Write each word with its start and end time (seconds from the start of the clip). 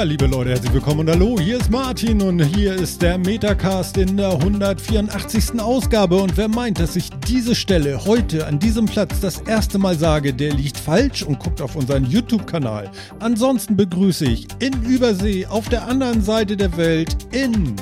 Ja, 0.00 0.06
liebe 0.06 0.26
Leute, 0.26 0.48
herzlich 0.48 0.72
willkommen 0.72 1.00
und 1.00 1.10
hallo, 1.10 1.38
hier 1.38 1.58
ist 1.58 1.70
Martin 1.70 2.22
und 2.22 2.40
hier 2.40 2.74
ist 2.74 3.02
der 3.02 3.18
Metacast 3.18 3.98
in 3.98 4.16
der 4.16 4.30
184. 4.30 5.60
Ausgabe. 5.60 6.16
Und 6.16 6.38
wer 6.38 6.48
meint, 6.48 6.78
dass 6.78 6.96
ich 6.96 7.10
diese 7.28 7.54
Stelle 7.54 8.02
heute 8.06 8.46
an 8.46 8.58
diesem 8.58 8.86
Platz 8.86 9.20
das 9.20 9.42
erste 9.42 9.78
Mal 9.78 9.98
sage, 9.98 10.32
der 10.32 10.54
liegt 10.54 10.78
falsch 10.78 11.22
und 11.22 11.38
guckt 11.38 11.60
auf 11.60 11.76
unseren 11.76 12.06
YouTube-Kanal. 12.06 12.90
Ansonsten 13.18 13.76
begrüße 13.76 14.24
ich 14.24 14.46
in 14.60 14.72
Übersee 14.84 15.44
auf 15.44 15.68
der 15.68 15.86
anderen 15.86 16.22
Seite 16.22 16.56
der 16.56 16.74
Welt 16.78 17.14
in 17.32 17.76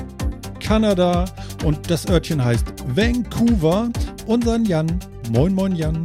Kanada 0.59 1.23
und 1.63 1.89
das 1.89 2.05
Örtchen 2.05 2.43
heißt 2.43 2.65
Vancouver, 2.85 3.91
unseren 4.27 4.65
Jan. 4.65 4.99
Moin, 5.31 5.55
moin, 5.55 5.73
Jan. 5.73 6.03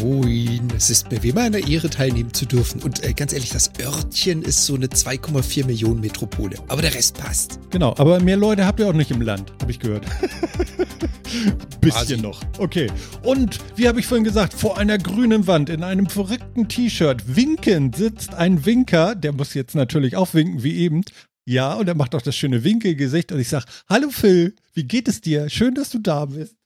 Moin, 0.00 0.68
es 0.76 0.90
ist 0.90 1.10
mir 1.10 1.22
wie 1.22 1.30
immer 1.30 1.42
eine 1.42 1.58
Ehre, 1.68 1.90
teilnehmen 1.90 2.32
zu 2.32 2.46
dürfen. 2.46 2.82
Und 2.82 3.04
äh, 3.04 3.12
ganz 3.12 3.32
ehrlich, 3.32 3.50
das 3.50 3.70
Örtchen 3.80 4.42
ist 4.42 4.64
so 4.64 4.74
eine 4.74 4.86
2,4 4.86 5.66
Millionen 5.66 6.00
Metropole. 6.00 6.56
Aber 6.68 6.82
der 6.82 6.94
Rest 6.94 7.18
passt. 7.18 7.58
Genau, 7.70 7.94
aber 7.98 8.20
mehr 8.20 8.36
Leute 8.36 8.66
habt 8.66 8.80
ihr 8.80 8.88
auch 8.88 8.92
nicht 8.92 9.10
im 9.10 9.20
Land, 9.20 9.52
habe 9.60 9.70
ich 9.70 9.78
gehört. 9.78 10.04
Bisschen 11.80 11.90
Quasi. 11.90 12.16
noch. 12.16 12.40
Okay. 12.58 12.90
Und 13.22 13.58
wie 13.76 13.88
habe 13.88 14.00
ich 14.00 14.06
vorhin 14.06 14.24
gesagt, 14.24 14.54
vor 14.54 14.78
einer 14.78 14.98
grünen 14.98 15.46
Wand 15.46 15.68
in 15.68 15.82
einem 15.82 16.06
verrückten 16.06 16.68
T-Shirt 16.68 17.36
winkend 17.36 17.96
sitzt 17.96 18.34
ein 18.34 18.64
Winker, 18.64 19.14
der 19.14 19.32
muss 19.32 19.54
jetzt 19.54 19.74
natürlich 19.74 20.16
auch 20.16 20.32
winken 20.34 20.62
wie 20.62 20.76
eben. 20.76 21.02
Ja, 21.44 21.74
und 21.74 21.88
er 21.88 21.96
macht 21.96 22.14
auch 22.14 22.22
das 22.22 22.36
schöne 22.36 22.62
Winkelgesicht 22.62 23.32
und 23.32 23.40
ich 23.40 23.48
sage, 23.48 23.66
hallo 23.88 24.10
Phil, 24.10 24.54
wie 24.74 24.84
geht 24.84 25.08
es 25.08 25.20
dir? 25.20 25.50
Schön, 25.50 25.74
dass 25.74 25.90
du 25.90 25.98
da 25.98 26.26
bist. 26.26 26.56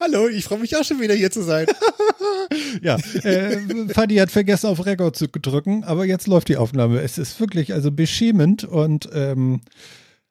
Hallo, 0.00 0.28
ich 0.28 0.44
freue 0.44 0.58
mich 0.58 0.74
auch 0.76 0.84
schon 0.84 1.00
wieder 1.00 1.14
hier 1.14 1.30
zu 1.30 1.42
sein. 1.42 1.66
Ja, 2.82 2.96
äh, 3.22 3.58
Fadi 3.92 4.16
hat 4.16 4.30
vergessen 4.30 4.66
auf 4.66 4.84
Rekord 4.84 5.16
zu 5.16 5.26
drücken, 5.28 5.84
aber 5.84 6.04
jetzt 6.04 6.26
läuft 6.26 6.48
die 6.48 6.56
Aufnahme. 6.56 7.00
Es 7.00 7.18
ist 7.18 7.38
wirklich 7.40 7.72
also 7.72 7.90
beschämend 7.92 8.64
und 8.64 9.08
ähm, 9.12 9.60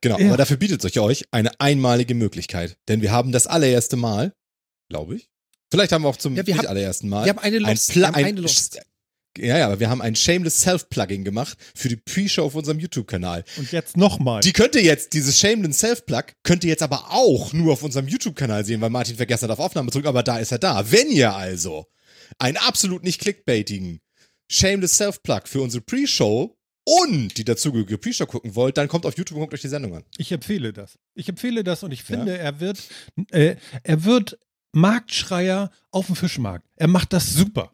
Genau, 0.01 0.17
Ja. 0.17 0.27
aber 0.27 0.37
dafür 0.37 0.55
bietet 0.57 0.81
sich 0.81 0.99
euch 0.99 1.25
eine 1.31 1.51
einmalige 1.59 2.15
Möglichkeit. 2.15 2.77
Denn 2.87 3.01
wir 3.01 3.11
haben 3.11 3.31
das 3.33 3.47
allererste 3.47 3.97
Mal, 3.97 4.33
glaube 4.89 5.15
ich. 5.15 5.29
Vielleicht 5.71 5.91
haben 5.91 6.03
wir 6.03 6.07
auch 6.09 6.15
zum 6.17 6.35
Ja, 6.35 6.47
wir 6.47 6.53
nicht 6.53 6.63
haben- 6.63 6.69
allerersten 6.69 7.09
Mal. 7.09 7.25
Wir 7.25 7.31
haben 7.31 7.39
eine 7.39 7.57
ein 7.57 7.63
Lost. 7.63 7.91
Pla- 7.91 8.01
wir 8.01 8.07
haben 8.07 8.15
ein- 8.15 8.25
eine 8.25 8.41
Lost. 8.41 8.79
Ja, 9.39 9.57
ja, 9.57 9.65
aber 9.67 9.79
wir 9.79 9.89
haben 9.89 10.01
ein 10.01 10.15
Shameless 10.15 10.61
Self-Plugging 10.61 11.23
gemacht 11.23 11.57
für 11.75 11.89
die 11.89 11.95
Pre-Show 11.95 12.43
auf 12.45 12.55
unserem 12.55 12.79
YouTube-Kanal. 12.79 13.43
und 13.57 13.71
jetzt 13.71 13.97
nochmal. 13.97 14.41
Die 14.41 14.53
könnt 14.53 14.75
ihr 14.75 14.83
jetzt, 14.83 15.13
dieses 15.13 15.39
Shameless 15.39 15.79
Self-Plug, 15.79 16.23
könnt 16.43 16.63
ihr 16.63 16.69
jetzt 16.69 16.83
aber 16.83 17.11
auch 17.11 17.53
nur 17.53 17.73
auf 17.73 17.83
unserem 17.83 18.07
YouTube-Kanal 18.07 18.65
sehen, 18.65 18.81
weil 18.81 18.89
Martin 18.89 19.15
vergessen 19.15 19.45
hat, 19.45 19.51
auf 19.51 19.59
Aufnahme 19.59 19.89
zu 19.91 19.97
drücken, 19.97 20.07
aber 20.09 20.23
da 20.23 20.39
ist 20.39 20.51
er 20.51 20.59
da. 20.59 20.91
Wenn 20.91 21.09
ihr 21.09 21.33
also 21.33 21.85
einen 22.37 22.57
absolut 22.57 23.03
nicht 23.03 23.19
clickbaitigen 23.21 24.01
Shameless 24.51 24.97
Self-Plug 24.97 25.41
für 25.45 25.61
unsere 25.61 25.83
Pre-Show 25.83 26.55
und 26.85 27.37
die 27.37 27.43
dazugehörige 27.43 27.97
Pre-Show 27.97 28.25
gucken 28.25 28.55
wollt, 28.55 28.77
dann 28.77 28.87
kommt 28.87 29.05
auf 29.05 29.17
YouTube 29.17 29.37
und 29.37 29.41
guckt 29.41 29.53
euch 29.53 29.61
die 29.61 29.67
Sendung 29.67 29.95
an. 29.95 30.03
Ich 30.17 30.31
empfehle 30.31 30.73
das. 30.73 30.97
Ich 31.13 31.29
empfehle 31.29 31.63
das 31.63 31.83
und 31.83 31.91
ich 31.91 32.03
finde, 32.03 32.37
er 32.37 32.59
wird, 32.59 32.79
äh, 33.31 33.55
er 33.83 34.03
wird 34.05 34.39
Marktschreier 34.71 35.71
auf 35.91 36.07
dem 36.07 36.15
Fischmarkt. 36.15 36.65
Er 36.75 36.87
macht 36.87 37.13
das 37.13 37.33
super. 37.33 37.73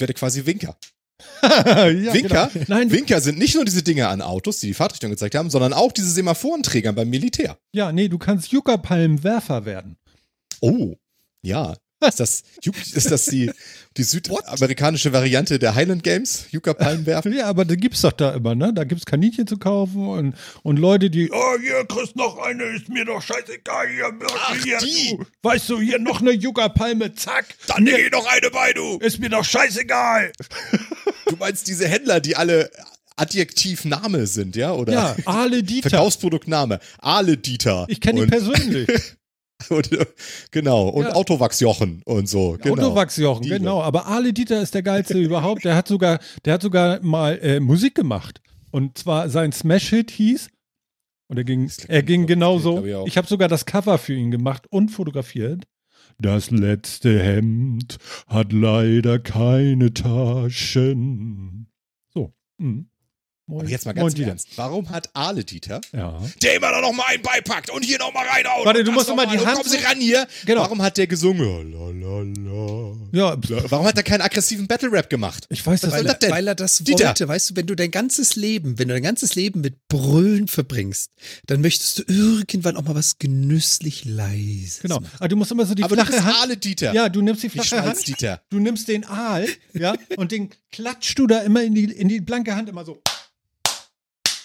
Ich 0.00 0.02
werde 0.02 0.14
quasi 0.14 0.46
Winker. 0.46 0.74
ja, 1.42 2.14
Winker? 2.14 2.48
Genau. 2.54 2.64
Nein, 2.68 2.90
Winker 2.90 3.20
sind 3.20 3.36
nicht 3.36 3.54
nur 3.54 3.66
diese 3.66 3.82
Dinge 3.82 4.08
an 4.08 4.22
Autos, 4.22 4.58
die 4.58 4.68
die 4.68 4.74
Fahrtrichtung 4.74 5.10
gezeigt 5.10 5.34
haben, 5.34 5.50
sondern 5.50 5.74
auch 5.74 5.92
diese 5.92 6.08
Semaphorenträger 6.08 6.94
beim 6.94 7.10
Militär. 7.10 7.58
ja, 7.72 7.92
nee, 7.92 8.08
du 8.08 8.16
kannst 8.16 8.50
Juckerpalmenwerfer 8.50 9.66
werden. 9.66 9.98
Oh, 10.62 10.94
ja. 11.42 11.74
Ist 12.08 12.18
das, 12.18 12.42
ist 12.94 13.10
das 13.10 13.26
die, 13.26 13.50
die 13.98 14.02
südamerikanische 14.02 15.12
Variante 15.12 15.58
der 15.58 15.74
Highland 15.74 16.02
Games? 16.02 16.46
Yucca 16.50 16.72
Palmenwerfen? 16.72 17.34
Ja, 17.34 17.46
aber 17.46 17.66
da 17.66 17.74
gibt's 17.74 18.00
doch 18.00 18.12
da 18.12 18.32
immer, 18.32 18.54
ne? 18.54 18.72
Da 18.72 18.84
gibt's 18.84 19.04
Kaninchen 19.04 19.46
zu 19.46 19.58
kaufen 19.58 20.08
und, 20.08 20.34
und 20.62 20.78
Leute, 20.78 21.10
die, 21.10 21.30
oh, 21.30 21.58
hier 21.60 21.84
kriegst 21.86 22.16
noch 22.16 22.38
eine, 22.38 22.64
ist 22.64 22.88
mir 22.88 23.04
doch 23.04 23.20
scheißegal, 23.20 23.88
hier, 23.88 24.10
Ach, 24.34 24.56
hier 24.64 24.78
die. 24.78 25.16
Du, 25.18 25.26
weißt 25.42 25.68
du, 25.68 25.80
hier 25.80 25.98
noch 25.98 26.22
eine 26.22 26.32
Juckerpalme, 26.32 27.14
zack. 27.14 27.44
Dann 27.66 27.84
nee, 27.84 28.08
noch 28.10 28.26
eine 28.26 28.50
bei, 28.50 28.72
du! 28.72 28.96
Ist 28.98 29.18
mir 29.18 29.28
doch 29.28 29.44
scheißegal. 29.44 30.32
Du 31.26 31.36
meinst 31.36 31.68
diese 31.68 31.86
Händler, 31.86 32.18
die 32.18 32.34
alle 32.34 32.70
Adjektivname 33.14 34.26
sind, 34.26 34.56
ja? 34.56 34.72
Oder 34.72 34.92
Ja, 34.92 35.16
Ale 35.26 35.62
Dieter. 35.62 35.90
Verkaufsproduktname. 35.90 36.80
Ale 36.98 37.36
Dieter. 37.36 37.84
Ich 37.88 38.00
kenne 38.00 38.20
ihn 38.20 38.24
Und- 38.24 38.30
persönlich. 38.30 38.88
Und, 39.68 39.92
äh, 39.92 40.06
genau. 40.50 40.88
Und 40.88 41.04
Ja. 41.04 41.12
Autowachs 41.12 41.60
Jochen 41.60 42.02
und 42.06 42.28
so. 42.28 42.56
Genau. 42.62 42.88
Autowachsjochen, 42.88 43.46
genau. 43.46 43.82
Aber 43.82 44.06
Ale 44.06 44.32
Dieter 44.32 44.62
ist 44.62 44.74
der 44.74 44.82
geilste 44.82 45.18
überhaupt. 45.18 45.64
Der 45.64 45.76
hat 45.76 45.86
sogar, 45.88 46.18
der 46.44 46.54
hat 46.54 46.62
sogar 46.62 47.00
mal 47.02 47.38
äh, 47.42 47.60
Musik 47.60 47.94
gemacht. 47.94 48.40
Und 48.70 48.96
zwar 48.98 49.28
sein 49.28 49.52
Smash-Hit 49.52 50.10
hieß, 50.10 50.48
und 51.30 51.36
er 51.36 51.44
ging, 51.44 51.70
er 51.86 52.02
ging 52.02 52.26
genauso. 52.26 52.84
ich. 52.84 53.06
Ich 53.06 53.16
habe 53.16 53.28
sogar 53.28 53.46
das 53.46 53.64
Cover 53.64 53.98
für 53.98 54.14
ihn 54.14 54.32
gemacht 54.32 54.66
und 54.68 54.88
fotografiert. 54.88 55.64
Das 56.18 56.50
letzte 56.50 57.22
Hemd 57.22 57.98
hat 58.26 58.52
leider 58.52 59.20
keine 59.20 59.94
Taschen. 59.94 61.68
So. 62.12 62.34
Mhm. 62.58 62.89
Moin, 63.50 63.62
Aber 63.62 63.68
jetzt 63.70 63.84
mal 63.84 63.94
moin, 63.94 64.04
ganz 64.04 64.14
Dieter. 64.14 64.28
Ernst. 64.28 64.48
Warum 64.56 64.88
hat 64.90 65.10
Ale 65.12 65.44
Dieter 65.44 65.80
Ja. 65.92 66.22
der 66.40 66.54
immer 66.54 66.70
da 66.70 66.80
noch 66.80 66.92
mal 66.92 67.04
einen 67.08 67.22
beipackt 67.22 67.68
und 67.70 67.84
hier 67.84 67.98
noch 67.98 68.14
mal 68.14 68.24
reinhaut. 68.26 68.64
Warte, 68.64 68.84
du 68.84 68.92
musst 68.92 69.08
noch 69.08 69.14
immer 69.20 69.26
die 69.26 69.44
Hand 69.44 69.56
Kommen 69.58 69.68
Sie 69.68 69.78
ran 69.78 69.98
hier. 70.00 70.26
Genau. 70.46 70.60
Warum 70.62 70.80
hat 70.82 70.96
der 70.98 71.08
gesungen? 71.08 71.72
La, 71.72 71.90
la, 71.90 72.22
la. 72.22 72.96
Ja, 73.12 73.36
Warum 73.70 73.86
hat 73.86 73.96
er 73.96 74.04
keinen 74.04 74.20
aggressiven 74.20 74.68
Battle-Rap 74.68 75.10
gemacht? 75.10 75.46
ich 75.50 75.66
weiß 75.66 75.80
das 75.80 75.90
Weil 75.92 76.06
er, 76.06 76.12
das 76.12 76.18
denn? 76.20 76.30
weil 76.30 76.46
er 76.46 76.54
das 76.54 76.78
Dieter. 76.78 77.06
wollte, 77.08 77.26
weißt 77.28 77.50
du, 77.50 77.56
wenn 77.56 77.66
du 77.66 77.74
dein 77.74 77.90
ganzes 77.90 78.36
Leben, 78.36 78.78
wenn 78.78 78.86
du 78.88 78.94
dein 78.94 79.02
ganzes 79.02 79.34
Leben 79.34 79.60
mit 79.62 79.88
Brüllen 79.88 80.46
verbringst, 80.46 81.10
dann 81.46 81.60
möchtest 81.60 81.98
du 81.98 82.02
irgendwann 82.06 82.76
auch 82.76 82.82
mal 82.84 82.94
was 82.94 83.18
genüsslich 83.18 84.04
leises. 84.04 84.78
Genau. 84.80 85.00
machen. 85.00 85.10
Aber 85.18 85.28
du 85.28 85.36
musst 85.36 85.50
immer 85.50 85.66
so 85.66 85.74
die 85.74 85.82
Aber 85.82 85.96
du 85.96 86.02
flache 86.02 86.12
bist 86.12 86.24
Hand. 86.24 86.36
Ale 86.42 86.56
Dieter. 86.56 86.92
Ja, 86.94 87.08
du 87.08 87.20
nimmst 87.20 87.42
die 87.42 87.48
flache 87.48 87.70
Hand. 87.76 87.84
Schmalz-Dieter. 87.84 88.42
Du 88.50 88.60
nimmst 88.60 88.86
den 88.86 89.04
Aal, 89.04 89.46
ja, 89.74 89.94
und 90.16 90.30
den 90.30 90.50
klatschst 90.70 91.18
du 91.18 91.26
da 91.26 91.38
immer 91.40 91.62
in 91.64 91.74
die, 91.74 91.84
in 91.84 92.08
die 92.08 92.20
blanke 92.20 92.54
Hand 92.54 92.68
immer 92.68 92.84
so. 92.84 93.00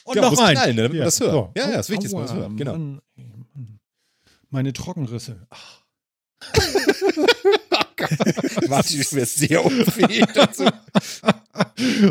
Und 0.05 0.15
Ja, 0.15 0.21
noch 0.21 0.37
rein. 0.39 0.55
knallen, 0.55 0.75
ne, 0.75 0.89
man 0.89 0.97
das 0.99 1.19
hört. 1.19 1.31
So. 1.31 1.51
Ja, 1.57 1.69
ja, 1.71 1.79
ist 1.79 1.89
wichtig, 1.89 2.05
dass 2.05 2.13
man 2.13 2.21
das 2.23 2.33
hört. 2.33 2.55
Genau. 2.57 2.71
Mann, 2.73 3.01
ey, 3.17 3.25
Mann. 3.25 3.79
Meine 4.49 4.71
Trockenrisse. 4.71 5.47
Ach, 5.49 5.81
Martin, 8.67 9.01
ich 9.01 9.13
wäre 9.13 9.25
sehr 9.25 9.65
unfähig 9.65 10.25
dazu. 10.33 10.65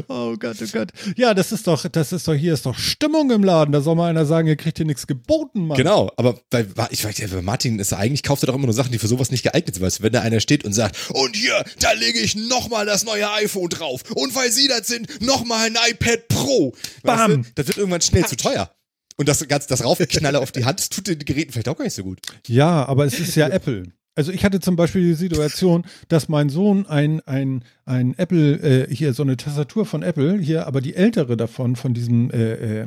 Oh 0.08 0.36
Gott, 0.36 0.56
oh 0.62 0.66
Gott. 0.72 0.88
Ja, 1.16 1.34
das 1.34 1.52
ist 1.52 1.66
doch, 1.66 1.86
das 1.88 2.12
ist 2.12 2.26
doch, 2.28 2.34
hier 2.34 2.54
ist 2.54 2.66
doch 2.66 2.76
Stimmung 2.76 3.30
im 3.30 3.44
Laden. 3.44 3.72
Da 3.72 3.80
soll 3.80 3.94
mal 3.94 4.08
einer 4.08 4.26
sagen, 4.26 4.48
ihr 4.48 4.56
kriegt 4.56 4.78
hier 4.78 4.86
nichts 4.86 5.06
geboten, 5.06 5.66
Mann. 5.66 5.76
Genau, 5.76 6.10
aber 6.16 6.38
bei, 6.50 6.66
ich 6.90 7.04
weiß 7.04 7.18
ja, 7.18 7.26
bei 7.26 7.42
Martin 7.42 7.78
ist 7.78 7.92
er 7.92 7.98
eigentlich, 7.98 8.22
kauft 8.22 8.42
er 8.42 8.46
doch 8.46 8.54
immer 8.54 8.66
nur 8.66 8.74
Sachen, 8.74 8.92
die 8.92 8.98
für 8.98 9.08
sowas 9.08 9.30
nicht 9.30 9.42
geeignet 9.42 9.74
sind. 9.74 9.84
Weißt 9.84 9.98
du, 9.98 10.02
wenn 10.02 10.12
da 10.12 10.22
einer 10.22 10.40
steht 10.40 10.64
und 10.64 10.72
sagt, 10.72 10.96
und 11.10 11.36
hier, 11.36 11.64
da 11.80 11.92
lege 11.92 12.18
ich 12.20 12.36
nochmal 12.36 12.86
das 12.86 13.04
neue 13.04 13.30
iPhone 13.32 13.68
drauf. 13.68 14.02
Und 14.14 14.34
weil 14.34 14.50
sie 14.50 14.68
das 14.68 14.86
sind, 14.86 15.20
nochmal 15.22 15.66
ein 15.66 15.76
iPad 15.90 16.28
Pro. 16.28 16.72
Weißt 17.02 17.02
Bam. 17.02 17.42
du, 17.42 17.48
das 17.54 17.66
wird 17.66 17.78
irgendwann 17.78 18.00
schnell 18.00 18.26
zu 18.26 18.36
teuer. 18.36 18.70
Und 19.16 19.28
das 19.28 19.46
ganz, 19.46 19.66
das 19.66 19.84
Raufknalle 19.84 20.40
auf 20.40 20.50
die 20.50 20.64
Hand, 20.64 20.80
das 20.80 20.88
tut 20.88 21.06
den 21.06 21.18
Geräten 21.20 21.52
vielleicht 21.52 21.68
auch 21.68 21.76
gar 21.76 21.84
nicht 21.84 21.94
so 21.94 22.02
gut. 22.02 22.20
Ja, 22.46 22.84
aber 22.86 23.04
es 23.04 23.18
ist 23.18 23.36
ja 23.36 23.48
Apple. 23.50 23.92
Also 24.16 24.30
ich 24.30 24.44
hatte 24.44 24.60
zum 24.60 24.76
Beispiel 24.76 25.02
die 25.02 25.14
Situation, 25.14 25.84
dass 26.08 26.28
mein 26.28 26.48
Sohn 26.48 26.86
ein, 26.86 27.20
ein, 27.22 27.64
ein 27.84 28.16
Apple, 28.16 28.86
äh, 28.86 28.94
hier 28.94 29.12
so 29.12 29.24
eine 29.24 29.36
Tastatur 29.36 29.86
von 29.86 30.02
Apple, 30.02 30.38
hier 30.38 30.66
aber 30.66 30.80
die 30.80 30.94
ältere 30.94 31.36
davon, 31.36 31.74
von 31.74 31.94
diesem 31.94 32.30
äh, 32.30 32.82
äh, 32.82 32.86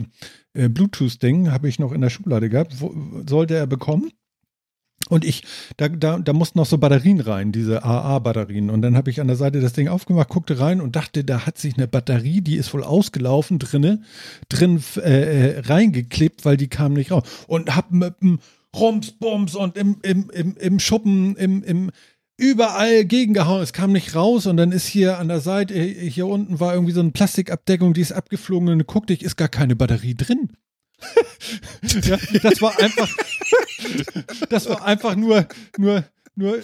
äh, 0.54 0.70
Bluetooth-Ding, 0.70 1.52
habe 1.52 1.68
ich 1.68 1.80
noch 1.80 1.92
in 1.92 2.02
der 2.02 2.10
Schublade 2.10 2.50
gehabt, 2.50 2.80
wo, 2.80 2.94
sollte 3.28 3.56
er 3.56 3.68
bekommen. 3.68 4.12
Und 5.10 5.24
ich, 5.24 5.44
da, 5.78 5.88
da, 5.88 6.20
da 6.20 6.34
mussten 6.34 6.60
noch 6.60 6.66
so 6.66 6.78
Batterien 6.78 7.22
rein, 7.22 7.52
diese 7.52 7.84
AA-Batterien. 7.84 8.70
Und 8.70 8.82
dann 8.82 8.98
habe 8.98 9.10
ich 9.10 9.22
an 9.22 9.28
der 9.28 9.38
Seite 9.38 9.62
das 9.62 9.74
Ding 9.74 9.88
aufgemacht, 9.88 10.30
guckte 10.30 10.60
rein 10.60 10.82
und 10.82 10.96
dachte, 10.96 11.24
da 11.24 11.46
hat 11.46 11.58
sich 11.58 11.78
eine 11.78 11.88
Batterie, 11.88 12.42
die 12.42 12.56
ist 12.56 12.74
wohl 12.74 12.84
ausgelaufen, 12.84 13.60
drinne, 13.60 14.02
drin 14.50 14.82
äh, 14.98 15.00
äh, 15.56 15.60
reingeklebt, 15.60 16.44
weil 16.44 16.58
die 16.58 16.68
kam 16.68 16.94
nicht 16.94 17.12
raus. 17.12 17.24
Und 17.48 17.76
hab 17.76 17.92
mit 17.92 18.16
dem 18.74 18.80
Rumsbums 18.80 19.56
und 19.56 19.78
im, 19.78 19.98
im, 20.04 20.30
im, 20.30 20.56
im 20.58 20.80
Schuppen, 20.80 21.36
im, 21.36 21.64
im, 21.64 21.92
überall 22.38 23.06
gegengehauen. 23.06 23.62
Es 23.62 23.74
kam 23.74 23.92
nicht 23.92 24.16
raus 24.16 24.46
und 24.46 24.58
dann 24.58 24.72
ist 24.72 24.88
hier 24.88 25.18
an 25.18 25.28
der 25.28 25.42
Seite, 25.42 25.80
hier 25.80 26.28
unten 26.28 26.60
war 26.60 26.74
irgendwie 26.74 26.94
so 26.94 27.00
eine 27.00 27.12
Plastikabdeckung, 27.12 27.94
die 27.94 28.02
ist 28.02 28.12
abgeflogen 28.12 28.70
und 28.70 28.88
guckte 28.88 29.14
ich, 29.14 29.24
ist 29.24 29.36
gar 29.36 29.50
keine 29.50 29.76
Batterie 29.76 30.16
drin. 30.16 30.50
ja, 32.04 32.18
das 32.42 32.62
war 32.62 32.80
einfach, 32.80 33.10
das 34.50 34.68
war 34.68 34.84
einfach 34.84 35.16
nur, 35.16 35.48
nur, 35.78 36.04
nur, 36.38 36.60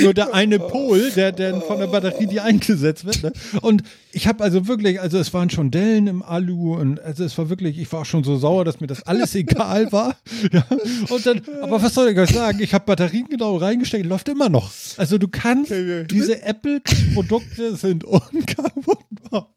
nur 0.00 0.14
der 0.14 0.32
eine 0.32 0.58
Pol, 0.58 1.10
der, 1.10 1.32
der 1.32 1.60
von 1.60 1.78
der 1.80 1.88
Batterie, 1.88 2.26
die 2.26 2.40
eingesetzt 2.40 3.04
wird. 3.04 3.22
Ne? 3.22 3.32
Und 3.60 3.82
ich 4.12 4.28
habe 4.28 4.44
also 4.44 4.68
wirklich, 4.68 5.00
also 5.00 5.18
es 5.18 5.34
waren 5.34 5.50
schon 5.50 5.72
Dellen 5.72 6.06
im 6.06 6.22
Alu 6.22 6.76
und 6.76 7.00
also 7.00 7.24
es 7.24 7.36
war 7.36 7.50
wirklich, 7.50 7.78
ich 7.78 7.92
war 7.92 8.02
auch 8.02 8.06
schon 8.06 8.22
so 8.22 8.36
sauer, 8.36 8.64
dass 8.64 8.80
mir 8.80 8.86
das 8.86 9.02
alles 9.02 9.34
egal 9.34 9.90
war. 9.92 10.16
Ja? 10.52 10.64
Und 11.08 11.26
dann, 11.26 11.42
aber 11.60 11.82
was 11.82 11.94
soll 11.94 12.10
ich 12.10 12.18
euch 12.18 12.30
sagen? 12.30 12.60
Ich 12.60 12.72
habe 12.74 12.86
Batterien 12.86 13.26
genau 13.28 13.56
reingesteckt, 13.56 14.06
läuft 14.06 14.28
immer 14.28 14.48
noch. 14.48 14.70
Also 14.96 15.18
du 15.18 15.26
kannst, 15.26 15.72
diese 15.72 16.42
Apple-Produkte 16.42 17.76
sind 17.76 18.04
unkaputtbar. 18.04 19.52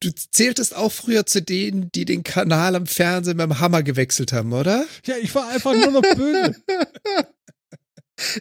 Du 0.00 0.10
zähltest 0.10 0.76
auch 0.76 0.92
früher 0.92 1.26
zu 1.26 1.42
denen, 1.42 1.90
die 1.94 2.04
den 2.04 2.22
Kanal 2.22 2.76
am 2.76 2.86
Fernsehen 2.86 3.36
mit 3.36 3.46
dem 3.46 3.60
Hammer 3.60 3.82
gewechselt 3.82 4.32
haben, 4.32 4.52
oder? 4.52 4.84
Ja, 5.04 5.14
ich 5.20 5.34
war 5.34 5.48
einfach 5.48 5.74
nur 5.74 5.90
noch 5.90 6.02
böse. 6.02 6.54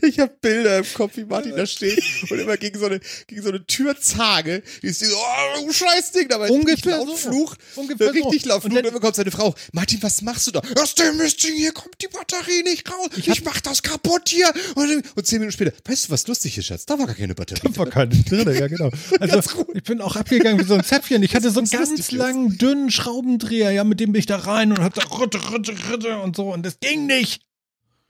Ich 0.01 0.19
habe 0.19 0.33
Bilder 0.39 0.77
im 0.79 0.85
Kopf, 0.93 1.17
wie 1.17 1.25
Martin 1.25 1.55
da 1.55 1.65
steht 1.65 2.01
und 2.29 2.39
immer 2.39 2.55
gegen 2.55 2.79
so 2.79 2.85
eine, 2.85 3.01
gegen 3.27 3.41
so 3.41 3.49
eine 3.49 3.65
Türzage, 3.65 4.63
die 4.81 4.87
ist 4.87 5.01
so, 5.01 5.13
oh, 5.15 5.65
du 5.65 5.73
Scheißding, 5.73 6.31
aber 6.31 6.49
Ungefähr 6.49 6.99
richtig 7.01 7.19
so. 7.19 7.29
Fluch, 7.29 7.55
Ungefähr 7.75 8.13
richtig 8.13 8.43
so. 8.43 8.49
laut 8.49 8.61
Fluch, 8.61 8.71
Und 8.71 8.77
und 8.77 8.83
dann- 8.85 8.93
dann 8.93 9.01
kommt 9.01 9.15
seine 9.17 9.31
Frau, 9.31 9.53
Martin, 9.73 10.01
was 10.01 10.21
machst 10.21 10.47
du 10.47 10.51
da? 10.51 10.61
Aus 10.81 10.95
dem 10.95 11.17
Mistding, 11.17 11.55
hier 11.55 11.73
kommt 11.73 11.95
die 12.01 12.07
Batterie 12.07 12.63
nicht 12.63 12.89
raus, 12.89 13.09
ich, 13.17 13.43
mach 13.43 13.59
das 13.61 13.83
kaputt 13.83 14.29
hier. 14.29 14.49
Und, 14.75 15.03
und 15.15 15.27
zehn 15.27 15.39
Minuten 15.39 15.51
später, 15.53 15.73
weißt 15.83 16.07
du, 16.07 16.11
was 16.13 16.25
lustig 16.27 16.57
ist, 16.57 16.67
Schatz? 16.67 16.85
Da 16.85 16.97
war 16.97 17.05
gar 17.07 17.15
keine 17.15 17.35
Batterie. 17.35 17.59
Da 17.63 17.75
war 17.77 17.87
keine 17.87 18.15
drin, 18.15 18.53
ja 18.55 18.67
genau. 18.67 18.91
Also 19.19 19.65
ich 19.73 19.83
bin 19.83 19.99
auch 20.01 20.15
abgegangen 20.15 20.59
wie 20.59 20.67
so 20.67 20.75
ein 20.75 20.83
Zäpfchen. 20.83 21.21
Ich 21.23 21.35
hatte 21.35 21.49
so 21.51 21.59
einen 21.59 21.69
ganz 21.69 22.11
langen, 22.11 22.57
dünnen 22.57 22.91
Schraubendreher, 22.91 23.71
ja, 23.71 23.83
mit 23.83 23.99
dem 23.99 24.13
bin 24.13 24.19
ich 24.19 24.25
da 24.25 24.37
rein 24.37 24.71
und 24.71 24.79
hab 24.79 24.93
da 24.93 25.03
ritte, 25.17 25.39
ritte, 25.51 25.73
ritte 25.91 26.17
und 26.19 26.35
so 26.37 26.53
und 26.53 26.65
das 26.65 26.79
ging 26.79 27.05
nicht. 27.07 27.41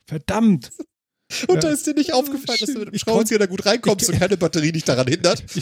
Verdammt. 0.05 0.69
Und 1.47 1.63
da 1.63 1.69
ist 1.69 1.85
dir 1.87 1.93
nicht 1.93 2.13
aufgefallen, 2.13 2.57
dass 2.59 2.73
du 2.73 2.79
mit 2.79 2.91
dem 2.91 2.97
Schraubenzieher 2.99 3.39
da 3.39 3.45
gut 3.45 3.65
reinkommst 3.65 4.09
und 4.09 4.19
keine 4.19 4.37
Batterie 4.37 4.71
dich 4.71 4.83
daran 4.83 5.07
hindert. 5.07 5.43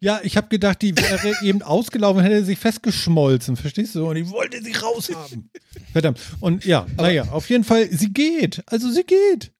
Ja, 0.00 0.20
ich 0.22 0.36
habe 0.36 0.48
gedacht, 0.48 0.82
die 0.82 0.96
wäre 0.96 1.34
eben 1.42 1.62
ausgelaufen, 1.62 2.22
hätte 2.22 2.44
sich 2.44 2.58
festgeschmolzen, 2.58 3.56
verstehst 3.56 3.94
du? 3.94 4.08
Und 4.08 4.16
ich 4.16 4.30
wollte 4.30 4.62
sie 4.62 4.72
raushaben. 4.72 5.50
Verdammt. 5.92 6.20
Und 6.40 6.64
ja, 6.64 6.86
naja, 6.96 7.24
auf 7.30 7.48
jeden 7.48 7.64
Fall, 7.64 7.88
sie 7.90 8.12
geht. 8.12 8.62
Also 8.66 8.90
sie 8.90 9.04
geht. 9.04 9.52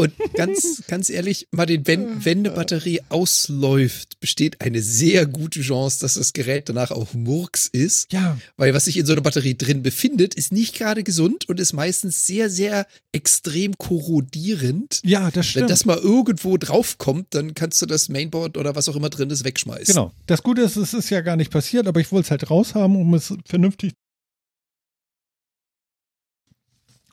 Und 0.00 0.12
ganz, 0.34 0.84
ganz 0.86 1.10
ehrlich, 1.10 1.48
Martin, 1.50 1.86
wenn, 1.86 2.24
wenn 2.24 2.38
eine 2.38 2.50
Batterie 2.52 3.00
ausläuft, 3.08 4.20
besteht 4.20 4.60
eine 4.60 4.80
sehr 4.80 5.26
gute 5.26 5.60
Chance, 5.60 5.98
dass 6.00 6.14
das 6.14 6.32
Gerät 6.32 6.68
danach 6.68 6.92
auch 6.92 7.14
Murks 7.14 7.66
ist. 7.66 8.12
Ja. 8.12 8.38
Weil 8.56 8.72
was 8.74 8.84
sich 8.84 8.96
in 8.96 9.06
so 9.06 9.12
einer 9.12 9.22
Batterie 9.22 9.56
drin 9.56 9.82
befindet, 9.82 10.34
ist 10.34 10.52
nicht 10.52 10.76
gerade 10.76 11.02
gesund 11.02 11.48
und 11.48 11.58
ist 11.58 11.72
meistens 11.72 12.26
sehr, 12.26 12.48
sehr 12.48 12.86
extrem 13.10 13.76
korrodierend. 13.76 15.00
Ja, 15.04 15.32
das 15.32 15.34
Wenn 15.34 15.42
stimmt. 15.44 15.70
das 15.70 15.84
mal 15.84 15.98
irgendwo 15.98 16.56
draufkommt, 16.56 17.34
dann 17.34 17.54
kannst 17.54 17.82
du 17.82 17.86
das 17.86 18.08
Mainboard 18.08 18.56
oder 18.56 18.76
was 18.76 18.88
auch 18.88 18.94
immer 18.94 19.10
drin 19.10 19.30
ist 19.30 19.44
wegschmeißen. 19.44 19.94
Genau. 19.94 20.12
Das 20.26 20.44
Gute 20.44 20.62
ist, 20.62 20.76
es 20.76 20.94
ist 20.94 21.10
ja 21.10 21.22
gar 21.22 21.34
nicht 21.34 21.50
passiert, 21.50 21.88
aber 21.88 21.98
ich 21.98 22.12
wollte 22.12 22.26
es 22.26 22.30
halt 22.30 22.48
raushaben, 22.48 22.94
um 22.94 23.14
es 23.14 23.34
vernünftig. 23.46 23.94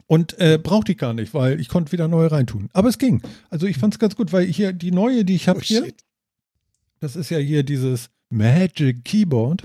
Und 0.07 0.37
äh, 0.39 0.59
brauchte 0.61 0.91
ich 0.91 0.97
gar 0.97 1.13
nicht, 1.13 1.33
weil 1.33 1.59
ich 1.59 1.67
konnte 1.67 1.91
wieder 1.91 2.07
neue 2.07 2.31
reintun. 2.31 2.69
Aber 2.73 2.89
es 2.89 2.99
ging. 2.99 3.21
Also 3.49 3.65
ich 3.65 3.77
fand 3.77 3.95
es 3.95 3.99
ganz 3.99 4.15
gut, 4.15 4.31
weil 4.33 4.45
hier 4.45 4.71
die 4.71 4.91
neue, 4.91 5.25
die 5.25 5.35
ich 5.35 5.47
habe 5.47 5.59
Oh, 5.59 5.63
hier, 5.63 5.91
das 6.99 7.15
ist 7.15 7.29
ja 7.31 7.39
hier 7.39 7.63
dieses 7.63 8.09
Magic 8.29 9.03
Keyboard, 9.03 9.63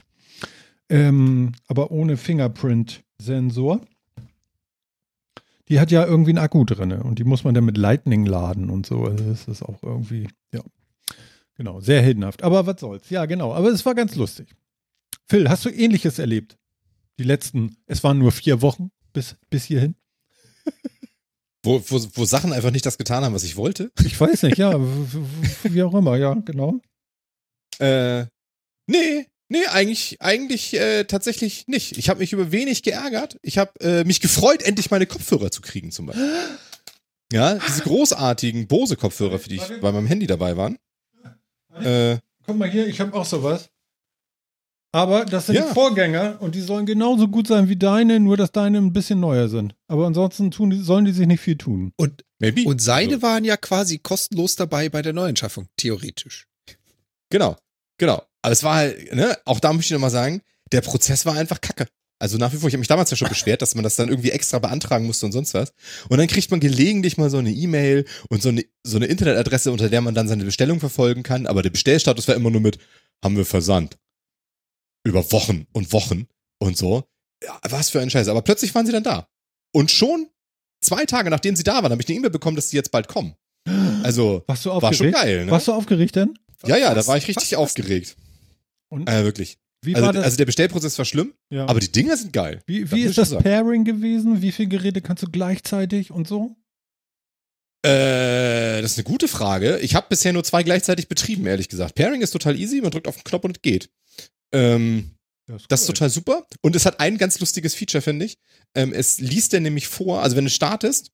ähm, 0.89 1.53
aber 1.67 1.91
ohne 1.91 2.17
Fingerprint-Sensor. 2.17 3.81
Die 5.69 5.79
hat 5.79 5.91
ja 5.91 6.05
irgendwie 6.05 6.31
einen 6.31 6.39
Akku 6.39 6.65
drin 6.65 6.93
und 6.93 7.19
die 7.19 7.25
muss 7.25 7.45
man 7.45 7.55
dann 7.55 7.65
mit 7.65 7.77
Lightning 7.77 8.27
laden 8.27 8.71
und 8.71 8.87
so. 8.87 9.05
Also 9.05 9.25
das 9.25 9.47
ist 9.47 9.63
auch 9.63 9.83
irgendwie, 9.83 10.29
ja. 10.53 10.63
Genau, 11.55 11.81
sehr 11.81 12.03
heldenhaft. 12.03 12.43
Aber 12.43 12.67
was 12.67 12.81
soll's. 12.81 13.11
Ja, 13.11 13.27
genau. 13.27 13.53
Aber 13.53 13.69
es 13.69 13.85
war 13.85 13.95
ganz 13.95 14.17
lustig. 14.17 14.49
Phil, 15.29 15.49
hast 15.49 15.65
du 15.65 15.69
ähnliches 15.69 16.19
erlebt? 16.19 16.57
Die 17.19 17.25
letzten, 17.25 17.77
es 17.87 18.03
waren 18.03 18.19
nur 18.19 18.33
vier 18.33 18.63
Wochen 18.63 18.91
bis, 19.13 19.37
bis 19.51 19.65
hierhin? 19.65 19.95
Wo, 21.63 21.83
wo, 21.89 22.01
wo 22.15 22.25
Sachen 22.25 22.53
einfach 22.53 22.71
nicht 22.71 22.87
das 22.87 22.97
getan 22.97 23.23
haben, 23.23 23.35
was 23.35 23.45
ich 23.45 23.57
wollte. 23.57 23.91
Ich 24.05 24.19
weiß 24.19 24.45
nicht, 24.45 24.57
ja. 24.57 24.75
Wie 25.63 25.83
auch 25.83 25.95
immer, 25.95 26.17
ja, 26.17 26.33
genau. 26.35 26.81
Äh, 27.79 28.25
nee, 28.87 29.27
nee, 29.49 29.67
eigentlich, 29.67 30.17
eigentlich 30.21 30.75
äh, 30.75 31.05
tatsächlich 31.05 31.67
nicht. 31.69 31.99
Ich 31.99 32.09
habe 32.09 32.21
mich 32.21 32.33
über 32.33 32.51
wenig 32.51 32.83
geärgert. 32.83 33.37
Ich 33.43 33.59
habe 33.59 33.73
äh, 33.81 34.05
mich 34.05 34.21
gefreut, 34.21 34.63
endlich 34.63 34.91
meine 34.91 35.07
Kopfhörer 35.07 35.51
zu 35.51 35.61
kriegen 35.61 35.91
zum 35.91 36.07
Beispiel. 36.07 36.33
Ja, 37.33 37.55
diese 37.55 37.83
großartigen 37.83 38.67
Bose-Kopfhörer, 38.67 39.39
für 39.39 39.49
die 39.49 39.57
ich 39.57 39.81
bei 39.81 39.93
meinem 39.93 40.07
Handy 40.07 40.27
dabei 40.27 40.57
waren. 40.57 40.79
Äh, 41.75 42.19
Guck 42.47 42.57
mal 42.57 42.69
hier, 42.69 42.87
ich 42.89 43.01
habe 43.01 43.15
auch 43.15 43.25
sowas. 43.25 43.69
Aber 44.93 45.25
das 45.25 45.47
sind 45.47 45.55
Ja. 45.55 45.69
die 45.69 45.73
Vorgänger 45.75 46.39
und 46.41 46.55
die 46.57 46.61
sollen 46.61 46.85
genauso 46.85 47.29
gut 47.29 47.47
sein 47.47 47.69
wie 47.69 47.77
deine, 47.77 48.19
nur 48.19 48.37
dass 48.37 48.51
deine 48.51 48.79
ein 48.79 48.93
bisschen 48.93 49.21
neuer 49.21 49.49
sind. 49.49 49.75
Aber 49.87 50.07
ansonsten 50.07 50.51
tun 50.51 50.71
die, 50.71 50.83
sollen 50.83 51.05
die 51.05 51.13
sich 51.13 51.27
nicht 51.29 51.41
viel 51.41 51.57
tun. 51.57 51.93
Und, 51.97 52.25
maybe. 52.41 52.65
und 52.65 52.83
seine 52.83 53.15
Also, 53.15 53.23
waren 53.23 53.45
ja 53.45 53.57
quasi 53.57 53.99
kostenlos 53.99 54.57
dabei 54.57 54.89
bei 54.89 55.03
der 55.03 55.13
Neuanschaffung, 55.13 55.69
theoretisch. 55.77 56.49
genau, 57.31 57.57
genau. 57.99 58.23
Aber 58.43 58.53
es 58.53 58.65
war 58.65 58.77
halt, 58.77 59.15
ne, 59.15 59.37
auch 59.45 59.61
da 59.61 59.73
möchte 59.73 59.87
ich 59.89 59.93
nochmal 59.93 60.11
sagen, 60.11 60.43
der 60.73 60.81
Prozess 60.81 61.25
war 61.27 61.35
einfach 61.35 61.61
kacke. 61.61 61.87
Also 62.19 62.37
nach 62.37 62.53
wie 62.53 62.57
vor, 62.57 62.69
ich 62.69 62.75
habe 62.75 62.81
mich 62.81 62.89
damals 62.89 63.11
ja 63.11 63.17
schon 63.17 63.29
beschwert, 63.31 63.63
dass 63.63 63.75
man 63.75 63.85
das 63.85 63.97
dann 63.97 64.09
irgendwie 64.09 64.31
extra 64.31 64.59
beantragen 64.59 65.07
musste 65.07 65.25
und 65.27 65.33
sonst 65.33 65.55
was. 65.55 65.73
Und 66.09 66.19
dann 66.19 66.27
kriegt 66.27 66.51
man 66.51 66.59
gelegentlich 66.61 67.17
mal 67.17 67.31
so 67.31 67.39
eine 67.39 67.51
E-Mail 67.53 68.07
und 68.29 68.43
so 68.43 68.49
eine, 68.49 68.65
so 68.83 68.97
eine 68.97 69.07
Internetadresse, 69.07 69.71
unter 69.71 69.89
der 69.89 70.01
man 70.01 70.15
dann 70.15 70.27
seine 70.29 70.45
Bestellung 70.45 70.81
verfolgen 70.81 71.23
kann. 71.23 71.47
Aber 71.47 71.63
der 71.63 71.71
Bestellstatus 71.71 72.27
war 72.29 72.35
immer 72.35 72.51
nur 72.51 72.61
mit, 72.61 72.79
haben 73.25 73.37
wir 73.37 73.47
versandt. 73.47 73.97
Über 75.05 75.31
Wochen 75.33 75.67
und 75.73 75.93
Wochen 75.93 76.27
und 76.59 76.77
so. 76.77 77.05
Ja, 77.43 77.59
was 77.69 77.91
für 77.91 78.01
ein 78.01 78.11
Scheiß. 78.11 78.29
Aber 78.29 78.43
plötzlich 78.43 78.75
waren 78.75 78.85
sie 78.87 78.93
dann 78.93 79.03
da. 79.03 79.29
Und 79.73 79.91
schon 79.91 80.29
zwei 80.83 81.05
Tage 81.07 81.31
nachdem 81.31 81.57
sie 81.57 81.63
da 81.65 81.83
waren, 81.83 81.91
habe 81.93 82.03
ich 82.03 82.09
eine 82.09 82.19
E-Mail 82.19 82.31
bekommen, 82.31 82.57
dass 82.57 82.69
die 82.69 82.77
jetzt 82.77 82.91
bald 82.91 83.09
kommen. 83.09 83.35
Also, 84.03 84.43
Warst 84.47 84.65
du 84.65 84.71
war 84.71 84.93
schon 84.93 85.11
geil, 85.13 85.45
ne? 85.47 85.51
Warst 85.53 85.69
du 85.69 85.73
aufgeregt 85.73 86.17
denn? 86.17 86.39
Ja, 86.67 86.77
ja, 86.77 86.95
da 86.95 87.07
war 87.07 87.17
ich 87.17 87.29
richtig 87.29 87.53
was- 87.53 87.59
aufgeregt. 87.59 88.17
Und 88.91 89.09
Äh, 89.09 89.25
wirklich. 89.25 89.59
wie 89.83 89.95
Also, 89.95 90.07
war 90.07 90.13
das? 90.13 90.25
also 90.25 90.37
der 90.37 90.47
Bestellprozess 90.47 90.99
war 90.99 91.05
schlimm, 91.05 91.33
ja. 91.51 91.67
aber 91.67 91.81
die 91.81 91.93
Dinger 91.93 92.17
sind 92.17 92.33
geil. 92.33 92.63
wie 92.67 92.91
wie 92.91 93.03
ist 93.03 93.17
das 93.19 93.31
sagen. 93.31 93.43
Pairing 93.45 93.85
gewesen? 93.85 94.43
Wie 94.43 94.53
viele 94.53 94.69
Geräte 94.69 95.01
kannst 95.01 95.23
du 95.23 95.31
gleichzeitig 95.31 96.11
und 96.11 96.27
so? 96.29 96.57
Äh, 97.83 98.83
das 98.83 98.93
ist 98.93 98.99
eine 98.99 99.05
gute 99.05 99.29
Frage. 99.29 99.79
Ich 99.79 99.95
habe 99.95 100.07
bisher 100.11 100.33
nur 100.33 100.45
zwei 100.45 100.63
gleichzeitig 100.63 101.09
betrieben, 101.09 101.47
ehrlich 101.47 101.69
gesagt. 101.69 101.95
Pairing 101.95 102.21
ist 102.21 102.33
total 102.33 102.59
easy, 102.59 102.81
man 102.81 102.91
drückt 102.91 103.09
auf 103.09 103.17
den 103.17 103.25
Knopf 103.25 103.45
und 103.45 103.57
es 103.57 103.63
geht. 103.63 103.91
Ähm, 104.53 105.13
das 105.69 105.83
ist 105.83 105.89
cool. 105.89 105.95
total 105.95 106.11
super. 106.11 106.47
Und 106.61 106.77
es 106.77 106.87
hat 106.87 107.01
ein 107.01 107.19
ganz 107.19 107.41
lustiges 107.41 107.75
Feature, 107.75 108.03
finde 108.03 108.27
ich. 108.27 108.39
Ähm, 108.75 108.93
es 108.93 109.19
liest 109.19 109.53
dir 109.53 109.61
nämlich 109.61 109.89
vor, 109.89 110.23
also 110.23 110.37
wenn 110.37 110.45
du 110.45 110.51
startest, 110.51 111.11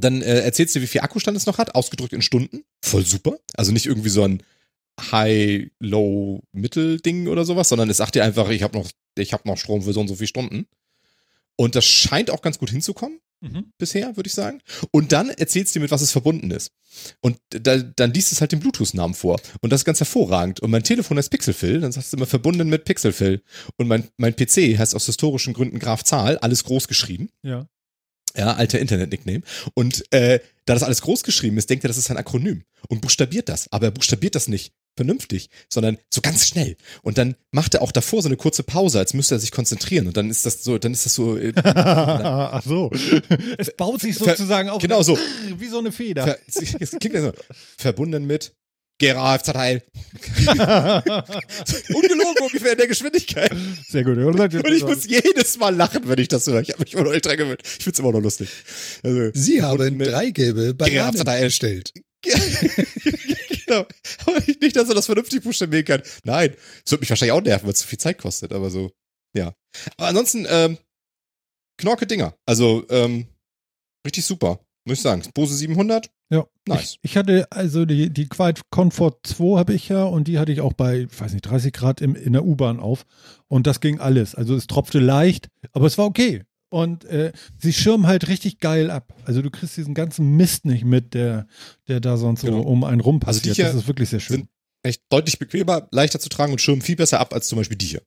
dann 0.00 0.22
äh, 0.22 0.40
erzählst 0.40 0.74
du, 0.74 0.80
wie 0.80 0.86
viel 0.86 1.02
Akkustand 1.02 1.36
es 1.36 1.46
noch 1.46 1.58
hat, 1.58 1.74
ausgedrückt 1.74 2.12
in 2.12 2.22
Stunden. 2.22 2.64
Voll 2.82 3.04
super. 3.04 3.38
Also 3.54 3.72
nicht 3.72 3.86
irgendwie 3.86 4.08
so 4.08 4.22
ein 4.22 4.42
High, 5.00 5.70
Low, 5.80 6.42
Mittel-Ding 6.52 7.28
oder 7.28 7.44
sowas, 7.44 7.68
sondern 7.68 7.90
es 7.90 7.98
sagt 7.98 8.14
dir 8.14 8.24
einfach, 8.24 8.48
ich 8.50 8.62
habe 8.62 8.78
noch, 8.78 8.90
ich 9.16 9.32
habe 9.32 9.46
noch 9.48 9.58
Strom 9.58 9.82
für 9.82 9.92
so 9.92 10.00
und 10.00 10.08
so 10.08 10.16
viele 10.16 10.28
Stunden. 10.28 10.66
Und 11.56 11.74
das 11.76 11.84
scheint 11.84 12.30
auch 12.30 12.42
ganz 12.42 12.58
gut 12.58 12.70
hinzukommen 12.70 13.20
Mhm. 13.44 13.72
bisher, 13.78 14.16
würde 14.16 14.26
ich 14.26 14.34
sagen. 14.34 14.60
Und 14.90 15.12
dann 15.12 15.28
erzählst 15.28 15.74
du 15.74 15.78
dir, 15.78 15.82
mit 15.82 15.90
was 15.90 16.00
es 16.00 16.12
verbunden 16.12 16.50
ist. 16.50 16.72
Und 17.20 17.38
da, 17.50 17.76
dann 17.78 18.12
liest 18.12 18.32
es 18.32 18.40
halt 18.40 18.52
den 18.52 18.60
Bluetooth-Namen 18.60 19.14
vor. 19.14 19.40
Und 19.60 19.70
das 19.70 19.82
ist 19.82 19.84
ganz 19.84 20.00
hervorragend. 20.00 20.60
Und 20.60 20.70
mein 20.70 20.82
Telefon 20.82 21.18
heißt 21.18 21.30
Pixelphil, 21.30 21.80
dann 21.80 21.92
sagst 21.92 22.12
du 22.12 22.16
immer 22.16 22.26
verbunden 22.26 22.68
mit 22.68 22.84
Pixelphil. 22.84 23.42
Und 23.76 23.88
mein, 23.88 24.08
mein 24.16 24.34
PC 24.34 24.78
heißt 24.78 24.94
aus 24.94 25.06
historischen 25.06 25.52
Gründen 25.52 25.78
Graf 25.78 26.04
Zahl, 26.04 26.38
alles 26.38 26.64
groß 26.64 26.88
geschrieben. 26.88 27.28
Ja. 27.42 27.66
Ja, 28.36 28.54
alter 28.54 28.80
Internet-Nickname. 28.80 29.42
Und 29.74 30.12
äh, 30.12 30.40
da 30.64 30.74
das 30.74 30.82
alles 30.82 31.02
groß 31.02 31.22
geschrieben 31.22 31.56
ist, 31.58 31.70
denkt 31.70 31.84
er, 31.84 31.88
das 31.88 31.98
ist 31.98 32.10
ein 32.10 32.16
Akronym 32.16 32.64
und 32.88 33.00
buchstabiert 33.00 33.48
das. 33.48 33.70
Aber 33.70 33.86
er 33.86 33.92
buchstabiert 33.92 34.34
das 34.34 34.48
nicht 34.48 34.72
vernünftig, 34.96 35.50
sondern 35.68 35.98
so 36.10 36.20
ganz 36.20 36.46
schnell. 36.46 36.76
Und 37.02 37.18
dann 37.18 37.36
macht 37.50 37.74
er 37.74 37.82
auch 37.82 37.92
davor 37.92 38.22
so 38.22 38.28
eine 38.28 38.36
kurze 38.36 38.62
Pause, 38.62 38.98
als 38.98 39.14
müsste 39.14 39.36
er 39.36 39.38
sich 39.38 39.50
konzentrieren. 39.50 40.06
Und 40.06 40.16
dann 40.16 40.30
ist 40.30 40.46
das 40.46 40.64
so, 40.64 40.78
dann 40.78 40.92
ist 40.92 41.06
das 41.06 41.14
so, 41.14 41.36
äh, 41.36 41.52
Ach 41.64 42.62
so. 42.64 42.90
Es 43.58 43.74
baut 43.76 44.00
sich 44.00 44.16
sozusagen 44.16 44.68
auf. 44.68 44.80
genau 44.80 45.02
so. 45.02 45.18
Wie 45.58 45.68
so 45.68 45.78
eine 45.78 45.92
Feder. 45.92 46.24
Ver, 46.24 46.38
es 46.80 46.90
klingt 46.90 47.14
ja 47.14 47.22
so, 47.22 47.32
verbunden 47.78 48.26
mit 48.26 48.54
Gera 48.98 49.38
Teil. 49.38 49.82
Ungelogen 51.92 52.42
ungefähr 52.42 52.72
in 52.72 52.78
der 52.78 52.86
Geschwindigkeit. 52.86 53.52
Sehr 53.88 54.04
gut. 54.04 54.16
Und 54.18 54.72
ich 54.72 54.84
muss 54.84 55.04
jedes 55.04 55.58
Mal 55.58 55.74
lachen, 55.74 56.02
wenn 56.08 56.18
ich 56.18 56.28
das 56.28 56.46
höre. 56.46 56.60
Ich 56.60 56.70
habe 56.70 56.80
mich 56.84 56.94
immer 56.94 57.02
noch 57.02 57.20
dran 57.20 57.36
gewöhnt. 57.36 57.60
Ich 57.64 57.82
find's 57.82 57.98
immer 57.98 58.12
noch 58.12 58.20
lustig. 58.20 58.48
Also, 59.02 59.30
Sie 59.34 59.62
haben 59.62 59.98
drei 59.98 60.30
gelbe 60.30 60.74
Bananen 60.74 61.16
Verteilt. 61.16 61.92
Genau. 63.74 64.38
Nicht, 64.60 64.76
dass 64.76 64.88
er 64.88 64.94
das 64.94 65.06
vernünftig 65.06 65.42
buchstabieren 65.42 65.84
kann. 65.84 66.02
Nein. 66.24 66.54
Das 66.82 66.92
wird 66.92 67.00
mich 67.00 67.10
wahrscheinlich 67.10 67.32
auch 67.32 67.42
nerven, 67.42 67.66
weil 67.66 67.72
es 67.72 67.80
zu 67.80 67.86
viel 67.86 67.98
Zeit 67.98 68.18
kostet, 68.18 68.52
aber 68.52 68.70
so. 68.70 68.92
Ja. 69.36 69.54
Aber 69.96 70.08
ansonsten, 70.08 70.46
ähm, 70.48 70.78
knorke 71.78 72.06
Dinger. 72.06 72.34
Also, 72.46 72.86
ähm, 72.90 73.26
richtig 74.06 74.24
super. 74.24 74.60
Muss 74.86 74.98
ich 74.98 75.02
sagen. 75.02 75.22
Bose 75.34 75.54
700. 75.54 76.10
Ja. 76.30 76.46
Nice. 76.66 76.98
Ich, 77.02 77.10
ich 77.10 77.16
hatte 77.16 77.50
also 77.50 77.84
die, 77.84 78.10
die 78.10 78.28
Quiet 78.28 78.60
Comfort 78.70 79.20
2 79.22 79.58
habe 79.58 79.74
ich 79.74 79.88
ja 79.88 80.04
und 80.04 80.28
die 80.28 80.38
hatte 80.38 80.52
ich 80.52 80.60
auch 80.60 80.72
bei, 80.72 81.06
ich 81.10 81.20
weiß 81.20 81.32
nicht, 81.32 81.42
30 81.42 81.72
Grad 81.72 82.00
im, 82.00 82.14
in 82.14 82.32
der 82.32 82.44
U-Bahn 82.44 82.80
auf 82.80 83.06
und 83.48 83.66
das 83.66 83.80
ging 83.80 83.98
alles. 84.00 84.34
Also 84.34 84.54
es 84.54 84.66
tropfte 84.66 84.98
leicht, 84.98 85.48
aber 85.72 85.86
es 85.86 85.96
war 85.96 86.06
okay. 86.06 86.42
Und 86.74 87.04
äh, 87.04 87.32
sie 87.58 87.72
schirmen 87.72 88.06
halt 88.06 88.26
richtig 88.28 88.58
geil 88.58 88.90
ab. 88.90 89.14
Also 89.24 89.42
du 89.42 89.50
kriegst 89.50 89.76
diesen 89.76 89.94
ganzen 89.94 90.36
Mist 90.36 90.64
nicht 90.64 90.84
mit, 90.84 91.14
der, 91.14 91.46
der 91.88 92.00
da 92.00 92.16
sonst 92.16 92.40
so 92.40 92.48
Genau. 92.48 92.62
um 92.62 92.82
einen 92.84 93.00
rum 93.00 93.20
Also 93.24 93.38
die 93.40 93.50
passiert. 93.50 93.56
hier 93.56 93.64
das 93.66 93.82
ist 93.82 93.86
wirklich 93.86 94.08
sehr 94.08 94.18
schön. 94.20 94.36
sind- 94.38 94.48
echt 94.82 95.02
deutlich 95.08 95.38
bequemer, 95.38 95.86
leichter 95.92 96.18
zu 96.20 96.28
tragen 96.28 96.52
und 96.52 96.60
schirmen 96.60 96.82
viel 96.82 96.96
besser 96.96 97.20
ab 97.20 97.32
als 97.32 97.46
zum 97.48 97.56
Beispiel 97.58 97.76
die 97.78 97.86
hier. 97.86 98.02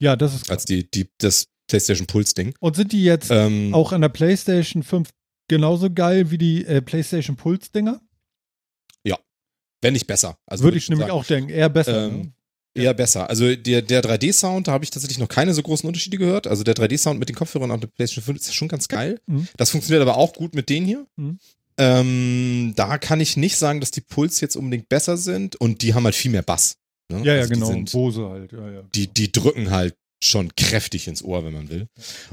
Ja, 0.00 0.16
das 0.16 0.34
ist 0.34 0.50
Als 0.50 0.64
die, 0.64 0.90
die, 0.90 1.08
das 1.18 1.46
PlayStation 1.68 2.06
Pulse-Ding. 2.06 2.54
Und 2.60 2.74
sind 2.76 2.92
die 2.92 3.04
jetzt 3.04 3.30
Ähm, 3.30 3.72
auch 3.72 3.92
an 3.92 4.00
der 4.00 4.08
PlayStation 4.08 4.82
5 4.82 5.08
genauso 5.48 5.90
geil 5.90 6.30
wie 6.32 6.38
die 6.38 6.66
äh, 6.66 6.82
PlayStation 6.82 7.36
Pulse-Dinger? 7.36 8.00
wenn 9.82 9.94
nicht 9.94 10.06
besser. 10.06 10.36
Also 10.44 10.64
Würde 10.64 10.74
würd 10.74 10.82
ich 10.82 10.88
nämlich 10.90 11.06
sagen, 11.08 11.18
auch 11.18 11.24
denken. 11.24 11.48
Eher 11.48 11.70
besser. 11.70 12.08
Ähm, 12.08 12.20
ne? 12.20 12.32
Eher 12.74 12.94
besser. 12.94 13.28
Also 13.28 13.54
der, 13.56 13.82
der 13.82 14.02
3D-Sound, 14.02 14.68
da 14.68 14.72
habe 14.72 14.84
ich 14.84 14.90
tatsächlich 14.90 15.18
noch 15.18 15.28
keine 15.28 15.54
so 15.54 15.62
großen 15.62 15.86
Unterschiede 15.88 16.18
gehört. 16.18 16.46
Also 16.46 16.62
der 16.62 16.74
3D-Sound 16.74 17.18
mit 17.18 17.28
den 17.28 17.34
Kopfhörern 17.36 17.70
auf 17.72 17.80
der 17.80 17.88
PlayStation 17.88 18.22
5 18.24 18.38
ist 18.40 18.46
ja 18.46 18.52
schon 18.52 18.68
ganz 18.68 18.86
geil. 18.86 19.20
Mhm. 19.26 19.48
Das 19.56 19.70
funktioniert 19.70 20.02
aber 20.02 20.16
auch 20.16 20.32
gut 20.34 20.54
mit 20.54 20.68
denen 20.68 20.86
hier. 20.86 21.06
Mhm. 21.16 21.38
Ähm, 21.78 22.72
da 22.76 22.98
kann 22.98 23.20
ich 23.20 23.36
nicht 23.36 23.56
sagen, 23.56 23.80
dass 23.80 23.90
die 23.90 24.02
Puls 24.02 24.40
jetzt 24.40 24.56
unbedingt 24.56 24.88
besser 24.88 25.16
sind 25.16 25.56
und 25.56 25.82
die 25.82 25.94
haben 25.94 26.04
halt 26.04 26.14
viel 26.14 26.30
mehr 26.30 26.42
Bass. 26.42 26.76
ne? 27.10 27.18
Ja, 27.24 27.34
ja, 27.34 27.40
Also 27.40 27.48
die 27.48 27.54
genau. 27.54 27.66
sind- 27.66 27.90
Bose 27.92 28.28
halt. 28.28 28.52
Ja, 28.52 28.70
ja. 28.70 28.82
die, 28.94 29.06
die 29.08 29.32
drücken 29.32 29.70
halt 29.70 29.94
schon 30.22 30.54
kräftig 30.54 31.08
ins 31.08 31.24
Ohr, 31.24 31.44
wenn 31.44 31.54
man 31.54 31.70
will. 31.70 31.86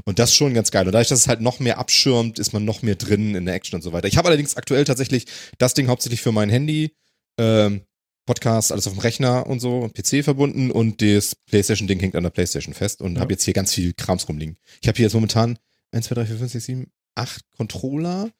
Und 0.04 0.18
das 0.18 0.30
ist 0.30 0.36
schon 0.36 0.52
ganz 0.52 0.70
geil. 0.70 0.86
Und 0.86 0.92
dadurch, 0.92 1.08
dass 1.08 1.20
es 1.20 1.28
halt 1.28 1.40
noch 1.40 1.58
mehr 1.58 1.78
abschirmt, 1.78 2.38
ist 2.38 2.52
man 2.52 2.64
noch 2.66 2.82
mehr 2.82 2.96
drin 2.96 3.34
in 3.34 3.46
der 3.46 3.54
Action 3.54 3.76
und 3.76 3.82
so 3.82 3.92
weiter. 3.94 4.06
Ich 4.06 4.18
habe 4.18 4.28
allerdings 4.28 4.56
aktuell 4.56 4.84
tatsächlich 4.84 5.24
das 5.56 5.72
Ding 5.72 5.88
hauptsächlich 5.88 6.20
für 6.20 6.30
mein 6.32 6.50
Handy, 6.50 6.94
ähm, 7.38 7.80
Podcast, 8.28 8.72
alles 8.72 8.86
auf 8.86 8.92
dem 8.92 8.98
Rechner 9.00 9.46
und 9.46 9.60
so, 9.60 9.88
PC 9.88 10.22
verbunden 10.22 10.70
und 10.70 11.00
das 11.00 11.34
PlayStation-Ding 11.46 11.98
hängt 11.98 12.14
an 12.14 12.24
der 12.24 12.30
PlayStation 12.30 12.74
fest 12.74 13.00
und 13.00 13.14
Ja. 13.14 13.20
habe 13.22 13.32
jetzt 13.32 13.44
hier 13.44 13.54
ganz 13.54 13.72
viel 13.72 13.94
Krams 13.94 14.28
rumliegen. 14.28 14.58
Ich 14.82 14.88
habe 14.88 14.96
hier 14.96 15.06
jetzt 15.06 15.14
momentan 15.14 15.58
1, 15.92 16.04
2, 16.06 16.14
3, 16.14 16.26
4, 16.26 16.36
5, 16.36 16.52
6, 16.52 16.64
7, 16.66 16.86
8 17.14 17.42
Controller, 17.56 18.30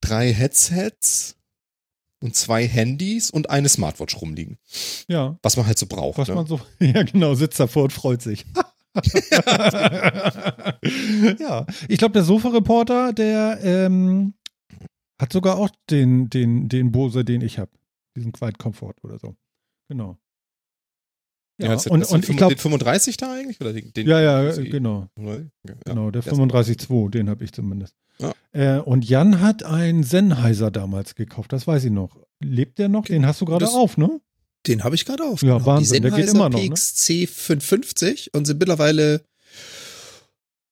drei 0.00 0.32
Headsets 0.32 1.36
und 2.20 2.34
zwei 2.34 2.66
Handys 2.66 3.30
und 3.30 3.50
eine 3.50 3.68
Smartwatch 3.68 4.16
rumliegen. 4.20 4.56
ja, 5.08 5.38
Was 5.42 5.56
man 5.58 5.66
halt 5.66 5.78
so 5.78 5.86
braucht. 5.86 6.16
was 6.18 6.28
ne? 6.28 6.34
man 6.34 6.46
so. 6.46 6.58
Ja, 6.80 7.02
genau, 7.02 7.34
sitzt 7.34 7.60
davor 7.60 7.84
und 7.84 7.92
freut 7.92 8.22
sich. 8.22 8.46
ja, 11.38 11.66
ich 11.88 11.98
glaube, 11.98 12.12
der 12.14 12.24
Sofa-Reporter, 12.24 13.12
der 13.12 13.58
ähm, 13.62 14.32
hat 15.20 15.32
sogar 15.34 15.58
auch 15.58 15.68
den, 15.90 16.30
den, 16.30 16.68
den 16.70 16.90
Bose, 16.92 17.24
den 17.24 17.42
ich 17.42 17.58
habe. 17.58 17.70
Diesen 18.18 18.32
Quiet 18.32 18.58
Comfort 18.58 18.94
oder 19.02 19.18
so. 19.18 19.34
Genau. 19.88 20.18
Ja, 21.60 21.74
der- 21.74 21.90
und, 21.90 22.04
und 22.04 22.28
ich 22.28 22.36
glaube, 22.36 22.54
den 22.54 22.60
35 22.60 23.16
da 23.16 23.32
eigentlich? 23.32 23.60
Oder 23.60 23.72
den, 23.72 23.92
den 23.92 24.06
ja, 24.06 24.20
ja, 24.20 24.52
genau. 24.52 25.08
Ja, 25.18 25.38
Genau, 25.84 26.10
der 26.10 26.22
das- 26.22 26.32
35.2, 26.34 27.10
den 27.10 27.28
habe 27.28 27.44
ich 27.44 27.52
zumindest. 27.52 27.94
Ja. 28.20 28.32
Äh, 28.52 28.80
und 28.80 29.08
Jan 29.08 29.40
hat 29.40 29.62
einen 29.62 30.02
Sennheiser 30.04 30.70
damals 30.70 31.14
gekauft, 31.14 31.52
das 31.52 31.66
weiß 31.66 31.84
ich 31.84 31.90
noch. 31.90 32.16
Lebt 32.40 32.78
der 32.78 32.88
noch? 32.88 33.06
Den 33.06 33.26
hast 33.26 33.40
du 33.40 33.44
gerade 33.44 33.68
auf, 33.68 33.96
ne? 33.96 34.20
Den 34.66 34.84
habe 34.84 34.94
ich 34.94 35.04
gerade 35.04 35.24
auf. 35.24 35.42
Ja, 35.42 35.54
genau. 35.58 35.66
Wahnsinn, 35.66 36.02
Die 36.02 36.10
der 36.10 36.18
geht 36.18 36.28
immer 36.28 36.48
noch, 36.48 36.60
ne? 36.60 36.68
PXC 36.70 37.26
550 37.28 38.34
und 38.34 38.44
sind 38.46 38.58
mittlerweile 38.58 39.22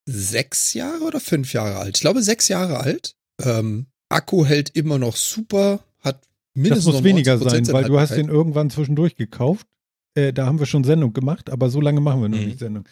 sechs 0.08 0.74
Jahre 0.74 1.04
oder 1.04 1.20
fünf 1.20 1.52
Jahre 1.52 1.76
alt. 1.78 1.96
Ich 1.96 2.00
glaube, 2.00 2.22
sechs 2.22 2.48
Jahre 2.48 2.78
alt. 2.80 3.14
Ähm, 3.42 3.86
Akku 4.08 4.44
hält 4.44 4.70
immer 4.70 4.98
noch 4.98 5.16
super, 5.16 5.80
hat 6.56 6.64
Das 6.64 6.70
mindestens 6.70 6.94
muss 6.94 7.04
weniger 7.04 7.34
90% 7.34 7.48
sein, 7.66 7.74
weil 7.74 7.84
du 7.84 7.98
hast 8.00 8.12
den 8.16 8.28
irgendwann 8.28 8.70
zwischendurch 8.70 9.16
gekauft. 9.16 9.66
Äh, 10.14 10.32
da 10.32 10.46
haben 10.46 10.58
wir 10.58 10.66
schon 10.66 10.82
Sendung 10.84 11.12
gemacht, 11.12 11.50
aber 11.50 11.68
so 11.68 11.80
lange 11.80 12.00
machen 12.00 12.22
wir 12.22 12.28
noch 12.28 12.38
Mhm. 12.38 12.44
nicht 12.46 12.58
Sendung. 12.58 12.84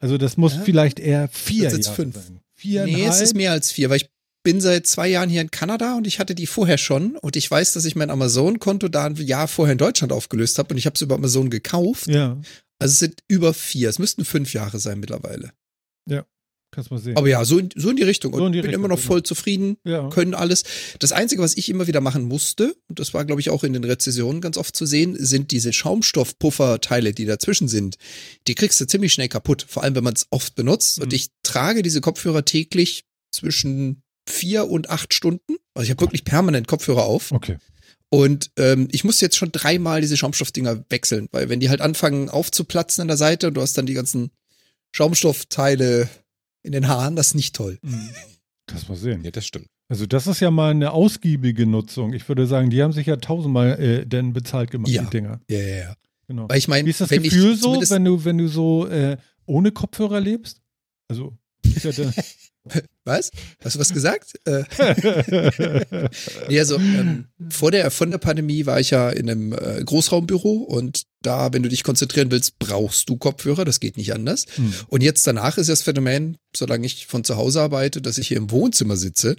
Also 0.00 0.18
das 0.18 0.36
muss 0.36 0.54
Ja. 0.56 0.62
vielleicht 0.62 0.98
eher 0.98 1.28
vier 1.28 1.64
Das 1.64 1.74
ist 1.74 1.86
Jahre 1.86 1.96
fünf. 1.96 2.14
sein. 2.16 2.40
Nee, 2.64 3.04
es 3.06 3.20
ist 3.20 3.34
mehr 3.34 3.52
als 3.52 3.70
vier, 3.70 3.88
weil 3.90 3.96
ich 3.98 4.08
bin 4.44 4.60
seit 4.60 4.86
zwei 4.88 5.06
Jahren 5.08 5.28
hier 5.30 5.40
in 5.40 5.52
Kanada 5.52 5.96
und 5.96 6.06
ich 6.08 6.18
hatte 6.18 6.34
die 6.34 6.46
vorher 6.46 6.78
schon 6.78 7.16
und 7.16 7.36
ich 7.36 7.48
weiß, 7.48 7.74
dass 7.74 7.84
ich 7.84 7.94
mein 7.94 8.10
Amazon-Konto 8.10 8.88
da 8.88 9.04
ein 9.06 9.14
Jahr 9.14 9.46
vorher 9.46 9.72
in 9.72 9.78
Deutschland 9.78 10.12
aufgelöst 10.12 10.58
habe 10.58 10.74
und 10.74 10.78
ich 10.78 10.86
habe 10.86 10.94
es 10.94 11.00
über 11.02 11.14
Amazon 11.14 11.48
gekauft. 11.50 12.08
Ja, 12.08 12.36
Also 12.80 12.92
es 12.92 12.98
sind 12.98 13.20
über 13.28 13.54
vier. 13.54 13.88
Es 13.88 14.00
müssten 14.00 14.24
fünf 14.24 14.52
Jahre 14.52 14.80
sein 14.80 14.98
mittlerweile. 14.98 15.52
Kannst 16.72 16.90
mal 16.90 16.98
sehen. 16.98 17.16
Aber 17.16 17.28
ja, 17.28 17.44
so 17.44 17.58
in, 17.58 17.68
so 17.76 17.90
in 17.90 17.96
die 17.96 18.02
Richtung. 18.02 18.32
Und 18.32 18.40
So 18.40 18.48
die 18.48 18.60
bin 18.60 18.70
Richtung, 18.70 18.80
immer 18.80 18.88
noch 18.88 18.98
voll 18.98 19.22
zufrieden, 19.22 19.76
ja. 19.84 20.08
können 20.08 20.34
alles. 20.34 20.64
Das 20.98 21.12
Einzige, 21.12 21.42
was 21.42 21.56
ich 21.56 21.68
immer 21.68 21.86
wieder 21.86 22.00
machen 22.00 22.24
musste, 22.24 22.74
und 22.88 22.98
das 22.98 23.14
war, 23.14 23.24
glaube 23.24 23.40
ich, 23.40 23.50
auch 23.50 23.62
in 23.62 23.72
den 23.72 23.84
Rezessionen 23.84 24.40
ganz 24.40 24.56
oft 24.56 24.74
zu 24.74 24.86
sehen, 24.86 25.14
sind 25.18 25.50
diese 25.50 25.72
Schaumstoffpufferteile, 25.72 27.12
die 27.12 27.26
dazwischen 27.26 27.68
sind. 27.68 27.96
Die 28.48 28.54
kriegst 28.54 28.80
du 28.80 28.86
ziemlich 28.86 29.12
schnell 29.12 29.28
kaputt, 29.28 29.64
vor 29.68 29.84
allem 29.84 29.94
wenn 29.94 30.04
man 30.04 30.14
es 30.14 30.26
oft 30.30 30.54
benutzt. 30.54 30.98
Mhm. 30.98 31.04
Und 31.04 31.12
ich 31.12 31.28
trage 31.42 31.82
diese 31.82 32.00
Kopfhörer 32.00 32.44
täglich 32.44 33.04
zwischen 33.30 34.02
vier 34.28 34.68
und 34.68 34.90
acht 34.90 35.14
Stunden. 35.14 35.56
Also 35.74 35.84
ich 35.84 35.90
habe 35.90 36.00
wirklich 36.00 36.24
permanent 36.24 36.66
Kopfhörer 36.68 37.04
auf. 37.04 37.32
Okay. 37.32 37.58
Und 38.08 38.50
ähm, 38.58 38.88
ich 38.92 39.04
muss 39.04 39.22
jetzt 39.22 39.36
schon 39.36 39.52
dreimal 39.52 40.02
diese 40.02 40.18
Schaumstoffdinger 40.18 40.84
wechseln, 40.90 41.28
weil 41.32 41.48
wenn 41.48 41.60
die 41.60 41.70
halt 41.70 41.80
anfangen 41.80 42.28
aufzuplatzen 42.28 43.00
an 43.00 43.08
der 43.08 43.16
Seite 43.16 43.48
und 43.48 43.54
du 43.54 43.62
hast 43.62 43.78
dann 43.78 43.86
die 43.86 43.94
ganzen 43.94 44.30
Schaumstoffteile 44.92 46.10
in 46.62 46.72
den 46.72 46.88
Haaren, 46.88 47.16
das 47.16 47.28
ist 47.28 47.34
nicht 47.34 47.54
toll. 47.54 47.78
Mhm. 47.82 48.10
Kannst 48.66 48.88
mal 48.88 48.96
sehen. 48.96 49.22
Ja, 49.24 49.30
das 49.30 49.46
stimmt. 49.46 49.66
Also 49.88 50.06
das 50.06 50.26
ist 50.26 50.40
ja 50.40 50.50
mal 50.50 50.70
eine 50.70 50.92
ausgiebige 50.92 51.66
Nutzung. 51.66 52.12
Ich 52.14 52.26
würde 52.28 52.46
sagen, 52.46 52.70
die 52.70 52.82
haben 52.82 52.92
sich 52.92 53.06
ja 53.06 53.16
tausendmal 53.16 53.78
äh, 53.80 54.06
denn 54.06 54.32
bezahlt 54.32 54.70
gemacht, 54.70 54.90
Ja. 54.90 55.02
die 55.02 55.10
Dinger. 55.10 55.40
Ja, 55.50 55.58
ja, 55.58 55.76
ja. 55.76 55.94
Genau. 56.28 56.48
Weil 56.48 56.58
ich 56.58 56.68
meine, 56.68 56.86
Wie 56.86 56.90
ist 56.90 57.00
das 57.00 57.10
wenn 57.10 57.22
Gefühl 57.22 57.54
ich 57.54 57.60
so, 57.60 57.74
wenn 57.90 58.04
du, 58.04 58.24
wenn 58.24 58.38
du 58.38 58.48
so 58.48 58.86
äh, 58.86 59.16
ohne 59.44 59.72
Kopfhörer 59.72 60.20
lebst? 60.20 60.60
Also, 61.08 61.36
ist 61.64 61.84
ja 61.84 61.92
der- 61.92 62.12
Was? 63.04 63.32
Hast 63.64 63.74
du 63.74 63.80
was 63.80 63.92
gesagt? 63.92 64.38
Äh, 64.44 64.62
nee, 66.48 66.58
also 66.60 66.76
ähm, 66.76 67.26
vor 67.50 67.72
der 67.72 67.90
von 67.90 68.10
der 68.12 68.18
Pandemie 68.18 68.66
war 68.66 68.78
ich 68.78 68.90
ja 68.90 69.10
in 69.10 69.28
einem 69.28 69.52
äh, 69.52 69.82
Großraumbüro 69.84 70.52
und 70.58 71.02
da, 71.22 71.52
wenn 71.52 71.62
du 71.62 71.68
dich 71.68 71.84
konzentrieren 71.84 72.30
willst, 72.30 72.58
brauchst 72.58 73.08
du 73.08 73.16
Kopfhörer. 73.16 73.64
Das 73.64 73.80
geht 73.80 73.96
nicht 73.96 74.12
anders. 74.12 74.46
Hm. 74.56 74.72
Und 74.88 75.02
jetzt 75.02 75.26
danach 75.26 75.58
ist 75.58 75.68
das 75.68 75.82
Phänomen, 75.82 76.38
solange 76.54 76.86
ich 76.86 77.06
von 77.06 77.24
zu 77.24 77.36
Hause 77.36 77.62
arbeite, 77.62 78.02
dass 78.02 78.18
ich 78.18 78.28
hier 78.28 78.36
im 78.36 78.50
Wohnzimmer 78.50 78.96
sitze. 78.96 79.36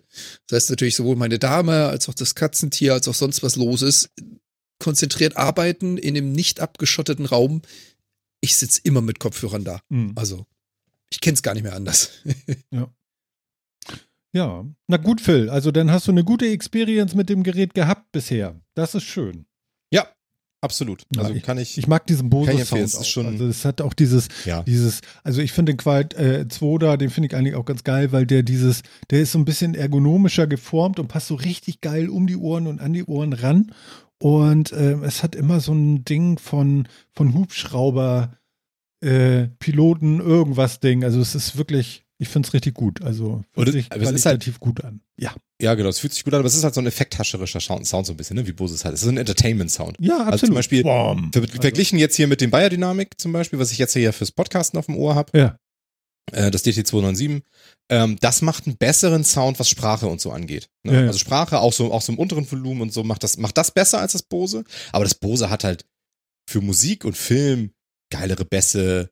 Das 0.47 0.57
heißt 0.57 0.69
natürlich 0.71 0.95
sowohl 0.95 1.15
meine 1.15 1.39
Dame 1.39 1.87
als 1.87 2.09
auch 2.09 2.13
das 2.13 2.35
Katzentier 2.35 2.93
als 2.93 3.07
auch 3.07 3.15
sonst 3.15 3.43
was 3.43 3.55
los 3.55 3.81
ist, 3.81 4.09
konzentriert 4.79 5.37
arbeiten 5.37 5.97
in 5.97 6.17
einem 6.17 6.31
nicht 6.31 6.59
abgeschotteten 6.59 7.25
Raum. 7.25 7.61
Ich 8.41 8.55
sitze 8.57 8.81
immer 8.83 9.01
mit 9.01 9.19
Kopfhörern 9.19 9.63
da. 9.63 9.81
Hm. 9.89 10.13
Also 10.15 10.45
ich 11.11 11.21
kenne 11.21 11.35
es 11.35 11.43
gar 11.43 11.53
nicht 11.53 11.63
mehr 11.63 11.75
anders. 11.75 12.09
Ja, 14.35 14.65
na 14.87 14.97
gut, 14.97 15.21
Phil. 15.21 15.49
Also 15.49 15.71
dann 15.71 15.91
hast 15.91 16.07
du 16.07 16.11
eine 16.11 16.23
gute 16.23 16.47
Experience 16.47 17.13
mit 17.13 17.29
dem 17.29 17.43
Gerät 17.43 17.75
gehabt 17.75 18.11
bisher. 18.11 18.59
Das 18.73 18.95
ist 18.95 19.03
schön. 19.03 19.45
Ja, 19.91 20.07
absolut. 20.63 21.03
Ja, 21.15 21.21
Also 21.23 21.39
kann 21.41 21.57
ich. 21.57 21.77
Ich 21.77 21.87
mag 21.87 22.07
diesen 22.07 22.29
Bose 22.29 22.47
Kann 22.47 22.55
ich 22.55 22.61
empfehlen, 22.61 22.87
Sound 22.87 23.03
es 23.03 23.07
schon- 23.09 23.25
also 23.27 23.45
es 23.47 23.65
hat 23.65 23.81
auch 23.81 23.93
dieses, 23.93 24.27
ja. 24.45 24.63
dieses, 24.63 25.01
also 25.23 25.41
ich 25.41 25.51
finde 25.51 25.73
den 25.73 25.77
Quiet 25.77 26.13
äh, 26.15 26.47
2 26.47 26.77
da, 26.79 26.97
den 26.97 27.09
finde 27.09 27.27
ich 27.27 27.35
eigentlich 27.35 27.55
auch 27.55 27.65
ganz 27.65 27.83
geil, 27.83 28.11
weil 28.11 28.25
der 28.25 28.43
dieses, 28.43 28.81
der 29.11 29.21
ist 29.21 29.31
so 29.33 29.39
ein 29.39 29.45
bisschen 29.45 29.75
ergonomischer 29.75 30.47
geformt 30.47 30.99
und 30.99 31.07
passt 31.07 31.27
so 31.27 31.35
richtig 31.35 31.81
geil 31.81 32.09
um 32.09 32.27
die 32.27 32.37
Ohren 32.37 32.67
und 32.67 32.79
an 32.81 32.93
die 32.93 33.03
Ohren 33.05 33.33
ran. 33.33 33.71
Und 34.19 34.71
ähm, 34.71 35.03
es 35.03 35.21
hat 35.21 35.35
immer 35.35 35.59
so 35.59 35.73
ein 35.73 36.05
Ding 36.05 36.37
von, 36.39 36.87
von 37.11 37.33
Hubschrauber, 37.33 38.37
äh, 39.01 39.47
Piloten, 39.59 40.19
irgendwas 40.21 40.79
Ding. 40.79 41.03
Also 41.03 41.19
es 41.19 41.35
ist 41.35 41.57
wirklich, 41.57 42.02
ich 42.23 42.29
finde 42.29 42.47
es 42.47 42.53
richtig 42.53 42.73
gut. 42.73 43.01
Also 43.03 43.43
fühlt 43.53 43.67
es- 43.67 43.73
sich 43.75 43.87
ist 43.91 44.25
halt- 44.25 44.59
gut 44.59 44.83
an. 44.83 45.01
Ja. 45.19 45.35
ja, 45.61 45.75
genau. 45.75 45.89
Es 45.89 45.99
fühlt 45.99 46.13
sich 46.13 46.23
gut 46.23 46.33
an, 46.33 46.39
aber 46.39 46.47
es 46.47 46.55
ist 46.55 46.63
halt 46.63 46.73
so 46.73 46.81
ein 46.81 46.87
effekthascherischer 46.87 47.59
Sound, 47.61 47.85
Sound 47.85 48.07
so 48.07 48.13
ein 48.13 48.17
bisschen, 48.17 48.35
ne? 48.35 48.47
wie 48.47 48.51
Bose 48.53 48.73
es 48.73 48.83
halt. 48.83 48.95
Es 48.95 49.03
ist 49.03 49.07
ein 49.09 49.17
Entertainment-Sound. 49.17 49.97
Ja, 49.99 50.13
absolut. 50.15 50.31
Also 50.33 50.45
zum 50.47 50.55
Beispiel 50.55 50.83
Bom. 50.83 51.31
Ver 51.31 51.47
verglichen 51.47 51.99
jetzt 51.99 52.15
hier 52.15 52.27
mit 52.27 52.41
dem 52.41 52.49
Biodynamic 52.51 53.19
zum 53.19 53.31
Beispiel, 53.31 53.59
was 53.59 53.71
ich 53.71 53.77
jetzt 53.77 53.93
hier 53.93 54.11
fürs 54.13 54.31
Podcasten 54.31 54.79
auf 54.79 54.87
dem 54.87 54.97
Ohr 54.97 55.13
habe, 55.15 55.37
Ja. 55.37 55.57
äh, 56.31 56.49
das 56.49 56.63
DT297, 56.65 57.43
ähm, 57.91 58.17
das 58.21 58.41
macht 58.41 58.65
einen 58.65 58.77
besseren 58.77 59.23
Sound, 59.23 59.59
was 59.59 59.69
Sprache 59.69 60.07
und 60.07 60.19
so 60.21 60.31
angeht. 60.31 60.69
Ne? 60.83 60.93
Ja, 60.93 61.01
ja. 61.01 61.07
Also 61.07 61.19
Sprache 61.19 61.59
auch 61.59 61.73
so, 61.73 61.91
auch 61.93 62.01
so 62.01 62.11
im 62.13 62.17
unteren 62.19 62.49
Volumen 62.49 62.81
und 62.81 62.93
so 62.93 63.03
macht 63.03 63.23
das, 63.23 63.37
macht 63.37 63.57
das 63.57 63.71
besser 63.71 63.99
als 63.99 64.13
das 64.13 64.23
Bose. 64.23 64.63
Aber 64.91 65.03
das 65.03 65.15
Bose 65.15 65.49
hat 65.49 65.63
halt 65.63 65.85
für 66.49 66.61
Musik 66.61 67.05
und 67.05 67.15
Film 67.17 67.71
geilere 68.11 68.45
Bässe, 68.45 69.09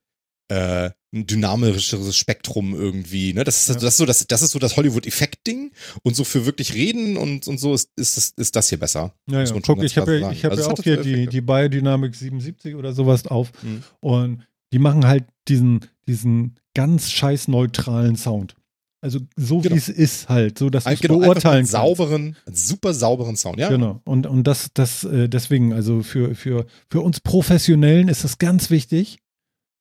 äh, 0.52 0.92
ein 1.14 1.28
dynamischeres 1.28 2.16
Spektrum 2.16 2.74
irgendwie. 2.74 3.34
Ne? 3.34 3.44
Das, 3.44 3.62
ist, 3.62 3.68
Ja. 3.70 3.74
das, 3.76 3.84
ist 3.94 3.98
so 3.98 4.06
das, 4.06 4.28
das 4.28 4.42
ist 4.42 4.52
so 4.52 4.60
das 4.60 4.76
Hollywood-Effekt-Ding. 4.78 5.72
Und 6.04 6.16
so 6.16 6.24
für 6.24 6.46
wirklich 6.46 6.74
Reden 6.74 7.18
und, 7.18 7.48
und 7.48 7.60
so 7.60 7.74
ist, 7.74 7.90
ist, 7.96 8.18
das, 8.18 8.34
ist 8.38 8.56
das 8.56 8.70
hier 8.70 8.80
besser. 8.80 9.14
Ja, 9.30 9.44
ja. 9.44 9.52
Guck, 9.66 9.84
ich 9.84 9.98
habe 9.98 10.20
ja, 10.20 10.32
ich 10.32 10.44
hab 10.46 10.52
Also 10.52 10.64
ja 10.64 10.70
auch 10.72 10.84
hier 10.84 10.98
die, 11.02 11.28
die 11.28 11.42
Biodynamic 11.42 12.16
77 12.16 12.76
oder 12.76 12.94
sowas 12.94 13.28
auf. 13.28 13.52
Mhm. 13.64 13.84
Und 14.00 14.44
die 14.74 14.80
machen 14.80 15.06
halt 15.06 15.26
diesen, 15.48 15.82
diesen 16.08 16.56
ganz 16.74 17.12
scheiß 17.12 17.48
neutralen 17.48 18.16
Sound. 18.16 18.56
Also 19.02 19.20
so 19.36 19.60
Genau. 19.60 19.76
wie 19.76 19.80
es 19.80 19.90
ist 19.90 20.30
halt, 20.30 20.60
so 20.60 20.70
dass 20.70 20.84
du 20.84 20.96
genau, 20.96 21.20
beurteilen 21.20 21.54
einen 21.56 21.62
kannst. 21.64 21.72
sauberen, 21.72 22.36
super 22.52 22.94
sauberen 22.94 23.36
Sound, 23.36 23.58
ja? 23.60 23.70
Genau. 23.70 24.00
Und, 24.06 24.28
und 24.28 24.46
das, 24.46 24.70
das, 24.74 25.04
äh, 25.04 25.28
deswegen, 25.28 25.74
also 25.74 26.04
für, 26.04 26.36
für, 26.36 26.68
für 26.90 27.02
uns 27.02 27.20
Professionellen 27.20 28.08
ist 28.10 28.24
es 28.24 28.38
ganz 28.38 28.70
wichtig, 28.70 29.18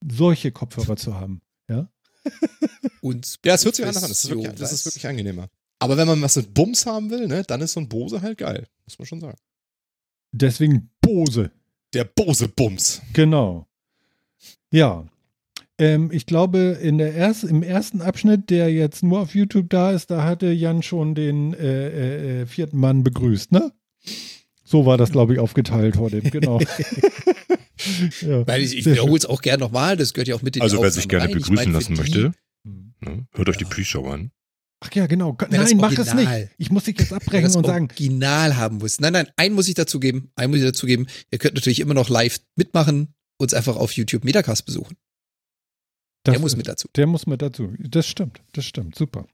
solche 0.00 0.52
Kopfhörer 0.52 0.96
zu 0.96 1.14
haben. 1.14 1.42
Ja. 1.68 1.88
Und 3.00 3.38
Ja, 3.44 3.54
es 3.54 3.64
hört 3.64 3.76
sich 3.76 3.84
anders 3.84 4.02
an. 4.02 4.10
Das 4.10 4.24
ist, 4.24 4.30
wirklich, 4.30 4.52
das 4.54 4.72
ist 4.72 4.86
wirklich 4.86 5.06
angenehmer. 5.06 5.48
Aber 5.78 5.96
wenn 5.96 6.06
man 6.06 6.20
was 6.20 6.36
mit 6.36 6.52
Bums 6.52 6.84
haben 6.86 7.10
will, 7.10 7.26
ne, 7.26 7.42
dann 7.42 7.60
ist 7.60 7.72
so 7.72 7.80
ein 7.80 7.88
Bose 7.88 8.20
halt 8.20 8.38
geil. 8.38 8.66
Muss 8.84 8.98
man 8.98 9.06
schon 9.06 9.20
sagen. 9.20 9.38
Deswegen 10.32 10.90
Bose. 11.00 11.50
Der 11.94 12.04
Bose 12.04 12.48
Bums. 12.48 13.00
Genau. 13.14 13.66
Ja. 14.70 15.06
Ähm, 15.78 16.10
ich 16.12 16.26
glaube, 16.26 16.78
in 16.80 16.98
der 16.98 17.14
erst, 17.14 17.44
im 17.44 17.62
ersten 17.62 18.02
Abschnitt, 18.02 18.50
der 18.50 18.72
jetzt 18.72 19.02
nur 19.02 19.20
auf 19.20 19.34
YouTube 19.34 19.70
da 19.70 19.92
ist, 19.92 20.10
da 20.10 20.24
hatte 20.24 20.52
Jan 20.52 20.82
schon 20.82 21.14
den 21.14 21.54
äh, 21.54 22.42
äh, 22.42 22.46
vierten 22.46 22.78
Mann 22.78 23.02
begrüßt, 23.02 23.50
ne? 23.52 23.72
So 24.62 24.86
war 24.86 24.98
das, 24.98 25.10
glaube 25.10 25.32
ich, 25.32 25.38
aufgeteilt 25.40 25.96
heute. 25.96 26.20
Genau. 26.20 26.60
ja. 28.22 28.46
Weil 28.46 28.62
ich, 28.62 28.76
ich 28.76 28.86
wiederhole 28.86 29.16
es 29.18 29.26
auch 29.26 29.42
gerne 29.42 29.60
nochmal, 29.60 29.96
das 29.96 30.12
gehört 30.14 30.28
ja 30.28 30.34
auch 30.34 30.42
mit 30.42 30.56
in 30.56 30.60
die 30.60 30.62
Also 30.62 30.82
wer 30.82 30.90
sich 30.90 31.08
gerne 31.08 31.24
rein. 31.26 31.32
Begrüßen 31.32 31.54
meine, 31.54 31.72
lassen 31.72 31.94
möchte, 31.94 32.32
Hm. 32.64 32.94
ne, 33.00 33.26
hört 33.32 33.48
euch 33.48 33.56
die 33.56 33.64
Pre-Show 33.64 34.06
an. 34.06 34.30
Ach 34.82 34.90
ja, 34.94 35.06
genau. 35.06 35.32
das 35.32 35.50
Nein, 35.50 35.76
mach 35.76 35.92
es 35.92 36.08
Original. 36.08 36.40
nicht. 36.40 36.50
Ich 36.58 36.70
muss 36.70 36.84
dich 36.84 36.98
jetzt 36.98 37.12
abbrechen 37.12 37.44
das 37.44 37.56
und 37.56 37.66
sagen, 37.66 37.88
Original 37.90 38.56
haben 38.56 38.78
muss. 38.78 38.98
Nein, 39.00 39.12
nein, 39.12 39.28
einen 39.36 39.54
muss 39.54 39.68
ich 39.68 39.74
dazu 39.74 40.00
geben. 40.00 40.30
Einen 40.36 40.50
muss 40.52 40.60
ich 40.60 40.66
dazu 40.66 40.86
geben. 40.86 41.06
Ihr 41.30 41.38
könnt 41.38 41.54
natürlich 41.54 41.80
immer 41.80 41.94
noch 41.94 42.08
live 42.08 42.38
mitmachen, 42.56 43.14
uns 43.38 43.52
einfach 43.54 43.76
auf 43.76 43.92
YouTube 43.92 44.24
Metacast 44.24 44.64
besuchen. 44.64 44.96
das, 46.24 46.32
Der 46.32 46.40
muss 46.40 46.56
mit 46.56 46.66
dazu. 46.68 46.88
Der 46.96 47.06
muss 47.06 47.26
mit 47.26 47.42
dazu. 47.42 47.74
Das 47.78 48.06
stimmt, 48.06 48.40
das 48.52 48.64
stimmt. 48.64 48.94
Super. 48.96 49.26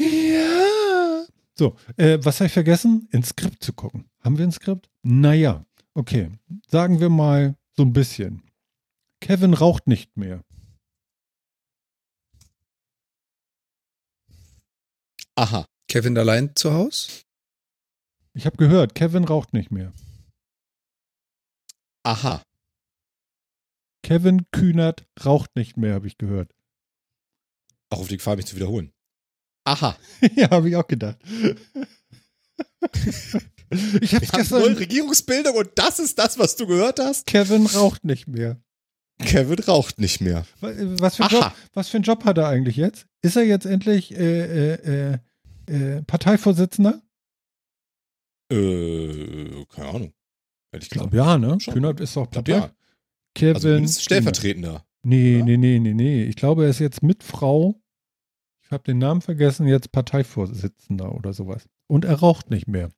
Ja. 0.00 1.24
So, 1.58 1.76
äh, 1.96 2.18
was 2.22 2.40
habe 2.40 2.46
ich 2.46 2.52
vergessen? 2.52 3.08
Ins 3.12 3.28
Skript 3.30 3.62
zu 3.64 3.72
gucken. 3.72 4.04
Haben 4.20 4.36
wir 4.38 4.44
ein 4.46 4.52
Skript? 4.52 4.90
Naja, 5.02 5.64
okay. 5.96 6.30
Sagen 6.68 7.00
wir 7.00 7.08
mal 7.08 7.56
so 7.76 7.82
ein 7.82 7.92
bisschen. 7.92 8.42
Kevin 9.20 9.54
raucht 9.54 9.86
nicht 9.86 10.16
mehr. 10.16 10.44
Aha. 15.34 15.66
Kevin 15.88 16.16
allein 16.16 16.54
zu 16.56 16.72
Hause? 16.72 17.22
Ich 18.34 18.46
habe 18.46 18.56
gehört, 18.56 18.94
Kevin 18.94 19.24
raucht 19.24 19.52
nicht 19.52 19.70
mehr. 19.70 19.92
Aha. 22.04 22.42
Kevin 24.02 24.50
Kühnert 24.52 25.06
raucht 25.24 25.56
nicht 25.56 25.76
mehr, 25.76 25.94
habe 25.94 26.06
ich 26.06 26.18
gehört. 26.18 26.54
Auch 27.90 28.00
auf 28.00 28.08
die 28.08 28.16
Gefahr, 28.16 28.36
mich 28.36 28.46
zu 28.46 28.56
wiederholen. 28.56 28.92
Aha. 29.64 29.98
ja, 30.36 30.50
habe 30.50 30.68
ich 30.68 30.76
auch 30.76 30.86
gedacht. 30.86 31.18
ich 33.70 34.14
habe 34.14 34.22
Wir 34.22 34.32
haben 34.32 34.38
gestern. 34.38 34.74
Regierungsbildung 34.74 35.56
und 35.56 35.70
das 35.74 35.98
ist 35.98 36.18
das, 36.18 36.38
was 36.38 36.56
du 36.56 36.66
gehört 36.66 36.98
hast? 36.98 37.26
Kevin 37.26 37.66
raucht 37.66 38.04
nicht 38.04 38.28
mehr. 38.28 38.60
Kevin 39.18 39.58
raucht 39.60 39.98
nicht 39.98 40.20
mehr. 40.20 40.46
Was 40.60 41.16
für, 41.16 41.24
ein. 41.24 41.30
Job, 41.30 41.52
was 41.72 41.88
für 41.88 41.96
einen 41.96 42.04
Job 42.04 42.24
hat 42.24 42.38
er 42.38 42.48
eigentlich 42.48 42.76
jetzt? 42.76 43.06
Ist 43.22 43.36
er 43.36 43.44
jetzt 43.44 43.64
endlich 43.66 44.14
äh, 44.14 44.74
äh, 44.74 45.14
äh, 45.68 45.96
äh, 45.96 46.02
Parteivorsitzender? 46.02 47.02
Äh, 48.52 49.64
keine 49.74 49.88
Ahnung. 49.88 50.12
Ich 50.78 50.90
glaube 50.90 51.16
ja, 51.16 51.38
ne? 51.38 51.58
Schon. 51.60 51.74
Kühnert 51.74 52.00
ist 52.00 52.14
doch 52.16 52.30
Partei. 52.30 52.52
ja. 52.52 52.70
Kevin. 53.34 53.82
Also 53.82 54.00
stellvertretender. 54.00 54.84
Nee, 55.02 55.36
oder? 55.36 55.44
nee, 55.44 55.56
nee, 55.56 55.78
nee, 55.78 55.94
nee. 55.94 56.24
Ich 56.24 56.36
glaube, 56.36 56.64
er 56.64 56.70
ist 56.70 56.80
jetzt 56.80 57.02
mit 57.02 57.22
Frau, 57.22 57.80
ich 58.62 58.70
habe 58.70 58.82
den 58.82 58.98
Namen 58.98 59.20
vergessen, 59.20 59.66
jetzt 59.66 59.92
Parteivorsitzender 59.92 61.14
oder 61.14 61.32
sowas. 61.32 61.68
Und 61.86 62.04
er 62.04 62.16
raucht 62.16 62.50
nicht 62.50 62.66
mehr. 62.66 62.90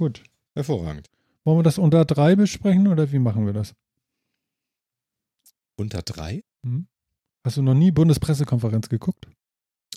Gut. 0.00 0.22
Hervorragend. 0.54 1.10
Wollen 1.44 1.58
wir 1.58 1.62
das 1.62 1.76
unter 1.76 2.06
drei 2.06 2.34
besprechen 2.34 2.88
oder 2.88 3.12
wie 3.12 3.18
machen 3.18 3.44
wir 3.44 3.52
das? 3.52 3.74
Unter 5.76 6.00
drei? 6.00 6.42
Hast 7.44 7.58
du 7.58 7.62
noch 7.62 7.74
nie 7.74 7.90
Bundespressekonferenz 7.90 8.88
geguckt? 8.88 9.28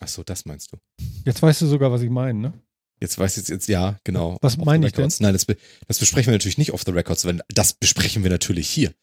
Ach 0.02 0.10
so, 0.10 0.22
das 0.22 0.44
meinst 0.44 0.74
du. 0.74 0.78
Jetzt 1.24 1.42
weißt 1.42 1.62
du 1.62 1.68
sogar, 1.68 1.90
was 1.94 2.02
ich 2.02 2.10
meine, 2.10 2.38
ne? 2.38 2.54
Jetzt 3.00 3.18
weiß 3.18 3.38
jetzt, 3.38 3.48
jetzt, 3.48 3.68
ja, 3.70 3.98
genau. 4.04 4.38
Was 4.42 4.58
meine 4.58 4.88
ich 4.88 4.92
denn? 4.92 5.10
Nein, 5.20 5.32
das, 5.32 5.46
das 5.88 6.00
besprechen 6.00 6.32
wir 6.32 6.34
natürlich 6.34 6.58
nicht 6.58 6.74
off 6.74 6.84
the 6.86 6.92
records, 6.92 7.24
wenn 7.24 7.42
das 7.48 7.72
besprechen 7.72 8.24
wir 8.24 8.30
natürlich 8.30 8.70
hier. 8.70 8.94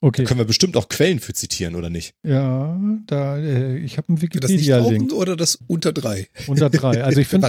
Okay. 0.00 0.24
Können 0.24 0.38
wir 0.38 0.44
bestimmt 0.44 0.76
auch 0.76 0.88
Quellen 0.88 1.18
für 1.18 1.34
zitieren, 1.34 1.74
oder 1.74 1.90
nicht? 1.90 2.14
Ja, 2.22 2.78
da, 3.06 3.36
äh, 3.38 3.78
ich 3.78 3.98
habe 3.98 4.08
einen 4.08 4.18
nicht 4.18 4.34
Wikipedia-Link 4.34 5.12
oder 5.12 5.36
das 5.36 5.58
unter 5.66 5.92
drei? 5.92 6.28
unter 6.46 6.70
drei. 6.70 7.02
Also 7.06 7.20
ich 7.20 7.28
finde, 7.28 7.48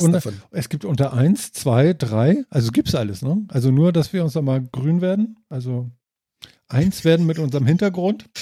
es 0.52 0.70
gibt 0.70 0.86
unter 0.86 1.14
eins, 1.14 1.52
zwei, 1.52 1.94
drei, 1.94 2.44
also 2.50 2.72
gibt's 2.72 2.96
alles, 2.96 3.22
ne? 3.22 3.46
Also 3.50 3.72
nur, 3.72 3.92
dass 3.92 4.14
wir 4.14 4.24
uns 4.24 4.34
da 4.34 4.42
mal 4.42 4.62
grün 4.62 5.02
werden. 5.02 5.38
Also 5.50 5.92
eins 6.68 7.06
werden 7.06 7.26
mit 7.26 7.40
unserem 7.40 7.66
Hintergrund. 7.66 8.26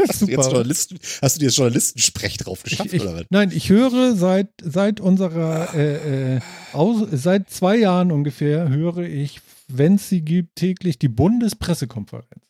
Hast 0.00 0.22
du, 0.22 0.26
jetzt 0.26 0.46
Journalisten, 0.46 0.96
hast 1.20 1.34
du 1.34 1.40
dir 1.40 1.46
jetzt 1.46 1.56
Journalistensprech 1.56 2.36
drauf 2.36 2.62
geschafft, 2.62 2.86
Ich, 2.86 2.94
ich, 2.94 3.02
oder 3.02 3.16
was? 3.16 3.24
nein, 3.30 3.50
ich 3.52 3.68
höre 3.68 4.14
seit, 4.14 4.48
seit 4.62 5.00
unserer, 5.00 5.74
äh, 5.74 6.36
äh, 6.36 6.40
aus, 6.72 7.08
seit 7.10 7.50
zwei 7.50 7.78
Jahren 7.78 8.12
ungefähr, 8.12 8.68
höre 8.68 8.98
ich, 8.98 9.40
wenn 9.66 9.96
es 9.96 10.08
sie 10.08 10.20
gibt, 10.20 10.54
täglich 10.54 11.00
die 11.00 11.08
Bundespressekonferenz. 11.08 12.47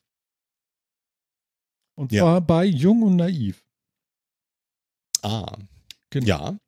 Und 1.98 2.12
Ja. 2.12 2.22
zwar 2.22 2.40
bei 2.40 2.64
Jung 2.64 3.02
und 3.02 3.16
Naiv. 3.16 3.64
Ah, 5.22 5.56
Genau. 6.10 6.26
ja. 6.26 6.58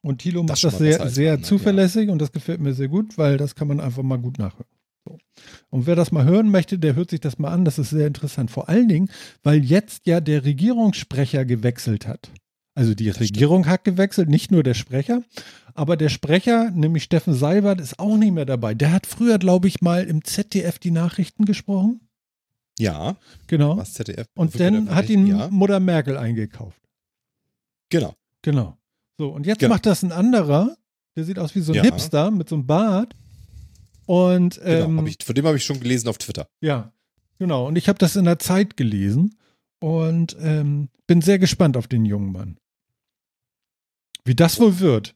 Und 0.00 0.18
Thilo 0.20 0.44
Das 0.44 0.62
macht 0.62 0.64
das 0.64 0.72
mal 0.74 0.78
sehr, 0.78 1.00
als 1.00 1.14
sehr 1.16 1.42
zuverlässig 1.42 2.08
und 2.08 2.18
das 2.20 2.30
gefällt 2.30 2.60
mir 2.60 2.72
sehr 2.72 2.86
gut, 2.88 3.18
weil 3.18 3.36
das 3.36 3.56
kann 3.56 3.66
man 3.66 3.80
einfach 3.80 4.04
mal 4.04 4.16
gut 4.18 4.38
nachhören. 4.38 4.64
So. 5.04 5.18
Und 5.70 5.86
wer 5.86 5.96
das 5.96 6.12
mal 6.12 6.24
hören 6.24 6.50
möchte, 6.50 6.78
der 6.78 6.94
hört 6.94 7.10
sich 7.10 7.18
das 7.20 7.38
mal 7.40 7.50
an. 7.50 7.64
Das 7.64 7.78
ist 7.80 7.90
sehr 7.90 8.06
interessant. 8.06 8.50
Vor 8.52 8.68
allen 8.68 8.86
Dingen, 8.88 9.10
weil 9.42 9.64
jetzt 9.64 10.06
ja 10.06 10.20
der 10.20 10.44
Regierungssprecher 10.44 11.44
gewechselt 11.44 12.06
hat. 12.06 12.30
Also 12.76 12.94
die 12.94 13.10
Regierung 13.10 13.66
hat 13.66 13.82
gewechselt, 13.82 14.28
nicht 14.28 14.52
nur 14.52 14.62
der 14.62 14.74
Sprecher, 14.74 15.24
aber 15.74 15.96
der 15.96 16.10
Sprecher, 16.10 16.70
nämlich 16.70 17.02
Steffen 17.02 17.34
Seibert, 17.34 17.80
ist 17.80 17.98
auch 17.98 18.16
nicht 18.16 18.32
mehr 18.32 18.46
dabei. 18.46 18.74
Der 18.74 18.92
hat 18.92 19.04
früher, 19.08 19.38
glaube 19.40 19.66
ich, 19.66 19.80
mal 19.82 20.04
im 20.04 20.22
ZDF 20.24 20.78
die 20.78 20.92
Nachrichten 20.92 21.44
gesprochen. 21.44 22.07
Ja, 22.78 23.16
Genau. 23.48 23.76
was 23.76 23.92
ZDF. 23.94 24.26
Und 24.34 24.58
dann 24.60 24.94
hat 24.94 25.08
ihn 25.10 25.26
Ja, 25.26 25.48
Mutter 25.50 25.80
Merkel 25.80 26.16
eingekauft. 26.16 26.80
genau. 27.90 28.14
Genau. 28.42 28.76
So, 29.18 29.30
und 29.30 29.46
jetzt 29.46 29.58
Genau. 29.58 29.74
macht 29.74 29.84
das 29.86 30.02
ein 30.04 30.12
anderer, 30.12 30.76
der 31.16 31.24
sieht 31.24 31.38
aus 31.40 31.54
wie 31.56 31.60
so 31.60 31.72
ein 31.72 31.76
Ja. 31.76 31.82
Hipster 31.82 32.30
mit 32.30 32.48
so 32.48 32.54
einem 32.54 32.66
Bart. 32.66 33.14
Und 34.06 34.56
genau. 34.62 34.84
ähm, 34.84 34.98
Hab 35.00 35.06
ich, 35.08 35.18
von 35.24 35.34
dem 35.34 35.44
habe 35.46 35.56
ich 35.56 35.64
schon 35.64 35.80
gelesen 35.80 36.08
auf 36.08 36.18
Twitter. 36.18 36.46
ja, 36.60 36.92
genau. 37.38 37.66
Und 37.66 37.76
ich 37.76 37.88
habe 37.88 37.98
das 37.98 38.14
in 38.16 38.24
der 38.24 38.38
Zeit 38.38 38.76
gelesen 38.76 39.36
und 39.80 40.36
ähm, 40.40 40.88
bin 41.08 41.20
sehr 41.20 41.38
gespannt 41.38 41.76
auf 41.76 41.88
den 41.88 42.04
jungen 42.04 42.30
Mann. 42.32 42.58
Wie 44.24 44.34
das 44.36 44.60
wohl 44.60 44.78
wird. 44.78 45.14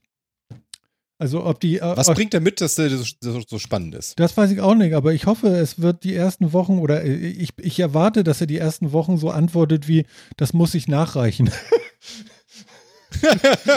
Also 1.22 1.44
ob 1.46 1.60
die. 1.60 1.76
äh, 1.76 1.96
Was 1.96 2.08
äh, 2.08 2.14
bringt 2.14 2.34
er 2.34 2.40
mit, 2.40 2.60
dass 2.60 2.74
der 2.74 2.90
so, 2.90 3.58
spannend 3.60 3.94
ist? 3.94 4.18
das 4.18 4.36
weiß 4.36 4.50
ich 4.50 4.60
auch 4.60 4.74
nicht, 4.74 4.92
aber 4.92 5.14
ich 5.14 5.26
hoffe, 5.26 5.46
es 5.46 5.80
wird 5.80 6.02
die 6.02 6.16
ersten 6.16 6.52
Wochen 6.52 6.80
oder 6.80 7.04
äh, 7.04 7.14
ich, 7.14 7.50
ich 7.58 7.78
erwarte, 7.78 8.24
dass 8.24 8.40
er 8.40 8.48
die 8.48 8.58
ersten 8.58 8.90
Wochen 8.90 9.18
so 9.18 9.30
antwortet 9.30 9.86
wie, 9.86 10.04
das 10.36 10.52
muss 10.52 10.74
ich 10.74 10.88
nachreichen. 10.88 11.48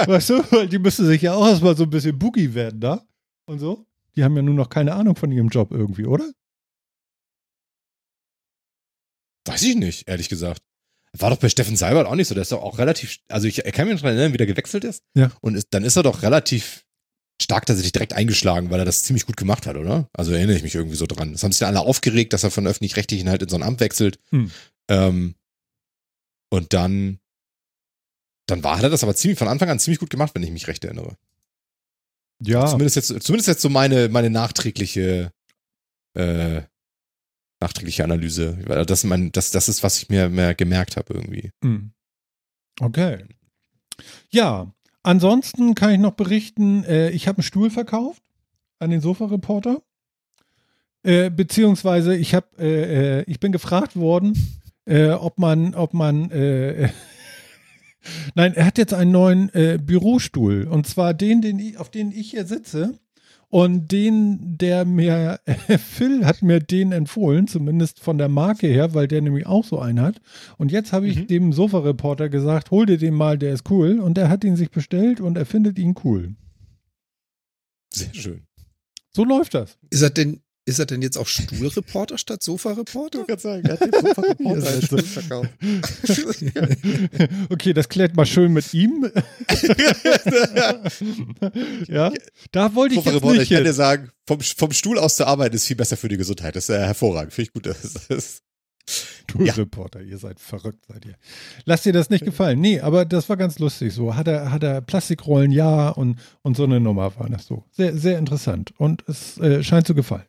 weißt 0.08 0.32
du, 0.32 0.44
weil 0.50 0.68
die 0.68 0.80
müssen 0.80 1.06
sich 1.06 1.22
ja 1.22 1.36
auch 1.36 1.46
erstmal 1.46 1.78
so 1.78 1.84
ein 1.84 1.92
bisschen 1.92 2.18
boogie 2.18 2.56
werden 2.56 2.80
da 2.80 3.06
und 3.46 3.60
so. 3.60 3.86
Die 4.16 4.24
haben 4.24 4.36
ja 4.36 4.42
nun 4.42 4.56
noch 4.56 4.70
keine 4.70 4.96
Ahnung 4.96 5.16
von 5.16 5.32
ihrem 5.32 5.50
Job 5.50 5.72
irgendwie, 5.72 6.08
oder? 6.08 6.26
Weiß 9.48 9.62
ich 9.62 9.76
nicht, 9.76 10.08
ehrlich 10.08 10.30
gesagt. 10.30 10.64
War 11.16 11.30
doch 11.30 11.38
bei 11.38 11.50
Steffen 11.50 11.78
Seibert 11.78 12.08
auch 12.08 12.16
nicht 12.16 12.28
so. 12.28 12.34
Der 12.34 12.42
ist 12.42 12.52
doch 12.52 12.64
auch 12.64 12.80
relativ, 12.80 13.20
also 13.30 13.48
ich 13.48 13.58
kann 13.72 13.88
mich 13.88 14.02
noch 14.02 14.10
erinnern, 14.10 14.34
wie 14.34 14.38
der 14.38 14.48
gewechselt 14.48 14.84
ist. 14.84 15.04
Ja. 15.14 15.30
Und 15.42 15.54
ist, 15.54 15.68
dann 15.70 15.84
ist 15.84 15.96
er 15.96 16.02
doch 16.02 16.24
relativ 16.24 16.85
stark 17.41 17.65
tatsächlich 17.65 17.91
direkt 17.91 18.13
eingeschlagen, 18.13 18.69
weil 18.69 18.80
er 18.80 18.86
das 18.86 19.04
ziemlich 19.04 19.26
gut 19.26 19.38
gemacht 19.38 19.67
hat, 19.67 19.76
oder? 19.76 20.10
Also 20.13 20.32
erinnere 20.32 20.56
ich 20.56 20.63
mich 20.63 20.76
irgendwie 20.76 20.95
so 20.95 21.06
dran. 21.06 21.34
Das 21.34 21.43
haben 21.43 21.52
sich 21.52 21.60
dann 21.60 21.76
alle 21.76 21.86
aufgeregt, 21.86 22.34
dass 22.34 22.43
er 22.43 22.52
von 22.52 22.65
öffentlich-rechtlichen 22.65 23.30
halt 23.30 23.41
in 23.41 23.50
so 23.50 23.56
ein 23.56 23.63
Amt 23.63 23.82
wechselt. 23.82 24.19
Hm. 24.30 24.52
Ähm, 24.89 25.36
und 26.50 26.74
dann, 26.74 27.19
dann 28.48 28.63
war, 28.63 28.78
hat 28.78 28.84
er 28.84 28.89
das 28.89 29.04
aber 29.04 29.15
ziemlich 29.15 29.38
von 29.38 29.48
Anfang 29.48 29.69
an 29.69 29.80
ziemlich 29.80 30.00
gut 30.00 30.10
gemacht, 30.10 30.34
wenn 30.34 30.43
ich 30.43 30.52
mich 30.52 30.67
recht 30.67 30.84
erinnere. 30.86 31.17
Ja. 32.41 32.65
Zumindest 32.67 32.95
jetzt, 32.95 33.24
zumindest 33.24 33.48
jetzt 33.48 33.62
so 33.62 33.69
meine, 33.69 34.10
meine 34.10 34.30
nachträgliche, 34.30 35.32
äh, 36.13 36.62
nachträgliche 37.60 38.04
Analyse. 38.04 38.58
Weil 38.65 38.86
Das, 38.86 39.04
mein, 39.04 39.32
das, 39.32 39.52
das 39.52 39.67
ist, 39.67 39.84
was 39.84 39.98
ich 39.98 40.10
mir 40.10 40.30
mehr 40.30 40.56
gemerkt 40.56 40.95
habe 40.95 41.13
irgendwie. 41.13 41.52
Hm. 41.63 41.91
Okay. 42.80 43.26
Ja, 44.30 44.75
ansonsten 45.06 45.76
kann 45.76 45.91
ich 45.91 46.00
noch 46.00 46.13
berichten, 46.13 46.84
äh, 46.84 47.10
ich 47.12 47.28
habe 47.28 47.38
einen 47.38 47.44
Stuhl 47.44 47.70
verkauft 47.70 48.24
an 48.80 48.89
den 48.89 49.02
Sofa-Reporter. 49.02 49.82
Äh, 51.04 51.30
beziehungsweise 51.30 52.15
ich 52.15 52.34
habe, 52.34 52.48
äh, 52.58 53.20
äh, 53.20 53.24
ich 53.28 53.39
bin 53.39 53.52
gefragt 53.52 53.96
worden, 53.96 54.34
äh, 54.86 55.10
ob 55.10 55.38
man, 55.38 55.76
ob 55.76 55.94
man, 55.94 56.32
äh, 56.32 56.89
nein, 58.36 58.54
er 58.56 58.65
hat 58.65 58.78
jetzt 58.78 58.94
einen 58.94 59.12
neuen 59.12 59.52
Bürostuhl 59.86 60.68
und 60.68 60.88
zwar 60.88 61.13
den, 61.13 61.41
den 61.41 61.60
ich, 61.60 61.78
auf 61.78 61.89
den 61.89 62.12
ich 62.12 62.32
hier 62.32 62.46
sitze. 62.46 62.98
Und 63.50 63.92
den, 63.92 64.58
der 64.58 64.86
mir, 64.86 65.40
Phil 65.78 66.26
hat 66.26 66.42
mir 66.42 66.60
den 66.60 66.92
empfohlen, 66.92 67.48
zumindest 67.48 68.00
von 68.00 68.18
der 68.18 68.28
Marke 68.30 68.68
her, 68.68 68.94
weil 68.94 69.08
der 69.08 69.22
nämlich 69.22 69.46
auch 69.46 69.64
so 69.64 69.80
einen 69.80 70.02
hat. 70.02 70.20
Und 70.58 70.72
jetzt 70.72 70.92
habe 70.94 71.08
ich 71.08 71.18
Mhm. 71.18 71.28
dem 71.28 71.54
Sofa-Reporter 71.54 72.30
gesagt, 72.30 72.72
hol 72.72 72.86
dir 72.86 72.98
den 72.98 73.14
mal, 73.14 73.38
der 73.38 73.54
ist 73.54 73.70
cool. 73.70 74.00
Und 74.00 74.18
er 74.18 74.30
hat 74.30 74.44
ihn 74.44 74.56
sich 74.56 74.72
bestellt 74.72 75.22
und 75.22 75.38
er 75.38 75.46
findet 75.46 75.80
ihn 75.80 75.96
cool. 76.04 76.36
Sehr 77.94 78.14
schön. 78.14 78.48
So 79.14 79.24
läuft 79.24 79.54
das. 79.54 79.78
Ist 79.90 80.02
das 80.02 80.14
denn 80.14 80.42
Ist 80.67 80.80
er 80.80 80.88
denn 80.88 81.04
jetzt 81.04 81.15
auch 81.17 81.28
Stuhlreporter 81.28 82.17
statt 82.17 82.41
Sofareporter? 82.41 83.21
Ich 83.21 83.28
kann 83.28 83.38
sagen, 83.38 83.65
er 83.67 83.73
hat 83.73 83.82
den 83.82 83.91
Sofa-Reporter 83.91 85.49
okay, 87.51 87.73
das 87.73 87.88
klärt 87.88 88.15
mal 88.15 88.25
schön 88.25 88.51
mit 88.51 88.73
ihm. 88.73 89.06
ja, 91.88 92.12
da 92.51 92.73
wollte 92.73 92.95
ich 92.95 93.06
jetzt 93.06 93.23
nicht 93.23 93.41
ich 93.43 93.49
kann 93.49 93.60
dir 93.60 93.65
hin. 93.65 93.73
sagen, 93.73 94.10
vom, 94.25 94.39
vom 94.39 94.71
Stuhl 94.71 94.97
aus 94.97 95.17
zu 95.17 95.28
arbeiten 95.28 95.56
ist 95.56 95.67
viel 95.67 95.75
besser 95.75 95.97
für 95.97 96.08
die 96.08 96.17
Gesundheit. 96.17 96.56
Das 96.56 96.67
ist 96.67 96.75
äh, 96.75 96.80
hervorragend. 96.80 97.32
Finde 97.32 97.49
ich 97.49 97.54
gut. 97.54 97.67
Das 97.67 98.08
ist, 98.08 98.41
Du 99.28 99.43
Reporter, 99.43 100.01
ihr 100.01 100.17
seid 100.17 100.39
verrückt, 100.39 100.86
seid 100.88 101.06
ihr. 101.06 101.15
Lasst 101.65 101.86
dir 101.86 101.93
das 101.93 102.10
nicht 102.10 102.23
gefallen. 102.23 102.60
Nee, 102.60 102.80
aber 102.80 103.06
das 103.06 103.30
war 103.30 103.38
ganz 103.38 103.60
lustig 103.60 103.93
so. 103.93 104.15
Hat 104.15 104.28
er, 104.28 104.51
hat 104.51 104.63
er 104.63 104.82
Plastikrollen, 104.82 105.51
ja, 105.51 105.89
und, 105.89 106.19
und 106.41 106.56
so 106.56 106.63
eine 106.63 106.80
Nummer 106.80 107.17
war 107.19 107.30
das 107.30 107.45
so. 107.47 107.65
Sehr, 107.71 107.97
sehr 107.97 108.17
interessant. 108.19 108.73
Und 108.78 109.04
es 109.08 109.38
äh, 109.39 109.63
scheint 109.63 109.88
zu 109.88 109.95
gefallen. 109.95 110.25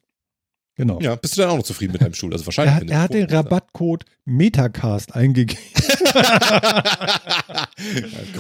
Genau. 0.79 1.01
ja, 1.01 1.15
bist 1.17 1.37
du 1.37 1.41
dann 1.41 1.51
auch 1.51 1.57
noch 1.57 1.65
zufrieden 1.65 1.93
mit 1.93 2.03
deinem 2.03 2.13
Stuhl? 2.13 2.33
Also 2.35 2.45
wahrscheinlich. 2.45 2.75
Er 2.75 2.81
hat, 2.81 2.91
er 2.91 3.01
hat 3.01 3.15
den. 3.15 3.35
Rabattcode 3.35 4.05
Metacast 4.27 5.15
eingegeben. 5.15 5.63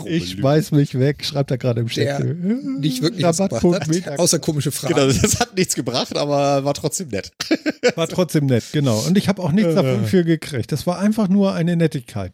Ich 0.06 0.30
Lüge. 0.34 0.42
weiß 0.42 0.72
mich 0.72 0.98
weg, 0.98 1.24
schreibt 1.24 1.50
er 1.50 1.58
gerade 1.58 1.80
im 1.80 1.88
Chat. 1.88 2.24
Nicht 2.24 3.02
wirklich 3.02 3.24
Rabattcode 3.24 3.86
Metacast. 3.88 4.18
außer 4.18 4.38
komische 4.38 4.70
Fragen. 4.72 4.94
Genau, 4.94 5.06
das 5.06 5.38
hat 5.40 5.56
nichts 5.56 5.74
gebracht, 5.74 6.16
aber 6.16 6.64
war 6.64 6.74
trotzdem 6.74 7.08
nett. 7.08 7.32
War 7.96 8.08
trotzdem 8.08 8.46
nett, 8.46 8.64
genau. 8.72 8.98
Und 9.06 9.16
ich 9.16 9.28
habe 9.28 9.42
auch 9.42 9.52
nichts 9.52 9.72
Äh. 9.72 9.82
dafür 9.82 10.24
gekriegt. 10.24 10.72
Das 10.72 10.86
war 10.86 10.98
einfach 10.98 11.28
nur 11.28 11.54
eine 11.54 11.76
Nettigkeit. 11.76 12.32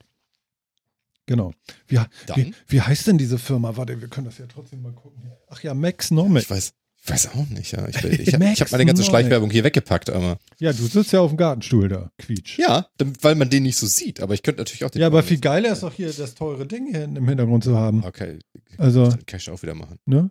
Genau. 1.26 1.52
Wie, 1.88 1.98
wie, 2.34 2.54
wie 2.68 2.80
heißt 2.80 3.06
denn 3.06 3.18
diese 3.18 3.38
Firma? 3.38 3.76
Warte, 3.76 4.00
wir 4.00 4.08
können 4.08 4.26
das 4.26 4.38
ja 4.38 4.46
trotzdem 4.52 4.82
mal 4.82 4.92
gucken. 4.92 5.22
Ach 5.50 5.62
ja, 5.62 5.74
Max 5.74 6.10
Nomic. 6.10 6.44
Ich 6.44 6.50
weiß, 6.50 6.72
weiß 7.04 7.28
auch 7.34 7.48
nicht. 7.48 7.72
Ja. 7.72 7.88
Ich, 7.88 7.96
ich, 8.04 8.20
ich 8.28 8.34
habe 8.34 8.70
meine 8.70 8.86
ganze. 8.86 9.02
Schleichwerbung 9.04 9.50
hier 9.50 9.64
weggepackt, 9.64 10.10
aber. 10.10 10.38
Ja, 10.58 10.72
du 10.72 10.84
sitzt 10.86 11.12
ja 11.12 11.20
auf 11.20 11.30
dem 11.32 11.36
Gartenstuhl 11.36 11.88
da, 11.88 12.10
Quietsch. 12.18 12.58
Ja, 12.58 12.88
weil 13.20 13.34
man 13.34 13.50
den 13.50 13.64
nicht 13.64 13.76
so 13.76 13.86
sieht. 13.86 14.20
Aber 14.20 14.34
ich 14.34 14.42
könnte 14.42 14.60
natürlich 14.60 14.84
auch 14.84 14.90
den. 14.90 15.00
Ja, 15.00 15.08
aber 15.08 15.22
viel 15.22 15.40
geiler 15.40 15.72
ist 15.72 15.82
doch 15.82 15.92
hier 15.92 16.12
das 16.12 16.34
teure 16.34 16.66
Ding 16.66 16.86
hier 16.86 17.00
hinten 17.00 17.16
im 17.16 17.28
Hintergrund 17.28 17.64
zu 17.64 17.76
haben. 17.76 18.04
Okay, 18.04 18.38
Also, 18.78 19.08
dann 19.08 19.26
kann 19.26 19.38
ich 19.40 19.50
auch 19.50 19.62
wieder 19.62 19.74
machen. 19.74 19.98
ne? 20.06 20.30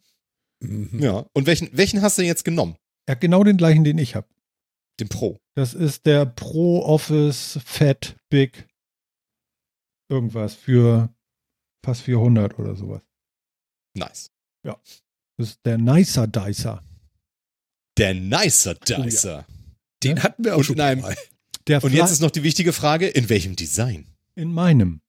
Mhm. 0.62 1.00
Ja. 1.00 1.26
Und 1.34 1.48
welchen, 1.48 1.70
welchen 1.74 2.02
hast 2.02 2.18
du 2.18 2.22
denn 2.22 2.28
jetzt 2.30 2.46
genommen? 2.46 2.76
Er 3.08 3.14
hat 3.14 3.22
genau 3.22 3.44
den 3.44 3.58
gleichen, 3.58 3.84
den 3.84 3.98
ich 3.98 4.16
habe. 4.16 4.28
Den 5.00 5.10
Pro. 5.10 5.40
Das 5.56 5.74
ist 5.74 6.06
der 6.06 6.26
Pro 6.26 6.84
Office 6.84 7.60
Fat 7.66 8.16
Big 8.30 8.68
irgendwas 10.10 10.54
für 10.54 11.10
fast 11.84 12.02
400 12.04 12.60
oder 12.60 12.76
sowas. 12.76 13.02
Nice. 13.98 14.30
Das 15.42 15.50
ist 15.52 15.60
der 15.66 15.78
Nicer 15.80 16.28
Dicer. 16.28 16.84
Der 17.98 18.14
Nicer 18.14 18.76
Dicer. 18.76 19.46
Den 20.04 20.22
hatten 20.22 20.44
wir 20.46 20.54
auch 20.54 20.60
Und 20.60 20.64
schon 20.66 20.76
in 20.76 20.82
einem- 20.82 21.04
Und 21.04 21.94
jetzt 21.94 22.12
ist 22.12 22.22
noch 22.22 22.30
die 22.32 22.44
wichtige 22.44 22.74
Frage: 22.74 23.08
In 23.08 23.28
welchem 23.30 23.56
Design? 23.56 24.08
in 24.36 24.54
meinem. 24.54 25.02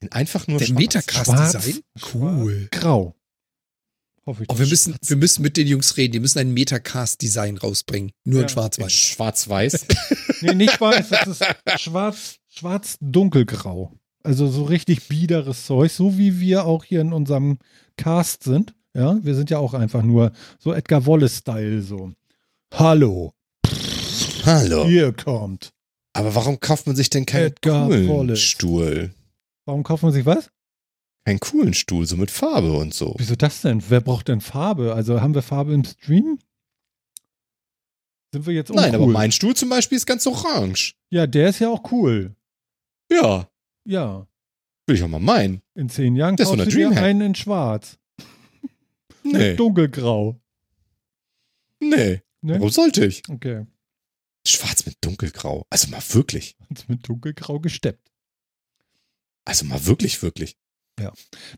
In 0.00 0.12
einfach 0.12 0.46
nur 0.46 0.58
Der 0.58 0.66
schwarz. 0.66 0.78
Metacast 0.78 1.24
Schwarz. 1.26 1.52
Design? 1.52 1.82
Schwarz. 1.96 2.14
Cool. 2.14 2.68
Grau. 2.70 3.16
Hoffe 4.26 4.42
ich. 4.42 4.50
Oh, 4.50 4.58
wir 4.58 4.66
müssen, 4.66 4.96
wir 5.02 5.16
müssen 5.16 5.42
mit 5.42 5.56
den 5.56 5.66
Jungs 5.66 5.96
reden. 5.96 6.12
Die 6.12 6.20
müssen 6.20 6.38
ein 6.38 6.52
Metacast 6.52 7.20
Design 7.22 7.56
rausbringen. 7.56 8.12
Nur 8.24 8.40
Ja. 8.40 8.42
in 8.42 8.48
Schwarz-Weiß. 8.50 8.92
Schwarz-Weiß. 8.92 9.86
Nee, 10.42 10.54
nicht 10.54 10.78
weiß, 10.78 11.08
das 11.08 11.28
ist 11.28 11.80
schwarz, 11.80 12.36
schwarz 12.50 12.98
dunkelgrau. 13.00 13.92
Also 14.22 14.48
so 14.48 14.64
richtig 14.64 15.08
biederes 15.08 15.64
Zeug, 15.64 15.90
so 15.90 16.18
wie 16.18 16.38
wir 16.40 16.66
auch 16.66 16.84
hier 16.84 17.00
in 17.00 17.14
unserem 17.14 17.58
Cast 17.96 18.42
sind. 18.42 18.74
Ja, 18.96 19.18
wir 19.22 19.34
sind 19.34 19.50
ja 19.50 19.58
auch 19.58 19.74
einfach 19.74 20.02
nur 20.02 20.32
so 20.58 20.72
Edgar 20.72 21.06
Wallace-Style 21.06 21.82
so. 21.82 22.12
Hallo, 22.72 23.34
Hallo. 24.46 24.86
hier 24.86 25.12
kommt. 25.12 25.70
Aber 26.14 26.34
warum 26.34 26.58
kauft 26.60 26.86
man 26.86 26.96
sich 26.96 27.10
denn 27.10 27.26
keinen 27.26 27.48
Edgar 27.48 27.86
coolen 27.88 28.08
Wallace. 28.08 28.40
Stuhl? 28.40 29.12
Warum 29.66 29.82
kauft 29.82 30.02
man 30.02 30.12
sich 30.12 30.24
was? 30.24 30.50
Keinen 31.26 31.40
coolen 31.40 31.74
Stuhl, 31.74 32.06
so 32.06 32.16
mit 32.16 32.30
Farbe 32.30 32.72
und 32.72 32.94
so. 32.94 33.14
Wieso 33.18 33.36
das 33.36 33.60
denn? 33.60 33.82
Wer 33.88 34.00
braucht 34.00 34.28
denn 34.28 34.40
Farbe? 34.40 34.94
Also 34.94 35.20
haben 35.20 35.34
wir 35.34 35.42
Farbe 35.42 35.74
im 35.74 35.84
Stream? 35.84 36.38
Sind 38.32 38.46
wir 38.46 38.54
jetzt 38.54 38.70
uncool? 38.70 38.84
Nein, 38.86 38.94
aber 38.94 39.06
mein 39.08 39.30
Stuhl 39.32 39.54
zum 39.54 39.68
Beispiel 39.68 39.96
ist 39.96 40.06
ganz 40.06 40.26
orange. 40.26 40.94
Ja, 41.10 41.26
der 41.26 41.50
ist 41.50 41.58
ja 41.58 41.68
auch 41.68 41.90
cool. 41.92 42.34
Ja, 43.12 43.46
Ja. 43.84 44.26
will 44.86 44.96
ich 44.96 45.02
auch 45.02 45.08
mal 45.08 45.20
meinen. 45.20 45.60
In 45.74 45.90
zehn 45.90 46.16
Jahren 46.16 46.36
Das 46.36 46.48
kaufst 46.48 46.66
du 46.66 46.70
dir 46.70 46.90
einen 46.92 47.20
in 47.20 47.34
schwarz. 47.34 47.98
Nee, 49.32 49.56
dunkelgrau. 49.56 50.40
nee. 51.80 52.22
Ne? 52.42 52.54
Warum 52.54 52.70
sollte 52.70 53.04
ich? 53.04 53.22
Okay. 53.28 53.66
Schwarz 54.46 54.86
mit 54.86 54.96
dunkelgrau. 55.00 55.66
Also 55.70 55.88
mal 55.88 56.02
wirklich. 56.10 56.56
Und 56.68 56.88
mit 56.88 57.08
dunkelgrau 57.08 57.58
gesteppt. 57.58 58.12
Also 59.44 59.64
mal 59.64 59.84
wirklich, 59.86 60.22
wirklich. 60.22 60.56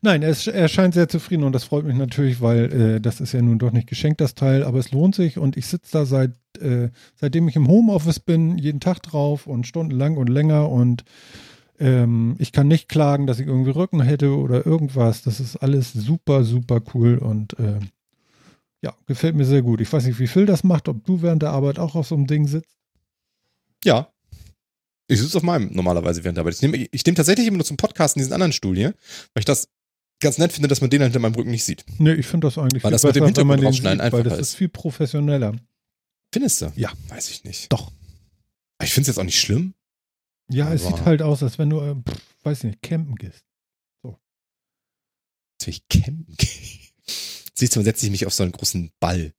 Nein, 0.01 0.21
er, 0.21 0.29
ist, 0.29 0.47
er 0.47 0.67
scheint 0.67 0.93
sehr 0.93 1.07
zufrieden 1.07 1.43
und 1.43 1.53
das 1.53 1.63
freut 1.63 1.85
mich 1.85 1.95
natürlich, 1.95 2.41
weil 2.41 2.73
äh, 2.73 3.01
das 3.01 3.21
ist 3.21 3.31
ja 3.31 3.41
nun 3.41 3.57
doch 3.57 3.71
nicht 3.71 3.87
geschenkt, 3.87 4.19
das 4.19 4.35
Teil, 4.35 4.63
aber 4.63 4.79
es 4.79 4.91
lohnt 4.91 5.15
sich 5.15 5.37
und 5.37 5.55
ich 5.55 5.67
sitze 5.67 5.91
da 5.93 6.05
seit, 6.05 6.33
äh, 6.59 6.89
seitdem 7.15 7.47
ich 7.47 7.55
im 7.55 7.67
Homeoffice 7.69 8.19
bin, 8.19 8.57
jeden 8.57 8.81
Tag 8.81 9.01
drauf 9.01 9.47
und 9.47 9.65
stundenlang 9.65 10.17
und 10.17 10.27
länger 10.27 10.69
und 10.69 11.05
ähm, 11.79 12.35
ich 12.39 12.51
kann 12.51 12.67
nicht 12.67 12.89
klagen, 12.89 13.27
dass 13.27 13.39
ich 13.39 13.47
irgendwie 13.47 13.71
Rücken 13.71 14.01
hätte 14.01 14.35
oder 14.35 14.65
irgendwas. 14.65 15.23
Das 15.23 15.39
ist 15.39 15.57
alles 15.57 15.93
super, 15.93 16.43
super 16.43 16.81
cool 16.93 17.17
und 17.17 17.57
äh, 17.59 17.79
ja, 18.81 18.95
gefällt 19.07 19.35
mir 19.35 19.45
sehr 19.45 19.61
gut. 19.61 19.81
Ich 19.81 19.91
weiß 19.91 20.05
nicht, 20.05 20.19
wie 20.19 20.27
Phil 20.27 20.45
das 20.45 20.63
macht, 20.63 20.87
ob 20.87 21.03
du 21.05 21.21
während 21.21 21.41
der 21.41 21.51
Arbeit 21.51 21.79
auch 21.79 21.95
auf 21.95 22.07
so 22.07 22.15
einem 22.15 22.27
Ding 22.27 22.47
sitzt. 22.47 22.77
Ja. 23.83 24.11
Ich 25.07 25.19
sitze 25.19 25.37
auf 25.37 25.43
meinem 25.43 25.71
normalerweise 25.73 26.23
während 26.23 26.37
der 26.37 26.43
Arbeit. 26.43 26.55
Ich 26.55 26.61
nehme 26.61 26.87
ich 26.91 27.05
nehm 27.05 27.15
tatsächlich 27.15 27.47
immer 27.47 27.57
nur 27.57 27.65
zum 27.65 27.77
Podcasten 27.77 28.19
diesen 28.19 28.33
anderen 28.33 28.53
Stuhl 28.53 28.75
hier, 28.75 28.93
weil 29.33 29.41
ich 29.41 29.45
das 29.45 29.69
ganz 30.19 30.37
nett 30.37 30.51
finde, 30.53 30.67
dass 30.67 30.81
man 30.81 30.89
den 30.89 31.01
hinter 31.01 31.19
meinem 31.19 31.35
Rücken 31.35 31.51
nicht 31.51 31.63
sieht. 31.63 31.85
Nee, 31.97 32.13
ich 32.13 32.27
finde 32.27 32.47
das 32.47 32.57
eigentlich 32.57 32.83
Weil 32.83 32.91
viel 32.91 32.95
das 32.95 33.03
mit 33.03 33.15
dem 33.15 33.25
Hintergrund 33.25 33.59
den 33.59 33.67
rausschneiden 33.67 34.03
sieht, 34.03 34.13
weil 34.13 34.23
das 34.23 34.37
ist 34.37 34.55
viel 34.55 34.69
professioneller. 34.69 35.55
Findest 36.31 36.61
du? 36.61 36.71
Ja. 36.75 36.91
Weiß 37.07 37.31
ich 37.31 37.43
nicht. 37.43 37.71
Doch. 37.71 37.91
Ich 38.81 38.93
finde 38.93 39.09
es 39.09 39.15
jetzt 39.15 39.19
auch 39.19 39.25
nicht 39.25 39.39
schlimm. 39.39 39.73
Ja, 40.49 40.73
es 40.73 40.85
sieht 40.85 41.05
halt 41.05 41.21
aus, 41.21 41.43
als 41.43 41.57
wenn 41.59 41.69
du, 41.69 41.79
äh, 41.81 41.95
pff, 41.95 42.21
weiß 42.43 42.63
nicht, 42.63 42.81
campen 42.81 43.15
gehst. 43.15 43.43
Jetzt 45.61 45.67
will 45.67 45.73
ich 45.73 45.87
campen 45.89 46.35
gehen. 46.37 46.79
Siehst 47.53 47.75
du, 47.75 47.79
man 47.79 47.85
setzt 47.85 47.99
sich 48.01 48.09
mich 48.11 48.25
auf 48.25 48.33
so 48.33 48.43
einen 48.43 48.53
großen 48.53 48.91
Ball. 49.01 49.33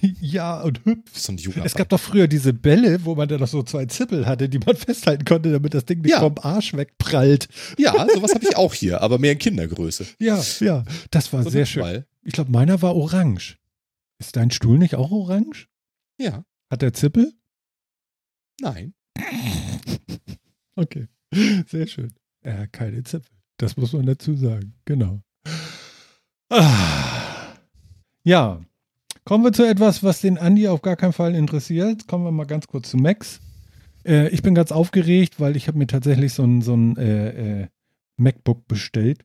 ja, 0.20 0.60
und 0.62 0.84
hüpf. 0.84 1.18
So 1.18 1.32
Yoga 1.32 1.64
Es 1.64 1.74
gab 1.74 1.88
doch 1.88 1.98
früher 2.00 2.28
diese 2.28 2.52
Bälle, 2.52 3.04
wo 3.04 3.16
man 3.16 3.28
dann 3.28 3.40
noch 3.40 3.48
so 3.48 3.64
zwei 3.64 3.86
Zippel 3.86 4.26
hatte, 4.26 4.48
die 4.48 4.60
man 4.60 4.76
festhalten 4.76 5.24
konnte, 5.24 5.50
damit 5.50 5.74
das 5.74 5.84
Ding 5.84 6.02
nicht 6.02 6.12
Ja. 6.12 6.20
vom 6.20 6.36
Arsch 6.38 6.74
wegprallt. 6.74 7.48
Ja, 7.76 7.92
sowas 8.14 8.32
habe 8.34 8.44
ich 8.48 8.56
auch 8.56 8.72
hier, 8.74 9.00
aber 9.00 9.18
mehr 9.18 9.32
in 9.32 9.38
Kindergröße. 9.38 10.06
Ja, 10.20 10.40
ja, 10.60 10.84
das 11.10 11.32
war 11.32 11.42
So 11.42 11.48
ein 11.48 11.52
sehr 11.52 11.66
schön. 11.66 11.82
Ball. 11.82 12.06
Ich 12.22 12.32
glaube, 12.32 12.52
meiner 12.52 12.80
war 12.80 12.94
orange. 12.94 13.58
Ist 14.18 14.36
dein 14.36 14.52
Stuhl 14.52 14.78
nicht 14.78 14.94
auch 14.94 15.10
orange? 15.10 15.66
Ja. 16.18 16.44
Hat 16.70 16.82
der 16.82 16.92
Zippel? 16.92 17.34
Nein. 18.60 18.94
Okay, 20.76 21.08
sehr 21.66 21.86
schön. 21.86 22.12
Er 22.42 22.58
hat 22.58 22.72
keine 22.72 23.02
Zippel. 23.02 23.30
Das 23.56 23.76
muss 23.76 23.92
man 23.92 24.06
dazu 24.06 24.34
sagen. 24.34 24.74
Genau. 24.84 25.20
Ah. 26.50 27.54
Ja, 28.22 28.60
kommen 29.24 29.44
wir 29.44 29.52
zu 29.52 29.66
etwas, 29.66 30.02
was 30.02 30.20
den 30.20 30.38
Andi 30.38 30.68
auf 30.68 30.82
gar 30.82 30.96
keinen 30.96 31.12
Fall 31.12 31.34
interessiert. 31.34 32.06
Kommen 32.06 32.24
wir 32.24 32.30
mal 32.30 32.44
ganz 32.44 32.66
kurz 32.66 32.90
zu 32.90 32.98
Max. 32.98 33.40
Äh, 34.04 34.28
ich 34.28 34.42
bin 34.42 34.54
ganz 34.54 34.70
aufgeregt, 34.70 35.40
weil 35.40 35.56
ich 35.56 35.68
habe 35.68 35.78
mir 35.78 35.86
tatsächlich 35.86 36.34
so 36.34 36.44
ein, 36.44 36.60
so 36.60 36.74
ein 36.74 36.96
äh, 36.96 37.62
äh, 37.62 37.66
MacBook 38.16 38.68
bestellt. 38.68 39.24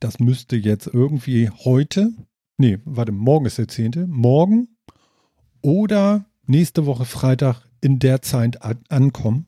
Das 0.00 0.18
müsste 0.18 0.56
jetzt 0.56 0.86
irgendwie 0.86 1.50
heute, 1.50 2.12
nee, 2.56 2.78
warte, 2.84 3.12
morgen 3.12 3.46
ist 3.46 3.58
der 3.58 3.68
10. 3.68 4.06
Morgen 4.08 4.68
oder 5.62 6.24
nächste 6.46 6.86
Woche 6.86 7.04
Freitag 7.04 7.62
in 7.80 7.98
der 7.98 8.22
Zeit 8.22 8.62
an 8.62 8.78
ankommen. 8.88 9.46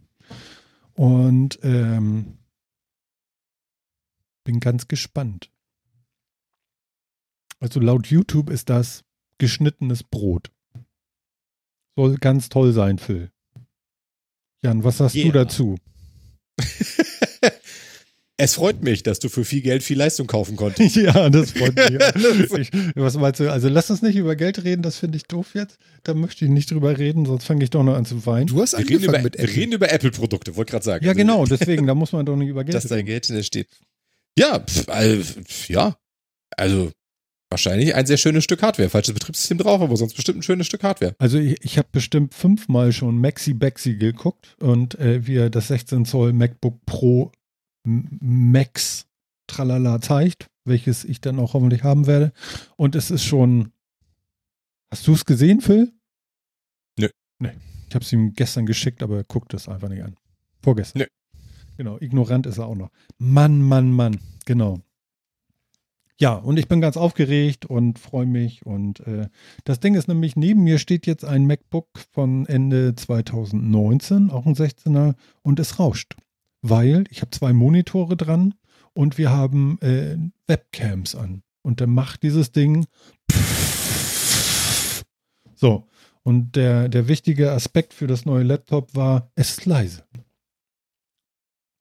Und 0.97 1.59
ähm, 1.63 2.39
bin 4.45 4.61
ganz 4.61 4.89
gespannt. 4.89 5.51
Also 7.61 7.81
laut 7.81 8.07
YouTube 8.07 8.51
ist 8.51 8.71
das 8.71 9.05
geschnittenes 9.39 10.03
Brot. 10.05 10.53
Soll 11.97 12.17
ganz 12.17 12.49
toll 12.49 12.73
sein, 12.73 12.99
Phil. 12.99 13.31
Jan, 14.63 14.85
was 14.85 14.99
sagst 14.99 15.17
Yeah. 15.17 15.27
du 15.27 15.33
dazu? 15.33 15.77
Es 18.39 18.55
freut 18.55 18.83
mich, 18.83 19.03
dass 19.03 19.19
du 19.19 19.31
für 19.31 19.47
viel 19.47 19.63
Geld 19.63 19.83
viel 19.83 19.97
Leistung 19.97 20.27
kaufen 20.27 20.57
konntest. 20.57 20.97
ja, 20.97 21.31
das 21.31 21.53
freut 21.53 21.75
mich. 21.75 22.71
ich, 22.75 22.93
was 22.95 23.15
meinst 23.17 23.41
du? 23.41 23.51
Also 23.51 23.69
lass 23.69 23.91
uns 23.91 24.03
nicht 24.03 24.17
über 24.17 24.37
Geld 24.37 24.63
reden, 24.63 24.83
das 24.83 24.99
finde 24.99 25.17
ich 25.17 25.25
doof 25.25 25.55
jetzt. 25.55 25.79
Da 26.05 26.13
möchte 26.13 26.45
ich 26.45 26.51
nicht 26.51 26.71
drüber 26.71 26.99
reden, 26.99 27.25
sonst 27.25 27.45
fange 27.45 27.65
ich 27.65 27.71
doch 27.71 27.83
noch 27.83 27.95
an 27.95 28.05
zu 28.05 28.27
weinen. 28.27 28.47
Du 28.49 28.61
hast 28.61 28.73
Wir 28.73 28.81
reden 28.81 28.95
angefangen 28.97 29.15
über, 29.15 29.23
mit 29.23 29.35
wir 29.39 29.45
Apple. 29.45 29.57
reden 29.57 29.73
über 29.73 29.91
Apple-Produkte, 29.93 30.57
wollte 30.57 30.73
gerade 30.73 30.85
sagen. 30.85 31.05
ja, 31.05 31.13
Also, 31.13 31.19
genau, 31.19 31.47
deswegen, 31.47 31.87
da 31.87 31.95
muss 31.95 32.13
man 32.13 32.27
doch 32.27 32.37
nicht 32.37 32.49
über 32.49 32.63
Geld 32.65 32.75
Dass 32.75 32.85
dein 32.85 32.97
reden. 32.99 33.07
Geld 33.07 33.29
in 33.31 33.37
der 33.37 33.43
steht. 33.43 33.69
Ja, 34.39 34.59
pf, 34.61 34.87
also, 34.89 35.23
pf, 35.43 35.69
ja. 35.71 35.97
Also, 36.57 36.91
Wahrscheinlich 37.49 37.95
ein 37.95 38.07
sehr 38.07 38.17
schönes 38.17 38.43
Stück 38.43 38.61
Hardware. 38.61 38.89
Falsches 38.89 39.15
Betriebssystem 39.15 39.59
drauf, 39.59 39.81
aber 39.81 39.97
sonst 39.97 40.15
bestimmt 40.15 40.39
ein 40.41 40.43
schönes 40.43 40.67
Stück 40.67 40.83
Hardware. 40.83 41.15
Also 41.19 41.39
ich, 41.39 41.57
ich 41.63 41.79
habe 41.79 41.87
bestimmt 41.93 42.35
fünfmal 42.35 42.93
schon 42.93 43.19
Maxi 43.21 43.55
Bexi 43.55 43.95
geguckt 43.95 44.57
und 44.59 44.99
äh, 44.99 45.25
wie 45.29 45.37
er 45.37 45.49
das 45.49 45.69
16 45.69 46.07
Zoll 46.07 46.33
MacBook 46.33 46.85
Pro 46.87 47.31
Max 47.87 49.07
tralala 49.47 50.01
zeigt, 50.01 50.51
welches 50.65 51.05
ich 51.05 51.21
dann 51.21 51.39
auch 51.39 51.55
hoffentlich 51.55 51.85
haben 51.85 52.07
werde. 52.07 52.33
Und 52.77 52.95
es 52.95 53.11
ist 53.11 53.25
schon. 53.25 53.73
Hast 54.91 55.07
du 55.07 55.15
es 55.15 55.25
gesehen, 55.25 55.61
Phil? 55.61 55.93
Nö. 56.99 57.09
Nee. 57.39 57.53
Ich 57.89 57.95
habe 57.95 58.05
es 58.05 58.13
ihm 58.13 58.35
gestern 58.35 58.67
geschickt, 58.67 59.03
aber 59.03 59.19
er 59.19 59.25
guckt 59.25 59.55
es 59.55 59.69
einfach 59.69 59.89
nicht 59.89 60.03
an. 60.03 60.17
Vorgestern. 60.63 61.03
Nö. 61.03 61.07
Genau, 61.77 61.99
ignorant 62.01 62.47
ist 62.47 62.59
er 62.59 62.67
auch 62.67 62.75
noch. 62.75 62.91
Mann, 63.19 63.61
Mann, 63.61 63.91
Mann. 63.91 64.19
Genau. 64.47 64.81
Ja, 66.19 66.35
und 66.35 66.59
ich 66.59 66.67
bin 66.67 66.81
ganz 66.81 66.97
aufgeregt 66.97 67.67
und 67.67 67.99
freue 67.99 68.25
mich. 68.25 68.65
Und 68.65 69.01
äh, 69.01 69.29
das 69.65 69.81
Ding 69.81 69.95
ist 69.95 70.09
nämlich, 70.09 70.35
neben 70.35 70.65
mir 70.65 70.79
steht 70.79 71.07
jetzt 71.07 71.25
ein 71.27 71.47
MacBook 71.47 71.89
von 72.13 72.47
Ende 72.47 72.95
2019, 72.95 74.31
auch 74.31 74.47
ein 74.47 74.55
16er, 74.55 75.15
und 75.43 75.61
es 75.61 75.79
rauscht. 75.79 76.17
Weil 76.69 77.05
ich 77.11 77.21
habe 77.21 77.31
zwei 77.31 77.53
Monitore 77.53 78.17
dran 78.17 78.55
und 78.93 79.19
wir 79.19 79.31
haben 79.31 79.79
äh, 79.81 80.17
Webcams 80.47 81.15
an. 81.15 81.43
Und 81.63 81.81
dann 81.81 81.91
macht 81.91 82.23
dieses 82.23 82.53
Ding 82.53 82.87
so. 85.55 85.89
Und 86.23 86.57
der, 86.57 86.89
der 86.89 87.09
wichtige 87.09 87.53
Aspekt 87.53 87.95
für 87.95 88.07
das 88.07 88.25
neue 88.27 88.43
Laptop 88.43 88.95
war, 88.97 89.31
es 89.37 89.51
ist 89.51 89.67
leise. 89.67 90.05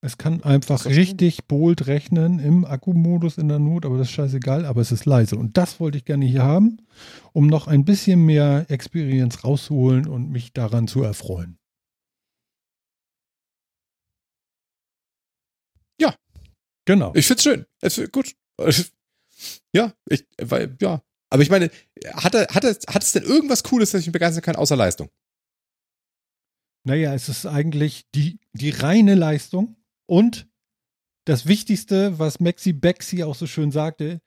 Es 0.01 0.19
kann 0.19 0.43
einfach 0.43 0.85
richtig 0.85 1.45
bold 1.45 1.87
rechnen 1.87 2.37
im 2.37 2.63
Akkumodus 2.63 3.39
in 3.39 3.47
der 3.47 3.57
Not, 3.57 3.87
aber 3.87 3.97
das 3.97 4.09
ist 4.09 4.13
scheißegal, 4.13 4.65
aber 4.67 4.81
es 4.81 4.91
ist 4.91 5.05
leise. 5.05 5.35
Und 5.35 5.57
das 5.57 5.79
wollte 5.79 5.97
ich 5.97 6.05
gerne 6.05 6.25
hier 6.25 6.43
haben, 6.43 6.77
um 7.33 7.47
noch 7.47 7.67
ein 7.67 7.85
bisschen 7.85 8.23
mehr 8.23 8.67
Experience 8.69 9.43
rauszuholen 9.43 10.07
und 10.07 10.29
mich 10.29 10.53
daran 10.53 10.87
zu 10.87 11.01
erfreuen. 11.01 11.57
Ja. 15.99 16.13
Genau. 16.85 17.13
Ich 17.15 17.27
find's 17.27 17.43
schön. 17.43 17.65
Es 17.81 17.99
gut. 18.11 18.35
Ja, 19.73 19.93
ich, 20.09 20.25
weil, 20.41 20.77
ja. 20.81 21.01
Aber 21.29 21.43
ich 21.43 21.49
meine, 21.49 21.69
hat, 22.13 22.35
er, 22.35 22.47
hat, 22.53 22.63
er, 22.63 22.77
hat 22.87 23.03
es 23.03 23.11
denn 23.11 23.23
irgendwas 23.23 23.63
Cooles, 23.63 23.91
das 23.91 24.01
ich 24.01 24.07
mich 24.07 24.13
begeistern 24.13 24.43
kann, 24.43 24.55
außer 24.55 24.75
Leistung? 24.75 25.09
Naja, 26.83 27.13
es 27.13 27.27
ist 27.29 27.45
eigentlich 27.45 28.05
die, 28.13 28.39
die 28.53 28.69
reine 28.69 29.15
Leistung 29.15 29.75
und 30.05 30.47
das 31.25 31.47
Wichtigste, 31.47 32.19
was 32.19 32.39
Maxi 32.39 32.71
Bexi 32.73 33.23
auch 33.23 33.35
so 33.35 33.47
schön 33.47 33.71
sagte, 33.71 34.21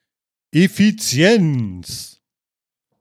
Effizienz. 0.52 2.20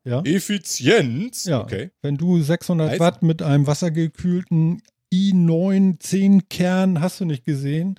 Ja, 0.03 0.21
Effizienz. 0.21 1.45
ja. 1.45 1.61
Okay. 1.61 1.91
wenn 2.01 2.17
du 2.17 2.41
600 2.41 2.91
Heißt- 2.91 2.99
Watt 2.99 3.23
mit 3.23 3.41
einem 3.41 3.67
wassergekühlten 3.67 4.81
i9 5.11 5.99
10 5.99 6.49
Kern 6.49 7.01
hast 7.01 7.19
du 7.19 7.25
nicht 7.25 7.43
gesehen, 7.43 7.95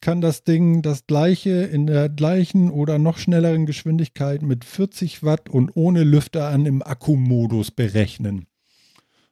kann 0.00 0.20
das 0.20 0.44
Ding 0.44 0.82
das 0.82 1.06
gleiche 1.06 1.50
in 1.50 1.86
der 1.86 2.08
gleichen 2.08 2.70
oder 2.70 2.98
noch 2.98 3.18
schnelleren 3.18 3.66
Geschwindigkeit 3.66 4.42
mit 4.42 4.64
40 4.64 5.22
Watt 5.22 5.48
und 5.48 5.76
ohne 5.76 6.04
Lüfter 6.04 6.48
an 6.48 6.66
im 6.66 6.82
Akkumodus 6.82 7.70
berechnen. 7.70 8.46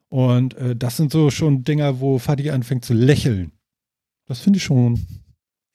Und 0.08 0.54
äh, 0.54 0.76
das 0.76 0.96
sind 0.96 1.12
so 1.12 1.30
schon 1.30 1.64
Dinger, 1.64 2.00
wo 2.00 2.18
Fadi 2.18 2.50
anfängt 2.50 2.84
zu 2.84 2.94
lächeln. 2.94 3.52
Das 4.26 4.40
finde 4.40 4.58
ich 4.58 4.64
schon 4.64 5.06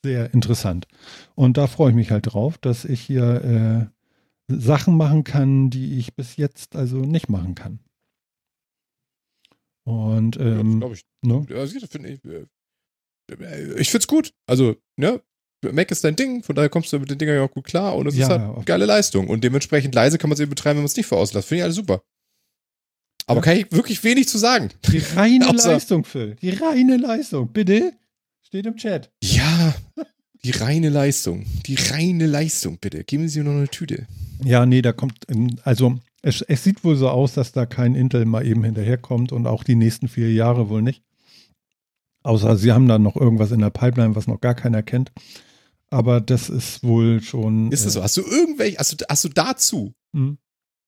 sehr 0.04 0.34
interessant. 0.34 0.88
Und 1.36 1.58
da 1.58 1.68
freue 1.68 1.90
ich 1.90 1.96
mich 1.96 2.12
halt 2.12 2.34
drauf, 2.34 2.58
dass 2.58 2.86
ich 2.86 3.02
hier 3.02 3.90
äh, 4.50 4.54
Sachen 4.56 4.98
machen 4.98 5.24
kann, 5.24 5.70
die 5.70 5.98
ich 5.98 6.16
bis 6.16 6.36
jetzt 6.36 6.76
also 6.76 6.98
nicht 6.98 7.30
machen 7.30 7.56
kann. 7.56 7.80
Und 9.86 10.36
ja, 10.36 10.60
ähm, 10.60 10.80
glaube 10.80 10.96
ich. 10.96 11.06
ne? 11.22 11.46
Ja, 11.50 11.66
das 11.66 11.74
finde 11.90 12.10
ich. 12.10 12.22
Ich 13.78 13.90
find's 13.90 14.08
gut. 14.08 14.34
Also, 14.48 14.76
ne? 14.98 15.22
Mac 15.72 15.90
ist 15.92 16.04
dein 16.04 16.16
Ding, 16.18 16.44
von 16.44 16.56
daher 16.56 16.68
kommst 16.70 16.92
du 16.92 17.00
mit 17.00 17.10
den 17.10 17.18
Dingern 17.18 17.38
ja 17.38 17.44
auch 17.44 17.52
gut 17.52 17.64
klar 17.64 17.96
und 17.96 18.06
es 18.08 18.16
Ja, 18.18 18.24
ist 18.26 18.30
halt 18.32 18.66
geile 18.66 18.86
Leistung. 18.86 19.28
Und 19.30 19.44
dementsprechend 19.46 19.96
leise 19.96 20.18
kann 20.18 20.30
man 20.30 20.34
es 20.34 20.42
eben 20.42 20.50
betreiben, 20.50 20.78
wenn 20.78 20.84
man 20.84 20.88
es 20.88 20.98
nicht 20.98 21.06
vorauslässt. 21.06 21.48
Finde 21.48 21.60
ich 21.60 21.64
alles 21.64 21.76
super. 21.78 22.04
Aber 23.28 23.40
kann 23.42 23.56
ich 23.58 23.72
wirklich 23.72 24.04
wenig 24.04 24.28
zu 24.28 24.38
sagen. 24.38 24.70
die 24.92 24.98
reine 24.98 25.46
Leistung, 25.64 26.04
Phil. 26.04 26.36
Die 26.42 26.50
reine 26.50 26.98
Leistung. 26.98 27.48
Bitte? 27.54 27.94
Steht 28.42 28.66
im 28.66 28.76
Chat. 28.76 29.12
Ja, 29.24 29.74
die 30.44 30.52
reine 30.52 30.90
Leistung. 30.90 31.46
Die 31.66 31.76
reine 31.76 32.28
Leistung, 32.28 32.78
bitte. 32.80 33.06
Geben 33.06 33.30
Sie 33.30 33.40
mir 33.40 33.46
noch 33.50 33.58
eine 33.58 33.70
Tüte. 33.70 34.08
Ja, 34.44 34.66
nee, 34.66 34.82
da 34.82 34.92
kommt, 34.92 35.20
ähm, 35.30 35.58
also 35.64 35.98
es, 36.22 36.42
es 36.42 36.66
sieht 36.66 36.84
wohl 36.84 36.98
so 36.98 37.08
aus, 37.10 37.34
dass 37.34 37.54
da 37.54 37.66
kein 37.66 37.96
Intel 37.96 38.26
mal 38.26 38.46
eben 38.46 38.64
hinterherkommt 38.66 39.32
und 39.32 39.48
auch 39.48 39.64
die 39.64 39.76
nächsten 39.76 40.10
vier 40.10 40.32
Jahre 40.34 40.68
wohl 40.68 40.82
nicht. 40.82 41.02
Außer 42.24 42.56
sie 42.56 42.72
haben 42.72 42.88
da 42.88 42.98
noch 42.98 43.16
irgendwas 43.16 43.52
in 43.52 43.60
der 43.60 43.70
Pipeline, 43.70 44.16
was 44.16 44.28
noch 44.28 44.42
gar 44.42 44.56
keiner 44.56 44.82
kennt. 44.82 45.12
Aber 45.90 46.22
das 46.22 46.50
ist 46.50 46.84
wohl 46.84 47.22
schon. 47.22 47.72
Ist 47.72 47.86
das 47.86 47.94
so? 47.94 48.02
Hast 48.04 48.18
du 48.18 48.22
irgendwelche, 48.22 48.78
hast 48.78 49.00
du, 49.00 49.06
hast 49.08 49.24
du 49.26 49.30
dazu 49.30 49.94
Hm. 50.16 50.38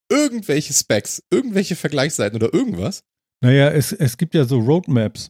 irgendwelche 0.10 0.74
Specs, 0.74 1.24
irgendwelche 1.30 1.76
Vergleichsseiten 1.76 2.36
oder 2.36 2.54
irgendwas? 2.54 3.04
Naja, 3.42 3.70
es, 3.70 3.92
es 3.92 4.18
gibt 4.18 4.34
ja 4.34 4.46
so 4.46 4.60
Roadmaps, 4.60 5.30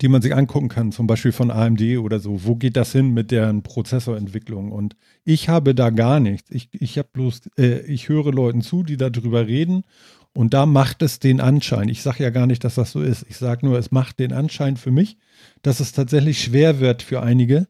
die 0.00 0.08
man 0.08 0.22
sich 0.22 0.34
angucken 0.34 0.68
kann, 0.68 0.92
zum 0.92 1.06
Beispiel 1.06 1.32
von 1.32 1.50
AMD 1.50 1.82
oder 1.98 2.20
so. 2.20 2.44
Wo 2.44 2.54
geht 2.54 2.76
das 2.76 2.92
hin 2.92 3.12
mit 3.12 3.30
deren 3.30 3.62
Prozessorentwicklung? 3.62 4.70
Und 4.72 4.94
ich 5.24 5.48
habe 5.48 5.74
da 5.74 5.90
gar 5.90 6.20
nichts. 6.20 6.50
Ich, 6.50 6.68
ich 6.72 6.96
habe 6.96 7.08
bloß, 7.12 7.40
äh, 7.58 7.80
ich 7.80 8.08
höre 8.08 8.32
Leuten 8.32 8.62
zu, 8.62 8.82
die 8.84 8.96
darüber 8.96 9.46
reden. 9.46 9.82
Und 10.32 10.54
da 10.54 10.64
macht 10.64 11.02
es 11.02 11.18
den 11.18 11.40
Anschein. 11.40 11.88
Ich 11.88 12.02
sage 12.02 12.22
ja 12.22 12.30
gar 12.30 12.46
nicht, 12.46 12.62
dass 12.62 12.76
das 12.76 12.92
so 12.92 13.02
ist. 13.02 13.26
Ich 13.28 13.36
sage 13.36 13.66
nur, 13.66 13.78
es 13.78 13.90
macht 13.90 14.20
den 14.20 14.32
Anschein 14.32 14.76
für 14.76 14.92
mich, 14.92 15.18
dass 15.62 15.80
es 15.80 15.92
tatsächlich 15.92 16.40
schwer 16.40 16.78
wird 16.78 17.02
für 17.02 17.22
einige, 17.22 17.66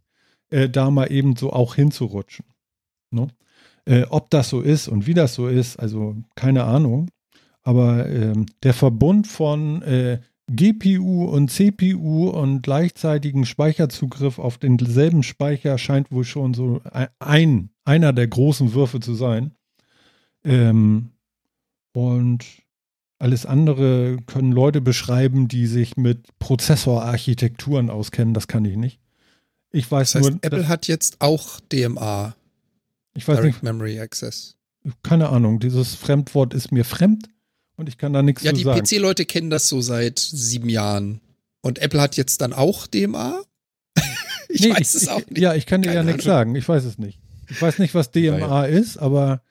äh, 0.51 0.69
da 0.69 0.91
mal 0.91 1.11
eben 1.11 1.37
so 1.37 1.53
auch 1.53 1.75
hinzurutschen. 1.75 2.45
Ne? 3.11 3.29
Äh, 3.87 4.05
ob 4.11 4.31
das 4.31 4.51
so 4.51 4.61
ist 4.61 4.89
und 4.89 5.07
wie 5.07 5.15
das 5.15 5.35
so 5.35 5.49
ist, 5.49 5.79
also 5.79 6.17
keine 6.35 6.65
Ahnung. 6.65 7.11
Aber 7.63 8.09
ähm, 8.09 8.47
der 8.63 8.75
Verbund 8.75 9.27
von 9.27 9.83
äh, 9.83 10.21
GPU 10.55 11.25
und 11.25 11.51
CPU 11.51 12.29
und 12.29 12.63
gleichzeitigen 12.63 13.47
Speicherzugriff 13.47 14.39
auf 14.39 14.59
denselben 14.59 15.23
Speicher 15.23 15.79
scheint 15.79 16.11
wohl 16.11 16.25
schon 16.25 16.55
so 16.55 16.81
ein, 17.21 17.71
einer 17.85 18.13
der 18.13 18.27
großen 18.27 18.75
Würfe 18.75 19.01
zu 19.01 19.15
sein. 19.15 19.53
Ähm, 20.45 21.11
und 21.93 22.45
alles 23.19 23.45
andere 23.47 24.17
können 24.27 24.53
Leute 24.53 24.81
beschreiben, 24.81 25.47
die 25.49 25.67
sich 25.67 25.97
mit 25.97 26.27
Prozessorarchitekturen 26.39 27.91
auskennen. 27.91 28.35
Das 28.35 28.49
kann 28.49 28.65
ich 28.65 28.77
nicht. 28.77 29.01
Ich 29.73 29.91
weiß 29.91 30.13
Das 30.13 30.23
heißt, 30.23 30.31
nur, 30.33 30.39
Apple 30.43 30.69
hat 30.69 30.89
jetzt 30.89 31.21
auch 31.21 31.61
DMA, 31.73 32.35
ich 33.15 33.27
weiß 33.29 33.37
Direct 33.37 33.55
nicht, 33.57 33.63
Memory 33.63 34.01
Access. 34.01 34.57
keine 35.03 35.29
Ahnung. 35.29 35.61
Dieses 35.61 35.95
Fremdwort 35.95 36.55
ist 36.55 36.73
mir 36.73 36.85
fremd 36.85 37.29
und 37.77 37.89
ich 37.89 37.99
kann 37.99 38.13
da 38.13 38.23
nichts 38.23 38.43
Ja, 38.43 38.51
zu 38.53 38.57
die 38.59 38.65
sagen. 38.65 38.81
PC-Leute 38.85 39.27
kennen 39.27 39.51
das 39.51 39.69
so 39.69 39.81
seit 39.81 40.19
sieben 40.19 40.69
Jahren. 40.69 41.21
Und 41.61 41.79
Apple 41.79 42.01
hat 42.01 42.17
jetzt 42.17 42.41
dann 42.41 42.53
auch 42.53 42.87
DMA? 42.87 43.43
ich 44.49 44.63
Nee, 44.63 44.71
weiß 44.73 44.95
es 44.95 45.09
auch 45.09 45.19
nicht. 45.29 45.39
Ja, 45.39 45.55
ich 45.55 45.67
kann 45.67 45.83
dir 45.83 45.89
ja 45.93 46.01
Keine 46.01 46.13
nichts 46.13 46.27
Ahnung. 46.27 46.37
sagen. 46.39 46.55
Ich 46.57 46.69
weiß 46.69 46.85
es 46.85 46.99
nicht. 46.99 47.21
Ich 47.51 47.61
weiß 47.61 47.79
nicht, 47.81 47.95
was 47.95 48.11
DMA 48.11 48.65
ist, 48.65 48.97
aber 48.97 49.43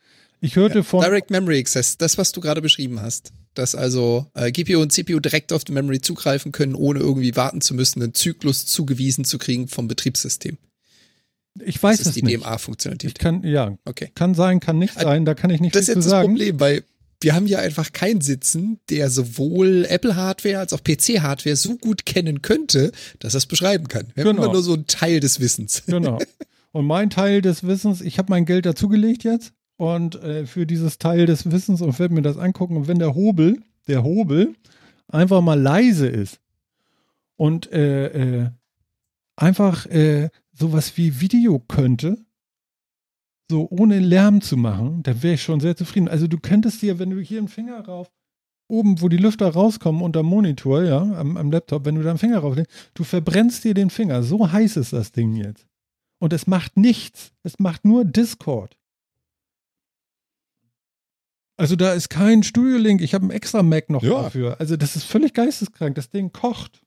ich 0.41 0.55
hörte 0.55 0.83
von. 0.83 1.01
Direct 1.03 1.31
Memory 1.31 1.59
Access, 1.59 1.97
das, 1.97 2.17
was 2.17 2.31
du 2.31 2.41
gerade 2.41 2.61
beschrieben 2.61 3.01
hast. 3.01 3.31
Dass 3.55 3.75
also 3.75 4.27
äh, 4.35 4.51
GPU 4.51 4.79
und 4.81 4.91
CPU 4.91 5.19
direkt 5.19 5.51
auf 5.51 5.63
die 5.65 5.71
Memory 5.71 6.01
zugreifen 6.01 6.51
können, 6.51 6.75
ohne 6.75 6.99
irgendwie 6.99 7.35
warten 7.35 7.61
zu 7.61 7.73
müssen, 7.73 8.01
einen 8.01 8.13
Zyklus 8.13 8.65
zugewiesen 8.65 9.25
zu 9.25 9.37
kriegen 9.37 9.67
vom 9.67 9.87
Betriebssystem. 9.87 10.57
ich 11.63 11.81
weiß 11.81 11.97
das 11.97 12.01
es 12.01 12.07
ist 12.07 12.15
die 12.17 12.23
nicht. 12.23 12.43
DMA-Funktionalität. 12.43 13.09
Ich 13.11 13.15
kann, 13.15 13.43
ja, 13.43 13.77
Okay. 13.85 14.11
kann 14.15 14.33
sein, 14.35 14.59
kann 14.59 14.77
nicht 14.77 14.95
Also, 14.97 15.09
sein, 15.09 15.25
da 15.25 15.33
kann 15.33 15.49
ich 15.49 15.59
nicht 15.59 15.75
Das 15.75 15.83
ist 15.83 15.87
jetzt 15.89 15.97
das 15.97 16.05
sagen. 16.05 16.29
Problem, 16.29 16.59
weil 16.59 16.83
wir 17.21 17.35
haben 17.35 17.47
ja 17.47 17.59
einfach 17.59 17.91
keinen 17.91 18.21
sitzen, 18.21 18.79
der 18.89 19.09
sowohl 19.09 19.85
Apple-Hardware 19.89 20.59
als 20.59 20.71
auch 20.71 20.79
PC-Hardware 20.81 21.57
so 21.57 21.75
gut 21.75 22.05
kennen 22.05 22.41
könnte, 22.41 22.93
dass 23.19 23.33
er 23.33 23.39
es 23.39 23.45
beschreiben 23.45 23.89
kann. 23.89 24.07
Wir 24.15 24.23
haben 24.23 24.31
Genau. 24.37 24.43
immer 24.45 24.53
nur 24.53 24.63
so 24.63 24.73
einen 24.73 24.87
Teil 24.87 25.19
des 25.19 25.41
Wissens. 25.41 25.83
Genau. 25.85 26.19
Und 26.71 26.85
mein 26.85 27.09
Teil 27.09 27.41
des 27.41 27.63
Wissens, 27.63 27.99
ich 27.99 28.19
habe 28.19 28.29
mein 28.29 28.45
Geld 28.45 28.65
dazugelegt 28.65 29.23
jetzt 29.25 29.51
und 29.79 30.21
äh, 30.21 30.45
für 30.45 30.65
dieses 30.65 30.97
Teil 30.97 31.25
des 31.25 31.49
Wissens 31.51 31.81
und 31.81 31.97
werde 31.99 32.13
mir 32.13 32.21
das 32.21 32.37
angucken. 32.37 32.75
Und 32.75 32.89
wenn 32.89 32.99
der 32.99 33.15
Hobel, 33.15 33.63
der 33.87 34.03
Hobel, 34.03 34.53
einfach 35.07 35.41
mal 35.41 35.59
leise 35.59 36.05
ist 36.05 36.41
und 37.37 37.71
äh, 37.71 38.07
äh, 38.07 38.49
einfach 39.37 39.85
äh, 39.85 40.29
sowas 40.51 40.97
wie 40.97 41.21
Video 41.21 41.59
könnte, 41.59 42.17
so 43.49 43.69
ohne 43.71 43.99
Lärm 43.99 44.41
zu 44.41 44.57
machen, 44.57 45.01
dann 45.03 45.23
wäre 45.23 45.35
ich 45.35 45.43
schon 45.43 45.61
sehr 45.61 45.77
zufrieden. 45.77 46.09
Also 46.09 46.27
du 46.27 46.39
könntest 46.39 46.81
dir, 46.81 46.99
wenn 46.99 47.11
du 47.11 47.21
hier 47.21 47.39
einen 47.39 47.47
Finger 47.47 47.79
rauf, 47.79 48.11
oben, 48.67 49.01
wo 49.01 49.07
die 49.07 49.15
Lüfter 49.15 49.47
rauskommen 49.47 50.01
unter 50.01 50.23
Monitor, 50.23 50.83
ja, 50.83 51.01
am, 51.01 51.37
am 51.37 51.51
Laptop, 51.51 51.85
wenn 51.85 51.95
du 51.95 52.03
da 52.03 52.09
einen 52.09 52.19
Finger 52.19 52.39
rauflegst, 52.39 52.91
du 52.95 53.05
verbrennst 53.05 53.63
dir 53.63 53.73
den 53.73 53.89
Finger. 53.89 54.23
So 54.23 54.51
heiß 54.51 54.75
ist 54.75 54.91
das 54.91 55.13
Ding 55.13 55.35
jetzt. 55.35 55.65
Und 56.19 56.33
es 56.33 56.47
macht 56.47 56.75
nichts. 56.75 57.31
Es 57.43 57.59
macht 57.59 57.85
nur 57.85 58.03
Discord. 58.03 58.75
Also 61.59 61.75
da 61.75 61.91
ist 61.91 62.09
kein 62.09 62.41
Studio-Link. 62.41 63.01
Ich 63.01 63.13
habe 63.13 63.23
einen 63.23 63.31
extra 63.31 63.63
Mac 63.63 63.89
noch 63.89 64.01
Ja. 64.01 64.21
dafür. 64.23 64.59
Also 64.61 64.77
das 64.77 64.95
ist 64.95 65.03
völlig 65.03 65.33
geisteskrank. 65.33 65.93
Das 65.95 66.09
Ding 66.09 66.31
kocht. 66.31 66.81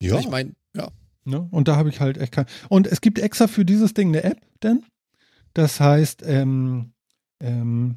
Ja. 0.00 0.18
Ich 0.18 0.28
meine, 0.28 0.54
ja. 0.74 0.90
Ne? 1.24 1.48
Und 1.50 1.66
da 1.68 1.74
habe 1.76 1.88
ich 1.88 2.00
halt 2.00 2.16
echt 2.18 2.32
kein. 2.32 2.46
Und 2.68 2.86
es 2.86 3.00
gibt 3.00 3.18
extra 3.18 3.48
für 3.48 3.64
dieses 3.64 3.92
Ding 3.94 4.08
eine 4.08 4.22
App, 4.22 4.40
denn 4.62 4.84
das 5.54 5.80
heißt 5.80 6.22
ähm, 6.24 6.92
ähm, 7.40 7.96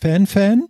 Fan-Fan. 0.00 0.68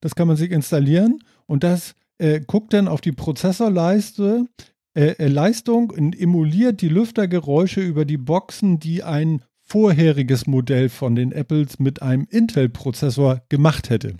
Das 0.00 0.14
kann 0.14 0.28
man 0.28 0.36
sich 0.38 0.50
installieren 0.50 1.22
und 1.46 1.62
das 1.62 1.94
äh, 2.18 2.40
guckt 2.40 2.72
dann 2.72 2.88
auf 2.88 3.02
die 3.02 3.12
Prozessorleiste, 3.12 4.46
äh, 4.94 5.08
äh, 5.18 5.26
Leistung 5.26 5.90
und 5.90 6.18
emuliert 6.18 6.80
die 6.80 6.88
Lüftergeräusche 6.88 7.82
über 7.82 8.06
die 8.06 8.16
Boxen, 8.16 8.78
die 8.78 9.02
ein 9.02 9.42
vorheriges 9.70 10.46
Modell 10.46 10.88
von 10.88 11.14
den 11.14 11.30
Apples 11.32 11.78
mit 11.78 12.02
einem 12.02 12.26
Intel-Prozessor 12.28 13.42
gemacht 13.48 13.88
hätte. 13.90 14.16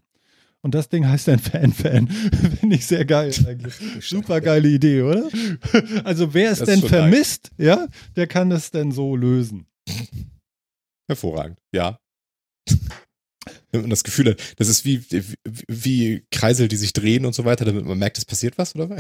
Und 0.63 0.75
das 0.75 0.89
Ding 0.91 1.07
heißt 1.09 1.27
dann 1.29 1.39
Fan-Fan. 1.39 2.09
Finde 2.61 2.77
ich 2.77 2.87
sehr 2.87 3.05
geil 3.05 3.33
eigentlich. 3.47 3.75
Super 4.07 4.41
geile 4.41 4.69
Idee, 4.69 5.03
oder? 5.03 5.29
Also 6.05 6.35
wer 6.35 6.51
es 6.53 6.59
Das 6.61 6.69
denn 6.69 6.81
schon 6.81 6.91
geil. 6.91 7.01
vermisst, 7.03 7.51
ja, 7.59 7.89
der 8.17 8.27
kann 8.27 8.53
es 8.53 8.71
denn 8.71 8.93
so 8.93 9.17
lösen. 9.17 9.67
Hervorragend, 11.09 11.59
ja. 11.75 11.99
Wenn 13.73 13.81
man 13.83 13.91
das 13.91 14.05
Gefühl 14.05 14.31
hat, 14.31 14.41
das 14.59 14.69
ist 14.69 14.85
wie, 14.85 15.03
wie, 15.11 15.25
wie 15.69 16.27
Kreisel, 16.31 16.69
die 16.69 16.77
sich 16.77 16.93
drehen 16.93 17.25
und 17.25 17.35
so 17.35 17.45
weiter, 17.45 17.65
damit 17.65 17.85
man 17.85 17.99
merkt, 17.99 18.19
es 18.19 18.25
passiert 18.25 18.59
was, 18.59 18.75
oder? 18.77 18.97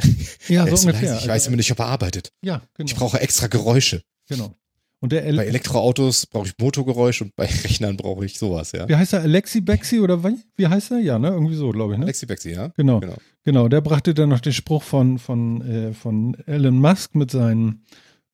Ja, 0.48 0.66
so 0.66 0.76
ungefähr. 0.88 1.14
Ich 1.16 1.22
weiß 1.22 1.30
Also, 1.30 1.48
immer 1.48 1.56
nicht, 1.56 1.70
ob 1.72 1.78
er 1.80 1.86
arbeitet. 1.86 2.32
ja, 2.42 2.62
genau. 2.74 2.88
Ich 2.88 2.94
brauche 2.96 3.20
extra 3.20 3.46
Geräusche. 3.48 4.02
genau. 4.28 4.56
Und 5.02 5.12
der 5.12 5.22
Bei 5.22 5.26
El 5.26 5.38
Elektroautos 5.38 6.26
brauche 6.26 6.46
ich 6.46 6.54
Motorgeräusch 6.58 7.22
und 7.22 7.34
bei 7.34 7.46
Rechnern 7.64 7.96
brauche 7.96 8.24
ich 8.24 8.38
sowas, 8.38 8.72
ja. 8.72 8.88
wie 8.88 8.96
heißt 8.96 9.14
er? 9.14 9.22
Alexi 9.22 9.62
Bexi 9.62 10.00
oder 10.00 10.22
wie, 10.22 10.36
wie 10.56 10.66
heißt 10.66 10.90
er? 10.90 10.98
Ja, 10.98 11.18
ne? 11.18 11.28
Irgendwie 11.28 11.54
so, 11.54 11.70
glaube 11.70 11.94
ich, 11.94 11.98
ne? 11.98 12.06
Lexi 12.06 12.26
Bexi, 12.26 12.50
ja? 12.52 12.68
Genau. 12.76 13.00
Genau. 13.00 13.16
Genau, 13.42 13.68
der 13.68 13.80
brachte 13.80 14.12
dann 14.12 14.28
noch 14.28 14.40
den 14.40 14.52
Spruch 14.52 14.82
von, 14.82 15.18
von, 15.18 15.62
äh, 15.62 15.92
von 15.94 16.36
Elon 16.46 16.78
Musk 16.78 17.14
mit 17.14 17.30
seinen, 17.30 17.86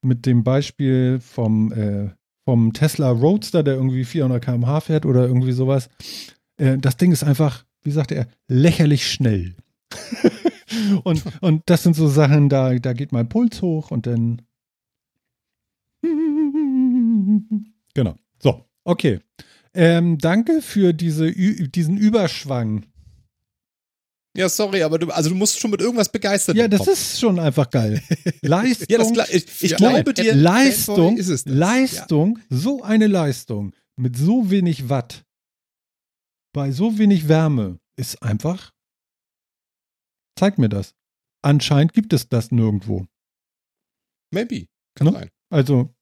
mit 0.03 0.27
dem 0.27 0.43
Beispiel 0.43 1.21
vom, 1.21 1.73
äh, 1.73 2.11
vom 2.45 2.73
Tesla 2.73 3.11
Roadster, 3.11 3.63
der 3.63 3.75
irgendwie 3.75 4.05
400 4.05 4.45
km/h 4.45 4.81
fährt 4.81 5.07
oder 5.07 5.27
irgendwie 5.27 5.53
sowas. 5.53 5.89
Äh, 6.57 6.79
das 6.79 6.97
Ding 6.97 7.13
ist 7.13 7.23
einfach, 7.23 7.65
wie 7.83 7.93
sagte 7.93 8.17
er, 8.17 8.27
lächerlich 8.49 9.07
schnell. 9.07 9.55
und, 11.05 11.23
und 11.41 11.63
das 11.67 11.85
sind 11.85 11.95
so 11.95 12.09
Sachen, 12.09 12.49
da, 12.49 12.75
da 12.75 12.93
geht 12.93 13.13
mein 13.13 13.29
Puls 13.29 13.63
hoch 13.63 13.91
und 13.91 14.07
dann. 14.07 14.43
Genau. 17.95 18.15
So, 18.43 18.67
okay. 18.85 19.21
Ähm, 19.73 20.19
danke 20.19 20.61
für 20.61 20.93
diese, 20.93 21.33
diesen 21.33 21.97
Überschwang. 21.97 22.85
Ja, 24.37 24.51
sorry, 24.51 24.83
aber 24.83 24.99
du, 24.99 25.09
also 25.09 25.31
du 25.31 25.35
musst 25.35 25.59
schon 25.59 25.71
mit 25.71 25.81
irgendwas 25.81 26.13
begeistert 26.13 26.57
Ja, 26.57 26.69
das 26.69 26.81
kommen. 26.81 26.93
ist 26.93 27.19
schon 27.19 27.39
einfach 27.39 27.71
geil. 27.71 28.03
Leistung. 28.43 28.87
Ja, 28.91 28.99
das, 28.99 29.31
ich, 29.31 29.63
ich 29.63 29.71
Ja, 29.71 29.77
glaube 29.79 30.13
dir. 30.13 30.35
Leistung. 30.35 31.19
Leistung, 31.47 32.39
so 32.51 32.83
eine 32.83 33.07
Leistung 33.07 33.75
mit 33.97 34.15
so 34.19 34.51
wenig 34.51 34.91
Watt, 34.91 35.25
bei 36.53 36.71
so 36.71 36.99
wenig 36.99 37.29
Wärme, 37.29 37.79
ist 37.99 38.23
einfach. 38.23 38.73
Zeig 40.39 40.59
mir 40.59 40.69
das. 40.69 40.95
Anscheinend 41.43 41.95
gibt 41.95 42.13
es 42.13 42.29
das 42.29 42.51
nirgendwo. 42.51 43.07
Maybe. 44.35 44.67
Kann 44.95 45.07
Ne? 45.07 45.13
sein. 45.15 45.31
Also, 45.51 45.96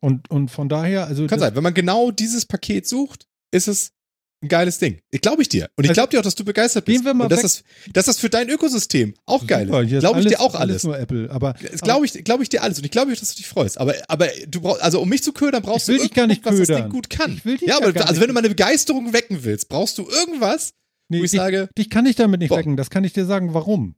und, 0.00 0.30
und 0.30 0.50
von 0.50 0.68
daher, 0.68 1.06
also. 1.06 1.26
Kann 1.26 1.40
sein. 1.40 1.54
Wenn 1.56 1.62
man 1.62 1.74
genau 1.74 2.10
dieses 2.10 2.46
Paket 2.46 2.86
sucht, 2.86 3.26
ist 3.52 3.68
es 3.68 3.92
ein 4.40 4.48
geiles 4.48 4.78
Ding. 4.78 5.00
Ich 5.10 5.20
glaube 5.20 5.42
ich 5.42 5.48
dir. 5.48 5.68
Und 5.74 5.82
ich 5.82 5.90
Also, 5.90 5.98
glaube 5.98 6.10
dir 6.10 6.18
auch, 6.20 6.22
dass 6.22 6.36
du 6.36 6.44
begeistert 6.44 6.84
bist. 6.84 6.96
gehen 6.98 7.04
wir 7.04 7.12
mal 7.12 7.24
Und 7.24 7.32
dass 7.32 7.38
weg- 7.42 7.64
das, 7.86 7.92
dass 7.92 8.06
das 8.06 8.18
für 8.18 8.30
dein 8.30 8.48
Ökosystem 8.48 9.14
auch 9.26 9.44
geil 9.48 9.66
super, 9.66 9.82
ist. 9.82 9.88
Glaube 9.98 10.20
ich 10.20 10.26
alles, 10.26 10.32
dir 10.38 10.40
auch 10.40 10.54
alles. 10.54 10.84
nur 10.84 10.96
Apple. 10.96 11.28
Aber, 11.32 11.54
glaube 11.54 12.06
ich, 12.06 12.12
glaube 12.24 12.44
ich 12.44 12.48
dir 12.48 12.62
alles. 12.62 12.78
Und 12.78 12.84
ich 12.84 12.92
glaube, 12.92 13.12
dass 13.16 13.30
du 13.30 13.36
dich 13.36 13.48
freust. 13.48 13.78
Aber, 13.78 13.94
aber 14.06 14.28
du 14.46 14.60
brauchst, 14.60 14.80
also 14.82 15.00
um 15.00 15.08
mich 15.08 15.24
zu 15.24 15.32
ködern, 15.32 15.62
brauchst 15.62 15.88
Ich 15.88 15.94
will 15.94 15.96
du 15.96 16.02
dich 16.04 16.14
gar 16.14 16.28
nicht 16.28 16.46
irgendwas, 16.46 16.60
was 16.60 16.66
das 16.68 16.76
ködern. 16.76 16.82
Ding 16.82 16.92
gut 16.92 17.10
kann. 17.10 17.32
Ich 17.34 17.44
will 17.44 17.56
dich 17.58 17.68
ja, 17.68 17.78
aber 17.78 17.86
also 17.86 17.96
nicht 18.12 18.20
wenn 18.20 18.28
du 18.28 18.32
mal 18.34 18.40
eine 18.40 18.48
Begeisterung 18.50 19.12
wecken 19.12 19.42
willst, 19.42 19.68
brauchst 19.68 19.98
du 19.98 20.08
irgendwas, 20.08 20.72
nee, 21.08 21.18
wo 21.18 21.24
ich 21.24 21.32
dich, 21.32 21.40
sage, 21.40 21.68
dich 21.76 21.90
kann 21.90 22.06
ich 22.06 22.14
damit 22.14 22.38
nicht 22.38 22.50
Boah. 22.50 22.58
wecken. 22.58 22.76
Das 22.76 22.90
kann 22.90 23.02
ich 23.02 23.12
dir 23.12 23.24
sagen, 23.26 23.54
warum. 23.54 23.96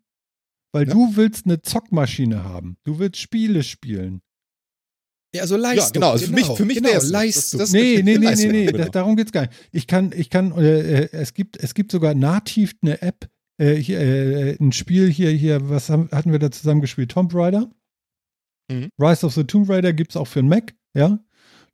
Weil 0.72 0.86
Ja. 0.88 0.94
du 0.94 1.16
willst 1.16 1.44
eine 1.44 1.60
Zockmaschine 1.60 2.44
haben. 2.44 2.78
Du 2.84 2.98
willst 2.98 3.18
Spiele 3.20 3.62
spielen. 3.62 4.22
Ja, 5.34 5.42
also 5.42 5.56
Leistung. 5.56 5.84
ja, 5.84 5.90
genau. 5.92 6.10
Also 6.10 6.26
für 6.26 6.32
mich, 6.32 6.46
für 6.46 6.64
mich 6.64 6.76
genau, 6.78 6.88
wäre 6.88 6.98
es 6.98 7.08
Leistung. 7.08 7.60
Das, 7.60 7.70
das 7.70 7.72
Nee, 7.72 7.96
nee, 7.96 8.02
nee, 8.02 8.18
nee, 8.18 8.24
Leistung, 8.26 8.50
nee, 8.50 8.66
genau. 8.66 8.78
da, 8.78 8.90
darum 8.90 9.16
geht's 9.16 9.32
gar 9.32 9.42
nicht. 9.42 9.52
Ich 9.70 9.86
kann, 9.86 10.12
ich 10.16 10.28
kann, 10.28 10.52
äh, 10.52 11.02
äh, 11.02 11.08
es 11.12 11.34
gibt, 11.34 11.56
es 11.56 11.74
gibt 11.74 11.92
sogar 11.92 12.14
nativ 12.14 12.74
eine 12.82 13.00
App, 13.00 13.28
äh, 13.58 13.74
hier, 13.74 14.00
äh, 14.00 14.56
ein 14.60 14.72
Spiel 14.72 15.08
hier, 15.08 15.30
hier, 15.30 15.68
was 15.68 15.88
haben, 15.88 16.08
hatten 16.10 16.32
wir 16.32 16.40
da 16.40 16.50
zusammen 16.50 16.80
gespielt? 16.80 17.12
Tomb 17.12 17.32
Raider. 17.34 17.70
Mhm. 18.70 18.88
Rise 18.98 19.24
of 19.24 19.34
the 19.34 19.44
Tomb 19.44 19.68
Raider 19.68 19.92
gibt's 19.92 20.16
auch 20.16 20.26
für 20.26 20.40
einen 20.40 20.48
Mac, 20.48 20.74
ja. 20.94 21.18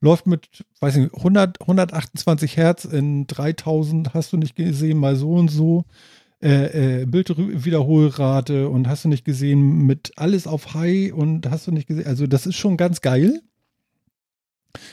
Läuft 0.03 0.27
mit, 0.27 0.49
weiß 0.81 0.97
nicht, 0.97 1.14
100, 1.14 1.62
128 1.62 2.59
Hertz 2.59 2.85
in 2.85 3.27
3000, 3.27 4.12
hast 4.12 4.33
du 4.35 4.37
nicht 4.37 4.55
gesehen, 4.55 4.99
mal 4.99 5.16
so 5.16 5.33
und 5.33 5.49
so. 5.49 5.87
Äh, 6.42 7.01
äh, 7.01 7.07
Bildwiederholrate 7.07 8.68
und 8.68 8.88
hast 8.88 9.05
du 9.05 9.09
nicht 9.09 9.25
gesehen, 9.25 9.87
mit 9.87 10.12
alles 10.16 10.46
auf 10.46 10.75
High 10.75 11.14
und 11.14 11.49
hast 11.49 11.66
du 11.66 11.72
nicht 11.72 11.88
gesehen, 11.88 12.07
also 12.07 12.27
das 12.27 12.46
ist 12.46 12.57
schon 12.57 12.77
ganz 12.77 13.01
geil. 13.01 13.40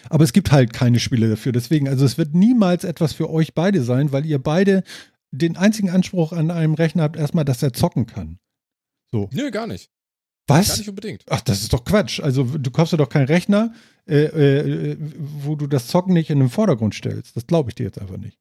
Aber 0.09 0.23
es 0.23 0.31
gibt 0.31 0.53
halt 0.53 0.71
keine 0.71 1.01
Spiele 1.01 1.29
dafür. 1.29 1.51
Deswegen, 1.51 1.89
also 1.89 2.05
es 2.05 2.17
wird 2.17 2.33
niemals 2.33 2.85
etwas 2.85 3.11
für 3.11 3.29
euch 3.29 3.53
beide 3.53 3.83
sein, 3.83 4.13
weil 4.13 4.25
ihr 4.25 4.39
beide 4.39 4.83
den 5.31 5.57
einzigen 5.57 5.89
Anspruch 5.89 6.31
an 6.31 6.49
einem 6.49 6.75
Rechner 6.75 7.03
habt, 7.03 7.17
erstmal, 7.17 7.43
dass 7.43 7.61
er 7.61 7.73
zocken 7.73 8.05
kann. 8.05 8.39
So. 9.11 9.29
Nö, 9.33 9.51
gar 9.51 9.67
nicht. 9.67 9.89
Gar 10.47 10.59
Was? 10.59 10.77
nicht 10.77 10.89
unbedingt. 10.89 11.23
Ach, 11.29 11.41
das 11.41 11.61
ist 11.61 11.73
doch 11.73 11.83
Quatsch. 11.83 12.19
Also 12.19 12.43
du 12.43 12.71
kaufst 12.71 12.93
dir 12.93 12.97
doch 12.97 13.09
keinen 13.09 13.27
Rechner, 13.27 13.73
äh, 14.07 14.23
äh, 14.23 14.97
wo 14.99 15.55
du 15.55 15.67
das 15.67 15.87
Zocken 15.87 16.13
nicht 16.13 16.29
in 16.29 16.39
den 16.39 16.49
Vordergrund 16.49 16.95
stellst. 16.95 17.35
Das 17.35 17.47
glaube 17.47 17.69
ich 17.69 17.75
dir 17.75 17.83
jetzt 17.83 17.99
einfach 17.99 18.17
nicht. 18.17 18.37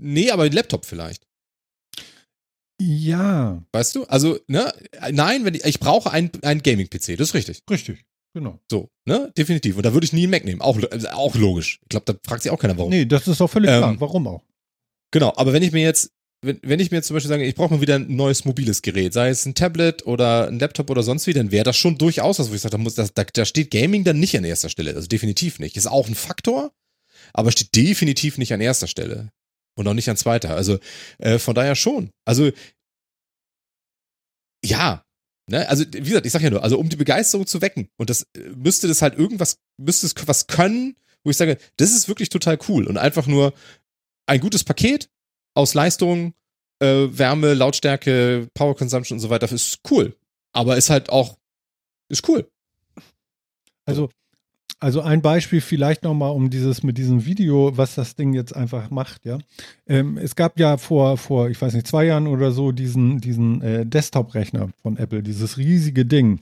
Nee, 0.00 0.30
aber 0.30 0.44
ein 0.44 0.52
Laptop 0.52 0.84
vielleicht. 0.86 1.22
Ja, 2.80 3.62
Weißt 3.72 3.94
du? 3.94 4.04
Also, 4.04 4.38
ne? 4.46 4.72
Nein, 5.10 5.44
wenn 5.44 5.54
ich, 5.54 5.64
ich 5.64 5.80
brauche 5.80 6.10
einen, 6.10 6.30
einen 6.42 6.62
Gaming-PC, 6.62 7.18
das 7.18 7.28
ist 7.28 7.34
richtig. 7.34 7.62
richtig. 7.70 8.04
Genau. 8.32 8.58
So, 8.70 8.88
ne? 9.06 9.30
Definitiv. 9.36 9.76
Und 9.76 9.84
da 9.84 9.92
würde 9.92 10.04
ich 10.04 10.12
nie 10.12 10.22
einen 10.22 10.30
Mac 10.30 10.44
nehmen. 10.44 10.60
Auch, 10.62 10.78
auch 11.12 11.34
logisch. 11.34 11.78
Ich 11.82 11.88
glaube, 11.88 12.06
da 12.06 12.18
fragt 12.26 12.42
sich 12.42 12.50
auch 12.52 12.58
keiner, 12.58 12.78
warum. 12.78 12.90
Nee, 12.90 13.04
das 13.04 13.26
ist 13.28 13.40
doch 13.40 13.50
völlig 13.50 13.70
Ähm, 13.70 13.78
klar. 13.78 14.00
Warum 14.00 14.26
auch? 14.28 14.42
Genau, 15.12 15.32
aber 15.36 15.52
wenn 15.52 15.62
ich 15.62 15.72
mir 15.72 15.82
jetzt, 15.82 16.12
wenn, 16.42 16.58
wenn 16.62 16.80
ich 16.80 16.90
mir 16.90 16.98
jetzt 16.98 17.08
zum 17.08 17.14
Beispiel 17.14 17.28
sage, 17.28 17.44
ich 17.44 17.54
brauche 17.56 17.74
mal 17.74 17.80
wieder 17.80 17.96
ein 17.96 18.14
neues 18.14 18.44
mobiles 18.44 18.82
Gerät, 18.82 19.12
sei 19.12 19.28
es 19.28 19.44
ein 19.44 19.54
Tablet 19.54 20.06
oder 20.06 20.46
ein 20.46 20.58
Laptop 20.60 20.88
oder 20.88 21.02
sonst 21.02 21.26
wie, 21.26 21.32
dann 21.32 21.50
wäre 21.50 21.64
das 21.64 21.76
schon 21.76 21.98
durchaus 21.98 22.38
was, 22.38 22.50
wo 22.50 22.54
ich 22.54 22.60
sage, 22.60 22.72
da, 22.72 22.78
muss, 22.78 22.94
da, 22.94 23.06
da 23.08 23.44
steht 23.44 23.72
Gaming 23.72 24.04
dann 24.04 24.20
nicht 24.20 24.36
an 24.38 24.44
erster 24.44 24.68
Stelle. 24.70 24.94
Also 24.94 25.08
definitiv 25.08 25.58
nicht. 25.58 25.76
Ist 25.76 25.88
auch 25.88 26.06
ein 26.08 26.14
Faktor, 26.14 26.72
aber 27.34 27.50
steht 27.50 27.74
definitiv 27.74 28.38
nicht 28.38 28.54
an 28.54 28.60
erster 28.60 28.86
Stelle. 28.86 29.32
Und 29.80 29.88
auch 29.88 29.94
nicht 29.94 30.10
an 30.10 30.16
zweiter. 30.18 30.54
Also 30.54 30.78
äh, 31.18 31.38
von 31.38 31.54
daher 31.54 31.74
schon. 31.74 32.10
Also 32.26 32.50
ja, 34.62 35.02
ne? 35.46 35.66
Also 35.70 35.86
wie 35.90 36.00
gesagt, 36.00 36.26
ich 36.26 36.32
sag 36.32 36.42
ja 36.42 36.50
nur, 36.50 36.62
also 36.62 36.78
um 36.78 36.90
die 36.90 36.96
Begeisterung 36.96 37.46
zu 37.46 37.62
wecken 37.62 37.88
und 37.96 38.10
das 38.10 38.26
äh, 38.36 38.40
müsste 38.54 38.88
das 38.88 39.00
halt 39.00 39.18
irgendwas, 39.18 39.56
müsste 39.78 40.06
es 40.06 40.14
was 40.26 40.48
können, 40.48 40.96
wo 41.24 41.30
ich 41.30 41.38
sage, 41.38 41.56
das 41.78 41.92
ist 41.92 42.08
wirklich 42.08 42.28
total 42.28 42.58
cool 42.68 42.86
und 42.86 42.98
einfach 42.98 43.26
nur 43.26 43.54
ein 44.26 44.40
gutes 44.40 44.64
Paket 44.64 45.08
aus 45.54 45.72
Leistung, 45.72 46.34
äh, 46.80 47.08
Wärme, 47.10 47.54
Lautstärke, 47.54 48.48
Power 48.52 48.76
Consumption 48.76 49.16
und 49.16 49.20
so 49.20 49.30
weiter 49.30 49.50
ist 49.50 49.80
cool. 49.90 50.14
Aber 50.52 50.76
ist 50.76 50.90
halt 50.90 51.08
auch, 51.08 51.38
ist 52.10 52.28
cool. 52.28 52.50
Also, 53.86 54.10
also 54.80 55.02
ein 55.02 55.20
Beispiel 55.20 55.60
vielleicht 55.60 56.02
nochmal 56.02 56.32
um 56.32 56.48
dieses 56.48 56.82
mit 56.82 56.96
diesem 56.96 57.26
Video, 57.26 57.76
was 57.76 57.94
das 57.94 58.16
Ding 58.16 58.32
jetzt 58.32 58.56
einfach 58.56 58.90
macht, 58.90 59.26
ja. 59.26 59.38
Ähm, 59.86 60.16
es 60.16 60.34
gab 60.34 60.58
ja 60.58 60.78
vor, 60.78 61.18
vor, 61.18 61.50
ich 61.50 61.60
weiß 61.60 61.74
nicht, 61.74 61.86
zwei 61.86 62.06
Jahren 62.06 62.26
oder 62.26 62.50
so 62.50 62.72
diesen, 62.72 63.20
diesen 63.20 63.60
äh, 63.60 63.84
Desktop-Rechner 63.84 64.70
von 64.82 64.96
Apple, 64.96 65.22
dieses 65.22 65.58
riesige 65.58 66.06
Ding 66.06 66.40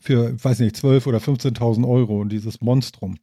für, 0.00 0.34
ich 0.34 0.44
weiß 0.44 0.60
nicht, 0.60 0.76
12.000 0.76 1.06
oder 1.06 1.18
15.000 1.18 1.88
Euro 1.88 2.20
und 2.20 2.30
dieses 2.30 2.60
Monstrum. 2.60 3.18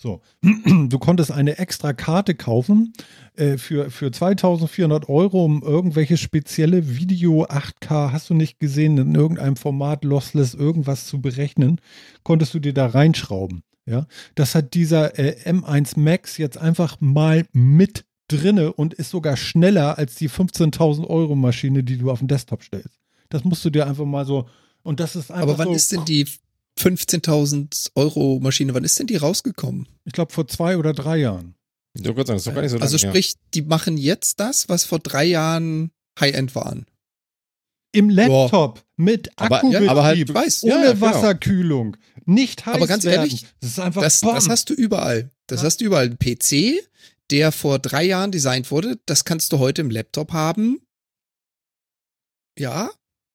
So, 0.00 0.22
du 0.42 0.98
konntest 1.00 1.32
eine 1.32 1.58
extra 1.58 1.92
Karte 1.92 2.36
kaufen 2.36 2.92
äh, 3.34 3.58
für, 3.58 3.90
für 3.90 4.12
2400 4.12 5.08
Euro, 5.08 5.44
um 5.44 5.62
irgendwelche 5.62 6.16
spezielle 6.16 6.96
Video 6.96 7.44
8K, 7.46 8.12
hast 8.12 8.30
du 8.30 8.34
nicht 8.34 8.60
gesehen, 8.60 8.96
in 8.96 9.16
irgendeinem 9.16 9.56
Format 9.56 10.04
lossless 10.04 10.54
irgendwas 10.54 11.06
zu 11.06 11.20
berechnen, 11.20 11.80
konntest 12.22 12.54
du 12.54 12.60
dir 12.60 12.72
da 12.72 12.86
reinschrauben. 12.86 13.64
Ja, 13.86 14.06
das 14.34 14.54
hat 14.54 14.74
dieser 14.74 15.18
äh, 15.18 15.36
M1 15.50 15.98
Max 15.98 16.36
jetzt 16.36 16.58
einfach 16.58 17.00
mal 17.00 17.46
mit 17.52 18.04
drinne 18.28 18.72
und 18.74 18.94
ist 18.94 19.10
sogar 19.10 19.36
schneller 19.36 19.98
als 19.98 20.14
die 20.14 20.28
15.000 20.28 21.06
Euro 21.06 21.34
Maschine, 21.34 21.82
die 21.82 21.96
du 21.96 22.10
auf 22.10 22.18
den 22.18 22.28
Desktop 22.28 22.62
stellst. 22.62 23.00
Das 23.30 23.44
musst 23.44 23.64
du 23.64 23.70
dir 23.70 23.86
einfach 23.86 24.04
mal 24.04 24.26
so, 24.26 24.46
und 24.82 25.00
das 25.00 25.16
ist 25.16 25.30
einfach 25.30 25.54
Aber 25.54 25.58
wann 25.58 25.68
so, 25.68 25.74
ist 25.74 25.90
denn 25.92 26.04
die 26.04 26.26
15.000 26.78 27.90
Euro 27.94 28.38
Maschine, 28.40 28.72
wann 28.74 28.84
ist 28.84 28.98
denn 28.98 29.06
die 29.06 29.16
rausgekommen? 29.16 29.88
ich 30.04 30.12
glaube 30.12 30.32
vor 30.32 30.46
zwei 30.48 30.76
oder 30.78 30.92
drei 30.94 31.18
Jahren. 31.18 31.54
Gerade 31.94 32.14
sagen, 32.14 32.26
das 32.28 32.36
ist 32.38 32.46
doch 32.46 32.54
gar 32.54 32.62
nicht 32.62 32.70
so 32.70 32.78
Also 32.78 32.96
lange 32.96 33.02
her. 33.02 33.10
sprich, 33.10 33.34
die 33.54 33.62
machen 33.62 33.96
jetzt 33.98 34.38
das, 34.40 34.68
was 34.68 34.84
vor 34.84 34.98
drei 35.00 35.24
Jahren 35.24 35.90
High-End 36.20 36.54
waren. 36.54 36.86
Im 37.92 38.10
Laptop 38.10 38.84
mit 38.96 39.30
Aber- 39.38 39.56
Akkubetrieb, 39.56 39.84
ja, 39.86 39.90
aber 39.90 40.04
halt- 40.04 40.32
weiß, 40.34 40.62
ohne 40.64 40.72
ja, 40.74 40.84
ja, 40.84 40.92
genau. 40.92 41.06
Wasserkühlung, 41.06 41.96
nicht 42.26 42.66
heiß 42.66 42.74
Aber 42.74 42.86
ganz 42.86 43.04
werden. 43.04 43.20
ehrlich, 43.22 43.46
das 43.60 43.70
ist 43.70 43.80
einfach 43.80 44.02
Das, 44.02 44.20
das 44.20 44.48
hast 44.48 44.70
du 44.70 44.74
überall. 44.74 45.30
Das 45.46 45.60
Ja. 45.62 45.66
hast 45.66 45.80
du 45.80 45.86
überall. 45.86 46.06
Ein 46.10 46.18
PC, 46.18 46.80
der 47.30 47.50
vor 47.52 47.78
drei 47.78 48.04
Jahren 48.04 48.30
designt 48.30 48.70
wurde, 48.70 48.98
das 49.06 49.24
kannst 49.24 49.52
du 49.52 49.58
heute 49.58 49.80
im 49.80 49.90
Laptop 49.90 50.32
haben. 50.32 50.80
Ja, 52.58 52.90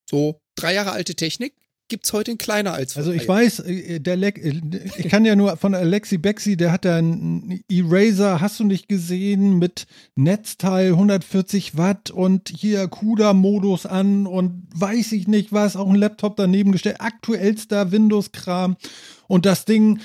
so 0.10 0.40
drei 0.56 0.74
Jahre 0.74 0.92
alte 0.92 1.16
Technik 1.16 1.54
gibt's 1.94 2.12
heute 2.12 2.32
in 2.32 2.40
kleiner 2.40 2.74
als 2.74 2.98
Also 2.98 3.12
ich 3.12 3.28
weiß, 3.28 3.60
äh, 3.60 4.00
der 4.00 4.18
Le 4.18 4.30
äh, 4.30 4.62
ich 4.98 5.10
kann 5.10 5.26
ja 5.26 5.36
nur 5.36 5.58
von 5.58 5.76
Alexi 5.76 6.18
Bexi, 6.18 6.58
der 6.58 6.72
hat 6.72 6.86
da 6.86 6.98
einen 6.98 7.64
Eraser, 7.70 8.42
hast 8.42 8.60
du 8.60 8.64
nicht 8.64 8.90
gesehen, 8.90 9.60
mit 9.60 9.86
Netzteil 10.16 10.94
140 10.94 11.78
Watt 11.78 12.10
und 12.10 12.50
hier 12.50 12.88
CUDA-Modus 12.88 13.86
an 13.86 14.26
und 14.26 14.64
weiß 14.74 15.12
ich 15.12 15.28
nicht 15.28 15.54
was, 15.54 15.76
auch 15.76 15.88
ein 15.88 15.94
Laptop 15.94 16.36
daneben 16.36 16.72
gestellt, 16.72 17.00
aktuellster 17.00 17.92
Windows-Kram. 17.92 18.76
Und 19.28 19.46
das 19.46 19.66
Ding 19.66 20.00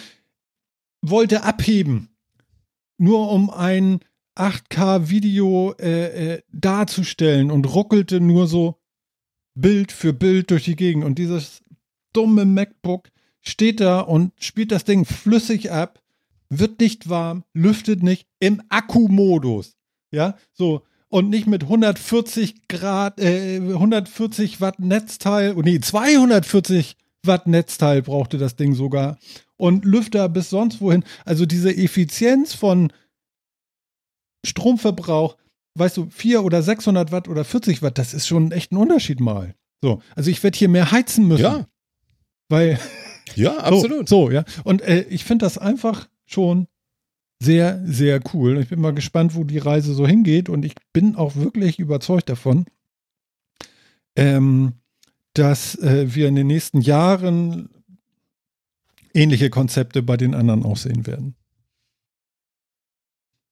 wollte 1.01 1.43
abheben, 1.43 2.11
nur 2.99 3.33
um 3.33 3.49
ein 3.49 4.01
8K-Video 4.37 5.75
äh, 5.81 6.35
äh, 6.35 6.43
darzustellen 6.53 7.51
und 7.51 7.65
ruckelte 7.65 8.21
nur 8.21 8.47
so 8.47 8.79
Bild 9.55 9.91
für 9.91 10.13
Bild 10.13 10.51
durch 10.51 10.65
die 10.65 10.77
Gegend. 10.77 11.05
Und 11.05 11.19
dieses 11.19 11.63
dumme 12.19 12.45
MacBook 12.45 13.11
steht 13.43 13.81
da 13.81 14.01
und 14.01 14.33
spielt 14.41 14.73
das 14.73 14.85
Ding 14.85 15.05
flüssig 15.05 15.71
ab, 15.71 16.03
wird 16.51 16.81
nicht 16.81 17.09
warm, 17.09 17.45
lüftet 17.55 18.03
nicht 18.03 18.27
im 18.41 18.61
Akkumodus. 18.69 19.77
Ja, 20.11 20.37
so. 20.53 20.83
Und 21.11 21.31
nicht 21.31 21.47
mit 21.47 21.63
140 21.63 22.67
Grad, 22.69 23.21
äh, 23.21 23.61
140 23.61 24.61
Watt 24.61 24.81
Netzteil, 24.81 25.55
oh 25.57 25.63
nee, 25.63 25.79
240 25.81 26.97
Watt 27.23 27.47
Netzteil 27.47 28.03
brauchte 28.03 28.37
das 28.37 28.57
Ding 28.57 28.75
sogar. 28.75 29.19
Und 29.57 29.85
Lüfter 29.85 30.29
bis 30.29 30.51
sonst 30.51 30.81
wohin. 30.81 31.05
Also 31.25 31.47
diese 31.47 31.75
Effizienz 31.75 32.53
von 32.53 32.93
Stromverbrauch, 34.45 35.37
weißt 35.77 35.97
du, 35.97 36.09
4 36.11 36.43
oder 36.43 36.63
600 36.63 37.13
Watt 37.13 37.29
oder 37.29 37.45
40 37.45 37.81
Watt, 37.81 37.97
das 37.97 38.13
ist 38.13 38.27
schon 38.27 38.51
echt 38.51 38.73
ein 38.73 38.77
Unterschied 38.77 39.21
mal. 39.21 39.55
So, 39.81 40.03
also 40.17 40.31
ich 40.31 40.43
werde 40.43 40.59
hier 40.59 40.69
mehr 40.69 40.91
heizen 40.91 41.27
müssen. 41.29 41.43
Ja, 41.43 41.67
Weil 42.49 42.79
ja, 43.35 43.57
absolut. 43.59 44.09
so, 44.09 44.27
so 44.27 44.31
ja. 44.31 44.45
Und 44.65 44.83
äh, 44.83 45.03
ich 45.09 45.25
finde 45.25 45.45
das 45.45 45.59
einfach 45.59 46.09
schon 46.27 46.67
sehr, 47.41 47.81
sehr 47.85 48.21
cool. 48.35 48.59
Ich 48.59 48.69
bin 48.69 48.81
mal 48.81 48.95
gespannt, 48.95 49.35
wo 49.35 49.45
die 49.45 49.59
Reise 49.59 49.95
so 49.95 50.07
hingeht. 50.07 50.49
Und 50.49 50.65
ich 50.65 50.75
bin 50.93 51.15
auch 51.15 51.37
wirklich 51.37 51.79
überzeugt 51.79 52.29
davon, 52.29 52.67
ähm, 54.17 54.73
dass 55.35 55.77
äh, 55.77 56.15
wir 56.15 56.29
in 56.29 56.35
den 56.35 56.49
nächsten 56.49 56.81
Jahren 56.81 57.69
ähnliche 59.15 59.51
Konzepte 59.51 60.03
bei 60.03 60.17
den 60.17 60.35
anderen 60.35 60.65
auch 60.65 60.77
sehen 60.77 61.07
werden. 61.07 61.35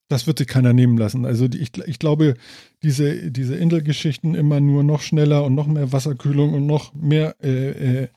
Das 0.08 0.26
wird 0.26 0.38
sich 0.38 0.46
keiner 0.46 0.72
nehmen 0.72 0.96
lassen. 0.96 1.24
Also 1.24 1.48
die, 1.48 1.58
ich, 1.58 1.76
ich 1.86 1.98
glaube, 1.98 2.34
diese, 2.82 3.30
diese 3.30 3.56
Intel-Geschichten 3.56 4.34
immer 4.34 4.60
nur 4.60 4.84
noch 4.84 5.00
schneller 5.00 5.44
und 5.44 5.54
noch 5.54 5.66
mehr 5.66 5.92
Wasserkühlung 5.92 6.54
und 6.54 6.66
noch 6.66 6.94
mehr 6.94 7.36
äh, 7.42 8.02
äh, 8.02 8.08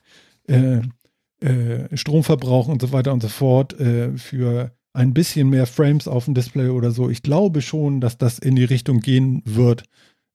äh, 0.50 0.80
äh, 1.40 1.96
Stromverbrauch 1.96 2.68
und 2.68 2.82
so 2.82 2.92
weiter 2.92 3.12
und 3.12 3.22
so 3.22 3.28
fort 3.28 3.78
äh, 3.80 4.16
für 4.16 4.72
ein 4.92 5.14
bisschen 5.14 5.48
mehr 5.48 5.66
Frames 5.66 6.08
auf 6.08 6.24
dem 6.24 6.34
Display 6.34 6.68
oder 6.68 6.90
so. 6.90 7.08
Ich 7.08 7.22
glaube 7.22 7.62
schon, 7.62 8.00
dass 8.00 8.18
das 8.18 8.38
in 8.38 8.56
die 8.56 8.64
Richtung 8.64 9.00
gehen 9.00 9.42
wird. 9.44 9.84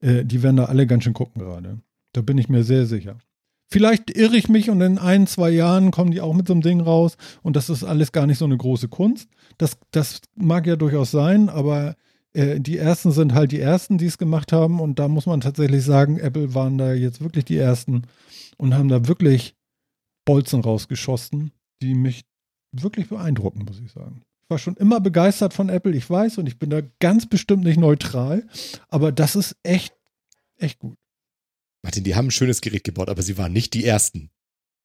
Äh, 0.01 0.25
die 0.25 0.41
werden 0.43 0.57
da 0.57 0.65
alle 0.65 0.87
ganz 0.87 1.03
schön 1.03 1.13
gucken 1.13 1.41
gerade. 1.41 1.79
Da 2.13 2.21
bin 2.21 2.37
ich 2.37 2.49
mir 2.49 2.63
sehr 2.63 2.85
sicher. 2.85 3.17
Vielleicht 3.67 4.15
irre 4.15 4.37
ich 4.37 4.47
mich 4.47 4.69
und 4.69 4.79
in 4.81 4.97
ein, 4.97 5.27
zwei 5.27 5.49
Jahren 5.49 5.91
kommen 5.91 6.11
die 6.11 6.21
auch 6.21 6.33
mit 6.33 6.47
so 6.47 6.53
einem 6.53 6.61
Ding 6.61 6.79
raus 6.79 7.17
und 7.41 7.55
das 7.55 7.69
ist 7.69 7.83
alles 7.83 8.11
gar 8.11 8.27
nicht 8.27 8.37
so 8.37 8.45
eine 8.45 8.57
große 8.57 8.87
Kunst. 8.87 9.27
Das, 9.57 9.77
das 9.91 10.21
mag 10.35 10.67
ja 10.67 10.75
durchaus 10.75 11.11
sein, 11.11 11.49
aber 11.49 11.95
äh, 12.33 12.59
die 12.59 12.77
ersten 12.77 13.11
sind 13.11 13.33
halt 13.33 13.51
die 13.51 13.59
ersten, 13.59 13.97
die 13.97 14.05
es 14.05 14.17
gemacht 14.17 14.53
haben 14.53 14.79
und 14.79 14.99
da 14.99 15.07
muss 15.07 15.25
man 15.25 15.41
tatsächlich 15.41 15.83
sagen, 15.83 16.19
Apple 16.19 16.53
waren 16.53 16.77
da 16.77 16.93
jetzt 16.93 17.21
wirklich 17.21 17.45
die 17.45 17.57
ersten 17.57 18.03
und 18.57 18.75
haben 18.75 18.87
da 18.87 19.07
wirklich 19.07 19.55
Bolzen 20.25 20.61
rausgeschossen, 20.61 21.51
die 21.81 21.93
mich 21.93 22.25
wirklich 22.71 23.09
beeindrucken, 23.09 23.65
muss 23.65 23.79
ich 23.79 23.91
sagen. 23.91 24.21
Ich 24.43 24.49
war 24.49 24.59
schon 24.59 24.75
immer 24.77 24.99
begeistert 24.99 25.53
von 25.53 25.69
Apple, 25.69 25.95
ich 25.95 26.09
weiß, 26.09 26.37
und 26.37 26.47
ich 26.47 26.59
bin 26.59 26.69
da 26.69 26.81
ganz 26.99 27.27
bestimmt 27.27 27.63
nicht 27.63 27.79
neutral, 27.79 28.47
aber 28.89 29.11
das 29.11 29.35
ist 29.35 29.55
echt, 29.63 29.95
echt 30.57 30.79
gut. 30.79 30.97
Martin, 31.83 32.03
die 32.03 32.15
haben 32.15 32.27
ein 32.27 32.31
schönes 32.31 32.61
Gerät 32.61 32.83
gebaut, 32.83 33.09
aber 33.09 33.21
sie 33.21 33.37
waren 33.37 33.53
nicht 33.53 33.73
die 33.73 33.85
ersten. 33.85 34.29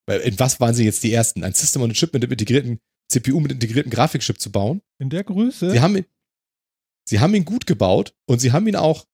In 0.07 0.39
was 0.39 0.61
waren 0.61 0.75
sie 0.75 0.85
jetzt 0.85 1.03
die 1.03 1.13
ersten? 1.13 1.45
Ein 1.45 1.53
System 1.53 1.83
on 1.83 1.91
a 1.91 1.95
Chip 1.95 2.13
mit 2.13 2.23
einem 2.23 2.33
integrierten 2.33 2.81
CPU 3.11 3.41
mit 3.41 3.53
integrierten 3.53 3.91
Grafikchip 3.91 4.41
zu 4.41 4.51
bauen? 4.51 4.83
In 4.99 5.11
der 5.11 5.25
Größe. 5.25 5.71
Sie 5.71 5.81
haben 5.81 5.97
ihn, 5.97 6.07
sie 7.05 7.21
haben 7.21 7.35
ihn 7.35 7.45
gut 7.45 7.67
gebaut 7.67 8.15
und 8.27 8.41
sie 8.41 8.53
haben 8.53 8.67
ihn 8.67 8.77
auch 8.77 9.07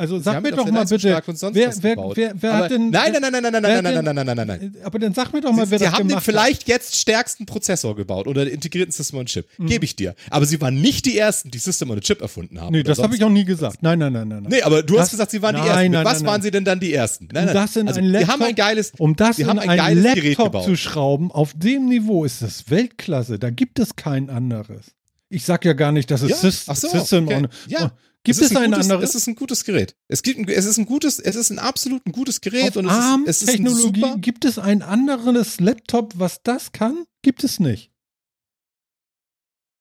also 0.00 0.16
Sie 0.16 0.24
sag 0.24 0.36
haben 0.36 0.42
mir 0.44 0.52
doch 0.52 0.70
mal 0.70 0.86
bitte, 0.86 1.22
wer, 1.52 1.72
wer, 1.82 1.96
wer, 2.16 2.32
wer 2.34 2.56
hat 2.56 2.70
denn. 2.70 2.88
nein, 2.88 3.12
nein, 3.12 3.20
nein, 3.20 3.32
nein, 3.32 3.42
nein, 3.42 3.52
nein, 3.52 3.62
nein, 3.62 3.82
nein, 3.82 3.92
nein, 3.92 4.04
nein, 4.04 4.26
nein, 4.26 4.36
nein, 4.36 4.46
nein. 4.46 4.76
Aber 4.82 4.98
dann 4.98 5.12
sag 5.12 5.32
mir 5.34 5.42
doch 5.42 5.52
mal, 5.52 5.66
Sie, 5.66 5.72
wer 5.72 5.78
sie 5.78 5.84
das 5.84 5.92
haben 5.92 6.04
den 6.04 6.08
gemacht 6.08 6.26
hat. 6.26 6.34
vielleicht 6.34 6.68
jetzt 6.68 6.96
stärksten 6.96 7.44
Prozessor 7.44 7.94
gebaut 7.94 8.26
oder 8.26 8.46
den 8.46 8.54
integrierten 8.54 8.92
System 8.92 9.18
on 9.18 9.24
a 9.24 9.26
Chip. 9.26 9.46
Mhm. 9.58 9.66
Gebe 9.66 9.84
ich 9.84 9.96
dir. 9.96 10.14
Aber 10.30 10.46
sie 10.46 10.58
waren 10.62 10.80
nicht 10.80 11.04
die 11.04 11.18
ersten, 11.18 11.50
die 11.50 11.58
System 11.58 11.90
on 11.90 11.98
a 11.98 12.00
Chip 12.00 12.22
erfunden 12.22 12.58
haben. 12.60 12.72
Nee, 12.72 12.82
das 12.82 12.98
habe 12.98 13.14
ich 13.14 13.22
auch 13.22 13.28
nie 13.28 13.44
gesagt. 13.44 13.82
Nein, 13.82 13.98
nein, 13.98 14.14
nein, 14.14 14.26
nein. 14.26 14.42
nein. 14.42 14.50
Nee, 14.50 14.62
aber 14.62 14.82
du 14.82 14.98
hast 14.98 15.10
gesagt, 15.10 15.32
sie 15.32 15.42
waren 15.42 15.54
die 15.56 15.60
ersten. 15.60 15.82
Mit 15.82 15.92
nein, 15.92 16.04
was 16.06 16.24
waren 16.24 16.40
sie 16.40 16.50
denn 16.50 16.64
dann 16.64 16.80
die 16.80 16.94
ersten? 16.94 17.28
Nein, 17.30 17.44
nein. 17.44 17.54
das 17.54 17.76
in 17.76 17.86
also, 17.86 18.00
ein 18.00 18.10
sie 18.10 18.26
haben 18.26 18.42
ein 18.42 18.54
geiles, 18.54 18.92
um 18.96 19.16
das 19.16 19.36
sie 19.36 19.42
in 19.42 19.48
haben 19.48 19.58
ein 19.58 19.68
ein, 19.68 19.76
geiles 19.76 20.14
Gerät 20.14 20.24
Laptop 20.38 20.46
gebaut. 20.52 20.64
zu 20.64 20.76
schrauben, 20.76 21.30
auf 21.30 21.52
dem 21.54 21.86
Niveau 21.88 22.24
ist 22.24 22.40
das 22.40 22.70
Weltklasse. 22.70 23.38
Da 23.38 23.50
gibt 23.50 23.78
es 23.78 23.96
kein 23.96 24.30
anderes. 24.30 24.86
Ich 25.28 25.44
sag 25.44 25.64
ja 25.64 25.74
gar 25.74 25.92
nicht, 25.92 26.10
dass 26.10 26.22
es 26.22 26.30
Ja? 26.30 26.36
Sys 26.36 26.64
Ach 26.68 26.74
so, 26.76 26.88
System 26.88 27.26
okay. 27.26 27.36
on. 27.36 27.48
Ja. 27.68 27.92
Gibt 28.22 28.38
ist 28.38 28.50
es 28.50 28.56
ein, 28.56 28.70
gutes, 28.70 28.90
anderes? 28.90 29.10
Es 29.10 29.14
ist 29.14 29.26
ein 29.28 29.34
gutes 29.34 29.64
Gerät. 29.64 29.96
Es 30.08 30.22
gibt, 30.22 30.38
ein, 30.38 30.48
es 30.48 30.66
ist 30.66 30.76
ein 30.78 30.84
gutes, 30.84 31.18
es 31.18 31.36
ist 31.36 31.50
ein 31.50 31.58
absolut 31.58 32.06
ein 32.06 32.12
gutes 32.12 32.40
Gerät 32.40 32.70
Auf 32.70 32.76
und 32.76 32.86
es 32.86 32.92
ist, 32.92 32.98
es 33.26 33.42
ist 33.42 33.48
ein 33.48 33.66
ARM-Technologie 33.66 34.00
super. 34.00 34.18
gibt 34.18 34.44
es 34.44 34.58
ein 34.58 34.82
anderes 34.82 35.58
Laptop, 35.58 36.12
was 36.18 36.42
das 36.42 36.72
kann? 36.72 37.04
Gibt 37.22 37.44
es 37.44 37.60
nicht. 37.60 37.90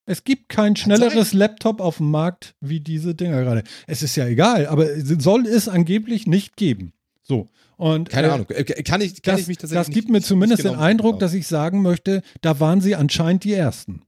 Es 0.05 0.23
gibt 0.23 0.49
kein 0.49 0.75
schnelleres 0.75 1.33
Laptop 1.33 1.81
auf 1.81 1.97
dem 1.97 2.09
Markt 2.09 2.55
wie 2.61 2.79
diese 2.79 3.13
Dinger 3.13 3.43
gerade. 3.43 3.63
Es 3.85 4.01
ist 4.01 4.15
ja 4.15 4.25
egal, 4.25 4.65
aber 4.65 4.87
soll 5.03 5.45
es 5.45 5.67
angeblich 5.67 6.25
nicht 6.25 6.55
geben. 6.55 6.93
So. 7.21 7.49
Und, 7.77 8.09
Keine 8.09 8.27
äh, 8.27 8.31
Ahnung. 8.31 8.49
Äh, 8.49 8.63
Kann 8.83 9.01
ich, 9.01 9.21
kann 9.21 9.35
Das, 9.35 9.41
ich 9.41 9.47
mich 9.47 9.57
tatsächlich 9.57 9.87
das 9.87 9.93
gibt 9.93 10.09
nicht, 10.09 10.13
mir 10.13 10.21
zumindest 10.21 10.63
nicht 10.63 10.65
den 10.65 10.73
genau 10.73 10.83
Eindruck, 10.83 11.11
genau. 11.13 11.19
dass 11.19 11.33
ich 11.33 11.45
sagen 11.45 11.81
möchte, 11.81 12.23
da 12.41 12.59
waren 12.59 12.81
sie 12.81 12.95
anscheinend 12.95 13.43
die 13.43 13.53
Ersten. 13.53 14.01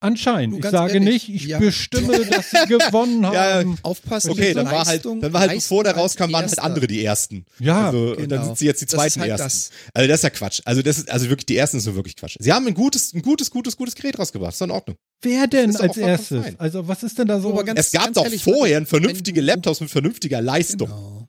Anscheinend. 0.00 0.56
Du, 0.56 0.58
Ich 0.66 0.70
sage 0.70 0.94
ehrlich, 0.94 1.28
nicht, 1.28 1.28
ich 1.34 1.44
ja. 1.46 1.58
bestimme, 1.58 2.18
dass 2.30 2.50
sie 2.50 2.66
gewonnen 2.66 3.24
haben. 3.24 3.70
Ja. 3.70 3.74
Aufpassen. 3.82 4.30
Okay, 4.32 4.52
dann 4.52 4.66
war 4.66 4.84
halt, 4.84 5.04
dann 5.04 5.32
war 5.32 5.40
halt, 5.40 5.52
Leistung 5.52 5.78
bevor 5.78 5.84
der 5.84 5.94
rauskam, 5.96 6.32
waren 6.32 6.46
halt 6.46 6.58
andere 6.58 6.86
die 6.86 7.02
ersten. 7.02 7.46
Ja, 7.58 7.86
also, 7.86 8.10
und 8.10 8.18
dann 8.18 8.28
genau. 8.28 8.44
sind 8.44 8.58
sie 8.58 8.66
jetzt 8.66 8.82
die 8.82 8.86
zweiten 8.86 9.20
halt 9.20 9.30
ersten. 9.30 9.44
das. 9.44 9.70
Also 9.94 10.08
das 10.08 10.18
ist 10.18 10.22
ja 10.24 10.30
Quatsch. 10.30 10.60
Also 10.66 10.82
das 10.82 10.98
ist, 10.98 11.10
also 11.10 11.28
wirklich 11.30 11.46
die 11.46 11.56
ersten 11.56 11.80
sind 11.80 11.94
wirklich 11.94 12.16
Quatsch. 12.16 12.36
Sie 12.38 12.52
haben 12.52 12.66
ein 12.66 12.74
gutes, 12.74 13.14
ein 13.14 13.22
gutes, 13.22 13.50
gutes, 13.50 13.76
gutes 13.76 13.94
Gerät 13.94 14.18
rausgebracht. 14.18 14.52
Ist 14.52 14.60
doch 14.60 14.66
in 14.66 14.70
Ordnung. 14.72 14.96
Wer 15.22 15.46
denn 15.46 15.74
als 15.74 15.96
erstes? 15.96 16.44
Also, 16.58 16.86
was 16.86 17.02
ist 17.02 17.18
denn 17.18 17.26
da 17.26 17.40
so? 17.40 17.48
Aber 17.50 17.64
ganz- 17.64 17.80
es 17.80 17.90
gab 17.90 18.12
doch 18.12 18.24
ehrlich, 18.24 18.42
vorher 18.42 18.84
vernünftige 18.84 19.40
Laptops 19.40 19.80
mit 19.80 19.90
vernünftiger 19.90 20.42
Leistung. 20.42 20.88
Genau. 20.88 21.23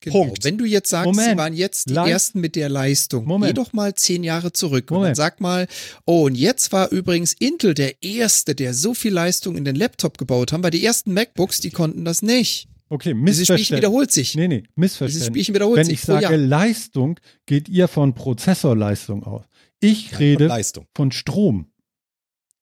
Genau. 0.00 0.24
Punkt. 0.26 0.44
Wenn 0.44 0.58
du 0.58 0.64
jetzt 0.64 0.90
sagst, 0.90 1.06
Moment. 1.06 1.30
sie 1.30 1.36
waren 1.38 1.54
jetzt 1.54 1.88
die 1.90 1.94
Leis- 1.94 2.10
Ersten 2.10 2.40
mit 2.40 2.54
der 2.54 2.68
Leistung, 2.68 3.24
Moment. 3.26 3.54
geh 3.56 3.60
doch 3.62 3.72
mal 3.72 3.94
zehn 3.94 4.22
Jahre 4.22 4.52
zurück 4.52 4.90
und 4.90 4.94
dann 4.94 5.00
Moment. 5.00 5.16
sag 5.16 5.40
mal, 5.40 5.66
oh, 6.04 6.26
und 6.26 6.36
jetzt 6.36 6.70
war 6.72 6.90
übrigens 6.92 7.32
Intel 7.32 7.74
der 7.74 8.00
Erste, 8.02 8.54
der 8.54 8.74
so 8.74 8.94
viel 8.94 9.12
Leistung 9.12 9.56
in 9.56 9.64
den 9.64 9.74
Laptop 9.74 10.16
gebaut 10.16 10.52
haben, 10.52 10.62
weil 10.62 10.70
die 10.70 10.84
ersten 10.84 11.12
MacBooks, 11.14 11.60
die 11.60 11.70
konnten 11.70 12.04
das 12.04 12.22
nicht. 12.22 12.68
okay, 12.90 13.12
Dieses 13.12 13.18
Spielchen 13.18 13.24
Missverständnis. 13.24 13.76
wiederholt 13.78 14.12
sich. 14.12 14.34
Nee, 14.36 14.46
nee, 14.48 14.56
Dieses 14.62 14.76
Missverständnis. 14.76 15.26
Spielchen 15.26 15.54
wiederholt 15.56 15.76
Wenn 15.78 15.86
sich 15.86 15.94
ich 15.94 16.02
pro 16.06 16.12
sage. 16.20 16.36
Leistung, 16.36 17.18
geht 17.46 17.68
ihr 17.68 17.88
von 17.88 18.14
Prozessorleistung 18.14 19.24
aus. 19.24 19.44
Ich 19.80 20.10
Von 20.10 20.18
rede 20.18 20.46
Leistung. 20.46 20.86
von 20.96 21.10
Strom. 21.12 21.66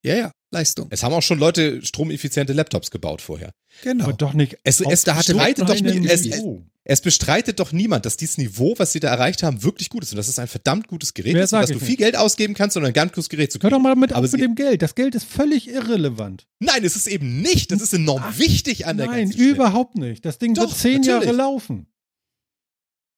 Ja, 0.02 0.14
ja, 0.16 0.32
Leistung. 0.52 0.86
Es 0.90 1.02
haben 1.02 1.12
auch 1.12 1.22
schon 1.22 1.38
Leute 1.38 1.84
stromeffiziente 1.84 2.52
Laptops 2.52 2.90
gebaut 2.90 3.20
vorher. 3.20 3.50
Genau. 3.82 4.04
Aber 4.04 4.12
doch 4.14 4.32
nicht. 4.32 4.56
Es, 4.64 4.80
es, 4.80 5.04
da 5.04 5.16
hatte 5.16 5.34
bestreitet 5.34 5.68
doch, 5.68 5.80
nie- 5.80 6.06
es, 6.06 6.22
Niveau. 6.22 6.62
Es 6.88 7.00
bestreitet 7.00 7.58
doch 7.58 7.72
niemand, 7.72 8.06
dass 8.06 8.16
dieses 8.16 8.38
Niveau, 8.38 8.74
was 8.78 8.92
sie 8.92 9.00
da 9.00 9.08
erreicht 9.08 9.42
haben, 9.42 9.64
wirklich 9.64 9.90
gut 9.90 10.04
ist. 10.04 10.12
Und 10.12 10.18
dass 10.18 10.28
es 10.28 10.38
ein 10.38 10.46
verdammt 10.46 10.86
gutes 10.86 11.14
Gerät 11.14 11.34
Wer 11.34 11.42
ist 11.42 11.52
und 11.52 11.60
dass 11.60 11.68
du 11.70 11.74
nicht? 11.74 11.84
viel 11.84 11.96
Geld 11.96 12.16
ausgeben 12.16 12.54
kannst, 12.54 12.76
um 12.76 12.84
ein 12.84 12.92
ganz 12.92 13.12
gutes 13.12 13.28
Gerät 13.28 13.50
zu 13.50 13.56
Hör 13.58 13.70
kriegen. 13.70 13.74
doch 13.74 13.80
mal 13.82 13.96
mit 13.96 14.12
Aber 14.12 14.28
mit 14.28 14.40
dem 14.40 14.54
Geld. 14.54 14.82
Das 14.82 14.94
Geld 14.94 15.16
ist 15.16 15.24
völlig 15.24 15.68
irrelevant. 15.68 16.46
Nein, 16.60 16.84
es 16.84 16.94
ist 16.94 17.08
eben 17.08 17.42
nicht. 17.42 17.72
Das 17.72 17.80
ist 17.82 17.92
enorm 17.92 18.22
wichtig 18.38 18.86
an 18.86 18.98
der 18.98 19.06
Nein, 19.06 19.16
ganzen 19.22 19.32
Geschichte. 19.36 19.54
überhaupt 19.56 19.96
nicht. 19.96 20.24
Das 20.24 20.38
Ding 20.38 20.56
wird 20.56 20.64
Doch, 20.70 20.76
zehn 20.76 21.02
Jahre 21.02 21.20
natürlich. 21.20 21.36
laufen. 21.38 21.86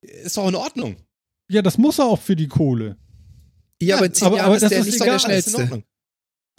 Ist 0.01 0.37
doch 0.39 0.49
in 0.49 0.55
Ordnung. 0.55 0.97
Ja, 1.51 1.61
das 1.61 1.77
muss 1.77 1.99
er 1.99 2.07
auch 2.07 2.21
für 2.21 2.37
die 2.37 2.49
Kohle. 2.49 2.97
ja, 3.83 3.97
aber 3.97 4.07
in 4.07 4.15
zehn 4.15 4.27
aber- 4.29 4.37
Jahren 4.37 4.47
aber 4.47 4.55
ist 4.57 4.63
das 4.63 4.71
der 4.71 4.79
ist 4.81 4.87
nicht 4.87 4.97
egal. 4.97 5.09
der 5.11 5.19
Schnellste. 5.19 5.83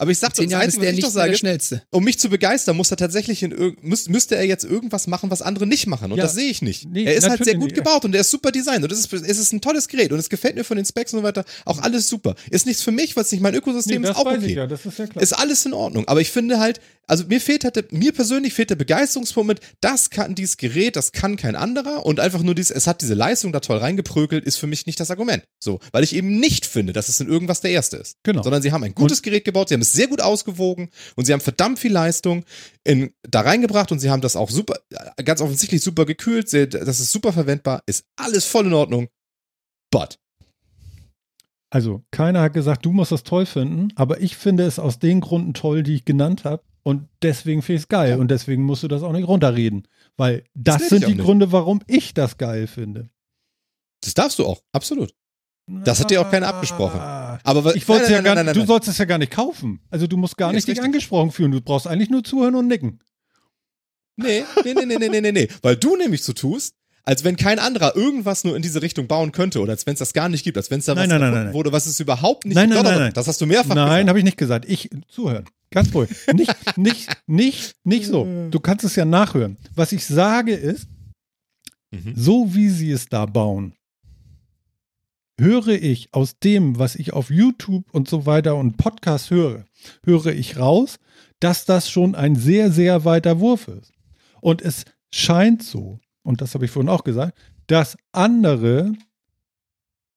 Aber 0.00 0.10
ich 0.10 0.18
sag, 0.18 0.32
das 0.34 0.46
Jahren 0.46 0.62
Einzige, 0.62 0.80
der 0.82 0.92
was 0.92 0.98
ich 0.98 1.04
doch 1.04 1.10
sage, 1.10 1.36
schnellste. 1.36 1.82
um 1.90 2.02
mich 2.02 2.18
zu 2.18 2.30
begeistern, 2.30 2.74
muss 2.76 2.90
er 2.90 2.96
tatsächlich 2.96 3.42
in 3.42 3.76
müß, 3.82 4.08
müsste 4.08 4.34
er 4.34 4.44
jetzt 4.46 4.64
irgendwas 4.64 5.06
machen, 5.06 5.30
was 5.30 5.42
andere 5.42 5.66
nicht 5.66 5.86
machen. 5.86 6.10
Und 6.10 6.16
Ja. 6.18 6.24
das 6.24 6.34
sehe 6.34 6.48
ich 6.50 6.62
nicht. 6.62 6.86
Nee, 6.88 7.04
er 7.04 7.14
ist 7.14 7.28
halt 7.28 7.44
sehr 7.44 7.54
gut 7.54 7.64
nicht. 7.66 7.74
gebaut 7.74 8.06
und 8.06 8.14
er 8.14 8.22
ist 8.22 8.30
super 8.30 8.50
designt. 8.50 8.82
Und 8.82 8.90
es 8.92 9.00
ist, 9.00 9.12
es 9.12 9.38
ist 9.38 9.52
ein 9.52 9.60
tolles 9.60 9.88
Gerät 9.88 10.10
und 10.12 10.18
es 10.18 10.30
gefällt 10.30 10.54
mir 10.56 10.64
von 10.64 10.78
den 10.78 10.86
Specs 10.86 11.12
und 11.12 11.20
so 11.20 11.22
weiter 11.22 11.44
auch 11.66 11.78
alles 11.80 12.08
super. 12.08 12.34
Ist 12.50 12.64
nichts 12.66 12.82
für 12.82 12.92
mich, 12.92 13.14
was 13.14 13.30
nicht 13.30 13.42
mein 13.42 13.54
Ökosystem 13.54 14.00
Nee, 14.02 14.08
ist, 14.08 14.16
auch 14.16 14.24
okay. 14.24 14.54
ja, 14.54 14.64
ist 14.64 14.98
ja. 14.98 15.20
Ist 15.20 15.32
alles 15.34 15.66
in 15.66 15.74
Ordnung. 15.74 16.08
Aber 16.08 16.22
ich 16.22 16.30
finde 16.30 16.58
halt, 16.58 16.80
also 17.06 17.24
mir 17.26 17.40
fehlt 17.40 17.64
halt, 17.64 17.76
der- 17.76 17.84
mir 17.90 18.12
persönlich 18.12 18.54
fehlt 18.54 18.70
der 18.70 18.76
Begeisterungsmoment. 18.76 19.60
Das 19.80 20.10
kann 20.10 20.34
dieses 20.34 20.56
Gerät, 20.56 20.96
das 20.96 21.12
kann 21.12 21.36
kein 21.36 21.56
anderer. 21.56 22.06
Und 22.06 22.20
einfach 22.20 22.42
nur 22.42 22.54
dieses, 22.54 22.70
es 22.70 22.86
hat 22.86 23.02
diese 23.02 23.14
Leistung 23.14 23.52
da 23.52 23.60
toll 23.60 23.78
reingeprökelt, 23.78 24.44
ist 24.44 24.56
für 24.56 24.66
mich 24.68 24.86
nicht 24.86 24.98
das 25.00 25.10
Argument. 25.10 25.42
So, 25.58 25.80
weil 25.92 26.04
ich 26.04 26.14
eben 26.14 26.38
nicht 26.38 26.64
finde, 26.66 26.92
dass 26.92 27.08
es 27.08 27.20
in 27.20 27.28
irgendwas 27.28 27.60
der 27.60 27.72
erste 27.72 27.96
ist. 27.98 28.16
Genau. 28.22 28.42
Sondern 28.42 28.62
sie 28.62 28.72
haben 28.72 28.84
ein 28.84 28.94
gutes 28.94 29.20
Gerät 29.22 29.44
gebaut, 29.44 29.68
sie 29.68 29.74
haben 29.74 29.82
es 29.82 29.89
sehr 29.92 30.08
gut 30.08 30.20
ausgewogen 30.20 30.90
und 31.16 31.24
sie 31.24 31.32
haben 31.32 31.40
verdammt 31.40 31.78
viel 31.78 31.92
Leistung 31.92 32.44
in, 32.84 33.12
da 33.22 33.40
reingebracht 33.40 33.92
und 33.92 33.98
sie 33.98 34.10
haben 34.10 34.22
das 34.22 34.36
auch 34.36 34.50
super, 34.50 34.78
äh, 35.16 35.22
ganz 35.22 35.40
offensichtlich 35.40 35.82
super 35.82 36.06
gekühlt. 36.06 36.48
Sehr, 36.48 36.66
das 36.66 37.00
ist 37.00 37.12
super 37.12 37.32
verwendbar, 37.32 37.82
ist 37.86 38.04
alles 38.16 38.46
voll 38.46 38.66
in 38.66 38.74
Ordnung. 38.74 39.08
But. 39.90 40.18
Also, 41.72 42.02
keiner 42.10 42.42
hat 42.42 42.52
gesagt, 42.52 42.84
du 42.84 42.92
musst 42.92 43.12
das 43.12 43.22
toll 43.22 43.46
finden, 43.46 43.92
aber 43.94 44.20
ich 44.20 44.36
finde 44.36 44.64
es 44.64 44.80
aus 44.80 44.98
den 44.98 45.20
Gründen 45.20 45.54
toll, 45.54 45.84
die 45.84 45.94
ich 45.94 46.04
genannt 46.04 46.44
habe. 46.44 46.64
Und 46.82 47.08
deswegen 47.22 47.62
finde 47.62 47.76
ich 47.76 47.82
es 47.82 47.88
geil. 47.88 48.10
Ja. 48.10 48.16
Und 48.16 48.30
deswegen 48.30 48.62
musst 48.62 48.82
du 48.82 48.88
das 48.88 49.02
auch 49.02 49.12
nicht 49.12 49.28
runterreden. 49.28 49.86
Weil 50.16 50.44
das, 50.54 50.80
rede 50.80 50.88
sind 50.88 51.08
die. 51.08 51.16
Gründe, 51.16 51.52
warum 51.52 51.80
ich 51.86 52.14
das 52.14 52.38
geil 52.38 52.66
finde. 52.66 53.10
Das 54.02 54.14
darfst 54.14 54.38
du 54.38 54.46
auch, 54.46 54.62
absolut. 54.72 55.14
Das 55.84 56.00
hat 56.00 56.10
dir 56.10 56.20
auch 56.20 56.30
keiner 56.30 56.48
abgesprochen. 56.48 56.98
Aber 57.00 57.74
Ich 57.76 57.88
wollte 57.88 58.04
nein, 58.04 58.12
ja 58.12 58.16
nein, 58.18 58.24
gar 58.24 58.34
nein, 58.34 58.46
nein, 58.46 58.54
du 58.54 58.60
nein. 58.60 58.66
sollst 58.66 58.88
es 58.88 58.98
ja 58.98 59.04
gar 59.04 59.18
nicht 59.18 59.32
kaufen. 59.32 59.80
Also 59.90 60.06
du 60.06 60.16
musst 60.16 60.36
gar 60.36 60.52
nicht 60.52 60.66
dich 60.68 60.82
angesprochen 60.82 61.30
fühlen. 61.30 61.52
Du 61.52 61.60
brauchst 61.60 61.86
eigentlich 61.86 62.10
nur 62.10 62.24
zuhören 62.24 62.54
und 62.54 62.66
nicken. 62.66 63.00
Nee, 64.16 64.44
nee, 64.64 64.74
nee, 64.74 64.84
nee, 64.86 64.96
nee, 64.98 65.08
nee, 65.08 65.20
nee, 65.20 65.32
nee. 65.32 65.48
Weil 65.62 65.76
du 65.76 65.96
nämlich 65.96 66.22
so 66.22 66.32
tust, 66.32 66.74
als 67.04 67.24
wenn 67.24 67.36
kein 67.36 67.58
anderer 67.58 67.96
irgendwas 67.96 68.44
nur 68.44 68.54
in 68.56 68.62
diese 68.62 68.82
Richtung 68.82 69.06
bauen 69.06 69.32
könnte 69.32 69.60
oder 69.60 69.72
als 69.72 69.86
wenn 69.86 69.94
es 69.94 69.98
das 70.00 70.12
gar 70.12 70.28
nicht 70.28 70.44
gibt, 70.44 70.56
als 70.58 70.70
wenn 70.70 70.80
es 70.80 70.84
da 70.84 70.94
Nein, 70.94 71.08
was 71.10 71.18
nein, 71.18 71.32
nein, 71.32 71.44
nein. 71.46 71.54
wurde, 71.54 71.72
was 71.72 71.86
es 71.86 71.98
überhaupt 72.00 72.44
nicht 72.44 72.54
Nein, 72.56 72.68
gibt. 72.70 72.82
nein, 72.82 72.92
nein, 72.92 73.00
nein. 73.04 73.12
Das 73.14 73.26
hast 73.26 73.40
du 73.40 73.46
mehrfach 73.46 73.74
Nein, 73.74 73.86
gesagt. 73.88 74.08
habe 74.08 74.18
ich 74.18 74.24
nicht 74.24 74.36
gesagt. 74.36 74.66
Ich 74.68 74.90
zuhören. 75.08 75.44
Ganz 75.70 75.94
ruhig. 75.94 76.10
Nicht, 76.34 76.54
nicht, 76.76 77.08
nicht, 77.26 77.76
nicht 77.84 78.06
so. 78.06 78.26
Du 78.50 78.60
kannst 78.60 78.84
es 78.84 78.96
ja 78.96 79.04
nachhören. 79.04 79.56
Was 79.74 79.92
ich 79.92 80.04
sage 80.04 80.52
ist, 80.54 80.88
Mhm. 81.92 82.12
so 82.16 82.54
wie 82.54 82.68
sie 82.68 82.92
es 82.92 83.08
da 83.08 83.26
bauen, 83.26 83.74
höre 85.40 85.68
ich 85.68 86.14
aus 86.14 86.38
dem, 86.38 86.78
was 86.78 86.94
ich 86.94 87.12
auf 87.12 87.30
YouTube 87.30 87.84
und 87.92 88.08
so 88.08 88.26
weiter 88.26 88.56
und 88.56 88.76
Podcast 88.76 89.30
höre, 89.30 89.64
höre 90.04 90.26
ich 90.26 90.58
raus, 90.58 90.98
dass 91.40 91.64
das 91.64 91.90
schon 91.90 92.14
ein 92.14 92.36
sehr, 92.36 92.70
sehr 92.70 93.04
weiter 93.04 93.40
Wurf 93.40 93.66
ist. 93.68 93.92
Und 94.40 94.62
es 94.62 94.84
scheint 95.10 95.62
so, 95.62 95.98
und 96.22 96.40
das 96.40 96.54
habe 96.54 96.66
ich 96.66 96.70
vorhin 96.70 96.90
auch 96.90 97.04
gesagt, 97.04 97.36
dass 97.66 97.96
andere 98.12 98.92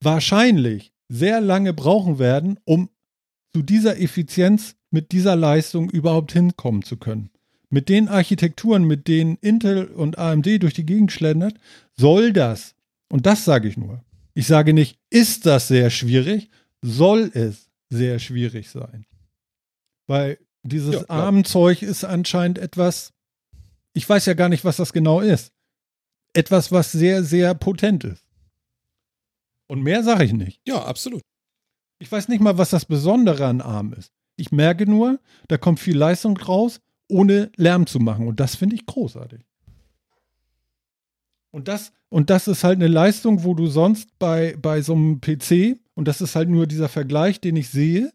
wahrscheinlich 0.02 0.92
sehr 1.08 1.42
lange 1.42 1.74
brauchen 1.74 2.20
werden, 2.20 2.60
um 2.66 2.90
zu 3.54 3.62
dieser 3.62 4.00
Effizienz 4.00 4.76
mit 4.90 5.12
dieser 5.12 5.36
Leistung 5.36 5.90
überhaupt 5.90 6.34
hinkommen 6.34 6.84
zu 6.84 6.98
können. 6.98 7.30
Mit 7.70 7.90
den 7.90 8.08
Architekturen, 8.08 8.84
mit 8.84 9.08
denen 9.08 9.38
Intel 9.38 9.86
und 9.86 10.18
AMD 10.18 10.62
durch 10.62 10.74
die 10.74 10.86
Gegend 10.86 11.12
schlendert, 11.12 11.56
soll 11.96 12.34
das, 12.34 12.76
und 13.10 13.26
das 13.26 13.46
sage 13.46 13.68
ich 13.68 13.78
nur, 13.78 14.04
ich 14.34 14.48
sage 14.48 14.74
nicht, 14.74 14.98
ist 15.10 15.46
das 15.46 15.68
sehr 15.68 15.90
schwierig, 15.90 16.50
soll 16.82 17.32
es 17.34 17.70
sehr 17.90 18.20
schwierig 18.20 18.70
sein. 18.70 19.06
Weil 20.08 20.40
dieses 20.64 20.96
Ja. 20.96 21.10
Armenzeug 21.10 21.82
ist 21.82 22.04
anscheinend 22.04 22.58
etwas, 22.58 23.14
ich 23.94 24.08
weiß 24.08 24.26
ja 24.26 24.34
gar 24.34 24.50
nicht, 24.50 24.66
was 24.66 24.78
das 24.78 24.94
genau 24.94 25.20
ist. 25.22 25.52
Etwas, 26.34 26.72
was 26.72 26.92
sehr, 26.92 27.24
sehr 27.24 27.54
potent 27.54 28.04
ist. 28.06 28.26
Und 29.68 29.84
mehr 29.84 30.04
sage 30.04 30.26
ich 30.26 30.34
nicht. 30.34 30.60
Ja, 30.68 30.84
absolut. 30.84 31.22
Ich 32.00 32.12
weiß 32.12 32.28
nicht 32.28 32.42
mal, 32.42 32.58
was 32.58 32.72
das 32.72 32.86
Besondere 32.86 33.46
an 33.46 33.62
ARM 33.62 33.94
ist. 33.94 34.12
Ich 34.36 34.52
merke 34.52 34.88
nur, 34.88 35.20
da 35.48 35.58
kommt 35.58 35.80
viel 35.80 35.96
Leistung 35.98 36.36
raus, 36.38 36.80
ohne 37.08 37.52
Lärm 37.56 37.86
zu 37.86 38.00
machen. 38.00 38.28
Und 38.28 38.40
das 38.40 38.56
finde 38.56 38.76
ich 38.76 38.86
großartig. 38.86 39.42
Und 41.54 41.68
das, 41.68 41.94
und 42.10 42.32
das 42.32 42.48
ist 42.48 42.64
halt 42.64 42.78
eine 42.78 42.88
Leistung, 42.88 43.44
wo 43.44 43.54
du 43.54 43.68
sonst 43.68 44.18
bei, 44.18 44.56
bei 44.58 44.82
so 44.82 44.94
einem 44.94 45.22
PC, 45.22 45.80
und 45.94 46.08
das 46.08 46.20
ist 46.20 46.36
halt 46.36 46.50
nur 46.50 46.66
dieser 46.66 46.90
Vergleich, 46.90 47.40
den 47.42 47.56
ich 47.56 47.70
sehe, 47.70 48.12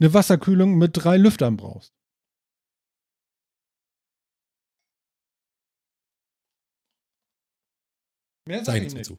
eine 0.00 0.12
Wasserkühlung 0.12 0.76
mit 0.76 0.90
drei 0.94 1.16
Lüftern 1.16 1.56
brauchst. 1.56 1.94
Mehr 8.46 8.64
Sag 8.64 8.76
ich 8.76 8.82
nicht. 8.82 8.98
dazu. 8.98 9.18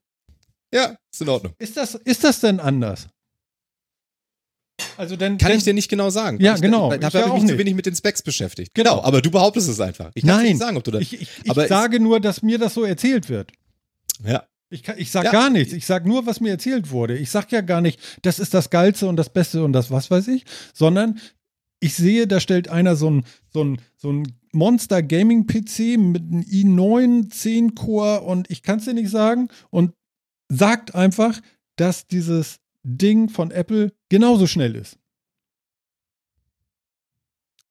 Ja, 0.74 0.96
ist 1.12 1.22
in 1.22 1.30
Ordnung. 1.30 1.54
Ist 1.58 1.78
das, 1.78 1.96
ist 1.96 2.24
das 2.24 2.40
denn 2.42 2.60
anders? 2.60 3.10
Also 4.98 5.16
denn, 5.16 5.38
Kann 5.38 5.50
denn, 5.50 5.58
ich 5.60 5.64
dir 5.64 5.74
nicht 5.74 5.90
genau 5.90 6.10
sagen. 6.10 6.40
Ja, 6.42 6.56
ich, 6.56 6.62
genau. 6.62 6.96
Da, 6.96 7.08
habe 7.08 7.26
auch 7.26 7.28
ich 7.28 7.34
mich 7.34 7.42
zu 7.42 7.48
nicht. 7.54 7.58
wenig 7.60 7.76
mit 7.76 7.86
den 7.86 7.96
Specs 7.96 8.22
beschäftigt. 8.22 8.74
Genau. 8.74 8.96
Genau, 8.96 9.04
aber 9.06 9.22
du 9.22 9.32
behauptest 9.32 9.70
es 9.70 9.80
einfach. 9.80 10.12
Ich 10.16 10.24
kann 10.26 10.38
Nein. 10.38 10.46
nicht 10.48 10.58
sagen, 10.60 10.78
ob 10.78 10.84
du 10.84 10.92
da. 10.92 11.00
ich, 11.00 11.14
ich, 11.22 11.30
ich 11.44 11.54
sage 11.68 12.00
nur, 12.00 12.20
dass 12.20 12.42
mir 12.42 12.58
das 12.58 12.74
so 12.74 12.84
erzählt 12.84 13.30
wird. 13.30 13.52
ja. 14.24 14.44
Ich, 14.72 14.84
kann- 14.84 15.00
ich 15.00 15.10
sag 15.10 15.24
Ja. 15.26 15.32
gar 15.32 15.50
nichts. 15.50 15.74
Ich 15.74 15.88
sag 15.88 16.06
nur, 16.06 16.28
was 16.28 16.42
mir 16.42 16.50
erzählt 16.52 16.92
wurde. 16.92 17.18
Ich 17.18 17.32
sag 17.32 17.52
ja 17.52 17.62
gar 17.62 17.82
nicht, 17.82 18.00
das 18.22 18.38
ist 18.38 18.54
das 18.54 18.70
Geilste 18.70 19.08
und 19.08 19.16
das 19.16 19.32
Beste 19.34 19.64
und 19.64 19.74
das 19.74 19.90
was 19.90 20.12
weiß 20.12 20.28
ich, 20.28 20.46
sondern 20.76 21.20
ich 21.80 21.96
sehe, 21.96 22.28
da 22.28 22.40
stellt 22.40 22.68
einer 22.68 22.96
so 22.96 23.10
ein, 23.10 23.26
so 23.52 23.64
ein, 23.64 23.82
so 23.98 24.12
ein 24.12 24.32
Monster 24.52 25.02
Gaming 25.02 25.48
PC 25.48 25.98
mit 25.98 26.22
einem 26.22 26.42
i9 26.42 27.32
10 27.32 27.74
Core 27.74 28.22
und 28.22 28.52
ich 28.52 28.62
kann 28.62 28.78
es 28.78 28.86
dir 28.86 28.94
nicht 28.94 29.10
sagen 29.10 29.48
und 29.72 29.94
sagt 30.50 30.94
einfach, 30.94 31.40
dass 31.76 32.06
dieses 32.06 32.58
Ding 32.84 33.30
von 33.30 33.52
Apple 33.52 33.94
genauso 34.10 34.48
schnell 34.48 34.76
ist. 34.76 34.98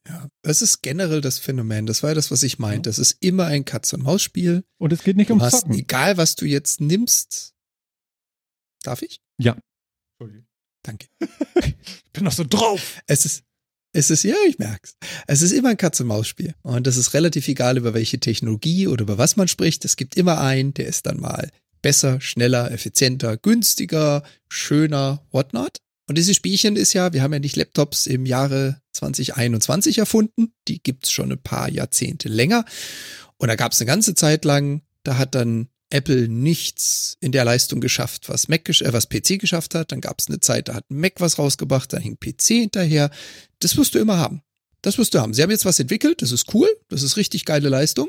Ja, 0.06 0.28
das 0.42 0.62
ist 0.62 0.82
generell 0.82 1.20
das 1.20 1.38
Phänomen. 1.38 1.86
Das 1.86 2.02
war 2.02 2.10
ja 2.10 2.14
das, 2.14 2.30
was 2.30 2.42
ich 2.42 2.58
meinte. 2.58 2.88
Das 2.88 2.98
ist 2.98 3.22
immer 3.22 3.46
ein 3.46 3.64
Katz-und-Maus-Spiel. 3.66 4.64
Und 4.78 4.92
es 4.92 5.02
geht 5.02 5.16
nicht 5.16 5.28
Du 5.28 5.34
ums 5.34 5.44
hast, 5.44 5.60
Zocken. 5.62 5.74
egal 5.74 6.16
was 6.16 6.34
du 6.34 6.46
jetzt 6.46 6.80
nimmst. 6.80 7.54
Darf 8.82 9.02
ich? 9.02 9.20
Danke. 10.82 11.08
Ich 12.06 12.12
bin 12.12 12.24
noch 12.24 12.32
so 12.32 12.42
drauf. 12.42 13.00
Es 13.06 13.24
ist, 13.24 13.44
es 13.92 14.10
ist, 14.10 14.24
ja, 14.24 14.34
ich 14.48 14.58
merk's. 14.58 14.96
Es 15.26 15.42
ist 15.42 15.52
immer 15.52 15.68
ein 15.68 15.76
Katz-und-Maus-Spiel. 15.76 16.54
Und 16.62 16.86
das 16.86 16.96
ist 16.96 17.14
relativ 17.14 17.46
egal, 17.46 17.76
über 17.76 17.94
welche 17.94 18.18
Technologie 18.18 18.88
oder 18.88 19.02
über 19.02 19.18
was 19.18 19.36
man 19.36 19.46
spricht. 19.46 19.84
Es 19.84 19.96
gibt 19.96 20.16
immer 20.16 20.40
einen, 20.40 20.74
der 20.74 20.86
ist 20.86 21.06
dann 21.06 21.20
mal 21.20 21.50
besser, 21.82 22.20
schneller, 22.20 22.70
effizienter, 22.70 23.36
günstiger, 23.36 24.22
schöner, 24.48 25.22
whatnot. 25.30 25.78
Und 26.08 26.16
dieses 26.16 26.36
Spielchen 26.36 26.76
ist 26.76 26.94
ja, 26.94 27.12
wir 27.12 27.22
haben 27.22 27.32
ja 27.32 27.38
nicht 27.38 27.56
Laptops 27.56 28.06
im 28.06 28.24
Jahre 28.24 28.80
2021 28.92 29.98
erfunden. 29.98 30.52
Die 30.66 30.82
gibt's 30.82 31.10
schon 31.10 31.30
ein 31.30 31.42
paar 31.42 31.68
Jahrzehnte 31.68 32.28
länger. 32.28 32.64
Und 33.36 33.48
da 33.48 33.56
gab's 33.56 33.80
eine 33.80 33.86
ganze 33.86 34.14
Zeit 34.14 34.44
lang, 34.44 34.82
da 35.04 35.18
hat 35.18 35.34
dann 35.34 35.68
Apple 35.90 36.28
nichts 36.28 37.16
in 37.20 37.32
der 37.32 37.44
Leistung 37.44 37.80
geschafft, 37.80 38.28
was 38.28 38.48
Mac, 38.48 38.68
äh, 38.68 38.92
was 38.92 39.08
PC 39.08 39.38
geschafft 39.38 39.74
hat. 39.74 39.92
Dann 39.92 40.00
gab 40.00 40.20
es 40.20 40.28
eine 40.28 40.40
Zeit, 40.40 40.68
da 40.68 40.74
hat 40.74 40.84
Mac 40.88 41.14
was 41.18 41.38
rausgebracht, 41.38 41.92
dann 41.92 42.02
hing 42.02 42.18
PC 42.18 42.60
hinterher. 42.60 43.10
Das 43.60 43.76
wirst 43.76 43.94
du 43.94 43.98
immer 43.98 44.18
haben. 44.18 44.42
Das 44.82 44.98
wirst 44.98 45.14
du 45.14 45.20
haben. 45.20 45.34
Sie 45.34 45.42
haben 45.42 45.50
jetzt 45.50 45.64
was 45.64 45.80
entwickelt, 45.80 46.22
das 46.22 46.32
ist 46.32 46.54
cool, 46.54 46.68
das 46.88 47.02
ist 47.02 47.16
richtig 47.16 47.44
geile 47.44 47.68
Leistung. 47.68 48.08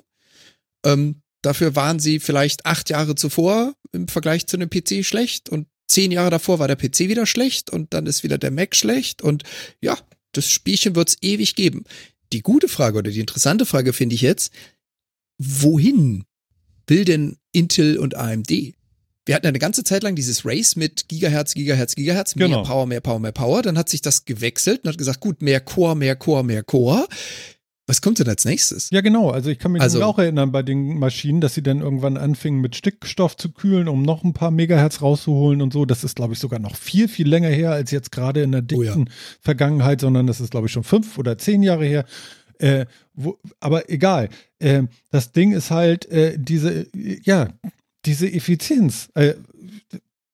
Ähm, 0.86 1.22
dafür 1.42 1.76
waren 1.76 2.00
sie 2.00 2.20
vielleicht 2.20 2.66
acht 2.66 2.90
Jahre 2.90 3.16
zuvor 3.16 3.74
im 3.92 4.08
Vergleich 4.08 4.48
zu 4.48 4.58
einem 4.58 4.70
PC 4.70 5.06
schlecht 5.06 5.50
und 5.50 5.68
zehn 5.88 6.12
Jahre 6.12 6.30
davor 6.30 6.60
war 6.60 6.68
der 6.68 6.76
PC 6.76 7.02
wieder 7.02 7.26
schlecht 7.26 7.70
und 7.70 7.94
dann 7.94 8.06
ist 8.06 8.24
wieder 8.24 8.38
der 8.38 8.52
Mac 8.52 8.76
schlecht 8.76 9.22
und 9.22 9.44
ja, 9.82 9.98
das 10.32 10.50
Spielchen 10.50 10.96
wird's 10.96 11.18
ewig 11.22 11.56
geben. 11.56 11.84
Die 12.32 12.42
gute 12.42 12.68
Frage 12.68 13.00
oder 13.00 13.12
die 13.12 13.20
interessante 13.20 13.66
Frage 13.66 13.94
finde 13.94 14.16
ich 14.16 14.22
jetzt, 14.22 14.54
wohin 15.40 16.26
will 16.88 17.06
denn 17.06 17.38
Intel 17.52 17.98
und 17.98 18.16
AMD? 18.16 18.76
Wir 19.26 19.36
hatten 19.36 19.48
eine 19.48 19.60
ganze 19.60 19.84
Zeit 19.84 20.04
lang 20.04 20.16
dieses 20.16 20.46
Race 20.46 20.76
mit 20.76 21.08
Gigahertz, 21.08 21.54
Gigahertz, 21.54 21.96
Gigahertz, 21.96 22.36
mehr 22.36 22.48
Genau. 22.48 22.64
Power, 22.64 22.88
mehr 22.88 23.02
Power, 23.02 23.20
mehr 23.20 23.32
Power. 23.32 23.62
Dann 23.62 23.78
hat 23.78 23.90
sich 23.90 24.02
das 24.02 24.26
gewechselt 24.26 24.84
und 24.84 24.90
hat 24.90 24.98
gesagt, 24.98 25.20
gut, 25.20 25.42
mehr 25.42 25.60
Core, 25.60 25.96
mehr 25.96 26.16
Core, 26.16 26.44
mehr 26.44 26.64
Core. 26.64 27.08
Was 27.90 28.02
kommt 28.02 28.20
denn 28.20 28.28
als 28.30 28.46
nächstes? 28.46 28.92
Ja, 28.92 29.02
genau. 29.02 29.32
Also 29.32 29.50
ich 29.50 29.58
kann 29.58 29.72
mich 29.72 29.82
Also- 29.82 30.04
auch 30.04 30.20
erinnern 30.20 30.52
bei 30.52 30.62
den 30.62 31.00
Maschinen, 31.00 31.42
dass 31.42 31.56
sie 31.56 31.64
dann 31.64 31.82
irgendwann 31.82 32.18
anfingen 32.18 32.62
mit 32.62 32.76
Stickstoff 32.76 33.36
zu 33.36 33.52
kühlen, 33.52 33.88
um 33.88 34.04
noch 34.04 34.24
ein 34.24 34.34
paar 34.34 34.52
Megahertz 34.52 35.02
rauszuholen 35.02 35.60
und 35.64 35.74
so. 35.74 35.86
Das 35.86 36.04
ist, 36.04 36.16
glaube 36.16 36.34
ich, 36.34 36.40
sogar 36.40 36.60
noch 36.60 36.76
viel, 36.76 37.08
viel 37.08 37.28
länger 37.28 37.50
her 37.50 37.72
als 37.72 37.90
jetzt 37.90 38.12
gerade 38.12 38.44
in 38.44 38.52
der 38.52 38.64
Oh 38.74 38.84
ja. 38.84 38.92
dicken 38.94 39.10
Vergangenheit, 39.42 40.02
sondern 40.02 40.28
das 40.28 40.40
ist, 40.40 40.52
glaube 40.52 40.68
ich, 40.68 40.72
schon 40.72 40.84
fünf 40.84 41.18
oder 41.18 41.40
zehn 41.40 41.64
Jahre 41.64 41.86
her. 41.86 42.06
Äh, 42.60 42.86
wo, 43.16 43.40
aber 43.60 43.90
egal. 43.90 44.30
Äh, 44.60 44.84
das 45.10 45.32
Ding 45.32 45.52
ist 45.54 45.72
halt 45.72 46.06
äh, 46.12 46.38
diese, 46.38 46.82
äh, 46.96 47.20
ja, 47.24 47.48
diese 48.06 48.32
Effizienz. 48.32 49.10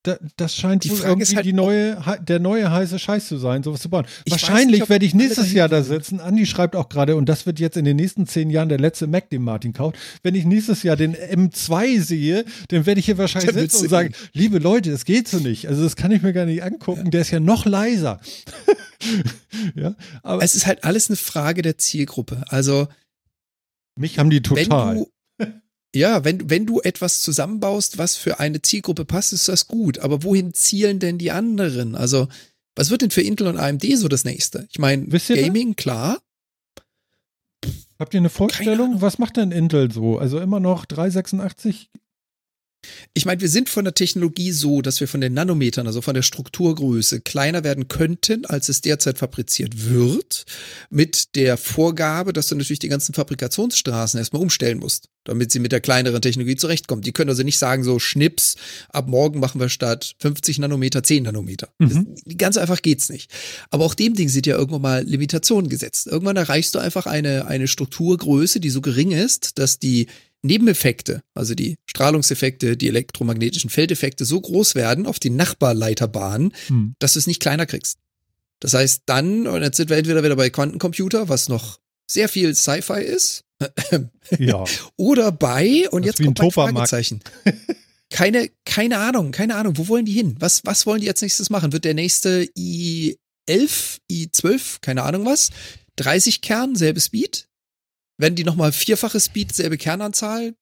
Da, 0.06 0.20
das 0.38 0.56
scheint 0.56 0.84
Die 0.84 0.90
Frage 0.90 1.08
irgendwie 1.08 1.24
ist 1.24 1.36
halt, 1.36 1.48
die 1.48 1.54
neue, 1.54 1.98
der 2.22 2.40
neue 2.40 2.72
heiße 2.72 3.00
Scheiß 3.00 3.28
zu 3.28 3.38
sein, 3.38 3.64
sowas 3.64 3.82
zu 3.82 3.90
bauen. 3.90 4.06
Wahrscheinlich 4.30 4.82
nicht, 4.82 4.90
werde 4.90 5.04
ich 5.04 5.16
nächstes 5.16 5.52
Jahr 5.52 5.68
da 5.68 5.82
sitzen. 5.82 6.20
Andi 6.20 6.46
schreibt 6.46 6.76
auch 6.76 6.90
gerade, 6.90 7.16
und 7.16 7.28
das 7.28 7.48
wird 7.48 7.60
jetzt 7.60 7.76
in 7.76 7.86
den 7.86 7.96
nächsten 7.96 8.28
zehn 8.28 8.52
Jahren 8.52 8.70
der 8.70 8.78
letzte 8.78 9.08
Mac, 9.08 9.32
den 9.32 9.42
Martin 9.42 9.74
kauft. 9.74 9.98
Wenn 10.22 10.36
ich 10.36 10.46
nächstes 10.46 10.84
Jahr 10.84 10.96
den 10.96 11.16
M2 11.16 12.02
sehe, 12.02 12.46
dann 12.68 12.86
werde 12.86 13.00
ich 13.00 13.08
hier 13.08 13.18
wahrscheinlich 13.18 13.56
willst 13.56 13.72
sitzen 13.72 13.86
und 13.86 13.90
sagen, 13.90 14.14
liebe 14.34 14.60
Leute, 14.60 14.92
das 14.92 15.06
geht 15.06 15.28
so 15.28 15.40
nicht. 15.40 15.68
Also 15.68 15.84
das 15.84 15.96
kann 15.96 16.12
ich 16.12 16.22
mir 16.22 16.34
gar 16.34 16.46
nicht 16.46 16.62
angucken. 16.62 17.10
Der 17.10 17.22
ist 17.22 17.32
ja 17.32 17.40
noch 17.40 17.66
leiser. 17.66 18.20
ja, 19.76 19.96
aber 20.22 20.44
Es 20.44 20.54
ist 20.54 20.68
halt 20.68 20.84
alles 20.84 21.10
eine 21.10 21.18
Frage 21.18 21.64
der 21.64 21.80
Zielgruppe. 21.80 22.44
Also 22.50 22.88
mich 23.96 24.20
haben 24.20 24.30
die 24.30 24.44
total. 24.44 24.96
wenn 24.96 24.98
du 25.00 25.12
ja, 25.96 26.24
wenn, 26.24 26.50
wenn 26.50 26.66
du 26.66 26.82
etwas 26.82 27.22
zusammenbaust, 27.22 27.98
was 27.98 28.16
für 28.16 28.40
eine 28.40 28.62
Zielgruppe 28.62 29.06
passt, 29.06 29.34
ist 29.34 29.48
das 29.48 29.68
gut. 29.68 30.00
Aber 30.00 30.24
wohin 30.24 30.54
zielen 30.54 31.00
denn 31.00 31.18
die 31.18 31.32
anderen? 31.32 31.96
Also, 31.96 32.28
was 32.76 32.90
wird 32.90 33.02
denn 33.02 33.12
für 33.12 33.22
Intel 33.22 33.48
und 33.48 33.58
AMD 33.58 33.86
so 33.96 34.08
das 34.08 34.26
nächste? 34.26 34.68
Ich 34.70 34.80
meine? 34.80 35.08
Gaming, 35.08 35.76
klar. 35.76 36.20
Habt 37.98 38.14
ihr 38.14 38.20
eine 38.20 38.30
Vorstellung? 38.30 39.02
Was 39.02 39.18
macht 39.20 39.38
denn 39.38 39.52
Intel 39.52 39.92
so? 39.92 40.20
Also 40.20 40.40
immer 40.40 40.60
noch 40.60 40.86
386? 40.86 41.90
Ich 43.14 43.26
meine, 43.26 43.42
wir 43.42 43.50
sind 43.50 43.70
von 43.70 43.86
der 43.86 43.94
Technologie 43.94 44.52
so, 44.52 44.82
dass 44.82 45.00
wir 45.00 45.08
von 45.08 45.22
den 45.22 45.34
Nanometern, 45.34 45.88
also 45.88 46.02
von 46.02 46.14
der 46.14 46.22
Strukturgröße, 46.22 47.22
kleiner 47.22 47.64
werden 47.64 47.88
könnten, 47.88 48.46
als 48.46 48.70
es 48.70 48.82
derzeit 48.82 49.18
fabriziert 49.18 49.90
wird, 49.90 50.46
mit 50.90 51.36
der 51.36 51.58
Vorgabe, 51.58 52.34
dass 52.34 52.48
du 52.48 52.56
natürlich 52.56 52.80
die 52.80 52.90
ganzen 52.90 53.14
Fabrikationsstraßen 53.14 54.18
erstmal 54.18 54.42
umstellen 54.42 54.80
musst, 54.80 55.10
damit 55.24 55.52
sie 55.52 55.60
mit 55.60 55.72
der 55.72 55.82
kleineren 55.82 56.22
Technologie 56.22 56.56
zurechtkommt. 56.56 57.06
Die 57.06 57.14
können 57.14 57.30
also 57.30 57.44
nicht 57.44 57.58
sagen, 57.58 57.84
so 57.84 58.00
Schnips, 58.00 58.56
ab 58.90 59.08
morgen 59.08 59.40
machen 59.40 59.62
wir 59.62 59.70
statt 59.70 60.16
50 60.20 60.60
Nanometer 60.60 61.04
10 61.04 61.24
Nanometer. 61.24 61.70
Mhm. 61.80 62.08
Das, 62.26 62.38
ganz 62.38 62.58
einfach 62.58 62.82
geht's 62.82 63.10
nicht. 63.10 63.32
Aber 63.70 63.86
auch 63.86 63.96
dem 63.96 64.14
Ding 64.14 64.30
sind 64.30 64.46
ja 64.46 64.58
irgendwann 64.58 64.82
mal 64.82 65.04
Limitationen 65.04 65.70
gesetzt. 65.70 66.08
Irgendwann 66.08 66.38
erreichst 66.38 66.76
du 66.76 66.80
einfach 66.80 67.06
eine, 67.06 67.48
eine 67.48 67.68
Strukturgröße, 67.68 68.60
die 68.60 68.70
so 68.70 68.82
gering 68.82 69.12
ist, 69.12 69.58
dass 69.58 69.80
die 69.80 70.08
Nebeneffekte, 70.46 71.22
also 71.34 71.56
die 71.56 71.76
Strahlungseffekte, 71.88 72.78
die 72.78 72.88
elektromagnetischen 72.88 73.70
Feldeffekte 73.70 74.26
so 74.26 74.40
groß 74.40 74.76
werden 74.76 75.06
auf 75.06 75.20
die 75.20 75.30
Nachbarleiterbahn, 75.30 76.54
Hm. 76.68 76.96
dass 77.00 77.14
du 77.14 77.20
es 77.20 77.28
nicht 77.28 77.42
kleiner 77.42 77.66
kriegst. 77.66 77.98
Das 78.60 78.74
heißt 78.74 79.04
dann, 79.06 79.48
und 79.48 79.62
jetzt 79.62 79.78
sind 79.78 79.90
wir 79.90 79.98
entweder 79.98 80.24
wieder 80.24 80.36
bei 80.36 80.50
Quantencomputer, 80.50 81.28
was 81.30 81.50
noch 81.50 81.80
sehr 82.10 82.30
viel 82.30 82.54
Sci-Fi 82.56 83.02
ist, 83.02 83.44
Ja. 84.40 84.64
oder 84.98 85.32
bei, 85.32 85.90
und 85.90 86.04
Das 86.06 86.12
jetzt 86.12 86.20
ein 86.22 86.26
kommt 86.28 86.38
Topamarkt. 86.40 86.90
Fragezeichen. 86.90 87.22
Keine, 88.10 88.50
keine 88.66 89.00
Ahnung, 89.00 89.32
keine 89.32 89.56
Ahnung. 89.56 89.78
Wo 89.78 89.88
wollen 89.88 90.06
die 90.06 90.12
hin? 90.14 90.36
Was, 90.40 90.62
was 90.64 90.86
wollen 90.86 91.02
die 91.02 91.10
als 91.10 91.22
nächstes 91.22 91.50
machen? 91.50 91.74
Wird 91.74 91.86
der 91.86 91.94
nächste 91.96 92.44
i11, 92.58 93.18
i12, 94.12 94.78
keine 94.82 95.04
Ahnung 95.04 95.26
was? 95.26 95.50
30 95.98 96.42
Kern, 96.42 96.76
selbe 96.76 97.00
Speed? 97.02 97.48
Werden 98.18 98.36
die 98.36 98.44
nochmal 98.44 98.72
vierfache 98.72 99.20
Speed, 99.20 99.54
selbe 99.54 99.78
Kernanzahl? 99.78 100.56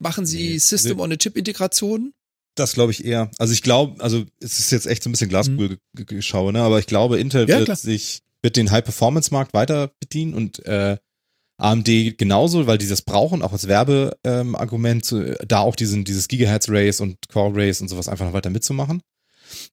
Machen 0.00 0.26
sie 0.26 0.50
Nee. 0.50 0.58
System-on-a-Chip-Integration? 0.58 2.12
Das 2.56 2.72
glaube 2.74 2.92
ich 2.92 3.04
eher. 3.04 3.30
Also 3.38 3.52
ich 3.52 3.62
glaube, 3.62 4.02
also 4.02 4.24
es 4.40 4.58
ist 4.58 4.70
jetzt 4.70 4.86
echt 4.86 5.02
so 5.02 5.08
ein 5.08 5.12
bisschen 5.12 5.28
Glaskugel-Geschau, 5.28 6.52
ne? 6.52 6.60
aber 6.62 6.78
ich 6.78 6.86
glaube, 6.86 7.18
Intel 7.18 7.44
Mhm. 7.44 7.48
Ja, 7.50 7.56
wird 7.58 7.66
klar. 7.66 7.76
sich 7.76 8.20
wird 8.42 8.56
den 8.56 8.70
High-Performance-Markt 8.70 9.54
weiter 9.54 9.90
bedienen 10.00 10.34
und 10.34 10.64
äh, 10.66 10.98
AMD 11.56 12.18
genauso, 12.18 12.66
weil 12.66 12.78
die 12.78 12.88
das 12.88 13.02
brauchen, 13.02 13.40
auch 13.42 13.52
als 13.52 13.68
Werbeargument, 13.68 14.96
ähm, 14.96 15.02
zu- 15.02 15.34
da 15.46 15.60
auch 15.60 15.76
diesen, 15.76 16.04
dieses 16.04 16.28
Gigahertz-Race 16.28 17.00
und 17.00 17.16
Core-Race 17.28 17.80
und 17.80 17.88
sowas 17.88 18.08
einfach 18.08 18.26
noch 18.26 18.32
weiter 18.34 18.50
mitzumachen 18.50 19.00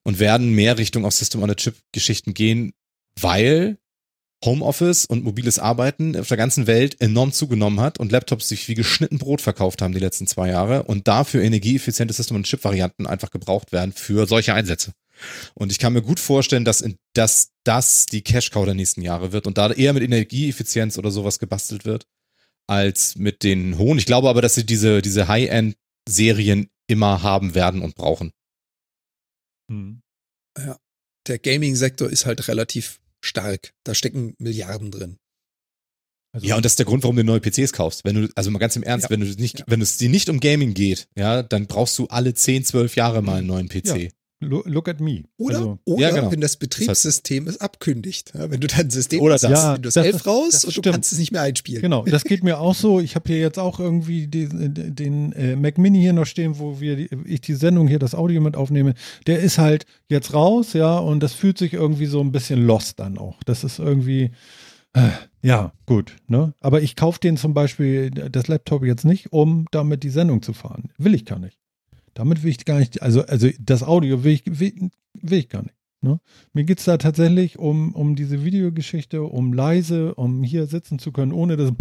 und 0.04 0.20
werden 0.20 0.52
mehr 0.54 0.78
Richtung 0.78 1.04
auf 1.06 1.14
System-on-a-Chip-Geschichten 1.14 2.34
gehen, 2.34 2.72
weil 3.20 3.78
Homeoffice 4.44 5.06
und 5.06 5.24
mobiles 5.24 5.60
Arbeiten 5.60 6.18
auf 6.18 6.28
der 6.28 6.38
ganzen 6.38 6.66
Welt 6.66 7.00
enorm 7.00 7.32
zugenommen 7.32 7.80
hat 7.80 8.00
und 8.00 8.12
Laptops 8.12 8.50
sich 8.50 8.68
wie 8.68 8.74
geschnitten 8.74 9.20
Brot 9.20 9.42
verkauft 9.42 9.82
haben 9.82 9.94
die 9.94 10.00
letzten 10.00 10.28
zwei 10.28 10.50
Jahre 10.50 10.84
und 10.84 11.08
dafür 11.08 11.44
energieeffiziente 11.44 12.14
System-on-Chip-Varianten 12.14 13.06
einfach 13.06 13.30
gebraucht 13.30 13.72
werden 13.72 13.94
für 13.94 14.26
solche 14.28 14.54
Einsätze. 14.54 14.94
Und 15.54 15.72
ich 15.72 15.78
kann 15.78 15.94
mir 15.94 16.02
gut 16.02 16.20
vorstellen, 16.20 16.66
dass, 16.66 16.82
in, 16.82 16.98
dass 17.14 17.52
das 17.64 18.08
die 18.08 18.24
Cash-Cow 18.24 18.66
der 18.66 18.74
nächsten 18.74 19.02
Jahre 19.02 19.32
wird 19.32 19.46
und 19.46 19.58
da 19.58 19.72
eher 19.72 19.94
mit 19.94 20.04
Energieeffizienz 20.04 20.98
oder 20.98 21.12
sowas 21.12 21.38
gebastelt 21.38 21.86
wird, 21.86 22.08
als 22.68 23.16
mit 23.16 23.44
den 23.44 23.78
hohen. 23.78 24.00
Ich 24.00 24.08
glaube 24.08 24.30
aber, 24.30 24.42
dass 24.42 24.56
sie 24.56 24.66
diese, 24.66 25.02
diese 25.02 25.28
High-End-Serien 25.28 26.70
immer 26.88 27.22
haben 27.22 27.54
werden 27.54 27.82
und 27.82 27.96
brauchen. 27.96 28.32
Hm. 29.70 30.02
Der 31.28 31.38
Gaming-Sektor 31.38 32.10
ist 32.10 32.26
halt 32.26 32.48
relativ 32.48 33.00
stark. 33.24 33.74
Da 33.84 33.93
stecken 33.95 34.36
Milliarden 34.39 34.91
drin. 34.91 35.17
Also, 36.34 36.47
Ja, 36.47 36.55
und 36.55 36.63
das 36.63 36.74
ist 36.74 36.80
der 36.80 36.86
Grund, 36.86 37.03
warum 37.03 37.15
du 37.17 37.24
neue 37.24 37.41
PCs 37.41 37.74
kaufst. 37.74 38.05
Wenn 38.05 38.15
du, 38.15 38.30
also 38.36 38.51
mal 38.51 38.59
ganz 38.59 38.76
im 38.78 38.84
Ernst, 38.84 39.05
Ja. 39.05 39.09
wenn 39.09 39.19
du 39.19 39.26
nicht, 39.28 39.59
Ja. 39.59 39.65
wenn 39.67 39.82
es 39.82 39.97
dir 39.97 40.09
nicht 40.09 40.30
um 40.30 40.39
Gaming 40.39 40.74
geht, 40.74 41.07
ja, 41.15 41.43
dann 41.43 41.67
brauchst 41.67 41.97
du 41.99 42.07
alle 42.07 42.34
10, 42.34 42.63
12 42.63 42.95
Jahre 42.95 43.22
mal 43.22 43.39
einen 43.39 43.47
neuen 43.47 43.67
PC. 43.67 44.05
lo- 44.05 44.09
look 44.42 44.89
at 44.89 45.00
me. 45.00 45.24
Oder, 45.38 45.58
Also, 45.58 45.80
oder 45.86 46.02
Ja, 46.10 46.16
genau. 46.16 46.32
wenn 46.32 46.42
das 46.42 46.58
Betriebssystem 46.58 47.48
es 47.48 47.62
abkündigt. 47.62 48.34
Ja, 48.34 48.50
wenn 48.52 48.60
du 48.60 48.68
dein 48.68 48.89
System 48.89 49.22
Oder 49.22 49.36
hast, 49.36 49.44
das. 49.44 49.52
Ja, 49.52 49.76
Windows 49.76 49.94
das 49.94 50.06
11 50.06 50.16
ist- 50.18 50.28
raus 50.28 50.50
das 50.52 50.64
und 50.66 50.70
du 50.78 50.82
stimmt. 50.82 50.94
kannst 50.96 51.12
es 51.14 51.20
nicht 51.20 51.32
mehr 51.32 51.42
einspielen. 51.42 51.82
Genau, 51.82 52.04
das 52.06 52.24
geht 52.24 52.44
mir 52.44 52.60
auch 52.60 52.76
so. 52.76 53.00
Ich 53.00 53.16
habe 53.16 53.28
hier 53.32 53.39
jetzt 53.39 53.60
auch 53.60 53.80
irgendwie 53.80 54.28
den, 54.28 54.74
den 54.96 55.32
äh, 55.34 55.56
Mac 55.56 55.78
Mini 55.78 56.00
hier 56.00 56.14
noch 56.14 56.26
stehen, 56.26 56.60
wo 56.60 56.80
wir 56.82 57.08
ich 57.26 57.42
die 57.42 57.54
Sendung 57.54 57.88
hier, 57.88 58.00
das 58.00 58.16
Audio 58.16 58.42
mit 58.42 58.56
aufnehme. 58.58 58.96
Der 59.28 59.39
ist 59.39 59.58
halt 59.58 59.86
jetzt 60.10 60.34
raus, 60.34 60.74
ja, 60.74 60.98
und 60.98 61.22
das 61.22 61.34
fühlt 61.34 61.58
sich 61.58 61.74
irgendwie 61.74 62.08
so 62.08 62.20
ein 62.22 62.32
bisschen 62.32 62.66
lost 62.66 63.00
dann 63.00 63.18
auch. 63.18 63.42
Das 63.46 63.64
ist 63.64 63.80
irgendwie, 63.80 64.32
äh, 64.94 65.10
ja, 65.42 65.72
gut, 65.86 66.16
ne? 66.28 66.54
Aber 66.60 66.82
ich 66.82 66.96
kaufe 66.96 67.20
den 67.20 67.38
zum 67.38 67.54
Beispiel, 67.54 68.10
das 68.12 68.48
Laptop 68.48 68.84
jetzt 68.84 69.06
nicht, 69.06 69.32
um 69.32 69.66
damit 69.72 70.04
die 70.04 70.10
Sendung 70.10 70.42
zu 70.42 70.54
fahren. 70.54 70.89
Will 70.98 71.14
ich 71.16 71.26
gar 71.26 71.39
nicht. 71.39 71.58
Damit 72.14 72.43
will 72.43 72.51
ich 72.51 72.66
gar 72.66 72.80
nicht, 72.80 73.01
also, 73.01 73.24
also 73.26 73.49
das 73.59 73.84
Audio 73.84 74.24
will 74.24 74.34
ich, 74.34 74.43
will, 74.45 74.89
will 75.14 75.39
ich 75.39 75.49
gar 75.49 75.64
nicht. 75.64 75.76
Ne? 76.03 76.20
Mir 76.53 76.64
geht 76.64 76.80
es 76.80 76.86
da 76.86 76.97
tatsächlich 76.97 77.59
um, 77.59 77.93
um 77.93 78.16
diese 78.16 78.43
Videogeschichte, 78.43 79.22
um 79.22 79.53
leise, 79.53 80.16
um 80.16 80.43
hier 80.43 80.66
sitzen 80.66 80.97
zu 80.97 81.12
können, 81.12 81.32
ohne 81.32 81.57
das. 81.57 81.72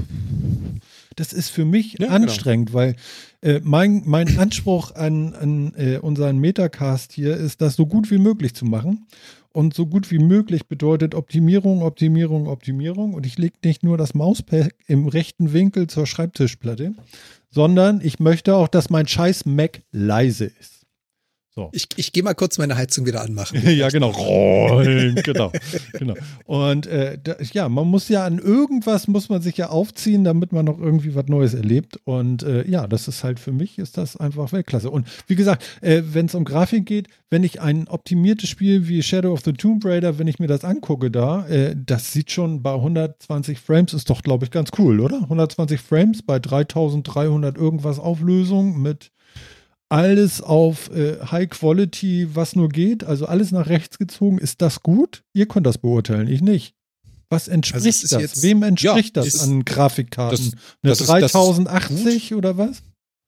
Das 1.16 1.33
ist 1.33 1.49
für 1.49 1.64
mich 1.64 1.93
Ja, 1.95 2.07
genau. 2.07 2.11
anstrengend, 2.12 2.74
weil 2.74 2.97
äh, 3.41 3.61
mein, 3.62 4.03
mein 4.05 4.39
Anspruch 4.39 4.95
an, 4.95 5.35
an 5.35 5.72
äh, 5.76 5.99
unseren 5.99 6.39
Metacast 6.39 7.12
hier 7.12 7.37
ist, 7.37 7.62
das 7.62 7.76
so 7.76 7.87
gut 7.87 8.11
wie 8.11 8.18
möglich 8.18 8.55
zu 8.55 8.66
machen. 8.66 9.07
Und 9.53 9.74
so 9.74 9.85
gut 9.87 10.12
wie 10.12 10.20
möglich 10.20 10.66
bedeutet 10.68 11.14
Optimierung, 11.16 11.83
Optimierung, 11.83 12.47
Optimierung. 12.47 13.14
Und 13.14 13.26
ich 13.26 13.37
lege 13.37 13.57
nicht 13.64 13.83
nur 13.83 13.99
das 13.99 14.14
Mauspad 14.14 14.70
im 14.87 15.09
rechten 15.09 15.53
Winkel 15.53 15.89
zur 15.89 16.07
Schreibtischplatte, 16.07 16.95
sondern 17.51 18.01
ich 18.03 18.21
möchte 18.21 18.55
auch, 18.55 18.69
dass 18.69 18.91
mein 18.91 19.07
scheiß 19.07 19.45
Mac 19.47 19.83
leise 19.93 20.47
ist. 20.47 20.70
So. 21.53 21.69
Ich, 21.73 21.89
ich 21.97 22.13
gehe 22.13 22.23
mal 22.23 22.35
kurz 22.35 22.59
meine 22.59 22.77
Heizung 22.77 23.07
wieder 23.07 23.23
anmachen. 23.23 23.61
ja, 23.69 23.89
genau. 23.89 24.11
Rollen, 24.11 25.17
genau. 25.17 25.51
genau. 25.99 26.15
Und 26.45 26.87
äh, 26.87 27.19
da, 27.21 27.35
ja, 27.53 27.69
man 27.69 27.89
muss 27.89 28.09
ja 28.09 28.25
an 28.25 28.39
irgendwas 28.39 29.09
muss 29.09 29.29
man 29.29 29.43
sich 29.43 29.57
ja 29.57 29.69
aufziehen, 29.69 30.23
damit 30.23 30.53
man 30.53 30.67
noch 30.67 30.79
irgendwie 30.79 31.17
was 31.17 31.27
Neues 31.27 31.55
erlebt. 31.55 31.99
Und 32.05 32.45
äh, 32.45 32.69
ja, 32.69 32.87
das 32.87 33.09
ist 33.09 33.25
halt 33.25 33.41
für 33.41 33.51
mich 33.51 33.79
ist 33.79 33.99
das 33.99 34.17
einfach 34.17 34.53
Weltklasse. 34.53 34.91
Und 34.91 35.09
wie 35.27 35.35
gesagt, 35.35 35.65
äh, 35.81 36.03
wenn 36.05 36.27
es 36.27 36.37
um 36.37 36.45
Grafik 36.45 36.87
geht, 36.87 37.09
wenn 37.31 37.43
ich 37.43 37.61
ein 37.61 37.89
optimiertes 37.89 38.49
Spiel 38.49 38.87
wie 38.87 39.03
Shadow 39.03 39.33
of 39.33 39.41
the 39.45 39.53
Tomb 39.53 39.85
Raider, 39.85 40.21
wenn 40.21 40.29
ich 40.29 40.39
mir 40.39 40.47
das 40.47 40.65
angucke 40.65 41.11
da, 41.11 41.49
äh, 41.49 41.75
das 41.77 42.13
sieht 42.13 42.31
schon 42.31 42.63
bei 42.63 42.75
120 42.75 43.59
Frames 43.59 43.93
ist 43.93 44.09
doch, 44.09 44.23
glaube 44.23 44.45
ich, 44.45 44.53
ganz 44.53 44.71
cool, 44.79 45.01
oder? 45.01 45.23
120 45.23 45.81
Frames 45.81 46.23
bei 46.23 46.39
3300 46.39 47.57
irgendwas 47.57 47.99
Auflösung 47.99 48.81
mit 48.81 49.11
alles 49.91 50.41
auf 50.41 50.91
äh, 50.95 51.18
High 51.30 51.51
Quality, 51.51 52.28
was 52.34 52.57
nur 52.57 52.68
geht, 52.68 53.05
also 53.05 53.26
alles 53.26 53.51
nach 53.53 53.68
rechts 53.68 53.99
gezogen. 53.99 54.38
Ist 54.38 54.62
das 54.62 54.82
gut? 54.82 55.22
Ihr 55.34 55.47
könnt 55.47 55.66
das 55.66 55.78
beurteilen, 55.78 56.28
ich 56.28 56.41
nicht. 56.41 56.74
Was 57.28 57.47
entspricht 57.49 57.86
Also 57.86 58.16
das? 58.16 58.22
jetzt- 58.22 58.43
Wem 58.43 58.62
entspricht 58.62 59.16
Ja, 59.16 59.22
das 59.22 59.34
ist- 59.34 59.43
an 59.43 59.64
Grafikkarten? 59.64 60.36
das- 60.36 60.53
Eine 60.82 60.91
das 60.91 61.01
ist- 61.01 61.09
das 61.09 61.22
ist 61.24 61.32
3080 61.32 62.34
oder 62.34 62.57
was? 62.57 62.82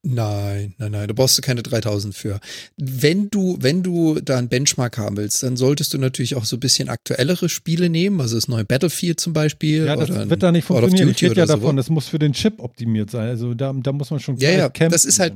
Nein, 0.04 0.74
nein, 0.78 0.90
nein, 0.90 1.06
da 1.06 1.14
brauchst 1.14 1.38
du 1.38 1.42
keine 1.42 1.62
3000 1.62 2.16
für. 2.16 2.40
Wenn 2.76 3.30
du, 3.30 3.56
wenn 3.60 3.84
du 3.84 4.18
da 4.20 4.36
einen 4.36 4.48
Benchmark 4.48 4.98
haben 4.98 5.16
willst, 5.16 5.44
dann 5.44 5.56
solltest 5.56 5.94
du 5.94 5.98
natürlich 5.98 6.34
auch 6.34 6.44
so 6.44 6.56
ein 6.56 6.60
bisschen 6.60 6.88
aktuellere 6.88 7.48
Spiele 7.48 7.88
nehmen, 7.88 8.20
also 8.20 8.34
das 8.34 8.48
neue 8.48 8.64
Battlefield 8.64 9.20
zum 9.20 9.32
Beispiel. 9.32 9.86
Ja, 9.86 9.94
das 9.94 10.08
wird 10.28 10.42
da 10.42 10.50
nicht 10.50 10.64
funktionieren. 10.64 11.10
Ich 11.10 11.22
rede 11.22 11.36
ja 11.36 11.44
oder 11.44 11.46
so. 11.46 11.60
davon, 11.60 11.76
das 11.76 11.88
muss 11.88 12.08
für 12.08 12.18
den 12.18 12.32
Chip 12.32 12.58
optimiert 12.58 13.10
sein. 13.12 13.28
Also 13.28 13.54
da, 13.54 13.72
da 13.72 13.92
muss 13.92 14.10
man 14.10 14.18
schon 14.18 14.36
Ja, 14.38 14.50
ja, 14.50 14.68
kämpfen. 14.70 14.92
das 14.92 15.04
ist 15.04 15.20
halt- 15.20 15.34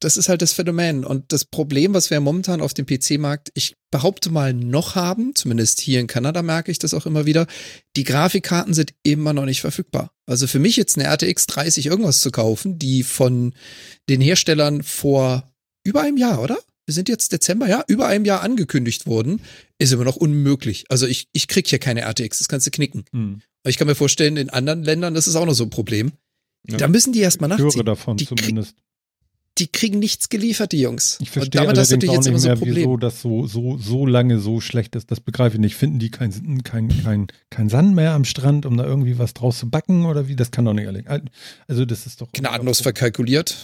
Das 0.00 0.16
ist 0.16 0.28
halt 0.28 0.42
das 0.42 0.52
Phänomen. 0.52 1.04
Und 1.04 1.32
das 1.32 1.44
Problem, 1.44 1.94
was 1.94 2.10
wir 2.10 2.20
momentan 2.20 2.60
auf 2.60 2.74
dem 2.74 2.86
PC-Markt, 2.86 3.50
ich 3.54 3.76
behaupte 3.90 4.30
mal, 4.30 4.52
noch 4.52 4.94
haben, 4.94 5.34
zumindest 5.34 5.80
hier 5.80 6.00
in 6.00 6.06
Kanada 6.06 6.42
merke 6.42 6.70
ich 6.70 6.78
das 6.78 6.92
auch 6.92 7.06
immer 7.06 7.24
wieder, 7.24 7.46
die 7.96 8.04
Grafikkarten 8.04 8.74
sind 8.74 8.92
immer 9.02 9.32
noch 9.32 9.46
nicht 9.46 9.60
verfügbar. 9.60 10.12
Also 10.26 10.46
für 10.46 10.58
mich 10.58 10.76
jetzt 10.76 10.98
eine 10.98 11.08
RTX 11.08 11.46
30 11.46 11.86
irgendwas 11.86 12.20
zu 12.20 12.30
kaufen, 12.30 12.78
die 12.78 13.02
von 13.02 13.54
den 14.08 14.20
Herstellern 14.20 14.82
vor 14.82 15.50
über 15.82 16.02
einem 16.02 16.18
Jahr, 16.18 16.42
oder? 16.42 16.58
wir 16.86 16.94
sind 16.94 17.08
jetzt 17.08 17.32
Dezember, 17.32 17.68
ja, 17.68 17.84
über 17.88 18.06
einem 18.06 18.24
Jahr 18.24 18.42
angekündigt 18.42 19.06
worden, 19.06 19.42
ist 19.78 19.92
immer 19.92 20.04
noch 20.04 20.16
unmöglich. 20.16 20.84
Also 20.88 21.06
ich, 21.06 21.28
ich 21.32 21.48
krieg 21.48 21.66
hier 21.66 21.80
keine 21.80 22.02
RTX, 22.02 22.38
das 22.38 22.48
kannst 22.48 22.66
du 22.66 22.70
knicken. 22.70 23.04
Hm. 23.12 23.42
Aber 23.62 23.70
ich 23.70 23.76
kann 23.76 23.88
mir 23.88 23.96
vorstellen, 23.96 24.36
in 24.36 24.50
anderen 24.50 24.84
Ländern, 24.84 25.14
das 25.14 25.26
ist 25.26 25.34
auch 25.34 25.46
noch 25.46 25.54
so 25.54 25.64
ein 25.64 25.70
Problem. 25.70 26.12
Ja. 26.68 26.78
Da 26.78 26.88
müssen 26.88 27.12
die 27.12 27.20
erstmal 27.20 27.50
Ich 27.50 27.58
höre 27.58 27.66
nachziehen. 27.66 27.84
davon 27.84 28.16
Die 28.16 28.26
zumindest. 28.26 28.76
Die 29.58 29.68
kriegen 29.68 29.98
nichts 29.98 30.28
geliefert, 30.28 30.72
die 30.72 30.80
Jungs. 30.80 31.14
Ich 31.14 31.28
Und 31.28 31.32
verstehe 31.32 31.62
damit 31.62 31.78
hast 31.78 31.90
du 31.90 31.96
auch 31.96 32.00
jetzt 32.02 32.26
immer 32.26 32.34
nicht 32.34 32.42
so 32.42 32.50
ein 32.50 32.58
mehr, 32.58 32.66
wieso 32.66 32.82
Problem. 32.88 33.00
das 33.00 33.22
so, 33.22 33.46
so, 33.46 33.78
so 33.78 34.04
lange 34.04 34.38
so 34.38 34.60
schlecht 34.60 34.94
ist. 34.96 35.10
Das 35.10 35.20
begreife 35.20 35.56
ich 35.56 35.60
nicht. 35.60 35.76
Finden 35.76 35.98
die 35.98 36.10
kein, 36.10 36.62
kein, 36.62 36.88
kein, 37.02 37.26
kein 37.48 37.68
Sand 37.70 37.94
mehr 37.94 38.12
am 38.12 38.24
Strand, 38.26 38.66
um 38.66 38.76
da 38.76 38.84
irgendwie 38.84 39.18
was 39.18 39.32
draus 39.32 39.58
zu 39.58 39.70
backen 39.70 40.04
oder 40.04 40.28
wie? 40.28 40.36
Das 40.36 40.50
kann 40.50 40.66
doch 40.66 40.74
nicht 40.74 40.84
ehrlich. 40.84 41.06
Also 41.68 41.86
das 41.86 42.04
ist 42.06 42.20
doch 42.20 42.30
Gnadenlos 42.32 42.80
verkalkuliert. 42.82 43.56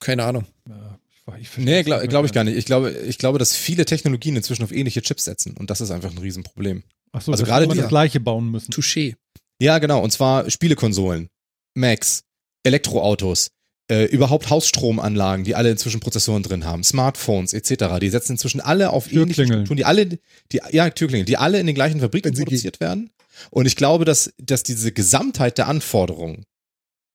Keine 0.00 0.24
Ahnung. 0.24 0.46
Ja, 0.68 0.98
ich 1.38 1.50
Nee, 1.58 1.82
glaube 1.82 2.00
nicht 2.02 2.10
glaub 2.10 2.24
ich 2.24 2.32
gar 2.32 2.44
nicht. 2.44 2.56
Ich 2.56 2.64
glaube, 2.64 2.90
ich 2.90 3.18
glaube, 3.18 3.38
dass 3.38 3.54
viele 3.54 3.84
Technologien 3.84 4.36
inzwischen 4.36 4.62
auf 4.62 4.72
ähnliche 4.72 5.02
Chips 5.02 5.24
setzen 5.24 5.56
und 5.58 5.68
das 5.68 5.80
ist 5.82 5.90
einfach 5.90 6.10
ein 6.10 6.18
Riesenproblem. 6.18 6.84
Ach 7.12 7.20
so, 7.22 7.32
Also 7.32 7.44
gerade 7.44 7.68
die- 7.68 7.76
das 7.76 7.88
gleiche 7.88 8.18
bauen 8.20 8.50
müssen. 8.50 8.72
Touché. 8.72 9.14
Ja, 9.60 9.78
genau. 9.78 10.02
Und 10.02 10.10
zwar 10.10 10.50
Spielekonsolen, 10.50 11.28
Macs, 11.74 12.24
Elektroautos, 12.62 13.50
äh, 13.90 14.04
überhaupt 14.04 14.50
Hausstromanlagen, 14.50 15.44
die 15.44 15.54
alle 15.54 15.70
inzwischen 15.70 16.00
Prozessoren 16.00 16.42
drin 16.42 16.64
haben, 16.64 16.82
Smartphones 16.84 17.52
etc. 17.52 17.98
Die 18.00 18.08
setzen 18.08 18.32
inzwischen 18.32 18.60
alle 18.60 18.90
auf 18.90 19.12
ähnliche. 19.12 19.44
Strukturen, 19.44 19.76
die 19.76 19.84
alle, 19.84 20.06
die, 20.06 20.60
ja, 20.70 20.88
Türklingeln, 20.90 21.26
die 21.26 21.36
alle 21.36 21.60
in 21.60 21.66
den 21.66 21.74
gleichen 21.74 22.00
Fabriken 22.00 22.34
produziert 22.34 22.80
werden. 22.80 23.10
Und 23.50 23.66
ich 23.66 23.76
glaube, 23.76 24.04
dass, 24.04 24.32
dass 24.38 24.62
diese 24.62 24.92
Gesamtheit 24.92 25.58
der 25.58 25.68
Anforderungen, 25.68 26.44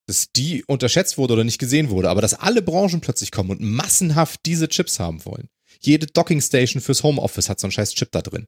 dass 0.06 0.32
die 0.32 0.64
unterschätzt 0.66 1.18
wurde 1.18 1.34
oder 1.34 1.44
nicht 1.44 1.60
gesehen 1.60 1.90
wurde, 1.90 2.10
aber 2.10 2.22
dass 2.22 2.34
alle 2.34 2.62
Branchen 2.62 3.02
plötzlich 3.02 3.32
kommen 3.32 3.52
und 3.52 3.62
massenhaft 3.62 4.42
diese 4.46 4.68
Chips 4.68 5.00
haben 5.00 5.24
wollen. 5.26 5.50
Jede 5.82 6.08
Dockingstation 6.08 6.82
fürs 6.82 7.04
Homeoffice 7.04 7.48
hat 7.48 7.60
so 7.60 7.68
einen 7.68 7.72
scheiß 7.72 7.94
Chip 7.94 8.12
da 8.12 8.22
drin. 8.22 8.48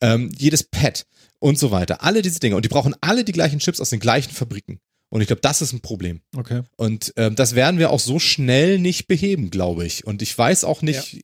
Ähm, 0.00 0.32
jedes 0.36 0.64
Pad 0.64 1.06
und 1.38 1.58
so 1.58 1.70
weiter. 1.70 2.02
Alle 2.02 2.22
diese 2.22 2.40
Dinge. 2.40 2.56
Und 2.56 2.64
die 2.64 2.70
brauchen 2.70 2.94
alle 3.00 3.24
die 3.24 3.32
gleichen 3.32 3.60
Chips 3.60 3.80
aus 3.80 3.90
den 3.90 4.00
gleichen 4.00 4.32
Fabriken. 4.32 4.80
Und 5.12 5.20
ich 5.20 5.26
glaube, 5.26 5.42
das 5.42 5.60
ist 5.60 5.74
ein 5.74 5.80
Problem. 5.80 6.22
Okay. 6.34 6.62
Und 6.76 7.12
ähm, 7.18 7.34
das 7.34 7.54
werden 7.54 7.78
wir 7.78 7.90
auch 7.90 8.00
so 8.00 8.18
schnell 8.18 8.78
nicht 8.78 9.08
beheben, 9.08 9.50
glaube 9.50 9.84
ich. 9.84 10.06
Und 10.06 10.22
ich 10.22 10.36
weiß 10.36 10.64
auch 10.64 10.80
nicht, 10.80 11.20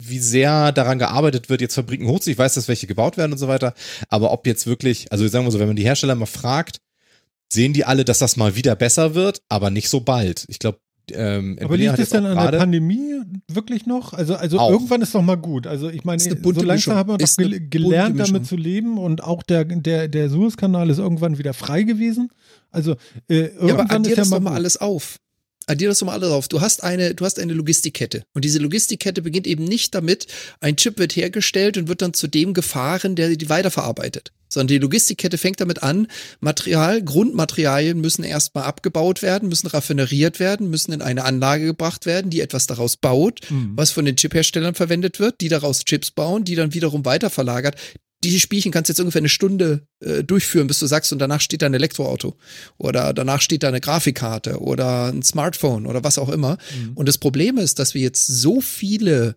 wie 0.00 0.20
sehr 0.20 0.70
daran 0.70 1.00
gearbeitet 1.00 1.48
wird, 1.48 1.60
jetzt 1.60 1.74
Fabriken 1.74 2.06
hochzuziehen. 2.06 2.34
Ich 2.34 2.38
weiß, 2.38 2.54
dass 2.54 2.68
welche 2.68 2.86
gebaut 2.86 3.16
werden 3.16 3.32
und 3.32 3.38
so 3.38 3.48
weiter. 3.48 3.74
Aber 4.08 4.30
ob 4.30 4.46
jetzt 4.46 4.68
wirklich, 4.68 5.10
also 5.10 5.26
sagen 5.26 5.44
wir 5.44 5.50
so, 5.50 5.58
wenn 5.58 5.66
man 5.66 5.74
die 5.74 5.82
Hersteller 5.82 6.14
mal 6.14 6.26
fragt, 6.26 6.78
sehen 7.52 7.72
die 7.72 7.84
alle, 7.84 8.04
dass 8.04 8.20
das 8.20 8.36
mal 8.36 8.54
wieder 8.54 8.76
besser 8.76 9.16
wird, 9.16 9.42
aber 9.48 9.70
nicht 9.70 9.88
so 9.88 9.98
bald. 9.98 10.44
Ich 10.46 10.60
glaube, 10.60 10.78
ähm, 11.10 11.58
Aber 11.60 11.76
liegt 11.76 11.98
es 11.98 12.10
denn 12.10 12.26
auch 12.26 12.36
an 12.36 12.50
der 12.52 12.58
Pandemie 12.58 13.20
wirklich 13.48 13.86
noch? 13.86 14.12
Also, 14.12 14.34
also 14.34 14.58
Auch. 14.58 14.70
irgendwann 14.70 15.02
ist 15.02 15.14
doch 15.14 15.22
mal 15.22 15.36
gut. 15.36 15.66
Also 15.66 15.88
ich 15.90 16.04
meine, 16.04 16.20
so 16.20 16.30
langsam 16.30 16.66
Mischung. 16.66 16.94
haben 16.94 17.10
wir 17.10 17.18
doch 17.18 17.36
gel 17.36 17.68
gelernt, 17.68 18.20
damit 18.20 18.46
zu 18.46 18.56
leben 18.56 18.98
und 18.98 19.24
auch 19.24 19.42
der, 19.42 19.64
der, 19.64 20.08
der 20.08 20.28
Suezkanal 20.30 20.90
ist 20.90 20.98
irgendwann 20.98 21.38
wieder 21.38 21.54
frei 21.54 21.82
gewesen. 21.82 22.30
Also 22.70 22.96
äh, 23.28 23.42
Ja, 23.42 23.48
aber 23.58 23.68
irgendwann 23.68 24.04
ist 24.04 24.16
ja 24.16 24.24
mal, 24.24 24.36
doch 24.36 24.40
mal 24.40 24.54
alles 24.54 24.76
auf. 24.76 25.16
Addier 25.66 25.88
das 25.88 25.98
doch 25.98 26.06
mal 26.06 26.12
alles 26.14 26.30
auf. 26.30 26.48
Du 26.48 26.60
hast 26.60 26.82
eine, 26.82 27.14
du 27.14 27.24
hast 27.24 27.38
eine 27.38 27.52
Logistikkette. 27.52 28.24
Und 28.34 28.44
diese 28.44 28.58
Logistikkette 28.58 29.22
beginnt 29.22 29.46
eben 29.46 29.64
nicht 29.64 29.94
damit, 29.94 30.26
ein 30.60 30.76
Chip 30.76 30.98
wird 30.98 31.14
hergestellt 31.16 31.76
und 31.78 31.88
wird 31.88 32.02
dann 32.02 32.14
zu 32.14 32.26
dem 32.26 32.54
gefahren, 32.54 33.14
der 33.16 33.34
die 33.36 33.48
weiterverarbeitet. 33.48 34.32
Sondern 34.48 34.68
die 34.68 34.78
Logistikkette 34.78 35.38
fängt 35.38 35.60
damit 35.62 35.82
an, 35.82 36.08
Material, 36.40 37.02
Grundmaterialien 37.02 38.00
müssen 38.00 38.22
erstmal 38.22 38.64
abgebaut 38.64 39.22
werden, 39.22 39.48
müssen 39.48 39.68
raffineriert 39.68 40.40
werden, 40.40 40.68
müssen 40.68 40.92
in 40.92 41.00
eine 41.00 41.24
Anlage 41.24 41.64
gebracht 41.64 42.04
werden, 42.04 42.30
die 42.30 42.40
etwas 42.42 42.66
daraus 42.66 42.96
baut, 42.98 43.40
Mhm. 43.48 43.72
was 43.76 43.90
von 43.92 44.04
den 44.04 44.16
Chipherstellern 44.16 44.74
verwendet 44.74 45.20
wird, 45.20 45.40
die 45.40 45.48
daraus 45.48 45.84
Chips 45.84 46.10
bauen, 46.10 46.44
die 46.44 46.54
dann 46.54 46.74
wiederum 46.74 47.04
weiterverlagert. 47.06 47.76
Diese 48.24 48.40
Spielchen 48.40 48.70
kannst 48.70 48.88
du 48.88 48.92
jetzt 48.92 49.00
ungefähr 49.00 49.20
eine 49.20 49.28
Stunde 49.28 49.86
äh, 50.00 50.22
durchführen, 50.22 50.66
bis 50.66 50.78
du 50.78 50.86
sagst, 50.86 51.12
und 51.12 51.18
danach 51.18 51.40
steht 51.40 51.62
da 51.62 51.66
ein 51.66 51.74
Elektroauto 51.74 52.36
oder 52.78 53.12
danach 53.12 53.40
steht 53.40 53.62
da 53.62 53.68
eine 53.68 53.80
Grafikkarte 53.80 54.60
oder 54.60 55.12
ein 55.12 55.22
Smartphone 55.22 55.86
oder 55.86 56.04
was 56.04 56.18
auch 56.18 56.28
immer. 56.28 56.58
Mhm. 56.76 56.92
Und 56.94 57.08
das 57.08 57.18
Problem 57.18 57.58
ist, 57.58 57.78
dass 57.78 57.94
wir 57.94 58.02
jetzt 58.02 58.26
so 58.26 58.60
viele 58.60 59.36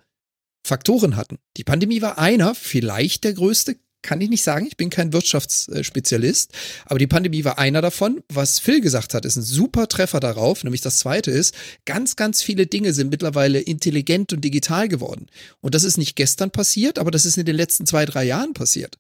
Faktoren 0.66 1.16
hatten. 1.16 1.38
Die 1.58 1.64
Pandemie 1.64 2.02
war 2.02 2.18
einer, 2.18 2.56
vielleicht 2.56 3.24
der 3.24 3.34
größte, 3.34 3.78
kann 4.06 4.22
ich 4.22 4.30
nicht 4.30 4.44
sagen. 4.44 4.68
Ich 4.68 4.78
bin 4.78 4.90
kein 4.90 5.12
Wirtschaftsspezialist, 5.12 6.52
aber 6.86 7.00
die 7.00 7.08
Pandemie 7.08 7.44
war 7.44 7.58
einer 7.60 7.82
davon. 7.82 8.22
Was 8.30 8.60
Phil 8.60 8.80
gesagt 8.80 9.14
hat, 9.14 9.26
ist 9.26 9.36
ein 9.36 9.42
super 9.42 9.88
Treffer 9.88 10.20
darauf. 10.20 10.64
Nämlich 10.64 10.82
das 10.82 11.00
zweite 11.00 11.32
ist, 11.32 11.56
ganz, 11.86 12.16
ganz 12.16 12.42
viele 12.42 12.68
Dinge 12.68 12.94
sind 12.94 13.10
mittlerweile 13.10 13.60
intelligent 13.60 14.32
und 14.32 14.42
digital 14.42 14.88
geworden. 14.88 15.28
Und 15.60 15.76
das 15.76 15.84
ist 15.84 15.98
nicht 15.98 16.16
gestern 16.16 16.52
passiert, 16.52 17.00
aber 17.00 17.12
das 17.12 17.26
ist 17.26 17.38
in 17.38 17.46
den 17.46 17.56
letzten 17.56 17.86
zwei, 17.86 18.06
drei 18.06 18.24
Jahren 18.24 18.54
passiert. 18.54 18.98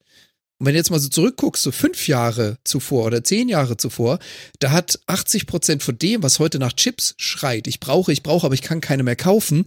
Und 0.57 0.65
wenn 0.65 0.73
du 0.73 0.79
jetzt 0.79 0.89
mal 0.89 0.99
so 0.99 1.09
zurückguckst, 1.09 1.61
so 1.61 1.71
fünf 1.71 2.07
Jahre 2.07 2.57
zuvor 2.63 3.05
oder 3.05 3.23
zehn 3.23 3.49
Jahre 3.49 3.77
zuvor, 3.77 4.19
da 4.59 4.71
hat 4.71 4.99
80 5.05 5.47
Prozent 5.47 5.83
von 5.83 5.97
dem, 5.97 6.23
was 6.23 6.39
heute 6.39 6.59
nach 6.59 6.73
Chips 6.73 7.13
schreit, 7.17 7.67
ich 7.67 7.79
brauche, 7.79 8.11
ich 8.11 8.23
brauche, 8.23 8.45
aber 8.45 8.55
ich 8.55 8.61
kann 8.61 8.81
keine 8.81 9.03
mehr 9.03 9.17
kaufen, 9.17 9.65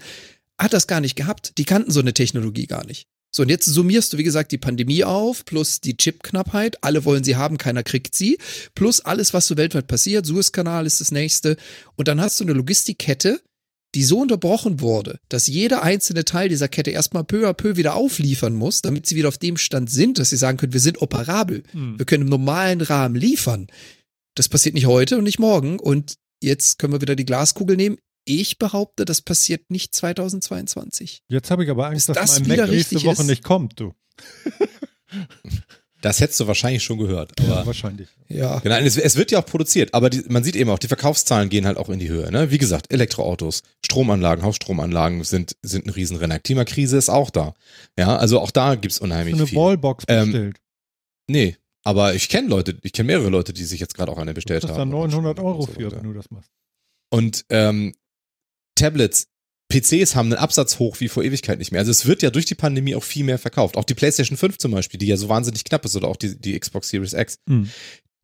hat 0.58 0.72
das 0.72 0.86
gar 0.86 1.00
nicht 1.00 1.14
gehabt. 1.14 1.58
Die 1.58 1.64
kannten 1.64 1.90
so 1.90 2.00
eine 2.00 2.14
Technologie 2.14 2.66
gar 2.66 2.84
nicht. 2.86 3.06
So, 3.30 3.42
und 3.42 3.50
jetzt 3.50 3.66
summierst 3.66 4.12
du, 4.12 4.18
wie 4.18 4.24
gesagt, 4.24 4.52
die 4.52 4.58
Pandemie 4.58 5.04
auf, 5.04 5.44
plus 5.44 5.80
die 5.80 5.96
Chipknappheit. 5.96 6.82
Alle 6.82 7.04
wollen 7.04 7.24
sie 7.24 7.36
haben, 7.36 7.58
keiner 7.58 7.82
kriegt 7.82 8.14
sie. 8.14 8.38
Plus 8.74 9.00
alles, 9.00 9.34
was 9.34 9.46
so 9.46 9.56
weltweit 9.56 9.86
passiert. 9.86 10.24
Suezkanal 10.24 10.86
ist 10.86 11.00
das 11.00 11.10
nächste. 11.10 11.56
Und 11.96 12.08
dann 12.08 12.20
hast 12.20 12.40
du 12.40 12.44
eine 12.44 12.54
Logistikkette, 12.54 13.40
die 13.94 14.04
so 14.04 14.20
unterbrochen 14.20 14.80
wurde, 14.80 15.18
dass 15.28 15.46
jeder 15.46 15.82
einzelne 15.82 16.24
Teil 16.24 16.48
dieser 16.48 16.68
Kette 16.68 16.90
erstmal 16.90 17.24
peu 17.24 17.48
à 17.48 17.52
peu 17.52 17.76
wieder 17.76 17.94
aufliefern 17.94 18.54
muss, 18.54 18.82
damit 18.82 19.06
sie 19.06 19.16
wieder 19.16 19.28
auf 19.28 19.38
dem 19.38 19.56
Stand 19.56 19.90
sind, 19.90 20.18
dass 20.18 20.30
sie 20.30 20.36
sagen 20.36 20.58
können, 20.58 20.74
wir 20.74 20.80
sind 20.80 21.00
operabel. 21.00 21.62
Mhm. 21.72 21.98
Wir 21.98 22.06
können 22.06 22.24
im 22.24 22.28
normalen 22.28 22.80
Rahmen 22.80 23.16
liefern. 23.16 23.68
Das 24.34 24.48
passiert 24.48 24.74
nicht 24.74 24.86
heute 24.86 25.18
und 25.18 25.24
nicht 25.24 25.38
morgen. 25.38 25.78
Und 25.78 26.14
jetzt 26.42 26.78
können 26.78 26.92
wir 26.92 27.00
wieder 27.00 27.16
die 27.16 27.24
Glaskugel 27.24 27.76
nehmen. 27.76 27.98
Ich 28.28 28.58
behaupte, 28.58 29.04
das 29.04 29.22
passiert 29.22 29.70
nicht 29.70 29.94
2022. 29.94 31.22
Jetzt 31.28 31.50
habe 31.50 31.64
ich 31.64 31.70
aber 31.70 31.86
Angst, 31.86 32.06
Bis 32.08 32.16
dass 32.16 32.30
das 32.30 32.40
mein 32.40 32.50
wieder 32.50 32.62
Mac 32.64 32.70
nächste 32.74 32.96
richtig 32.96 33.08
Woche 33.08 33.22
ist. 33.22 33.28
nicht 33.28 33.42
kommt, 33.42 33.80
du. 33.80 33.94
Das 36.00 36.20
hättest 36.20 36.38
du 36.38 36.46
wahrscheinlich 36.46 36.84
schon 36.84 36.98
gehört. 36.98 37.32
Ja, 37.40 37.66
wahrscheinlich. 37.66 38.08
Ja. 38.28 38.60
Genau, 38.60 38.76
es, 38.76 38.96
es 38.96 39.16
wird 39.16 39.32
ja 39.32 39.40
auch 39.40 39.46
produziert, 39.46 39.94
aber 39.94 40.10
die, 40.10 40.22
man 40.28 40.44
sieht 40.44 40.54
eben 40.54 40.70
auch, 40.70 40.78
die 40.78 40.86
Verkaufszahlen 40.86 41.48
gehen 41.48 41.66
halt 41.66 41.76
auch 41.76 41.88
in 41.88 41.98
die 41.98 42.08
Höhe. 42.08 42.30
Ne? 42.30 42.52
Wie 42.52 42.58
gesagt, 42.58 42.92
Elektroautos, 42.92 43.62
Stromanlagen, 43.84 44.44
Hausstromanlagen 44.44 45.24
sind, 45.24 45.56
sind 45.62 45.86
ein 45.86 45.90
Riesenrenner. 45.90 46.38
Klimakrise 46.38 46.96
ist 46.96 47.08
auch 47.08 47.30
da. 47.30 47.54
Ja, 47.98 48.16
also 48.16 48.38
auch 48.40 48.52
da 48.52 48.76
gibt's 48.76 48.98
So 48.98 49.04
unheimlich 49.04 49.34
eine 49.34 49.46
viel. 49.48 49.58
Wallbox 49.58 50.04
Ähm, 50.06 50.26
bestellt. 50.26 50.60
Nee, 51.26 51.56
aber 51.82 52.14
ich 52.14 52.28
kenne 52.28 52.48
Leute, 52.48 52.78
ich 52.82 52.92
kenne 52.92 53.08
mehrere 53.08 53.30
Leute, 53.30 53.52
die 53.52 53.64
sich 53.64 53.80
jetzt 53.80 53.94
gerade 53.94 54.12
auch 54.12 54.18
eine 54.18 54.32
Du 54.32 54.34
bestellt 54.36 54.64
da 54.64 54.76
haben. 54.76 54.90
900 54.90 55.40
Euro 55.40 55.58
Und 55.58 55.66
so 55.66 55.72
für, 55.72 55.90
wenn 55.90 56.04
du 56.04 56.12
das 56.12 56.30
machst. 56.30 56.50
Und 57.10 57.44
ähm, 57.48 57.92
Tablets, 58.78 59.26
PCs 59.70 60.16
haben 60.16 60.32
einen 60.32 60.40
Absatz 60.40 60.78
hoch 60.78 61.00
wie 61.00 61.08
vor 61.08 61.22
Ewigkeit 61.22 61.58
nicht 61.58 61.72
mehr. 61.72 61.80
Also 61.80 61.90
es 61.90 62.06
wird 62.06 62.22
ja 62.22 62.30
durch 62.30 62.46
die 62.46 62.54
Pandemie 62.54 62.94
auch 62.94 63.04
viel 63.04 63.24
mehr 63.24 63.38
verkauft. 63.38 63.76
Auch 63.76 63.84
die 63.84 63.94
PlayStation 63.94 64.38
5 64.38 64.58
zum 64.58 64.72
Beispiel, 64.72 64.98
die 64.98 65.06
ja 65.06 65.16
so 65.16 65.28
wahnsinnig 65.28 65.64
knapp 65.64 65.84
ist, 65.84 65.94
oder 65.94 66.08
auch 66.08 66.16
die, 66.16 66.40
die 66.40 66.58
Xbox 66.58 66.88
Series 66.88 67.12
X. 67.12 67.38
Mhm. 67.46 67.70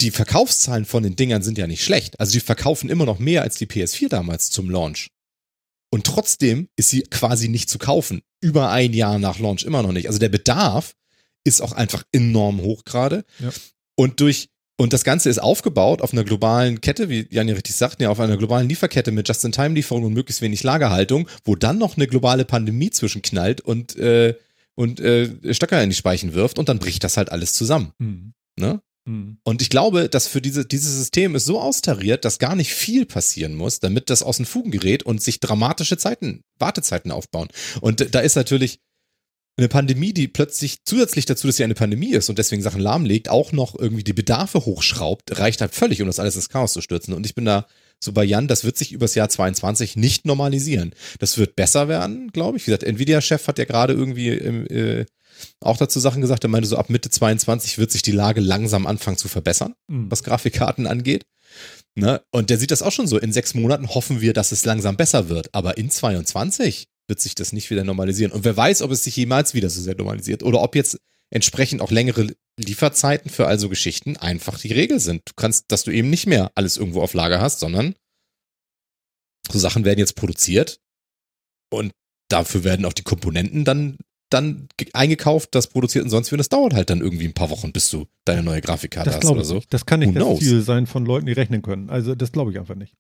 Die 0.01 0.11
Verkaufszahlen 0.11 0.87
von 0.87 1.03
den 1.03 1.17
Dingern 1.17 1.43
sind 1.43 1.59
ja 1.59 1.67
nicht 1.67 1.85
schlecht. 1.85 2.19
Also 2.19 2.33
die 2.33 2.41
verkaufen 2.41 2.89
immer 2.89 3.05
noch 3.05 3.19
mehr 3.19 3.43
als 3.43 3.57
die 3.57 3.67
PS4 3.67 4.09
damals 4.09 4.51
zum 4.51 4.71
Launch. 4.71 5.11
Und 5.91 6.07
trotzdem 6.07 6.69
ist 6.77 6.89
sie 6.89 7.03
quasi 7.03 7.49
nicht 7.49 7.71
zu 7.71 7.79
kaufen. 7.79 8.23
Über 8.41 8.71
ein 8.71 8.93
Jahr 8.95 9.19
nach 9.19 9.39
Launch 9.39 9.65
immer 9.65 9.83
noch 9.83 9.93
nicht. 9.93 10.09
Also 10.09 10.19
der 10.19 10.31
Bedarf 10.31 10.95
ist 11.45 11.61
auch 11.61 11.73
einfach 11.73 12.05
enorm 12.11 12.61
hoch 12.63 12.85
gerade. 12.85 13.25
Ja. 13.39 13.51
Und 13.97 14.21
durch 14.21 14.49
und 14.77 14.93
das 14.93 15.05
Ganze 15.05 15.31
ist 15.31 15.39
aufgebaut 15.39 16.03
auf 16.03 16.13
einer 16.13 16.25
globalen 16.25 16.81
Kette, 16.81 17.09
wie 17.09 17.27
Jan 17.31 17.49
ja 17.49 17.55
richtig 17.55 17.77
sagt, 17.77 18.01
ja, 18.03 18.11
auf 18.11 18.19
einer 18.19 18.37
globalen 18.37 18.69
Lieferkette 18.69 19.13
mit 19.13 19.29
Just-in-Time-Lieferung 19.29 20.05
und 20.05 20.15
möglichst 20.15 20.43
wenig 20.43 20.63
Lagerhaltung, 20.65 21.29
wo 21.45 21.55
dann 21.55 21.79
noch 21.79 21.97
eine 21.97 22.09
globale 22.09 22.45
Pandemie 22.45 22.91
zwischenknallt 22.91 23.61
und, 23.61 23.97
äh, 23.97 24.35
und 24.75 24.99
äh, 24.99 25.55
Stöcker 25.55 25.83
in 25.83 25.91
die 25.91 25.97
Speichen 25.97 26.35
wirft 26.35 26.59
und 26.59 26.69
dann 26.69 26.81
bricht 26.81 27.05
das 27.05 27.17
halt 27.17 27.31
alles 27.31 27.53
zusammen. 27.53 27.93
Mhm. 27.99 28.35
Ne? 28.57 28.81
Mhm. 29.05 29.39
Und 29.45 29.63
ich 29.63 29.71
glaube, 29.71 30.09
dass 30.09 30.27
für 30.27 30.41
diese, 30.41 30.65
dieses 30.65 30.97
System 30.97 31.37
ist 31.37 31.45
so 31.45 31.61
austariert, 31.61 32.25
dass 32.25 32.41
gar 32.41 32.57
nicht 32.57 32.75
viel 32.75 33.07
passieren 33.07 33.55
muss, 33.55 33.79
damit 33.79 34.11
das 34.11 34.25
aus 34.25 34.39
den 34.39 34.47
Fugen 34.47 34.73
gerät 34.73 35.05
und 35.05 35.23
sich 35.23 35.39
dramatische 35.39 35.99
Zeiten, 35.99 36.43
Wartezeiten 36.59 37.13
aufbauen. 37.13 37.49
Und 37.81 38.15
da 38.15 38.21
ist 38.21 38.35
natürlich 38.35 38.81
eine 39.57 39.69
Pandemie, 39.69 40.13
die 40.13 40.27
plötzlich 40.29 40.79
zusätzlich 40.85 41.27
dazu, 41.27 41.47
dass 41.47 41.57
sie 41.57 41.65
eine 41.65 41.75
Pandemie 41.75 42.13
ist 42.13 42.29
und 42.29 42.39
deswegen 42.39 42.63
Sachen 42.63 42.81
lahmlegt, 42.81 43.29
auch 43.29 43.53
noch 43.53 43.79
irgendwie 43.79 44.03
die 44.05 44.13
Bedarfe 44.13 44.65
hochschraubt, 44.65 45.39
reicht 45.39 45.61
halt 45.61 45.75
völlig, 45.75 46.01
um 46.03 46.09
das 46.09 46.19
alles 46.19 46.35
ins 46.37 46.49
Chaos 46.49 46.73
zu 46.73 46.81
stürzen. 46.81 47.15
Und 47.15 47.25
ich 47.25 47.35
bin 47.35 47.45
da 47.45 47.67
so 48.03 48.13
bei 48.13 48.25
Jan, 48.25 48.49
das 48.49 48.65
wird 48.65 48.77
sich 48.77 48.93
übers 48.93 49.15
Jahr 49.15 49.29
22 49.29 49.97
nicht 49.97 50.27
normalisieren. 50.27 50.93
Das 51.21 51.39
wird 51.39 51.55
besser 51.57 51.87
werden, 51.89 52.33
glaube 52.33 52.57
ich. 52.59 52.67
Wie 52.67 52.71
gesagt, 52.71 52.83
Nvidia-Chef 52.83 53.47
hat 53.47 53.59
ja 53.59 53.65
gerade 53.65 53.93
irgendwie 53.93 54.29
äh, 54.31 55.07
auch 55.61 55.77
dazu 55.77 56.01
Sachen 56.01 56.21
gesagt, 56.21 56.45
er 56.45 56.51
meinte 56.51 56.69
so 56.69 56.77
ab 56.77 56.91
Mitte 56.91 57.11
22 57.11 57.79
wird 57.79 57.93
sich 57.93 58.03
die 58.03 58.13
Lage 58.13 58.41
langsam 58.41 58.87
anfangen 58.87 59.17
zu 59.17 59.29
verbessern, 59.29 59.75
Mhm. 59.89 60.11
was 60.11 60.23
Grafikkarten 60.25 60.87
angeht. 60.87 61.27
Ne? 61.95 62.23
Und 62.33 62.51
der 62.51 62.59
sieht 62.59 62.73
das 62.73 62.83
auch 62.83 62.91
schon 62.93 63.07
so. 63.07 63.19
In 63.19 63.33
sechs 63.33 63.55
Monaten 63.55 63.89
hoffen 63.95 64.21
wir, 64.21 64.33
dass 64.33 64.51
es 64.51 64.65
langsam 64.65 64.97
besser 64.97 65.29
wird. 65.29 65.55
Aber 65.55 65.79
in 65.79 65.91
22 65.91 66.89
wird 67.09 67.21
sich 67.21 67.35
das 67.35 67.53
nicht 67.53 67.71
wieder 67.71 67.85
normalisieren. 67.85 68.33
Und 68.33 68.45
wer 68.45 68.57
weiß, 68.57 68.83
ob 68.83 68.91
es 68.91 69.05
sich 69.05 69.17
jemals 69.17 69.55
wieder 69.55 69.71
so 69.71 69.81
sehr 69.81 69.97
normalisiert 69.97 70.43
oder 70.43 70.63
ob 70.63 70.75
jetzt 70.75 70.99
entsprechend 71.31 71.81
auch 71.81 71.91
längere 71.91 72.35
Lieferzeiten 72.59 73.31
für 73.31 73.47
also 73.47 73.69
Geschichten 73.69 74.17
einfach 74.17 74.59
die 74.59 74.73
Regel 74.73 75.01
sind. 75.01 75.23
Du 75.27 75.33
kannst, 75.35 75.67
dass 75.69 75.83
du 75.85 75.91
eben 75.91 76.09
nicht 76.11 76.27
mehr 76.27 76.53
alles 76.55 76.77
irgendwo 76.77 77.03
auf 77.03 77.15
Lager 77.15 77.41
hast, 77.41 77.61
sondern 77.61 77.95
so 79.51 79.59
Sachen 79.59 79.85
werden 79.85 79.99
jetzt 79.99 80.15
produziert 80.15 80.81
und 81.71 81.93
dafür 82.29 82.65
werden 82.65 82.87
auch 82.87 82.93
die 82.93 83.03
Komponenten 83.03 83.65
dann 83.65 83.99
dann 84.31 84.69
eingekauft, 84.95 85.55
das 85.55 85.69
produziert 85.69 86.05
und 86.05 86.11
sonst 86.11 86.31
wie. 86.31 86.35
Und 86.35 86.39
das 86.39 86.49
dauert 86.49 86.75
halt 86.75 86.91
dann 86.91 87.01
irgendwie 87.01 87.27
ein 87.27 87.35
paar 87.35 87.51
Wochen, 87.51 87.73
bis 87.73 87.89
du 87.91 88.07
deine 88.25 88.43
neue 88.43 88.61
Grafikkarte 88.61 89.11
Das 89.11 89.19
hast 89.19 89.31
oder 89.31 89.43
ich 89.43 89.47
so. 89.47 89.55
nicht. 89.57 89.73
Das 89.73 89.87
kann 89.87 90.01
nicht 90.01 90.09
Who 90.09 90.15
das 90.15 90.23
knows? 90.23 90.39
Ziel 90.41 90.63
sein 90.63 90.87
von 90.87 91.05
Leuten, 91.07 91.27
die 91.27 91.33
rechnen 91.33 91.63
können. 91.63 91.89
Also 91.89 92.15
das 92.15 92.33
glaube 92.33 92.51
ich 92.51 92.59
einfach 92.59 92.75
nicht. 92.75 92.95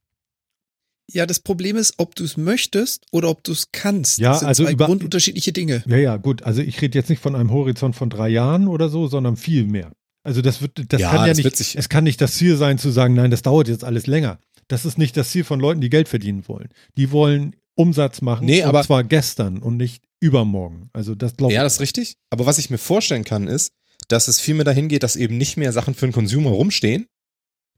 Ja, 1.12 1.26
das 1.26 1.38
Problem 1.40 1.76
ist, 1.76 1.94
ob 1.98 2.14
du 2.14 2.24
es 2.24 2.36
möchtest 2.36 3.04
oder 3.12 3.28
ob 3.28 3.44
du 3.44 3.52
es 3.52 3.70
kannst. 3.72 4.18
Ja, 4.18 4.30
das 4.30 4.38
sind 4.40 4.48
also 4.48 4.64
zwei 4.64 4.72
über- 4.72 4.86
grundunterschiedliche 4.86 5.52
Dinge. 5.52 5.82
Ja, 5.86 5.96
ja, 5.98 6.16
gut. 6.16 6.42
Also 6.44 6.62
ich 6.62 6.80
rede 6.80 6.98
jetzt 6.98 7.10
nicht 7.10 7.20
von 7.20 7.34
einem 7.34 7.50
Horizont 7.52 7.94
von 7.94 8.08
drei 8.10 8.28
Jahren 8.30 8.68
oder 8.68 8.88
so, 8.88 9.06
sondern 9.06 9.36
viel 9.36 9.64
mehr. 9.66 9.92
Also 10.22 10.40
das 10.40 10.62
wird, 10.62 10.90
das 10.92 11.00
Ja, 11.00 11.10
kann 11.10 11.20
ja 11.26 11.34
das 11.34 11.36
nicht, 11.44 11.74
es 11.76 11.88
kann 11.90 12.04
nicht 12.04 12.20
das 12.20 12.34
Ziel 12.34 12.56
sein 12.56 12.78
zu 12.78 12.90
sagen, 12.90 13.12
nein, 13.14 13.30
das 13.30 13.42
dauert 13.42 13.68
jetzt 13.68 13.84
alles 13.84 14.06
länger. 14.06 14.38
Das 14.68 14.86
ist 14.86 14.96
nicht 14.96 15.14
das 15.18 15.30
Ziel 15.30 15.44
von 15.44 15.60
Leuten, 15.60 15.82
die 15.82 15.90
Geld 15.90 16.08
verdienen 16.08 16.48
wollen. 16.48 16.68
Die 16.96 17.10
wollen 17.12 17.54
Umsatz 17.74 18.22
machen, 18.22 18.46
Nee, 18.46 18.62
und 18.62 18.68
aber- 18.68 18.82
zwar 18.82 19.04
gestern 19.04 19.58
und 19.58 19.76
nicht 19.76 20.02
übermorgen. 20.20 20.88
Also 20.94 21.14
das 21.14 21.36
glaube 21.36 21.52
ich. 21.52 21.56
Ja, 21.56 21.62
das 21.64 21.74
ist 21.74 21.80
richtig. 21.80 22.16
Aber 22.30 22.46
was 22.46 22.56
ich 22.56 22.70
mir 22.70 22.78
vorstellen 22.78 23.24
kann, 23.24 23.46
ist, 23.46 23.72
dass 24.08 24.26
es 24.28 24.40
viel 24.40 24.54
mehr 24.54 24.64
dahin 24.64 24.88
geht, 24.88 25.02
dass 25.02 25.16
eben 25.16 25.36
nicht 25.36 25.58
mehr 25.58 25.72
Sachen 25.72 25.94
für 25.94 26.06
den 26.06 26.12
Consumer 26.12 26.50
rumstehen. 26.50 27.06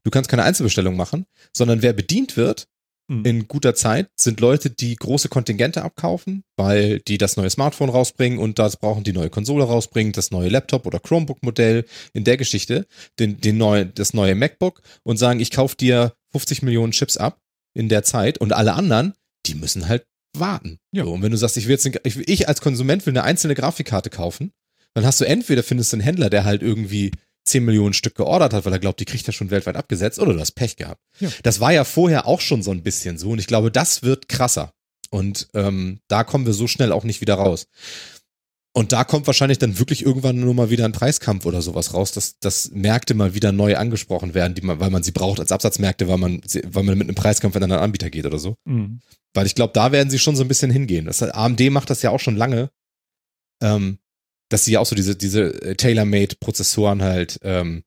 Du 0.03 0.11
kannst 0.11 0.29
keine 0.29 0.43
Einzelbestellung 0.43 0.95
machen, 0.95 1.25
sondern 1.51 1.81
wer 1.81 1.91
bedient 1.91 2.37
wird 2.37 2.67
Mhm. 3.09 3.25
in 3.25 3.47
guter 3.47 3.73
Zeit, 3.73 4.09
sind 4.17 4.41
Leute, 4.41 4.69
die 4.69 4.95
große 4.95 5.29
Kontingente 5.29 5.81
abkaufen, 5.81 6.43
weil 6.57 6.99
die 6.99 7.17
das 7.17 7.37
neue 7.37 7.49
Smartphone 7.49 7.89
rausbringen 7.89 8.37
und 8.37 8.59
das 8.59 8.77
brauchen 8.77 9.05
die 9.05 9.13
neue 9.13 9.29
Konsole 9.29 9.63
rausbringen, 9.63 10.11
das 10.11 10.31
neue 10.31 10.49
Laptop 10.49 10.85
oder 10.85 10.99
Chromebook-Modell 10.99 11.85
in 12.13 12.25
der 12.25 12.35
Geschichte, 12.35 12.85
den, 13.17 13.39
den 13.39 13.57
neue, 13.57 13.85
das 13.85 14.13
neue 14.13 14.35
MacBook 14.35 14.81
und 15.03 15.17
sagen, 15.17 15.39
ich 15.39 15.51
kaufe 15.51 15.77
dir 15.77 16.13
50 16.33 16.63
Millionen 16.63 16.91
Chips 16.91 17.15
ab 17.15 17.39
in 17.73 17.87
der 17.87 18.03
Zeit 18.03 18.39
und 18.39 18.51
alle 18.51 18.73
anderen, 18.73 19.13
die 19.45 19.55
müssen 19.55 19.87
halt 19.87 20.05
warten. 20.37 20.77
Ja. 20.91 21.05
So, 21.05 21.13
und 21.13 21.21
wenn 21.21 21.31
du 21.31 21.37
sagst, 21.37 21.55
ich 21.55 21.67
will 21.67 21.77
jetzt, 21.77 21.89
ich, 22.03 22.17
ich 22.27 22.47
als 22.49 22.59
Konsument 22.59 23.05
will 23.05 23.13
eine 23.13 23.23
einzelne 23.23 23.55
Grafikkarte 23.55 24.09
kaufen, 24.09 24.51
dann 24.93 25.05
hast 25.05 25.21
du 25.21 25.25
entweder 25.25 25.63
findest 25.63 25.93
du 25.93 25.95
einen 25.95 26.03
Händler, 26.03 26.29
der 26.29 26.43
halt 26.43 26.61
irgendwie 26.61 27.11
10 27.47 27.65
Millionen 27.65 27.93
Stück 27.93 28.15
geordert 28.15 28.53
hat, 28.53 28.65
weil 28.65 28.73
er 28.73 28.79
glaubt, 28.79 28.99
die 28.99 29.05
kriegt 29.05 29.27
er 29.27 29.33
schon 29.33 29.49
weltweit 29.49 29.75
abgesetzt, 29.75 30.19
oder 30.19 30.33
du 30.33 30.39
hast 30.39 30.51
Pech 30.53 30.75
gehabt. 30.75 31.01
Ja. 31.19 31.29
Das 31.43 31.59
war 31.59 31.71
ja 31.71 31.83
vorher 31.83 32.27
auch 32.27 32.41
schon 32.41 32.63
so 32.63 32.71
ein 32.71 32.83
bisschen 32.83 33.17
so 33.17 33.31
und 33.31 33.39
ich 33.39 33.47
glaube, 33.47 33.71
das 33.71 34.03
wird 34.03 34.29
krasser. 34.29 34.73
Und 35.09 35.47
ähm, 35.53 35.99
da 36.07 36.23
kommen 36.23 36.45
wir 36.45 36.53
so 36.53 36.67
schnell 36.67 36.91
auch 36.91 37.03
nicht 37.03 37.21
wieder 37.21 37.35
raus. 37.35 37.67
Und 38.77 38.91
da 38.91 39.03
kommt 39.03 39.25
wahrscheinlich 39.25 39.57
dann 39.57 39.79
wirklich 39.79 40.05
irgendwann 40.05 40.39
nur 40.39 40.53
mal 40.53 40.69
wieder 40.69 40.85
ein 40.85 40.91
Preiskampf 40.91 41.47
oder 41.47 41.63
sowas 41.63 41.95
raus, 41.95 42.11
dass, 42.11 42.37
dass 42.37 42.69
Märkte 42.69 43.15
mal 43.15 43.33
wieder 43.33 43.51
neu 43.51 43.75
angesprochen 43.75 44.35
werden, 44.35 44.53
die 44.53 44.61
man, 44.61 44.79
weil 44.79 44.91
man 44.91 45.01
sie 45.01 45.11
braucht 45.11 45.39
als 45.39 45.51
Absatzmärkte, 45.51 46.07
weil 46.07 46.19
man, 46.19 46.41
weil 46.63 46.83
man 46.83 46.95
mit 46.95 47.07
einem 47.07 47.15
Preiskampf 47.15 47.55
in 47.55 47.63
einen 47.63 47.71
anderen 47.71 47.85
Anbieter 47.85 48.11
geht 48.11 48.27
oder 48.27 48.37
so. 48.37 48.55
Mhm. 48.65 48.99
Weil 49.33 49.47
ich 49.47 49.55
glaube, 49.55 49.73
da 49.73 49.91
werden 49.91 50.11
sie 50.11 50.19
schon 50.19 50.35
so 50.35 50.43
ein 50.43 50.47
bisschen 50.47 50.69
hingehen. 50.69 51.05
Das, 51.05 51.23
AMD 51.23 51.71
macht 51.71 51.89
das 51.89 52.03
ja 52.03 52.11
auch 52.11 52.19
schon 52.19 52.35
lange, 52.35 52.69
ähm, 53.63 53.97
dass 54.49 54.65
sie 54.65 54.73
ja 54.73 54.79
auch 54.79 54.85
so 54.85 54.95
diese, 54.95 55.15
diese 55.15 55.61
äh, 55.61 55.75
Tailor-Made-Prozessoren 55.75 57.01
halt 57.03 57.39
ähm, 57.43 57.83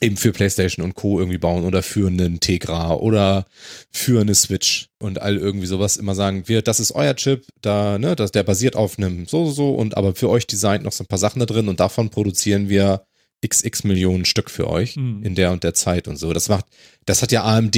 eben 0.00 0.16
für 0.16 0.32
PlayStation 0.32 0.84
und 0.84 0.94
Co. 0.94 1.18
irgendwie 1.18 1.38
bauen 1.38 1.64
oder 1.64 1.82
für 1.82 2.08
einen 2.08 2.40
Tegra 2.40 2.94
oder 2.94 3.46
für 3.90 4.20
eine 4.20 4.34
Switch 4.34 4.88
und 5.00 5.20
all 5.22 5.36
irgendwie 5.36 5.66
sowas 5.66 5.96
immer 5.96 6.14
sagen, 6.14 6.48
wir, 6.48 6.62
das 6.62 6.80
ist 6.80 6.92
euer 6.92 7.14
Chip, 7.14 7.46
da, 7.62 7.98
ne, 7.98 8.16
das, 8.16 8.32
der 8.32 8.42
basiert 8.42 8.76
auf 8.76 8.98
einem 8.98 9.26
so, 9.26 9.46
so, 9.46 9.52
so 9.52 9.74
und 9.74 9.96
aber 9.96 10.14
für 10.14 10.28
euch 10.28 10.46
designt 10.46 10.84
noch 10.84 10.92
so 10.92 11.04
ein 11.04 11.08
paar 11.08 11.18
Sachen 11.18 11.40
da 11.40 11.46
drin 11.46 11.68
und 11.68 11.80
davon 11.80 12.10
produzieren 12.10 12.68
wir 12.68 13.06
xx 13.46 13.84
Millionen 13.84 14.24
Stück 14.24 14.50
für 14.50 14.68
euch 14.68 14.96
Mhm. 14.96 15.22
in 15.22 15.34
der 15.34 15.52
und 15.52 15.64
der 15.64 15.74
Zeit 15.74 16.08
und 16.08 16.16
so. 16.16 16.32
Das 16.32 16.48
macht, 16.48 16.66
das 17.06 17.22
hat 17.22 17.30
ja 17.30 17.44
AMD 17.44 17.76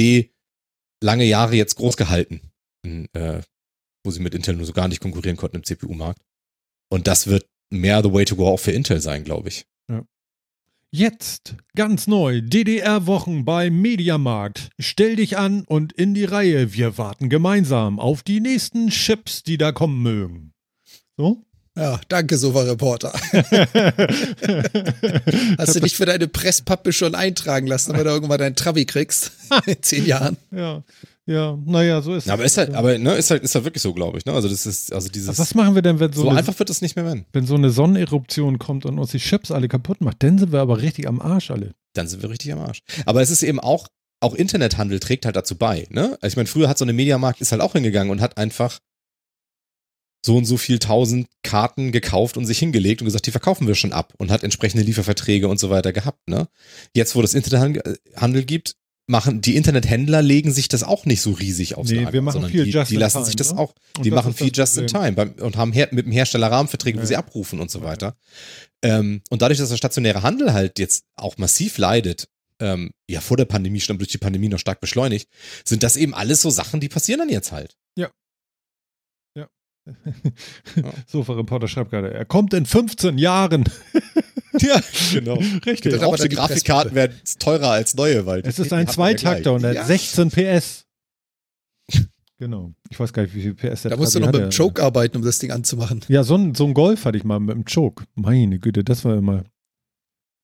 lange 1.03 1.25
Jahre 1.25 1.55
jetzt 1.55 1.75
groß 1.75 1.97
gehalten, 1.97 2.41
in, 2.83 3.07
äh, 3.13 3.41
wo 4.03 4.11
sie 4.11 4.21
mit 4.21 4.33
Intel 4.33 4.55
nur 4.55 4.65
so 4.65 4.73
gar 4.73 4.87
nicht 4.87 5.01
konkurrieren 5.01 5.37
konnten 5.37 5.57
im 5.57 5.63
CPU-Markt. 5.63 6.21
Und 6.89 7.07
das 7.07 7.27
wird 7.27 7.45
mehr 7.69 8.01
the 8.03 8.13
way 8.13 8.25
to 8.25 8.35
go 8.35 8.47
auch 8.47 8.59
für 8.59 8.71
Intel 8.71 9.01
sein, 9.01 9.23
glaube 9.23 9.49
ich. 9.49 9.65
Jetzt, 10.89 11.57
ganz 11.75 12.07
neu, 12.07 12.41
DDR-Wochen 12.41 13.43
bei 13.43 13.69
Mediamarkt. 13.69 14.69
Stell 14.79 15.17
dich 15.17 15.37
an 15.37 15.65
und 15.67 15.91
in 15.91 16.13
die 16.13 16.23
Reihe. 16.23 16.73
Wir 16.73 16.97
warten 16.97 17.27
gemeinsam 17.27 17.99
auf 17.99 18.23
die 18.23 18.39
nächsten 18.39 18.87
Chips, 18.87 19.43
die 19.43 19.57
da 19.57 19.73
kommen 19.73 20.01
mögen. 20.01 20.53
So? 21.17 21.43
Ja, 21.77 22.01
danke, 22.07 22.37
Sofa-Reporter. 22.37 23.13
Hast 25.59 25.75
du 25.75 25.79
dich 25.79 25.95
für 25.95 26.07
deine 26.07 26.27
Presspappe 26.27 26.91
schon 26.91 27.13
eintragen 27.13 27.67
lassen, 27.67 27.91
damit 27.91 28.07
du 28.07 28.09
irgendwann 28.09 28.39
deinen 28.39 28.55
Travi 28.55 28.85
kriegst? 28.85 29.31
In 29.67 29.81
zehn 29.81 30.05
Jahren. 30.07 30.37
Ja, 30.51 30.83
ja, 31.27 31.57
naja, 31.65 32.01
so 32.01 32.15
ist 32.15 32.25
Ja, 32.25 32.33
aber 32.33 32.45
ist 32.45 32.57
halt, 32.57 32.73
aber 32.73 32.97
ne, 32.97 33.13
ist 33.15 33.29
halt, 33.29 33.43
ist 33.43 33.53
halt 33.53 33.65
wirklich 33.65 33.83
so, 33.83 33.93
glaube 33.93 34.17
ich. 34.17 34.25
Ne? 34.25 34.31
Also 34.33 34.47
das 34.47 34.65
ist, 34.65 34.93
also 34.93 35.09
dieses, 35.09 35.37
Was 35.37 35.53
machen 35.55 35.75
wir 35.75 35.81
denn, 35.81 35.99
wenn 35.99 36.13
so, 36.13 36.21
so 36.21 36.29
eine, 36.29 36.39
einfach 36.39 36.57
wird 36.57 36.69
es 36.69 36.81
nicht 36.81 36.95
mehr 36.95 37.05
werden. 37.05 37.25
wenn 37.33 37.45
so 37.45 37.55
eine 37.55 37.69
Sonneneruption 37.69 38.57
kommt 38.59 38.85
und 38.85 38.97
uns 38.97 39.11
die 39.11 39.19
Chips 39.19 39.51
alle 39.51 39.67
kaputt 39.67 40.01
macht? 40.01 40.23
Dann 40.23 40.39
sind 40.39 40.53
wir 40.53 40.61
aber 40.61 40.81
richtig 40.81 41.07
am 41.07 41.21
Arsch 41.21 41.51
alle. 41.51 41.73
Dann 41.93 42.07
sind 42.07 42.21
wir 42.23 42.29
richtig 42.29 42.53
am 42.53 42.59
Arsch. 42.59 42.79
Aber 43.05 43.21
es 43.21 43.29
ist 43.29 43.43
eben 43.43 43.59
auch, 43.59 43.87
auch 44.21 44.33
Internethandel 44.33 44.99
trägt 44.99 45.25
halt 45.25 45.35
dazu 45.35 45.55
bei. 45.57 45.85
Ne? 45.89 46.17
Also 46.21 46.33
ich 46.33 46.37
meine, 46.37 46.47
früher 46.47 46.69
hat 46.69 46.77
so 46.77 46.85
eine 46.85 46.93
Mediamarkt 46.93 47.41
ist 47.41 47.51
halt 47.51 47.61
auch 47.61 47.73
hingegangen 47.73 48.09
und 48.09 48.21
hat 48.21 48.37
einfach 48.37 48.79
so 50.25 50.35
und 50.37 50.45
so 50.45 50.57
viel 50.57 50.79
tausend 50.79 51.27
Karten 51.43 51.91
gekauft 51.91 52.37
und 52.37 52.45
sich 52.45 52.59
hingelegt 52.59 53.01
und 53.01 53.05
gesagt, 53.05 53.27
die 53.27 53.31
verkaufen 53.31 53.67
wir 53.67 53.75
schon 53.75 53.93
ab 53.93 54.13
und 54.17 54.31
hat 54.31 54.43
entsprechende 54.43 54.83
Lieferverträge 54.83 55.47
und 55.47 55.59
so 55.59 55.69
weiter 55.69 55.93
gehabt. 55.93 56.27
Ne? 56.27 56.47
Jetzt, 56.93 57.15
wo 57.15 57.21
das 57.21 57.33
Internethandel 57.33 57.97
Handel 58.15 58.43
gibt, 58.43 58.75
machen 59.09 59.39
die 59.39 59.55
Internethändler 59.55 60.21
legen 60.21 60.51
sich 60.51 60.67
das 60.67 60.83
auch 60.83 61.05
nicht 61.05 61.21
so 61.21 61.31
riesig 61.31 61.75
aufs 61.75 61.89
Nee, 61.89 61.99
Lager, 61.99 62.13
wir 62.13 62.21
machen 62.21 62.33
sondern 62.33 62.51
viel 62.51 62.65
die, 62.65 62.71
just 62.71 62.91
die 62.91 62.97
lassen 62.97 63.17
time, 63.17 63.25
sich 63.25 63.35
das 63.37 63.53
ne? 63.53 63.59
auch, 63.59 63.73
die 64.03 64.09
das 64.09 64.15
machen 64.15 64.33
viel 64.33 64.51
just 64.53 64.77
in 64.77 64.87
time 64.87 65.13
beim, 65.13 65.31
und 65.39 65.55
haben 65.55 65.71
her, 65.71 65.87
mit 65.91 66.05
dem 66.05 66.11
Hersteller 66.11 66.51
Rahmenverträge, 66.51 66.97
wo 66.97 67.01
Ja. 67.03 67.07
sie 67.07 67.15
abrufen 67.15 67.61
und 67.61 67.71
so 67.71 67.83
weiter. 67.83 68.17
Ähm, 68.83 69.21
und 69.29 69.41
dadurch, 69.41 69.59
dass 69.59 69.69
der 69.69 69.77
stationäre 69.77 70.23
Handel 70.23 70.51
halt 70.51 70.77
jetzt 70.77 71.05
auch 71.15 71.37
massiv 71.37 71.77
leidet, 71.77 72.27
ähm, 72.59 72.91
ja 73.09 73.21
vor 73.21 73.37
der 73.37 73.45
Pandemie 73.45 73.79
schon, 73.79 73.97
durch 73.97 74.09
die 74.09 74.17
Pandemie 74.17 74.49
noch 74.49 74.59
stark 74.59 74.81
beschleunigt, 74.81 75.29
sind 75.63 75.83
das 75.83 75.95
eben 75.95 76.13
alles 76.13 76.41
so 76.41 76.49
Sachen, 76.49 76.81
die 76.81 76.89
passieren 76.89 77.19
dann 77.19 77.29
jetzt 77.29 77.51
halt. 77.53 77.77
Sofa-Reporter 81.07 81.67
schreibt 81.67 81.91
gerade, 81.91 82.13
er 82.13 82.25
kommt 82.25 82.53
in 82.53 82.65
15 82.65 83.17
Jahren. 83.17 83.63
Ja, 84.59 84.81
genau. 85.13 85.35
Richtig. 85.67 85.91
Wird 85.91 86.01
aber 86.01 86.17
die 86.17 86.29
Grafikkarten 86.29 86.95
werden 86.95 87.15
teurer 87.37 87.69
als 87.71 87.93
neue, 87.93 88.25
weil 88.25 88.39
Es 88.43 88.57
ist 88.57 88.73
ein 88.73 88.79
hat 88.79 88.87
ja 88.87 88.93
Zweitakter 88.93 89.53
und 89.53 89.63
er 89.63 89.73
Ja. 89.73 89.81
hat 89.81 89.87
16 89.87 90.31
PS. 90.31 90.85
Genau. 92.39 92.73
Ich 92.89 92.99
weiß 92.99 93.13
gar 93.13 93.21
nicht, 93.21 93.35
wie 93.35 93.41
viel 93.41 93.53
PS 93.53 93.83
der 93.83 93.91
Da 93.91 93.97
musst 93.97 94.15
du 94.15 94.19
noch 94.19 94.31
mit 94.31 94.41
dem 94.41 94.49
Choke 94.49 94.81
arbeiten, 94.81 95.17
um 95.17 95.23
das 95.23 95.37
Ding 95.37 95.51
anzumachen. 95.51 96.01
Ja, 96.07 96.23
so 96.23 96.35
ein, 96.35 96.55
so 96.55 96.65
ein 96.65 96.73
Golf 96.73 97.05
hatte 97.05 97.17
ich 97.19 97.23
mal 97.23 97.39
mit 97.39 97.55
dem 97.55 97.65
Choke. 97.65 98.05
Meine 98.15 98.57
Güte, 98.57 98.83
das 98.83 99.05
war 99.05 99.15
immer. 99.17 99.43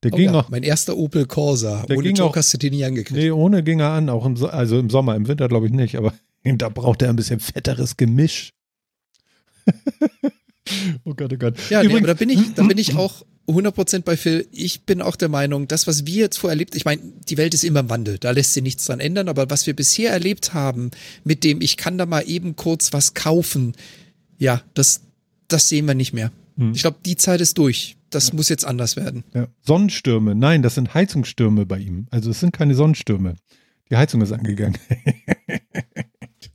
Der 0.04 0.14
Oh 0.14 0.18
ging 0.18 0.26
ja, 0.32 0.40
auch. 0.42 0.50
mein 0.50 0.62
erster 0.64 0.96
Opel 0.96 1.26
Corsa. 1.26 1.84
Der 1.88 1.98
Ohne 1.98 2.08
ging 2.08 2.16
Choke 2.16 2.30
auch- 2.32 2.36
hast 2.36 2.54
du 2.54 2.58
den 2.60 2.74
nie 2.74 2.84
angekriegt. 2.86 3.20
Nee, 3.20 3.32
ohne 3.32 3.64
ging 3.64 3.80
er 3.80 3.92
an, 3.94 4.10
auch 4.10 4.26
im, 4.28 4.36
So- 4.38 4.48
also 4.50 4.78
im 4.78 4.90
Sommer, 4.92 5.16
im 5.16 5.28
Winter 5.28 5.48
glaube 5.48 5.66
ich 5.68 5.72
nicht, 5.72 5.96
aber 5.98 6.14
da 6.44 6.70
braucht 6.70 7.02
er 7.02 7.10
ein 7.10 7.16
bisschen 7.16 7.40
fetteres 7.40 7.98
Gemisch. 7.98 8.52
oh 11.04 11.14
Gott, 11.14 11.34
oh 11.34 11.38
Gott. 11.38 11.56
Ja, 11.70 11.82
nee, 11.82 11.88
Übrigens- 11.88 12.04
aber 12.04 12.08
da 12.08 12.14
bin 12.14 12.30
ich, 12.30 12.54
da 12.54 12.64
bin 12.64 12.78
ich 12.78 12.96
auch 12.96 13.26
100% 13.48 14.02
bei 14.02 14.16
Phil. 14.16 14.48
Ich 14.52 14.84
bin 14.84 15.02
auch 15.02 15.16
der 15.16 15.30
Meinung, 15.30 15.68
das, 15.68 15.88
was 15.88 16.06
wir 16.06 16.16
jetzt 16.22 16.38
vorher 16.38 16.54
erlebt, 16.54 16.76
ich 16.76 16.86
meine, 16.86 17.02
die 17.28 17.38
Welt 17.38 17.54
ist 17.54 17.64
immer 17.64 17.82
im 17.82 17.90
Wandel, 17.90 18.18
da 18.18 18.32
lässt 18.32 18.54
sich 18.54 18.64
nichts 18.64 18.86
dran 18.86 19.00
ändern, 19.00 19.28
aber 19.28 19.50
was 19.50 19.68
wir 19.68 19.76
bisher 19.76 20.12
erlebt 20.12 20.54
haben, 20.54 20.92
mit 21.24 21.44
dem 21.44 21.62
ich 21.62 21.76
kann 21.78 21.98
da 21.98 22.06
mal 22.06 22.24
eben 22.28 22.56
kurz 22.56 22.94
was 22.94 23.14
kaufen, 23.14 23.74
ja, 24.38 24.62
das, 24.74 25.02
das 25.48 25.70
sehen 25.70 25.86
wir 25.88 25.94
nicht 25.94 26.14
mehr. 26.14 26.32
Hm. 26.58 26.72
Ich 26.74 26.82
glaube, 26.82 26.98
die 27.06 27.18
Zeit 27.18 27.42
ist 27.42 27.58
durch. 27.58 27.98
Das 28.10 28.32
muss 28.32 28.48
jetzt 28.48 28.64
anders 28.64 28.96
werden. 28.96 29.24
Ja. 29.34 29.48
Sonnenstürme, 29.62 30.36
nein, 30.36 30.62
das 30.62 30.76
sind 30.76 30.94
Heizungsstürme 30.94 31.66
bei 31.66 31.80
ihm. 31.80 32.08
Also 32.12 32.30
es 32.30 32.40
sind 32.40 32.54
keine 32.54 32.76
Sonnenstürme. 32.76 33.36
Die 33.90 33.98
Heizung 33.98 34.22
ist 34.22 34.32
angegangen. 34.32 34.78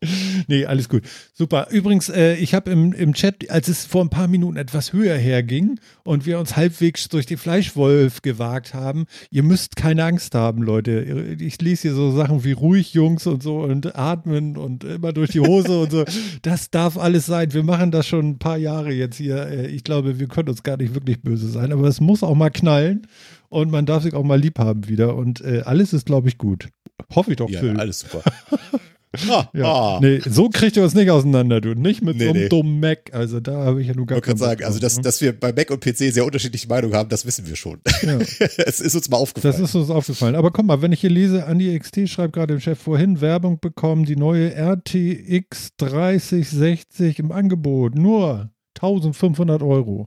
nee, 0.47 0.65
alles 0.65 0.89
gut. 0.89 1.03
Super. 1.35 1.69
Übrigens, 1.71 2.09
äh, 2.09 2.35
ich 2.37 2.55
habe 2.55 2.71
im, 2.71 2.93
im 2.93 3.15
Chat, 3.15 3.51
als 3.51 3.69
es 3.69 3.85
vor 3.85 4.03
ein 4.03 4.11
paar 4.11 4.29
Minuten 4.29 4.57
etwas 4.57 4.93
höher 4.93 5.17
herging 5.17 5.81
und 6.05 6.25
wir 6.27 6.39
uns 6.39 6.57
halbwegs 6.57 7.09
durch 7.09 7.27
die 7.27 7.37
Fleischwolf 7.37 8.23
gewagt 8.23 8.75
haben, 8.75 9.07
ihr 9.31 9.43
müsst 9.43 9.77
keine 9.77 10.05
Angst 10.05 10.35
haben, 10.35 10.63
Leute. 10.63 11.37
Ich 11.41 11.61
lese 11.61 11.83
hier 11.83 11.95
so 11.95 12.13
Sachen 12.13 12.45
wie 12.45 12.53
ruhig, 12.53 12.95
Jungs 12.95 13.27
und 13.27 13.43
so 13.43 13.61
und 13.61 13.97
atmen 13.97 14.57
und 14.57 14.85
immer 14.85 15.13
durch 15.13 15.31
die 15.31 15.41
Hose 15.41 15.81
und 15.81 15.91
so. 15.91 16.05
Das 16.43 16.71
darf 16.71 16.97
alles 16.97 17.27
sein. 17.27 17.53
Wir 17.53 17.63
machen 17.65 17.91
das 17.91 18.07
schon 18.07 18.29
ein 18.31 18.39
paar 18.39 18.57
Jahre 18.59 18.93
jetzt 18.93 19.17
hier. 19.17 19.47
Äh, 19.47 19.67
Ich 19.69 19.85
glaube, 19.85 20.19
wir 20.21 20.29
können 20.29 20.49
uns 20.49 20.63
gar 20.63 20.77
nicht 20.77 20.95
wirklich 20.95 21.21
böse 21.23 21.49
sein, 21.49 21.73
aber 21.73 21.89
es 21.89 22.01
muss 22.01 22.23
auch 22.23 22.35
mal 22.35 22.51
knallen 22.51 23.07
und 23.49 23.71
man 23.71 23.87
darf 23.87 24.03
sich 24.03 24.15
auch 24.15 24.25
mal 24.25 24.39
lieb 24.41 24.59
haben 24.59 24.89
wieder 24.89 25.17
und 25.17 25.41
äh, 25.41 25.63
alles 25.65 25.93
ist, 25.93 26.07
glaube 26.07 26.29
ich, 26.29 26.39
gut. 26.39 26.69
Hoffe 27.15 27.31
ich 27.31 27.37
doch, 27.37 27.49
Ja, 27.49 27.61
Phil. 27.61 27.79
alles 27.79 28.01
super. 28.01 28.23
Ah, 29.31 29.49
Ja. 29.55 29.65
ah. 29.65 29.99
Nee, 30.03 30.21
so 30.29 30.49
kriegt 30.51 30.77
ihr 30.77 30.83
uns 30.83 30.95
nicht 30.95 31.11
auseinander, 31.11 31.61
du. 31.61 31.75
Nicht 31.75 32.03
mit 32.03 32.17
Nee, 32.19 32.25
so 32.25 32.31
einem 32.31 32.43
nee. 32.43 32.49
dummen 32.49 32.81
Mac. 32.81 33.11
Also 33.15 33.41
da 33.41 33.65
habe 33.65 33.81
ich 33.81 33.89
ja 33.89 33.95
nur 33.95 34.05
Ich 34.05 34.09
gar 34.09 34.21
keinen 34.21 34.37
sagen, 34.37 34.65
also 34.65 34.79
dass, 34.79 34.95
drauf, 34.97 35.03
dass 35.05 35.21
wir 35.21 35.33
bei 35.39 35.53
Mac 35.53 35.71
und 35.71 35.81
PC 35.81 36.13
sehr 36.13 36.25
unterschiedliche 36.27 36.69
Meinungen 36.69 36.95
haben, 36.95 37.09
das 37.09 37.25
wissen 37.25 37.47
wir 37.47 37.57
schon. 37.57 37.81
ne? 38.03 38.19
ja. 38.39 38.47
es 38.67 38.81
ist 38.81 38.95
uns 38.95 39.09
mal 39.09 39.17
aufgefallen. 39.17 39.53
Das 39.53 39.61
ist 39.71 39.75
uns 39.75 39.89
aufgefallen. 39.91 40.35
Aber 40.35 40.51
guck 40.51 40.67
mal, 40.67 40.83
wenn 40.83 40.93
ich 40.93 41.01
hier 41.01 41.11
lese, 41.11 41.47
Andi 41.47 41.79
XT 41.79 42.09
schreibt 42.09 42.35
gerade 42.35 42.55
dem 42.55 42.61
Chef 42.61 42.79
vorhin 42.79 43.21
Werbung 43.21 43.59
bekommen, 43.61 44.05
die 44.05 44.17
neue 44.17 44.53
RTX 44.55 45.71
3060 45.79 47.19
im 47.19 47.33
Angebot. 47.33 47.95
Nur 47.95 48.51
1500 48.77 49.63
Euro. 49.63 50.07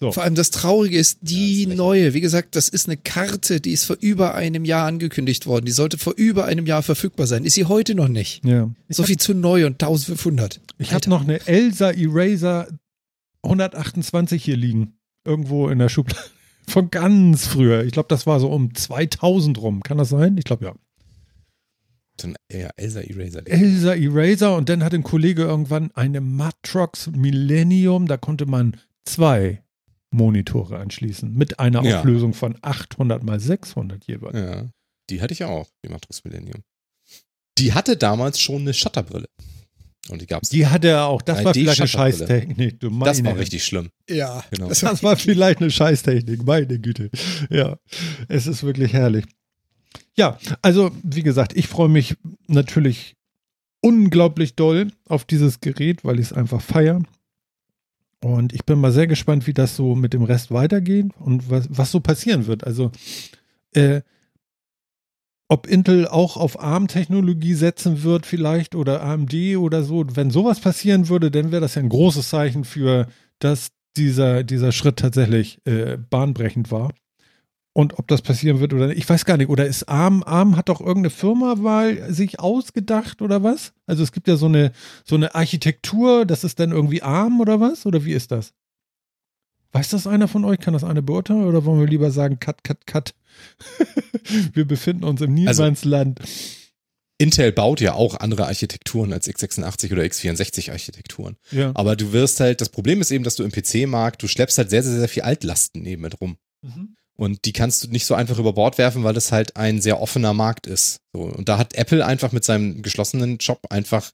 So. 0.00 0.12
Vor 0.12 0.22
allem 0.22 0.34
das 0.34 0.50
Traurige 0.50 0.98
ist, 0.98 1.18
Ja, 1.20 1.28
die 1.28 1.50
ist 1.52 1.58
lächerlich. 1.58 1.76
neue, 1.76 2.14
wie 2.14 2.20
gesagt, 2.22 2.56
das 2.56 2.70
ist 2.70 2.88
eine 2.88 2.96
Karte, 2.96 3.60
die 3.60 3.72
ist 3.72 3.84
vor 3.84 3.96
über 4.00 4.34
einem 4.34 4.64
Jahr 4.64 4.86
angekündigt 4.86 5.46
worden. 5.46 5.66
Die 5.66 5.72
sollte 5.72 5.98
vor 5.98 6.14
über 6.16 6.46
einem 6.46 6.64
Jahr 6.66 6.82
verfügbar 6.82 7.26
sein. 7.26 7.44
Ist 7.44 7.54
sie 7.54 7.66
heute 7.66 7.94
noch 7.94 8.08
nicht. 8.08 8.42
Ja. 8.44 8.70
So 8.88 9.02
viel 9.02 9.18
zu 9.18 9.34
neu 9.34 9.66
und 9.66 9.74
1500. 9.82 10.60
Ich 10.78 10.94
habe 10.94 11.10
noch 11.10 11.20
eine 11.22 11.46
Elsa 11.46 11.90
Eraser 11.90 12.68
128 13.42 14.42
hier 14.42 14.56
liegen. 14.56 14.94
Irgendwo 15.24 15.68
in 15.68 15.78
der 15.78 15.90
Schublade. 15.90 16.18
Von 16.66 16.90
ganz 16.90 17.46
früher. 17.46 17.84
Ich 17.84 17.92
glaube, 17.92 18.08
das 18.08 18.26
war 18.26 18.40
so 18.40 18.48
um 18.50 18.74
2000 18.74 19.58
rum. 19.60 19.82
Kann 19.82 19.98
das 19.98 20.08
sein? 20.08 20.38
Ich 20.38 20.44
glaube 20.44 20.64
ja. 20.64 20.74
So 22.18 22.28
ein 22.28 22.36
ja, 22.50 22.70
Elsa 22.76 23.00
Eraser. 23.00 23.42
Elsa 23.46 23.94
Eraser 23.94 24.56
und 24.56 24.68
dann 24.70 24.82
hat 24.82 24.94
ein 24.94 25.02
Kollege 25.02 25.42
irgendwann 25.42 25.90
eine 25.92 26.20
Matrox 26.22 27.10
Millennium. 27.14 28.06
Da 28.06 28.16
konnte 28.16 28.46
man 28.46 28.76
zwei 29.04 29.62
Monitore 30.10 30.78
anschließen. 30.78 31.32
Mit 31.32 31.58
einer 31.60 31.82
Ja. 31.84 31.98
Auflösung 31.98 32.34
von 32.34 32.56
800 32.62 33.22
mal 33.22 33.38
600 33.40 34.04
jeweils. 34.06 34.36
Ja, 34.36 34.70
die 35.08 35.20
hatte 35.22 35.32
ich 35.32 35.44
auch, 35.44 35.68
die 35.84 35.88
Matrix 35.88 36.24
Millennium. 36.24 36.62
Die 37.58 37.72
hatte 37.72 37.96
damals 37.96 38.40
schon 38.40 38.62
eine 38.62 38.74
Shutterbrille. 38.74 39.28
Und 40.08 40.22
die 40.22 40.26
gab's. 40.26 40.48
Die 40.48 40.66
hatte 40.66 40.88
er 40.88 41.06
auch. 41.06 41.22
Das 41.22 41.44
war 41.44 41.52
3D 41.52 41.60
vielleicht 41.60 41.80
eine. 41.80 41.88
Scheißtechnik. 41.88 42.80
Du 42.80 42.88
das 43.00 43.18
war 43.18 43.24
meine. 43.24 43.38
richtig 43.38 43.64
schlimm. 43.64 43.90
Ja. 44.08 44.42
Genau. 44.50 44.68
Das 44.68 44.80
Das 44.80 45.02
war 45.02 45.16
vielleicht 45.16 45.60
eine 45.60 45.70
Scheißtechnik, 45.70 46.44
meine 46.44 46.78
Güte. 46.80 47.10
Ja, 47.50 47.78
es 48.28 48.46
ist 48.46 48.62
wirklich 48.62 48.92
herrlich. 48.92 49.26
Ja, 50.16 50.38
also 50.62 50.90
wie 51.02 51.22
gesagt, 51.22 51.56
ich 51.56 51.68
freue 51.68 51.88
mich 51.88 52.16
natürlich 52.46 53.14
unglaublich 53.82 54.56
doll 54.56 54.90
auf 55.08 55.24
dieses 55.24 55.60
Gerät, 55.60 56.04
weil 56.04 56.18
ich 56.18 56.26
es 56.26 56.32
einfach 56.32 56.60
feiere. 56.60 57.02
Und 58.22 58.52
ich 58.52 58.64
bin 58.64 58.78
mal 58.78 58.92
sehr 58.92 59.06
gespannt, 59.06 59.46
wie 59.46 59.54
das 59.54 59.76
so 59.76 59.94
mit 59.94 60.12
dem 60.12 60.22
Rest 60.22 60.50
weitergeht 60.50 61.06
und 61.18 61.50
was, 61.50 61.66
was 61.70 61.90
so 61.90 62.00
passieren 62.00 62.46
wird. 62.46 62.64
Also, 62.64 62.90
äh, 63.72 64.02
ob 65.48 65.66
Intel 65.66 66.06
auch 66.06 66.36
auf 66.36 66.60
ARM-Technologie 66.60 67.54
setzen 67.54 68.04
wird 68.04 68.24
vielleicht 68.24 68.76
oder 68.76 69.02
AMD 69.02 69.34
oder 69.56 69.82
so. 69.82 70.04
Wenn 70.14 70.30
sowas 70.30 70.60
passieren 70.60 71.08
würde, 71.08 71.30
dann 71.30 71.50
wäre 71.50 71.60
das 71.60 71.74
ja 71.74 71.82
ein 71.82 71.88
großes 71.88 72.28
Zeichen 72.28 72.64
für, 72.64 73.08
dass 73.40 73.70
dieser, 73.96 74.44
dieser 74.44 74.70
Schritt 74.70 74.98
tatsächlich 74.98 75.60
äh, 75.66 75.96
bahnbrechend 75.96 76.70
war. 76.70 76.92
Und 77.72 77.98
ob 78.00 78.08
das 78.08 78.20
passieren 78.22 78.58
wird 78.58 78.72
oder 78.74 78.88
nicht, 78.88 78.98
ich 78.98 79.08
weiß 79.08 79.24
gar 79.24 79.36
nicht. 79.36 79.48
Oder 79.48 79.64
ist 79.66 79.88
ARM, 79.88 80.24
ARM 80.24 80.56
hat 80.56 80.68
doch 80.68 80.80
irgendeine 80.80 81.10
Firma 81.10 81.54
mal 81.54 82.12
sich 82.12 82.40
ausgedacht 82.40 83.22
oder 83.22 83.44
was? 83.44 83.72
Also 83.86 84.02
es 84.02 84.10
gibt 84.10 84.26
ja 84.26 84.36
so 84.36 84.46
eine, 84.46 84.72
so 85.04 85.14
eine 85.14 85.34
Architektur, 85.36 86.26
das 86.26 86.42
ist 86.42 86.58
dann 86.58 86.72
irgendwie 86.72 87.02
ARM 87.02 87.40
oder 87.40 87.60
was? 87.60 87.86
Oder 87.86 88.04
wie 88.04 88.12
ist 88.12 88.32
das? 88.32 88.52
Weiß 89.72 89.90
das 89.90 90.08
einer 90.08 90.26
von 90.26 90.44
euch? 90.44 90.58
Kann 90.58 90.74
das 90.74 90.82
einer 90.82 91.00
beurteilen? 91.02 91.44
Oder 91.44 91.64
wollen 91.64 91.78
wir 91.78 91.86
lieber 91.86 92.10
sagen, 92.10 92.40
cut, 92.40 92.64
cut, 92.64 92.86
cut? 92.88 93.14
wir 94.52 94.64
befinden 94.64 95.04
uns 95.04 95.20
im 95.20 95.30
Also- 95.46 95.62
Niemandsland. 95.62 96.20
Intel 97.18 97.52
baut 97.52 97.82
ja 97.82 97.92
auch 97.92 98.18
andere 98.18 98.46
Architekturen 98.46 99.12
als 99.12 99.28
x86 99.28 99.92
oder 99.92 100.02
x64 100.02 100.72
Architekturen. 100.72 101.36
ja. 101.50 101.70
Aber 101.74 101.94
du 101.94 102.12
wirst 102.12 102.40
halt, 102.40 102.62
das 102.62 102.70
Problem 102.70 103.02
ist 103.02 103.10
eben, 103.10 103.24
dass 103.24 103.36
du 103.36 103.44
im 103.44 103.52
PC-Markt, 103.52 104.22
du 104.22 104.26
schleppst 104.26 104.56
halt 104.56 104.70
sehr, 104.70 104.82
sehr, 104.82 104.98
sehr 104.98 105.08
viel 105.08 105.22
Altlasten 105.22 105.82
neben 105.82 106.00
mit 106.02 106.18
rum. 106.20 106.38
Mhm. 106.62 106.96
Und 107.20 107.44
die 107.44 107.52
kannst 107.52 107.84
du 107.84 107.88
nicht 107.88 108.06
so 108.06 108.14
einfach 108.14 108.38
über 108.38 108.54
Bord 108.54 108.78
werfen, 108.78 109.04
weil 109.04 109.12
das 109.12 109.30
halt 109.30 109.54
ein 109.56 109.82
sehr 109.82 110.00
offener 110.00 110.32
Markt 110.32 110.66
ist. 110.66 111.00
So, 111.12 111.20
und 111.24 111.50
da 111.50 111.58
hat 111.58 111.74
Apple 111.74 112.04
einfach 112.06 112.32
mit 112.32 112.44
seinem 112.44 112.80
geschlossenen 112.80 113.36
Job 113.36 113.60
einfach 113.68 114.10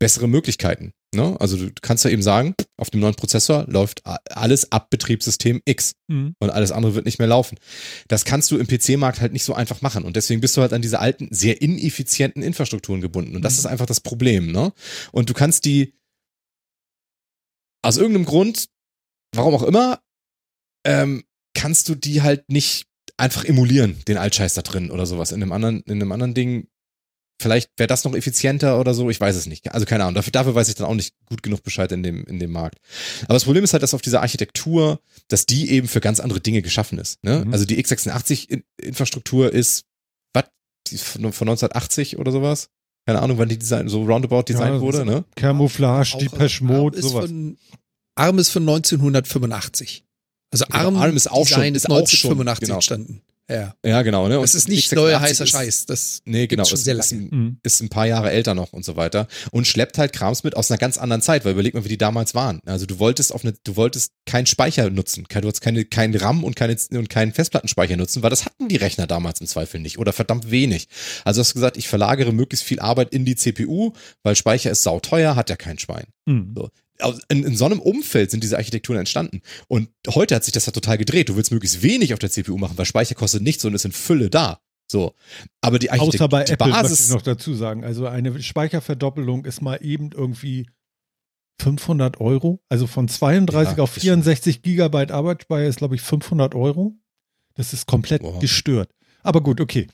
bessere 0.00 0.26
Möglichkeiten. 0.26 0.92
Ne? 1.14 1.36
Also 1.40 1.56
du 1.56 1.70
kannst 1.80 2.04
ja 2.04 2.10
eben 2.10 2.22
sagen, 2.22 2.54
auf 2.76 2.90
dem 2.90 3.00
neuen 3.00 3.14
Prozessor 3.14 3.66
läuft 3.68 4.02
alles 4.04 4.72
ab 4.72 4.90
Betriebssystem 4.90 5.60
X 5.64 5.92
Mhm. 6.08 6.34
und 6.40 6.50
alles 6.50 6.72
andere 6.72 6.96
wird 6.96 7.04
nicht 7.04 7.20
mehr 7.20 7.28
laufen. 7.28 7.56
Das 8.08 8.24
kannst 8.24 8.50
du 8.50 8.58
im 8.58 8.66
PC-Markt 8.66 9.20
halt 9.20 9.32
nicht 9.32 9.44
so 9.44 9.54
einfach 9.54 9.80
machen. 9.80 10.02
Und 10.04 10.16
deswegen 10.16 10.40
bist 10.40 10.56
du 10.56 10.60
halt 10.62 10.72
an 10.72 10.82
diese 10.82 10.98
alten, 10.98 11.28
sehr 11.30 11.62
ineffizienten 11.62 12.42
Infrastrukturen 12.42 13.00
gebunden. 13.00 13.36
Und 13.36 13.42
das 13.42 13.52
Mhm. 13.54 13.58
ist 13.60 13.66
einfach 13.66 13.86
das 13.86 14.00
Problem. 14.00 14.50
Ne? 14.50 14.72
Und 15.12 15.30
du 15.30 15.34
kannst 15.34 15.66
die 15.66 15.94
aus 17.82 17.96
irgendeinem 17.96 18.24
Grund, 18.26 18.66
warum 19.36 19.54
auch 19.54 19.62
immer, 19.62 20.00
ähm, 20.84 21.22
kannst 21.54 21.88
du 21.88 21.94
die 21.94 22.22
halt 22.22 22.50
nicht 22.50 22.86
einfach 23.16 23.44
emulieren, 23.44 23.96
den 24.08 24.16
Altscheiß 24.16 24.54
da 24.54 24.62
drin 24.62 24.90
oder 24.90 25.06
sowas. 25.06 25.32
In 25.32 25.42
einem 25.42 25.52
anderen, 25.52 25.80
in 25.82 25.92
einem 25.92 26.12
anderen 26.12 26.34
Ding, 26.34 26.68
vielleicht 27.40 27.70
wäre 27.76 27.86
das 27.86 28.04
noch 28.04 28.14
effizienter 28.14 28.80
oder 28.80 28.94
so, 28.94 29.10
ich 29.10 29.20
weiß 29.20 29.36
es 29.36 29.46
nicht. 29.46 29.72
Also 29.72 29.86
keine 29.86 30.04
Ahnung, 30.04 30.14
dafür, 30.14 30.32
dafür 30.32 30.54
weiß 30.54 30.68
ich 30.68 30.74
dann 30.74 30.86
auch 30.86 30.94
nicht 30.94 31.14
gut 31.26 31.42
genug 31.42 31.62
Bescheid 31.62 31.90
in 31.92 32.02
dem, 32.02 32.24
in 32.24 32.38
dem 32.38 32.50
Markt. 32.50 32.78
Aber 33.24 33.34
das 33.34 33.44
Problem 33.44 33.64
ist 33.64 33.72
halt, 33.72 33.82
dass 33.82 33.94
auf 33.94 34.02
dieser 34.02 34.22
Architektur, 34.22 35.00
dass 35.28 35.46
die 35.46 35.70
eben 35.70 35.88
für 35.88 36.00
ganz 36.00 36.20
andere 36.20 36.40
Dinge 36.40 36.62
geschaffen 36.62 36.98
ist. 36.98 37.22
Ne? 37.22 37.44
Mhm. 37.44 37.52
Also 37.52 37.64
die 37.64 37.82
x86-Infrastruktur 37.82 39.52
ist, 39.52 39.84
was, 40.32 40.44
die 40.86 40.94
ist 40.94 41.04
von, 41.04 41.32
von 41.32 41.48
1980 41.48 42.18
oder 42.18 42.32
sowas? 42.32 42.68
Keine 43.06 43.22
Ahnung, 43.22 43.38
wann 43.38 43.48
die 43.48 43.58
Design, 43.58 43.88
so 43.88 44.04
roundabout 44.04 44.42
designt 44.42 44.76
Ja, 44.76 44.80
wurde, 44.80 45.04
ne? 45.04 45.24
Camouflage, 45.34 46.18
Depeche 46.18 46.62
ARM 46.64 46.66
Mode, 46.66 46.98
ist 46.98 47.08
sowas. 47.08 47.26
Von, 47.26 47.56
ARM 48.14 48.38
ist 48.38 48.50
von 48.50 48.62
1985. 48.62 50.04
Also 50.50 50.64
Genau, 50.66 50.78
ARM, 50.86 50.96
ARM 50.96 51.16
ist 51.16 51.30
auch 51.30 51.46
schon- 51.46 51.58
Design 51.58 51.74
ist 51.74 51.84
ist 51.84 51.90
auch 51.90 51.96
schon, 52.08 52.30
1985 52.30 52.60
genau. 52.66 52.74
entstanden. 52.76 53.22
Ja. 53.48 53.74
Ja, 53.84 54.02
genau, 54.02 54.28
ne? 54.28 54.38
Das 54.40 54.54
ist 54.54 54.68
nicht 54.68 54.86
x86 54.92 54.94
neuer 54.94 55.20
heißer 55.20 55.42
ist- 55.42 55.50
Scheiß. 55.50 55.86
Das 55.86 56.22
Nee, 56.24 56.46
genau. 56.46 56.64
schon 56.64 56.78
ist, 56.78 56.84
sehr 56.84 56.96
ist, 56.96 57.10
lange. 57.10 57.24
ein- 57.24 57.28
Mhm. 57.36 57.56
ist 57.64 57.80
ein 57.80 57.88
paar 57.88 58.06
Jahre 58.06 58.30
älter 58.30 58.54
noch 58.54 58.72
und 58.72 58.84
so 58.84 58.94
weiter 58.94 59.26
und 59.50 59.66
schleppt 59.66 59.98
halt 59.98 60.12
Krams 60.12 60.44
mit 60.44 60.56
aus 60.56 60.70
einer 60.70 60.78
ganz 60.78 60.98
anderen 60.98 61.20
Zeit, 61.20 61.44
weil 61.44 61.52
überleg 61.54 61.74
mal, 61.74 61.84
wie 61.84 61.88
die 61.88 61.98
damals 61.98 62.36
waren. 62.36 62.60
Also 62.64 62.86
du 62.86 63.00
wolltest 63.00 63.34
auf 63.34 63.42
eine, 63.44 63.54
du 63.64 63.74
wolltest 63.74 64.12
keinen 64.24 64.46
Speicher 64.46 64.88
nutzen, 64.90 65.26
du 65.28 65.42
wolltest 65.42 65.62
keine, 65.62 65.84
kein 65.84 66.14
RAM 66.14 66.44
und 66.44 66.54
keine 66.54 66.76
und 66.92 67.10
keinen 67.10 67.32
Festplattenspeicher 67.32 67.96
nutzen, 67.96 68.22
weil 68.22 68.30
das 68.30 68.44
hatten 68.44 68.68
die 68.68 68.76
Rechner 68.76 69.08
damals 69.08 69.40
im 69.40 69.48
Zweifel 69.48 69.80
nicht 69.80 69.98
oder 69.98 70.12
verdammt 70.12 70.52
wenig. 70.52 70.86
Also 71.24 71.40
hast 71.40 71.50
du 71.50 71.54
gesagt, 71.54 71.76
ich 71.76 71.88
verlagere 71.88 72.32
möglichst 72.32 72.64
viel 72.64 72.78
Arbeit 72.78 73.12
in 73.12 73.24
die 73.24 73.34
CPU, 73.34 73.94
weil 74.22 74.36
Speicher 74.36 74.70
ist 74.70 74.84
sauteuer, 74.84 75.34
hat 75.34 75.50
ja 75.50 75.56
kein 75.56 75.76
Schwein. 75.80 76.04
Mhm. 76.26 76.52
So. 76.56 76.70
In, 77.28 77.44
in 77.44 77.56
so 77.56 77.64
einem 77.64 77.80
Umfeld 77.80 78.30
sind 78.30 78.42
diese 78.42 78.56
Architekturen 78.56 78.98
entstanden. 78.98 79.42
Und 79.68 79.88
heute 80.08 80.34
hat 80.34 80.44
sich 80.44 80.52
das 80.52 80.66
ja 80.66 80.72
total 80.72 80.98
gedreht. 80.98 81.28
Du 81.28 81.36
willst 81.36 81.50
möglichst 81.52 81.82
wenig 81.82 82.12
auf 82.12 82.18
der 82.18 82.30
CPU 82.30 82.56
machen, 82.58 82.76
weil 82.78 82.84
Speicher 82.86 83.14
kostet 83.14 83.42
nichts 83.42 83.64
und 83.64 83.74
ist 83.74 83.84
in 83.84 83.92
Fülle 83.92 84.30
da. 84.30 84.60
So. 84.90 85.14
Aber 85.60 85.78
die 85.78 85.90
Architektur, 85.90 86.20
Außer 86.26 86.28
bei 86.28 86.44
die 86.44 86.52
Apple, 86.52 86.68
möchte 86.68 86.82
ich 86.86 86.90
Basis, 86.90 87.10
noch 87.10 87.22
dazu 87.22 87.54
sagen. 87.54 87.84
Also 87.84 88.06
eine 88.06 88.42
Speicherverdoppelung 88.42 89.44
ist 89.44 89.62
mal 89.62 89.76
eben 89.82 90.10
irgendwie 90.12 90.66
500 91.60 92.20
Euro. 92.20 92.62
Also 92.68 92.86
von 92.86 93.08
32 93.08 93.76
Ja, 93.76 93.82
auf 93.82 93.96
ist 93.96 94.02
64 94.02 94.62
Gigabyte 94.62 95.10
Arbeitsspeicher 95.12 95.66
ist, 95.68 95.76
glaube 95.76 95.94
ich, 95.94 96.00
500 96.00 96.54
Euro. 96.54 96.94
Das 97.54 97.72
ist 97.72 97.86
komplett 97.86 98.22
Wow. 98.22 98.40
gestört. 98.40 98.90
Aber 99.22 99.42
gut, 99.42 99.60
okay. 99.60 99.86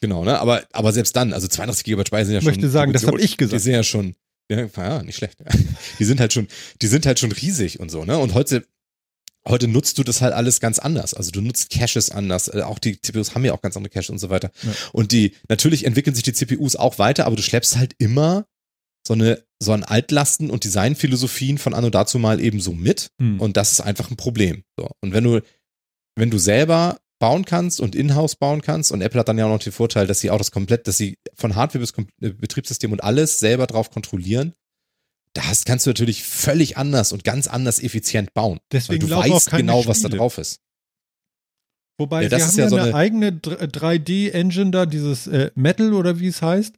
genau, 0.00 0.24
ne? 0.24 0.38
Aber, 0.40 0.64
aber 0.72 0.92
selbst 0.92 1.14
dann, 1.14 1.32
also 1.32 1.46
32 1.46 1.84
GB 1.84 2.04
Speicher 2.06 2.24
sind 2.26 2.32
ja 2.34 2.38
Ich 2.38 2.44
schon. 2.44 2.52
möchte 2.54 2.68
sagen, 2.68 2.92
das 2.92 3.06
habe 3.06 3.20
ich 3.20 3.36
gesagt. 3.36 3.54
Die 3.60 3.62
sind 3.62 3.72
ja 3.74 3.82
schon, 3.84 4.14
ja, 4.50 4.66
ja, 4.76 5.02
nicht 5.02 5.16
schlecht. 5.16 5.38
Die 5.98 6.04
sind 6.04 6.20
halt 6.20 6.32
schon, 6.32 6.48
die 6.82 6.86
sind 6.86 7.06
halt 7.06 7.18
schon 7.18 7.32
riesig 7.32 7.80
und 7.80 7.90
so, 7.90 8.04
ne? 8.04 8.18
Und 8.18 8.34
heute, 8.34 8.66
heute 9.46 9.68
nutzt 9.68 9.98
du 9.98 10.04
das 10.04 10.20
halt 10.20 10.32
alles 10.34 10.60
ganz 10.60 10.78
anders. 10.78 11.14
Also 11.14 11.30
du 11.30 11.40
nutzt 11.40 11.70
Caches 11.70 12.10
anders. 12.10 12.48
Äh, 12.48 12.62
Auch 12.62 12.78
die 12.78 13.00
CPUs 13.00 13.34
haben 13.34 13.44
ja 13.44 13.52
auch 13.52 13.62
ganz 13.62 13.76
andere 13.76 13.90
Caches 13.90 14.10
und 14.10 14.18
so 14.18 14.30
weiter. 14.30 14.50
Ja. 14.62 14.72
Und 14.92 15.12
die, 15.12 15.34
natürlich 15.48 15.84
entwickeln 15.84 16.14
sich 16.14 16.24
die 16.24 16.32
CPUs 16.32 16.76
auch 16.76 16.98
weiter, 16.98 17.26
aber 17.26 17.36
du 17.36 17.42
schleppst 17.42 17.76
halt 17.76 17.94
immer 17.98 18.46
so 19.06 19.14
eine, 19.14 19.42
so 19.62 19.72
an 19.72 19.84
Altlasten 19.84 20.50
und 20.50 20.64
Designphilosophien 20.64 21.58
von 21.58 21.74
Anno 21.74 21.90
dazu 21.90 22.18
mal 22.18 22.40
eben 22.40 22.60
so 22.60 22.72
mit. 22.72 23.10
Hm. 23.20 23.40
Und 23.40 23.56
das 23.56 23.72
ist 23.72 23.80
einfach 23.80 24.10
ein 24.10 24.16
Problem. 24.16 24.64
So. 24.76 24.90
Und 25.00 25.12
wenn 25.12 25.24
du, 25.24 25.40
wenn 26.16 26.30
du 26.30 26.38
selber 26.38 26.98
bauen 27.18 27.44
kannst 27.44 27.80
und 27.80 27.94
in-house 27.94 28.36
bauen 28.36 28.60
kannst, 28.62 28.92
und 28.92 29.00
Apple 29.00 29.20
hat 29.20 29.28
dann 29.28 29.38
ja 29.38 29.46
auch 29.46 29.50
noch 29.50 29.58
den 29.62 29.72
Vorteil, 29.72 30.06
dass 30.06 30.20
sie 30.20 30.30
auch 30.30 30.38
das 30.38 30.50
komplett, 30.50 30.86
dass 30.86 30.96
sie 30.98 31.16
von 31.34 31.54
Hardware 31.56 31.80
bis 31.80 31.92
Kom 31.92 32.06
äh, 32.20 32.30
Betriebssystem 32.30 32.92
und 32.92 33.02
alles 33.02 33.38
selber 33.38 33.66
drauf 33.66 33.90
kontrollieren, 33.90 34.52
da 35.32 35.46
hast, 35.46 35.66
kannst 35.66 35.84
du 35.86 35.90
natürlich 35.90 36.22
völlig 36.24 36.76
anders 36.78 37.12
und 37.12 37.24
ganz 37.24 37.46
anders 37.46 37.78
effizient 37.82 38.32
bauen. 38.34 38.58
Deswegen 38.72 39.02
weil 39.10 39.26
du 39.26 39.32
weißt 39.34 39.50
genau, 39.50 39.86
was 39.86 40.00
da 40.02 40.08
Spiele. 40.08 40.18
drauf 40.18 40.38
ist. 40.38 40.60
Wobei, 41.98 42.24
Ja, 42.24 42.28
das 42.28 42.48
haben 42.48 42.56
ja 42.58 42.64
ja, 42.64 42.68
so 42.70 42.76
eine, 42.76 42.84
eine- 42.86 42.94
eigene 42.94 43.30
3D-Engine 43.32 44.70
da, 44.70 44.86
dieses 44.86 45.26
äh, 45.26 45.50
Metal 45.54 45.94
oder 45.94 46.20
wie 46.20 46.28
es 46.28 46.42
heißt. 46.42 46.74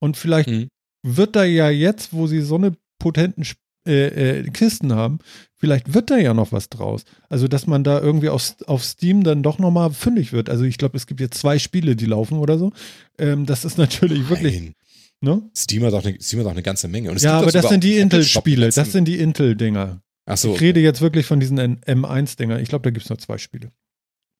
Und 0.00 0.16
vielleicht 0.16 0.48
Mhm. 0.48 0.68
wird 1.06 1.36
da 1.36 1.44
ja 1.44 1.68
jetzt, 1.70 2.12
wo 2.12 2.26
sie 2.26 2.40
so 2.40 2.54
eine 2.56 2.74
potenten 2.98 3.44
äh, 3.86 4.40
äh, 4.40 4.50
Kisten 4.50 4.92
haben, 4.92 5.18
vielleicht 5.56 5.94
wird 5.94 6.10
da 6.10 6.16
ja 6.16 6.34
noch 6.34 6.52
was 6.52 6.68
draus. 6.68 7.04
Also, 7.28 7.48
dass 7.48 7.66
man 7.66 7.84
da 7.84 8.00
irgendwie 8.00 8.28
auf, 8.28 8.54
auf 8.66 8.84
Steam 8.84 9.24
dann 9.24 9.42
doch 9.42 9.58
nochmal 9.58 9.92
fündig 9.92 10.32
wird. 10.32 10.48
Also, 10.50 10.64
ich 10.64 10.78
glaube, 10.78 10.96
es 10.96 11.06
gibt 11.06 11.20
jetzt 11.20 11.38
zwei 11.38 11.58
Spiele, 11.58 11.96
die 11.96 12.06
laufen 12.06 12.38
oder 12.38 12.58
so. 12.58 12.72
Ähm, 13.18 13.46
das 13.46 13.64
ist 13.64 13.78
natürlich 13.78 14.28
wirklich 14.28 14.60
Nein. 14.60 14.74
Ne? 15.20 15.42
Steam 15.56 15.84
hat 15.84 15.94
auch 15.94 16.04
eine, 16.04 16.20
Steam 16.20 16.40
hat 16.40 16.46
auch 16.46 16.52
eine 16.52 16.62
ganze 16.62 16.86
Menge. 16.88 17.14
Ja, 17.16 17.38
aber 17.38 17.50
das 17.50 17.68
sind 17.68 17.82
die 17.82 17.96
Intel-Spiele. 17.96 18.68
Das 18.70 18.92
sind 18.92 19.06
die 19.06 19.18
Intel-Dinger. 19.18 20.02
So. 20.34 20.54
Ich 20.54 20.60
rede 20.60 20.80
jetzt 20.80 21.00
wirklich 21.00 21.26
von 21.26 21.40
diesen 21.40 21.58
M1-Dinger. 21.58 22.60
Ich 22.60 22.68
glaube, 22.68 22.82
da 22.82 22.90
gibt 22.90 23.04
es 23.04 23.10
nur 23.10 23.18
zwei 23.18 23.38
Spiele. 23.38 23.72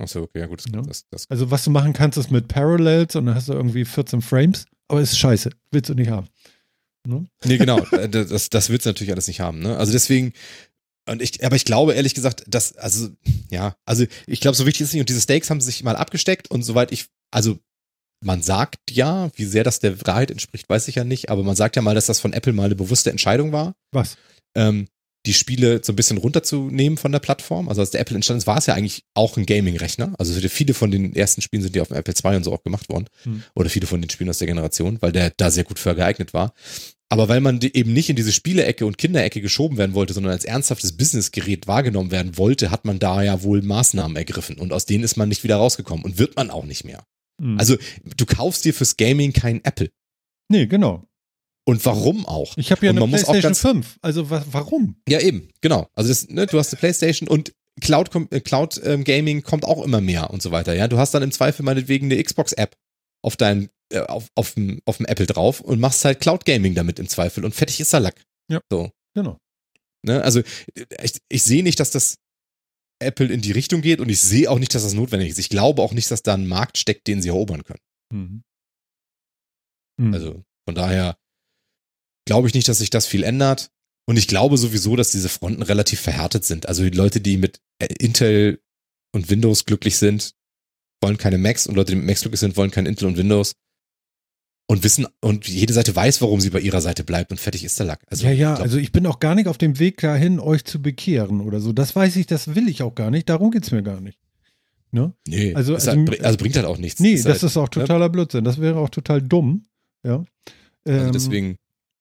Ach 0.03 0.09
so, 0.09 0.23
okay, 0.23 0.41
ja 0.41 0.47
gut. 0.47 0.65
Das, 0.65 0.73
Ja. 0.73 0.83
das, 0.83 1.09
das, 1.11 1.31
Also, 1.31 1.51
was 1.51 1.65
du 1.65 1.71
machen 1.71 1.93
kannst, 1.93 2.19
ist 2.19 2.31
mit 2.31 2.49
Parallels 2.49 3.17
und 3.17 3.27
dann 3.27 3.35
hast 3.35 3.49
du 3.49 3.53
irgendwie 3.53 3.85
14 3.85 4.23
Frames. 4.23 4.67
Aber 4.89 5.01
ist 5.01 5.19
scheiße. 5.19 5.51
Willst 5.71 5.89
du 5.89 5.95
nicht 5.95 6.11
haben. 6.11 6.27
Ne? 7.07 7.27
Nee, 7.45 7.59
genau. 7.59 7.79
Äh, 7.93 8.09
das, 8.09 8.51
das 8.51 8.71
willst 8.71 8.87
du 8.87 8.91
natürlich 8.91 9.13
alles 9.13 9.29
nicht 9.29 9.41
haben. 9.41 9.61
Ne? 9.61 9.77
Also 9.77 9.93
deswegen, 9.93 10.33
und 11.09 11.21
ich, 11.23 11.45
aber 11.45 11.57
ich 11.57 11.65
glaube 11.65 11.95
ehrlich 11.95 12.15
gesagt, 12.15 12.45
dass, 12.47 12.77
also, 12.77 13.09
ja, 13.51 13.77
also 13.85 14.07
ich 14.27 14.41
glaube, 14.41 14.57
so 14.57 14.67
wichtig 14.67 14.83
ist 14.83 14.89
es 14.89 14.95
nicht. 14.95 15.01
Und 15.01 15.09
diese 15.09 15.21
Stakes 15.21 15.51
haben 15.51 15.61
sich 15.61 15.83
mal 15.85 15.97
abgesteckt 15.97 16.51
und 16.51 16.63
soweit 16.63 16.93
ich, 16.93 17.07
also 17.31 17.59
man 18.25 18.43
sagt 18.43 18.91
ja, 18.91 19.31
wie 19.37 19.45
sehr 19.45 19.65
das 19.65 19.81
der 19.81 20.01
Wahrheit 20.07 20.31
entspricht, 20.31 20.69
weiß 20.69 20.89
ich 20.89 20.95
ja 20.95 21.05
nicht, 21.05 21.29
aber 21.29 21.43
man 21.43 21.57
sagt 21.57 21.77
ja 21.77 21.83
mal, 21.83 21.95
dass 21.95 22.07
das 22.07 22.21
von 22.21 22.33
Apple 22.33 22.55
mal 22.55 22.65
eine 22.65 22.75
bewusste 22.75 23.11
Entscheidung 23.11 23.53
war, 23.53 23.75
Was? 23.93 24.17
ähm, 24.57 24.89
die 25.27 25.35
Spiele 25.35 25.81
so 25.83 25.93
ein 25.93 25.97
bisschen 25.97 26.19
runterzunehmen 26.19 26.99
von 26.99 27.13
der 27.13 27.19
Plattform. 27.19 27.69
Also 27.69 27.81
als 27.81 27.91
der 27.91 28.01
Apple 28.01 28.15
entstanden 28.15 28.39
ist, 28.39 28.47
war 28.47 28.59
es 28.59 28.67
ja 28.67 28.75
eigentlich 28.75 29.05
auch 29.15 29.37
ein 29.37 29.47
Gaming-Rechner. 29.47 30.15
Also 30.19 30.39
viele 30.49 30.75
von 30.75 30.91
den 30.91 31.17
ersten 31.17 31.41
Spielen 31.41 31.63
sind 31.63 31.75
ja 31.75 31.83
auf 31.83 31.89
dem 31.89 31.97
Apple 31.97 32.15
II 32.23 32.37
und 32.37 32.45
so 32.45 32.53
auch 32.53 32.63
gemacht 32.63 32.89
worden. 32.91 33.07
Hm. 33.23 33.43
Oder 33.55 33.71
viele 33.71 33.87
von 33.87 34.03
den 34.03 34.11
Spielen 34.11 34.29
aus 34.29 34.39
der 34.39 34.49
Generation, 34.49 35.01
weil 35.01 35.13
der 35.13 35.33
da 35.35 35.51
sehr 35.51 35.65
gut 35.65 35.79
für 35.79 35.95
geeignet 35.95 36.35
war. 36.35 36.53
Aber 37.11 37.29
weil 37.29 37.41
man 37.41 37.61
eben 37.61 37.93
nicht 37.93 38.09
in 38.11 38.17
diese 38.17 38.33
Spielecke 38.33 38.87
und 38.87 38.99
Kinderecke 38.99 39.41
geschoben 39.41 39.77
werden 39.77 39.95
wollte, 39.95 40.15
sondern 40.15 40.33
als 40.33 40.45
ernsthaftes 40.45 40.97
Businessgerät 40.97 41.67
wahrgenommen 41.67 42.11
werden 42.11 42.37
wollte, 42.39 42.71
hat 42.71 42.85
man 42.85 42.99
da 42.99 43.23
ja 43.23 43.43
wohl 43.43 43.63
Maßnahmen 43.63 44.17
ergriffen. 44.17 44.59
Und 44.59 44.73
aus 44.73 44.87
denen 44.87 45.05
ist 45.05 45.17
man 45.17 45.29
nicht 45.29 45.45
wieder 45.45 45.57
rausgekommen 45.57 46.05
und 46.05 46.19
wird 46.19 46.35
man 46.37 46.51
auch 46.51 46.65
nicht 46.65 46.85
mehr. 46.85 47.05
Hm. 47.41 47.59
Also 47.59 47.77
du 48.17 48.27
kaufst 48.27 48.65
dir 48.65 48.75
fürs 48.75 48.97
Gaming 48.97 49.33
kein 49.33 49.63
Apple. 49.65 49.91
nee, 50.49 50.67
genau. 50.67 51.05
Und 51.67 51.85
warum 51.87 52.27
auch? 52.27 52.59
Ich 52.59 52.71
habe 52.71 52.85
ja 52.85 52.93
Und 52.93 52.99
eine 52.99 53.09
PlayStation 53.09 53.41
ganz- 53.43 53.61
5. 53.61 53.99
Also, 54.03 54.29
wa 54.29 54.45
warum? 54.51 54.97
Ja, 55.09 55.21
eben, 55.21 55.49
genau. 55.63 55.89
Also 55.95 56.11
das, 56.11 56.29
ne, 56.29 56.47
du 56.47 56.59
hast 56.59 56.75
eine 56.75 56.79
Playstation 56.81 57.27
und 57.27 57.55
Cloud, 57.81 58.11
äh, 58.31 58.41
Cloud 58.41 58.81
ähm, 58.85 59.03
Gaming 59.03 59.43
kommt 59.43 59.65
auch 59.65 59.83
immer 59.83 60.03
mehr 60.03 60.31
und 60.31 60.43
so 60.43 60.51
weiter. 60.51 60.75
Ja, 60.75 60.89
du 60.89 60.99
hast 60.99 61.13
dann 61.15 61.23
im 61.23 61.33
Zweifel 61.33 61.63
meinetwegen 61.65 62.11
eine 62.13 62.23
Xbox-App 62.23 62.77
auf 63.25 63.37
deinem, 63.37 63.71
äh, 63.91 64.01
auf, 64.01 64.29
auf, 64.35 64.55
dem, 64.55 64.81
auf 64.85 64.99
dem 64.99 65.07
Apple 65.07 65.27
drauf 65.27 65.61
und 65.61 65.81
machst 65.81 66.05
halt 66.05 66.21
Cloud 66.21 66.45
Gaming 66.45 66.75
damit 66.75 66.99
im 66.99 67.09
Zweifel 67.09 67.45
und 67.45 67.55
fertig 67.55 67.81
ist 67.81 67.93
der 67.93 68.01
Lack. 68.01 68.23
Ja. 68.51 68.61
So. 68.71 68.91
Genau. 69.15 69.39
Ne? 70.03 70.23
Also 70.23 70.43
ich, 71.03 71.19
ich 71.29 71.43
sehe 71.43 71.63
nicht, 71.63 71.81
dass 71.81 71.91
das 71.91 72.17
Apple 73.01 73.33
in 73.33 73.41
die 73.41 73.53
Richtung 73.53 73.81
geht 73.81 74.01
und 74.01 74.11
ich 74.11 74.21
sehe 74.21 74.51
auch 74.51 74.59
nicht, 74.59 74.75
dass 74.75 74.83
das 74.83 74.93
notwendig 74.93 75.31
ist. 75.31 75.39
Ich 75.39 75.49
glaube 75.49 75.83
auch 75.83 75.93
nicht, 75.93 76.11
dass 76.11 76.23
da 76.23 76.35
ein 76.35 76.47
Markt 76.47 76.77
steckt, 76.77 77.07
den 77.07 77.23
sie 77.23 77.29
erobern 77.29 77.65
können. 77.65 77.81
Mhm. 78.13 78.43
Mhm. 79.99 80.15
Also 80.15 80.45
von 80.69 80.75
daher 80.75 81.17
glaube 82.27 82.49
ich 82.49 82.55
nicht, 82.55 82.69
dass 82.69 82.79
sich 82.79 82.91
das 82.91 83.07
viel 83.07 83.23
ändert. 83.23 83.71
Und 84.07 84.19
ich 84.19 84.29
glaube 84.29 84.59
sowieso, 84.59 84.97
dass 84.97 85.13
diese 85.13 85.31
Fronten 85.31 85.63
relativ 85.63 86.01
verhärtet 86.01 86.45
sind. 86.45 86.69
Also 86.69 86.83
die 86.83 86.91
Leute, 86.91 87.23
die 87.23 87.39
mit 87.39 87.63
äh, 87.79 87.87
Intel 87.99 88.61
und 89.15 89.31
Windows 89.31 89.65
glücklich 89.65 89.97
sind, 89.97 90.35
wollen 91.05 91.19
keine 91.19 91.39
Macs 91.39 91.67
und 91.67 91.75
Leute, 91.77 91.93
die 91.93 91.97
mit 91.97 92.07
Macs 92.07 92.23
glücklich 92.23 92.41
sind, 92.41 92.57
wollen 92.57 92.71
kein 92.71 92.87
Intel 92.87 93.07
und 93.07 93.17
Windows. 93.17 93.53
Und 94.67 94.83
wissen, 94.83 95.07
und 95.21 95.47
jede 95.47 95.75
Seite 95.75 95.95
weiß, 95.95 96.23
warum 96.23 96.41
sie 96.41 96.49
bei 96.49 96.59
ihrer 96.61 96.81
Seite 96.81 97.05
bleibt 97.05 97.31
und 97.31 97.39
fertig 97.39 97.65
ist 97.65 97.79
der 97.79 97.85
Lack. 97.85 98.01
Also, 98.09 98.25
ja, 98.25 98.33
ja, 98.33 98.55
glaub, 98.55 98.65
also 98.65 98.79
ich 98.79 98.93
bin 98.93 99.07
auch 99.07 99.21
gar 99.21 99.35
nicht 99.35 99.47
auf 99.47 99.59
dem 99.59 99.79
Weg 99.79 100.01
dahin, 100.01 100.41
euch 100.41 100.65
zu 100.65 100.81
bekehren 100.81 101.43
oder 101.43 101.61
so. 101.61 101.75
Das 101.75 101.95
weiß 101.95 102.17
ich, 102.17 102.27
das 102.27 102.55
will 102.55 102.67
ich 102.69 102.83
auch 102.83 102.95
gar 102.95 103.11
nicht. 103.11 103.29
Darum 103.29 103.51
geht's 103.51 103.71
mir 103.73 103.83
gar 103.83 104.01
nicht. 104.01 104.19
Ne? 104.91 105.13
nee, 105.29 105.55
also- 105.55 105.75
also- 105.75 105.91
halt, 105.91 106.25
also 106.25 106.39
bringt 106.39 106.57
halt 106.57 106.65
auch 106.65 106.79
nichts. 106.79 106.99
Nee, 106.99 107.13
Ist 107.13 107.27
das 107.27 107.43
halt, 107.43 107.51
ist 107.51 107.57
auch 107.59 107.69
totaler 107.69 108.09
Blödsinn. 108.09 108.45
Das 108.45 108.59
wäre 108.59 108.79
auch 108.79 108.89
total 108.89 109.21
dumm. 109.21 109.67
Ja. 110.03 110.25
also 110.87 111.07
Ähm, 111.07 111.13
deswegen, 111.13 111.57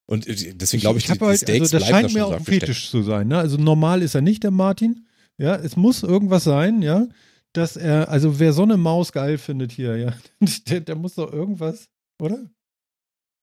und 0.05 0.25
äh, 0.27 0.53
deswegen 0.53 0.81
glaube 0.81 0.99
ich, 0.99 1.05
ich 1.05 1.11
die, 1.11 1.17
die 1.19 1.25
halt, 1.25 1.49
also 1.49 1.77
das 1.79 1.87
scheint 1.89 2.09
da 2.11 2.13
mir 2.13 2.25
auch 2.27 2.33
ein. 2.37 2.45
Fetisch 2.45 2.89
zu 2.89 3.01
sein. 3.03 3.27
Ne? 3.27 3.39
Also 3.39 3.57
normal 3.57 4.01
ist 4.03 4.15
er 4.15 4.21
nicht, 4.21 4.43
der 4.43 4.51
Martin. 4.51 5.05
Ja, 5.37 5.55
es 5.55 5.75
muss 5.75 6.03
irgendwas 6.03 6.43
sein, 6.45 6.81
ja, 6.81 7.07
dass 7.53 7.77
er, 7.77 8.09
also 8.09 8.39
wer 8.39 8.53
so 8.53 8.63
eine 8.63 8.77
Maus 8.77 9.11
geil 9.11 9.37
findet 9.37 9.71
hier, 9.71 9.95
ja, 9.97 10.13
der, 10.67 10.81
der 10.81 10.95
muss 10.95 11.15
doch 11.15 11.31
irgendwas, 11.31 11.87
oder? 12.21 12.37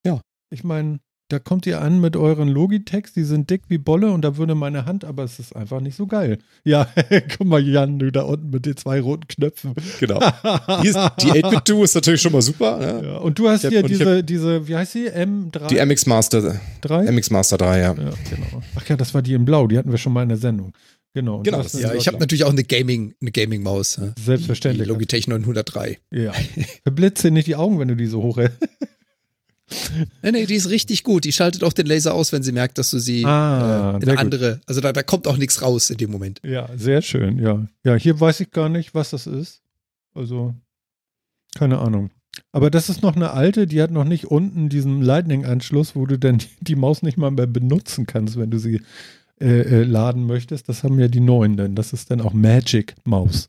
Ja. 0.07 0.21
Ich 0.53 0.65
meine, 0.65 0.99
da 1.31 1.39
kommt 1.39 1.65
ihr 1.67 1.81
an 1.81 2.01
mit 2.01 2.17
euren 2.17 2.49
Logitext, 2.49 3.15
die 3.15 3.23
sind 3.23 3.51
dick 3.51 3.63
wie 3.69 3.79
Bolle 3.79 4.11
und 4.11 4.23
da 4.23 4.37
würde 4.37 4.57
meine 4.57 4.85
Hand, 4.85 5.05
aber 5.05 5.23
es 5.23 5.39
ist 5.39 5.55
einfach 5.55 5.81
nicht 5.81 5.95
so 5.97 6.09
geil. 6.09 6.39
Ja, 6.65 6.89
guck 7.39 7.47
mal, 7.47 7.63
Jan, 7.65 8.01
du 8.01 8.11
da 8.11 8.23
unten 8.23 8.51
mit 8.51 8.67
den 8.67 8.77
zwei 8.77 9.01
roten 9.01 9.29
Knöpfen. 9.29 9.75
Genau. 10.01 10.19
Die 10.83 10.93
8-Bit-Do 10.93 11.85
ist 11.85 11.95
natürlich 11.95 12.21
schon 12.21 12.33
mal 12.33 12.43
super. 12.43 12.79
Ne? 12.79 13.07
Ja, 13.07 13.17
und 13.19 13.39
du 13.39 13.49
hast 13.49 13.63
hab- 13.63 13.71
hier 13.71 13.85
und 13.85 13.91
ich 13.93 13.99
diese, 13.99 14.25
diese, 14.25 14.67
wie 14.67 14.75
heißt 14.75 14.93
sie? 14.93 15.09
M3? 15.09 15.69
Die 15.69 15.85
MX 15.87 16.07
Master, 16.07 16.61
drei? 16.81 17.11
MX 17.11 17.31
Master 17.31 17.59
3, 17.59 17.79
ja. 17.79 17.85
Ja, 17.93 17.95
genau. 17.95 18.63
Ach 18.75 18.89
ja, 18.89 18.97
das 18.97 19.15
war 19.15 19.23
die 19.23 19.35
in 19.35 19.45
Blau, 19.45 19.69
die 19.69 19.79
hatten 19.79 19.93
wir 19.93 19.99
schon 19.99 20.13
mal 20.13 20.25
in 20.25 20.31
der 20.31 20.39
Sendung. 20.39 20.73
Genau. 21.15 21.39
und 21.39 21.45
Genau, 21.45 21.63
das- 21.63 21.73
Ja, 21.73 21.93
ich 21.95 22.07
habe 22.07 22.19
natürlich 22.19 22.45
auch 22.45 22.51
eine 22.53 22.63
Gaming, 22.65 23.15
eine 23.21 23.33
Gaming-Maus. 23.33 23.97
ja. 23.97 24.15
Selbstverständlich. 24.23 24.87
Die 24.87 24.89
Logitech 24.93 25.27
903. 25.29 25.99
Ja. 26.11 26.33
Verblitze 26.85 27.31
nicht 27.31 27.47
die 27.49 27.57
Augen, 27.57 27.79
wenn 27.79 27.89
du 27.89 27.97
die 27.97 28.07
so 28.07 28.23
hoch. 28.23 28.39
Nee, 30.23 30.33
nee, 30.33 30.47
die 30.47 30.55
ist 30.57 30.69
richtig 30.69 31.05
gut. 31.05 31.25
Die 31.25 31.33
schaltet 31.33 31.63
auch 31.63 31.73
den 31.73 31.87
Laser 31.87 32.13
aus, 32.15 32.33
wenn 32.33 32.43
sie 32.43 32.51
merkt, 32.51 32.77
dass 32.79 32.91
du 32.91 32.99
sie 32.99 33.25
Ah, 33.25 33.93
äh, 33.93 33.97
in 33.97 34.01
sehr 34.03 34.15
gut. 34.15 34.19
andere, 34.21 34.61
also 34.67 34.81
da, 34.81 34.93
da 34.93 35.03
kommt 35.05 35.29
auch 35.29 35.37
nichts 35.37 35.63
raus 35.63 35.91
in 35.91 35.97
dem 35.97 36.11
Moment. 36.11 36.41
Ja, 36.45 36.69
sehr 36.77 37.03
schön, 37.03 37.39
ja. 37.39 37.67
Ja, 37.85 37.95
hier 37.95 38.19
weiß 38.19 38.41
ich 38.41 38.51
gar 38.51 38.69
nicht, 38.69 38.95
was 38.95 39.11
das 39.11 39.29
ist. 39.29 39.63
Also, 40.13 40.55
keine 41.57 41.79
Ahnung. 41.79 42.11
Aber 42.51 42.71
das 42.71 42.89
ist 42.89 43.03
noch 43.03 43.15
eine 43.15 43.31
alte, 43.33 43.67
die 43.69 43.81
hat 43.81 43.93
noch 43.93 44.05
nicht 44.05 44.25
unten 44.27 44.69
diesen 44.71 45.03
Lightning-Anschluss, 45.03 45.95
wo 45.95 46.05
du 46.07 46.19
dann 46.19 46.39
die 46.61 46.75
Maus 46.77 47.03
nicht 47.03 47.17
mal 47.17 47.31
mehr 47.31 47.47
benutzen 47.47 48.07
kannst, 48.07 48.39
wenn 48.39 48.51
du 48.51 48.59
sie 48.59 48.81
äh, 49.41 49.61
äh, 49.61 49.82
laden 49.84 50.26
möchtest. 50.26 50.68
Das 50.68 50.84
haben 50.84 50.99
ja 50.99 51.09
die 51.09 51.20
neuen 51.20 51.57
denn. 51.57 51.74
Das 51.74 51.93
ist 51.93 52.11
dann 52.11 52.20
auch 52.20 52.32
Magic-Maus. 52.32 53.46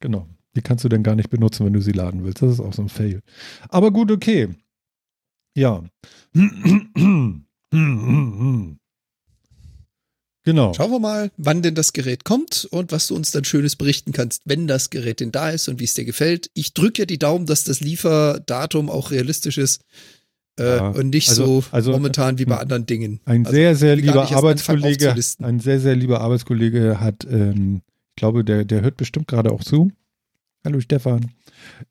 Genau. 0.00 0.26
Die 0.56 0.62
kannst 0.62 0.84
du 0.84 0.88
dann 0.88 1.02
gar 1.02 1.14
nicht 1.14 1.30
benutzen, 1.30 1.66
wenn 1.66 1.74
du 1.74 1.82
sie 1.82 1.92
laden 1.92 2.24
willst. 2.24 2.42
Das 2.42 2.52
ist 2.52 2.60
auch 2.60 2.72
so 2.72 2.82
ein 2.82 2.88
Fail. 2.88 3.20
Aber 3.68 3.90
gut, 3.90 4.10
okay. 4.10 4.48
Ja. 5.54 5.82
Genau. 10.44 10.72
Schauen 10.72 10.92
wir 10.92 10.98
mal, 10.98 11.30
wann 11.36 11.60
denn 11.60 11.74
das 11.74 11.92
Gerät 11.92 12.24
kommt 12.24 12.66
und 12.70 12.90
was 12.90 13.08
du 13.08 13.14
uns 13.14 13.32
dann 13.32 13.44
Schönes 13.44 13.76
berichten 13.76 14.12
kannst, 14.12 14.40
wenn 14.46 14.66
das 14.66 14.88
Gerät 14.88 15.20
denn 15.20 15.30
da 15.30 15.50
ist 15.50 15.68
und 15.68 15.78
wie 15.78 15.84
es 15.84 15.92
dir 15.92 16.06
gefällt. 16.06 16.50
Ich 16.54 16.72
drücke 16.72 17.02
ja 17.02 17.04
die 17.04 17.18
Daumen, 17.18 17.44
dass 17.44 17.64
das 17.64 17.80
Lieferdatum 17.80 18.88
auch 18.88 19.10
realistisch 19.10 19.58
ist 19.58 19.82
Ja, 20.58 20.88
und 20.88 21.10
nicht 21.10 21.28
also- 21.28 21.60
so 21.60 21.66
also, 21.70 21.92
momentan 21.92 22.38
wie 22.38 22.44
bei 22.44 22.56
hm. 22.56 22.62
anderen 22.62 22.86
Dingen. 22.86 23.20
Ein 23.24 23.46
Also, 23.46 23.56
sehr, 23.56 23.76
sehr 23.76 23.96
lieber 23.96 24.30
Arbeitskollege, 24.30 25.14
ein 25.40 25.60
sehr, 25.60 25.80
sehr 25.80 25.96
lieber 25.96 26.20
Arbeitskollege 26.20 27.00
hat, 27.00 27.26
ähm, 27.30 27.82
ich 28.10 28.16
glaube, 28.16 28.44
der, 28.44 28.64
der 28.64 28.82
hört 28.82 28.96
bestimmt 28.96 29.28
gerade 29.28 29.52
auch 29.52 29.62
zu. 29.62 29.92
Hallo 30.64 30.80
Stefan. 30.80 31.32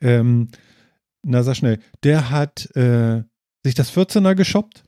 Ähm, 0.02 0.50
na, 1.24 1.44
sag 1.44 1.56
schnell. 1.56 1.80
Der 2.04 2.30
hat 2.30 2.76
äh, 2.76 3.24
sich 3.64 3.76
das 3.76 3.92
14er 3.92 4.36
geshoppt, 4.36 4.84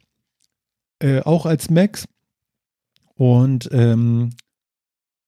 äh, 1.00 1.22
auch 1.22 1.46
als 1.46 1.70
Max. 1.70 2.06
Und 3.16 3.70
ähm, 3.72 4.32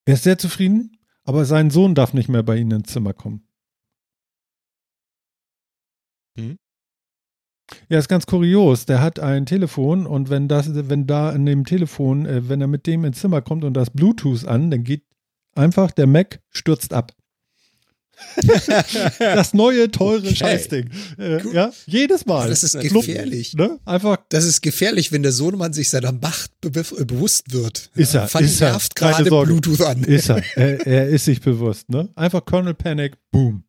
er 0.05 0.13
ist 0.15 0.23
sehr 0.23 0.37
zufrieden, 0.37 0.97
aber 1.23 1.45
sein 1.45 1.69
Sohn 1.69 1.95
darf 1.95 2.13
nicht 2.13 2.29
mehr 2.29 2.43
bei 2.43 2.57
ihnen 2.57 2.81
ins 2.81 2.91
Zimmer 2.91 3.13
kommen. 3.13 3.43
Ja, 7.89 7.99
ist 7.99 8.07
ganz 8.09 8.25
kurios. 8.25 8.85
Der 8.85 9.01
hat 9.01 9.19
ein 9.19 9.45
Telefon 9.45 10.05
und 10.05 10.29
wenn 10.29 10.47
das, 10.47 10.69
wenn 10.89 11.07
da 11.07 11.29
an 11.29 11.45
dem 11.45 11.65
Telefon, 11.65 12.25
äh, 12.25 12.47
wenn 12.49 12.61
er 12.61 12.67
mit 12.67 12.87
dem 12.87 13.05
ins 13.05 13.19
Zimmer 13.19 13.41
kommt 13.41 13.63
und 13.63 13.73
das 13.73 13.89
Bluetooth 13.89 14.45
an, 14.45 14.71
dann 14.71 14.83
geht 14.83 15.03
einfach 15.55 15.91
der 15.91 16.07
Mac 16.07 16.41
stürzt 16.49 16.93
ab. 16.93 17.13
das 19.19 19.53
neue 19.53 19.89
teure 19.89 20.19
Okay. 20.19 20.35
Scheißding. 20.35 20.89
Äh, 21.17 21.53
ja, 21.53 21.71
jedes 21.85 22.25
Mal. 22.25 22.49
Das 22.49 22.63
ist 22.63 22.79
gefährlich. 22.79 23.53
Ne? 23.55 23.79
Einfach 23.85 24.17
Das 24.29 24.45
ist 24.45 24.61
gefährlich, 24.61 25.11
wenn 25.11 25.23
der 25.23 25.31
Sohnemann 25.31 25.73
sich 25.73 25.89
seiner 25.89 26.11
Macht 26.11 26.51
be 26.61 26.69
bewusst 26.69 27.51
wird. 27.51 27.89
Ist 27.95 28.13
er, 28.13 28.27
Fanny 28.27 28.45
ist 28.45 28.61
er. 28.61 28.79
Keine 28.95 29.23
gerade. 29.23 29.45
Bluetooth 29.45 29.81
an. 29.81 30.03
ist 30.03 30.29
er. 30.29 30.43
er. 30.55 30.85
Er 30.85 31.07
ist 31.09 31.25
sich 31.25 31.41
bewusst. 31.41 31.89
Ne? 31.89 32.09
Einfach 32.15 32.45
Colonel 32.45 32.73
Panic, 32.73 33.17
boom. 33.31 33.63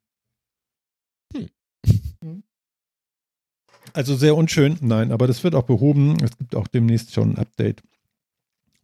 Also 3.95 4.17
sehr 4.17 4.37
unschön, 4.37 4.79
nein, 4.81 5.13
aber 5.13 5.27
das 5.27 5.45
wird 5.45 5.55
auch 5.55 5.65
behoben. 5.65 6.17
Es 6.25 6.37
gibt 6.39 6.55
auch 6.57 6.67
demnächst 6.69 7.13
schon 7.13 7.33
ein 7.35 7.39
Update. 7.39 7.83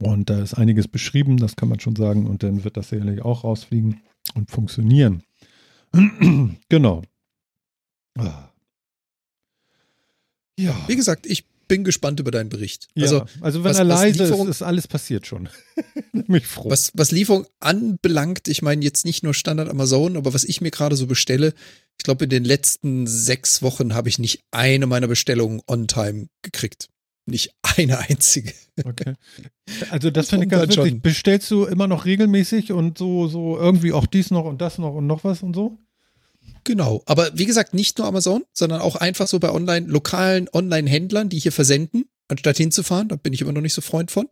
Und 0.01 0.31
da 0.31 0.41
ist 0.41 0.55
einiges 0.55 0.87
beschrieben, 0.87 1.39
das 1.39 1.57
kann 1.57 1.69
man 1.69 1.81
schon 1.81 1.97
sagen. 1.97 2.27
Und 2.27 2.43
dann 2.43 2.63
wird 2.65 2.77
das 2.77 2.91
sicherlich 2.91 3.23
auch 3.23 3.43
rausfliegen 3.45 4.01
und 4.35 4.51
funktionieren. 4.51 5.23
genau. 6.69 7.03
Ah. 8.17 8.51
Ja. 10.59 10.77
Wie 10.89 10.97
gesagt, 10.97 11.27
ich 11.27 11.45
bin 11.69 11.85
gespannt 11.85 12.19
über 12.21 12.31
deinen 12.31 12.49
Bericht. 12.49 12.89
ja. 12.95 13.03
Also, 13.05 13.25
Also, 13.41 13.65
wenn 13.65 13.71
was- 13.71 13.79
er 13.79 13.85
leise 13.85 14.25
ist, 14.25 14.45
ist 14.49 14.63
alles 14.63 14.89
passiert 14.89 15.27
schon. 15.27 15.49
Mich 16.27 16.47
froh. 16.47 16.71
was, 16.71 16.91
was 16.95 17.11
Lieferung 17.11 17.47
anbelangt, 17.61 18.49
ich 18.49 18.63
meine 18.63 18.83
jetzt 18.85 19.05
nicht 19.05 19.23
nur 19.23 19.35
Standard 19.35 19.69
Amazon, 19.69 20.17
aber 20.17 20.33
was 20.35 20.45
ich 20.45 20.61
mir 20.61 20.71
gerade 20.71 20.97
so 20.97 21.07
bestelle, 21.07 21.55
Ich 21.99 22.05
glaube, 22.05 22.25
in 22.25 22.31
den 22.31 22.45
letzten 22.45 23.07
sechs 23.07 23.61
Wochen 23.62 23.95
habe 23.95 24.09
ich 24.09 24.19
nicht 24.19 24.41
eine 24.51 24.87
meiner 24.87 25.09
Bestellungen 25.09 25.61
on 25.66 25.89
time 25.89 26.29
gekriegt. 26.43 26.89
Nicht 27.27 27.53
eine 27.62 27.99
einzige. 27.99 28.53
Okay. 28.85 29.15
Also 29.91 30.11
das 30.11 30.27
Das 30.27 30.29
finde 30.31 30.47
ich 30.47 30.51
ganz 30.51 30.77
witzig. 30.77 30.91
schon. 30.91 31.01
Bestellst 31.01 31.51
du 31.51 31.65
immer 31.66 31.87
noch 31.87 32.05
regelmäßig 32.07 32.73
und 32.73 32.97
so, 32.99 33.27
so 33.29 33.59
irgendwie 33.59 33.93
auch 33.93 34.07
dies 34.07 34.31
noch 34.31 34.45
und 34.45 34.61
das 34.61 34.79
noch 34.79 34.95
und 34.95 35.07
noch 35.07 35.25
was 35.25 35.43
und 35.43 35.55
so? 35.55 35.77
Genau. 36.65 37.03
Aber 37.07 37.31
wie 37.35 37.45
gesagt, 37.47 37.75
nicht 37.75 37.99
nur 37.99 38.07
Amazon, 38.07 38.45
sondern 38.53 38.81
auch 38.81 38.97
einfach 38.97 39.27
so 39.27 39.39
bei 39.39 39.51
online, 39.51 39.87
lokalen 39.87 40.49
Online-Händlern, 40.53 41.29
die 41.29 41.39
hier 41.39 41.53
versenden, 41.53 42.05
anstatt 42.29 42.57
hinzufahren. 42.57 43.09
Da 43.09 43.17
bin 43.17 43.33
ich 43.33 43.41
immer 43.41 43.53
noch 43.53 43.61
nicht 43.61 43.75
so 43.75 43.81
Freund 43.81 44.11
von. 44.11 44.29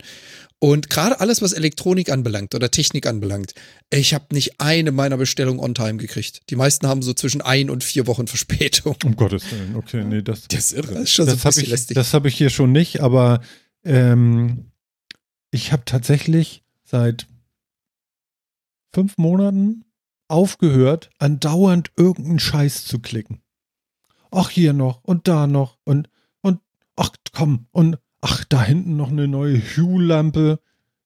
Und 0.59 0.89
gerade 0.89 1.21
alles, 1.21 1.43
was 1.43 1.53
Elektronik 1.53 2.11
anbelangt 2.11 2.55
oder 2.55 2.71
Technik 2.71 3.07
anbelangt, 3.07 3.55
ich 3.91 4.15
habe 4.15 4.27
nicht 4.33 4.61
eine 4.61 4.91
meiner 4.91 5.17
Bestellungen 5.19 5.61
on 5.61 5.75
time 5.75 5.97
gekriegt. 5.97 6.43
Die 6.49 6.57
meisten 6.57 6.87
haben 6.87 7.03
so 7.03 7.13
zwischen 7.13 7.43
ein 7.43 7.69
und 7.69 7.85
vier 7.85 8.07
Wochen 8.07 8.27
Verspätung. 8.27 8.97
Um 9.05 9.17
Gottes 9.17 9.51
Willen. 9.51 9.77
Okay, 9.77 10.05
nee, 10.05 10.23
das, 10.23 10.49
Das 10.49 10.73
ist 10.73 10.73
irre. 10.73 10.95
Das 10.95 11.03
ist 11.05 11.11
schon 11.13 11.27
so 11.27 11.33
das 11.33 11.41
habe 11.41 11.49
bisschen 11.51 11.63
ich, 11.65 11.71
lästig. 11.71 11.95
das 11.95 12.15
hab 12.15 12.25
ich 12.25 12.35
hier 12.37 12.51
schon 12.51 12.73
nicht, 12.73 13.01
aber 13.01 13.41
ähm, 13.85 14.71
ich 15.51 15.73
habe 15.73 15.85
tatsächlich 15.85 16.65
seit 16.85 17.27
fünf 18.93 19.19
Monaten 19.19 19.85
aufgehört, 20.29 21.11
andauernd 21.19 21.93
irgendeinen 21.97 22.39
Scheiß 22.39 22.85
zu 22.87 22.99
klicken. 22.99 23.43
Ach, 24.31 24.51
hier 24.51 24.73
noch 24.73 25.05
und 25.05 25.29
da 25.29 25.47
noch 25.47 25.79
und, 25.85 26.09
ach, 26.97 27.11
komm, 27.33 27.67
und, 27.73 27.99
ach, 28.21 28.45
da 28.45 28.63
hinten 28.63 28.97
noch 28.97 29.11
eine 29.11 29.29
neue 29.29 29.59
Hue-Lampe. 29.61 30.59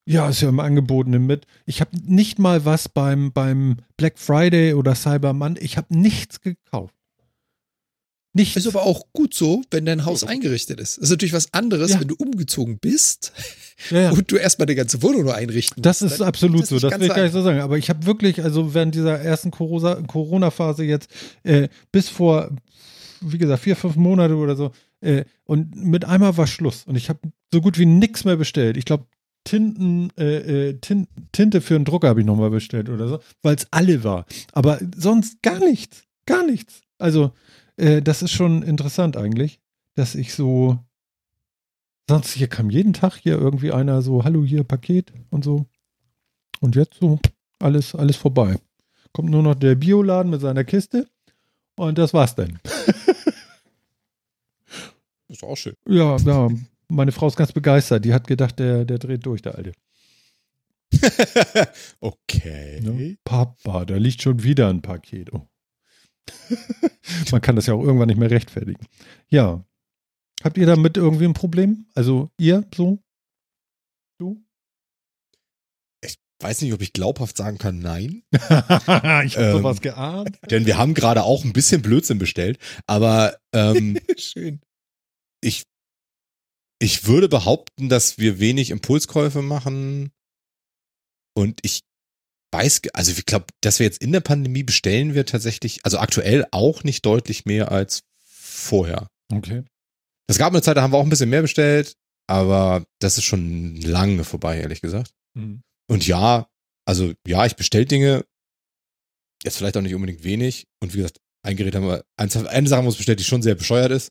Ja, 0.07 0.29
ist 0.29 0.41
ja 0.41 0.49
im 0.49 0.61
Angebot, 0.61 1.07
nimm 1.07 1.27
mit. 1.27 1.47
Ich 1.67 1.81
habe 1.81 1.91
nicht 2.05 2.39
mal 2.39 2.65
was 2.65 2.89
beim, 2.89 3.33
beim 3.33 3.77
Black 3.97 4.19
Friday 4.19 4.75
oder 4.75 4.95
Cyber 4.95 5.33
Monday, 5.33 5.63
ich 5.63 5.77
habe 5.77 5.95
nichts 5.97 6.41
gekauft. 6.41 6.95
Nichts. 8.33 8.55
Ist 8.57 8.69
aber 8.69 8.85
auch 8.85 9.07
gut 9.13 9.35
so, 9.35 9.63
wenn 9.73 9.85
dein 9.87 10.05
Haus 10.05 10.23
eingerichtet 10.23 10.79
ist. 10.79 10.99
Das 10.99 11.05
ist 11.05 11.11
natürlich 11.11 11.33
was 11.33 11.53
anderes, 11.53 11.91
Ja. 11.91 12.01
wenn 12.01 12.07
du 12.09 12.15
umgezogen 12.17 12.79
bist 12.79 13.33
ja, 13.91 14.03
ja. 14.03 14.11
und 14.13 14.31
du 14.31 14.37
erstmal 14.37 14.67
die 14.67 14.77
ganze 14.77 15.03
Wohnung 15.03 15.25
nur 15.25 15.35
einrichten 15.35 15.83
Das 15.83 16.01
musst. 16.01 16.13
ist 16.13 16.21
Dann 16.21 16.29
absolut 16.29 16.59
geht 16.61 16.67
so, 16.69 16.79
das 16.79 16.93
will 17.01 17.09
ich 17.09 17.15
gar 17.15 17.25
nicht 17.25 17.33
so 17.33 17.43
sagen. 17.43 17.61
Aber 17.61 17.77
ich 17.77 17.91
habe 17.91 18.07
wirklich, 18.07 18.41
also 18.43 18.73
während 18.73 18.95
dieser 18.95 19.19
ersten 19.19 19.51
Corona- 19.51 20.01
Corona-Phase 20.07 20.85
jetzt, 20.85 21.11
äh, 21.43 21.69
bis 21.91 22.09
vor, 22.09 22.51
wie 23.21 23.39
gesagt, 23.39 23.65
vier, 23.65 23.75
fünf 23.75 23.97
Monate 23.97 24.37
oder 24.37 24.55
so, 24.55 24.71
äh, 25.01 25.25
und 25.45 25.75
mit 25.75 26.05
einmal 26.05 26.37
war 26.37 26.47
Schluss. 26.47 26.85
Und 26.85 26.97
ich 26.97 27.09
habe 27.09 27.21
so 27.53 27.61
gut 27.61 27.79
wie 27.79 27.87
nichts 27.87 28.25
mehr 28.25 28.37
bestellt. 28.37 28.77
Ich 28.77 28.85
glaube, 28.85 29.07
Tinten, 29.45 30.13
äh, 30.19 30.69
äh, 30.69 30.79
Tin 30.81 31.07
Tinte 31.33 31.61
für 31.61 31.75
einen 31.75 31.85
Drucker 31.85 32.09
habe 32.09 32.21
ich 32.21 32.27
nochmal 32.27 32.51
bestellt 32.51 32.89
oder 32.89 33.09
so, 33.09 33.21
weil 33.43 33.57
es 33.57 33.67
alle 33.71 34.05
war. 34.05 34.27
Aber 34.53 34.79
sonst 34.95 35.43
gar 35.43 35.59
nichts. 35.59 36.05
Gar 36.27 36.45
nichts. 36.45 36.83
Also, 36.99 37.33
äh, 37.77 38.03
das 38.03 38.23
ist 38.23 38.33
schon 38.33 38.63
interessant 38.63 39.17
eigentlich, 39.17 39.61
dass 39.95 40.15
ich 40.15 40.35
so. 40.35 40.79
Sonst 42.09 42.33
hier 42.33 42.49
kam 42.49 42.71
jeden 42.71 42.93
Tag 42.93 43.17
hier 43.17 43.39
irgendwie 43.39 43.71
einer 43.71 44.03
so, 44.03 44.25
hallo 44.25 44.45
hier, 44.45 44.65
Paket 44.65 45.13
und 45.31 45.45
so. 45.45 45.67
Und 46.61 46.75
jetzt 46.75 46.99
so, 47.01 47.21
alles, 47.61 47.95
alles 47.95 48.17
vorbei. 48.17 48.57
Kommt 49.13 49.31
nur 49.31 49.43
noch 49.43 49.55
der 49.55 49.77
Bioladen 49.77 50.31
mit 50.31 50.41
seiner 50.41 50.65
Kiste 50.65 51.09
und 51.77 51.99
das 51.99 52.13
war's 52.13 52.35
dann. 52.35 52.59
Ist 55.31 55.45
auch 55.45 55.57
schön. 55.57 55.75
Ja, 55.89 56.17
ja, 56.17 56.49
meine 56.89 57.13
Frau 57.13 57.29
ist 57.29 57.37
ganz 57.37 57.53
begeistert. 57.53 58.05
Die 58.05 58.13
hat 58.13 58.27
gedacht, 58.27 58.59
der, 58.59 58.85
der 58.85 58.99
dreht 58.99 59.25
durch, 59.25 59.43
der 59.43 59.55
Alte. 59.55 59.73
okay. 62.01 62.81
Ne? 62.81 63.17
Papa, 63.25 63.85
da 63.85 63.97
liegt 63.97 64.23
schon 64.23 64.43
wieder 64.43 64.69
ein 64.69 64.83
Paket. 64.83 65.33
Oh. 65.33 65.47
Man 67.31 67.41
kann 67.41 67.55
das 67.55 67.67
ja 67.67 67.75
auch 67.75 67.83
irgendwann 67.83 68.09
nicht 68.09 68.19
mehr 68.19 68.31
rechtfertigen. 68.31 68.85
Ja. 69.29 69.65
Habt 70.43 70.59
ihr 70.59 70.67
damit 70.67 70.97
irgendwie 70.97 71.27
ein 71.27 71.35
Problem? 71.35 71.87
Also 71.95 72.31
ihr 72.39 72.65
so? 72.75 72.99
Du? 74.19 74.43
Weiß 76.43 76.63
nicht, 76.63 76.73
ob 76.73 76.81
ich 76.81 76.95
glaubhaft 76.95 77.37
sagen 77.37 77.59
kann, 77.59 77.81
nein. 77.81 78.23
ich 78.33 78.41
habe 78.49 79.35
Ähm. 79.37 79.53
sowas 79.53 79.83
geahnt. 79.83 80.39
Denn 80.51 80.65
wir 80.65 80.79
haben 80.79 80.95
gerade 80.95 81.23
auch 81.23 81.45
ein 81.45 81.53
bisschen 81.53 81.83
Blödsinn 81.83 82.19
bestellt. 82.19 82.59
Aber 82.87 83.37
ähm, 83.53 83.99
Schön. 84.17 84.61
Ich, 85.41 85.65
ich 86.79 87.07
würde 87.07 87.29
behaupten, 87.29 87.89
dass 87.89 88.19
wir 88.19 88.39
wenig 88.39 88.71
Impulskäufe 88.71 89.43
machen. 89.43 90.13
Und 91.35 91.61
ich 91.63 91.81
weiß, 92.53 92.83
also 92.93 93.13
ich 93.13 93.27
glaube, 93.27 93.47
dass 93.61 93.79
wir 93.79 93.87
jetzt 93.87 94.03
in 94.03 94.13
der 94.13 94.21
Pandemie 94.21 94.63
bestellen 94.63 95.15
wir 95.15 95.27
tatsächlich, 95.27 95.85
also 95.85 95.99
aktuell 95.99 96.47
auch 96.51 96.85
nicht 96.85 97.07
deutlich 97.07 97.45
mehr 97.45 97.71
als 97.71 98.03
vorher. 98.25 99.09
Okay. 99.33 99.65
Es 100.27 100.39
gab 100.39 100.53
eine 100.53 100.63
Zeit, 100.63 100.77
da 100.77 100.83
haben 100.83 100.93
wir 100.93 100.99
auch 100.99 101.05
ein 101.05 101.11
bisschen 101.11 101.31
mehr 101.31 101.43
bestellt, 101.43 101.95
aber 102.27 102.85
das 103.01 103.19
ist 103.19 103.25
schon 103.25 103.77
lange 103.77 104.25
vorbei, 104.25 104.61
ehrlich 104.61 104.81
gesagt. 104.81 105.13
Mhm. 105.35 105.63
Und 105.89 106.07
ja, 106.07 106.49
also 106.87 107.13
ja, 107.27 107.47
ich 107.47 107.57
bestell 107.57 107.85
Dinge, 107.85 108.25
jetzt 109.43 109.57
vielleicht 109.57 109.77
auch 109.77 109.83
nicht 109.83 109.95
unbedingt 109.95 110.25
wenig. 110.25 110.67
Und 110.81 110.93
wie 110.95 110.99
gesagt, 110.99 111.19
ein 111.43 111.57
Gerät 111.57 111.75
haben 111.75 111.87
wir, 111.87 112.05
eine 112.17 112.69
Sache 112.69 112.83
uns 112.83 112.97
bestellt, 112.97 113.21
die 113.21 113.25
schon 113.25 113.43
sehr 113.43 113.55
bescheuert 113.55 113.91
ist. 113.91 114.11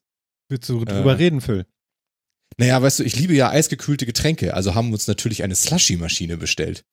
Willst 0.50 0.68
du 0.70 0.84
drüber 0.84 1.12
Äh. 1.14 1.16
reden, 1.16 1.42
Phil? 1.42 1.66
Naja, 2.58 2.82
weißt 2.82 3.00
du, 3.00 3.04
ich 3.04 3.16
liebe 3.16 3.34
ja 3.36 3.50
eisgekühlte 3.50 4.06
Getränke, 4.06 4.54
also 4.54 4.76
haben 4.76 4.90
wir 4.90 4.94
uns 4.94 5.08
natürlich 5.08 5.44
eine 5.44 5.56
Slushy-Maschine 5.56 6.36
bestellt. 6.38 6.84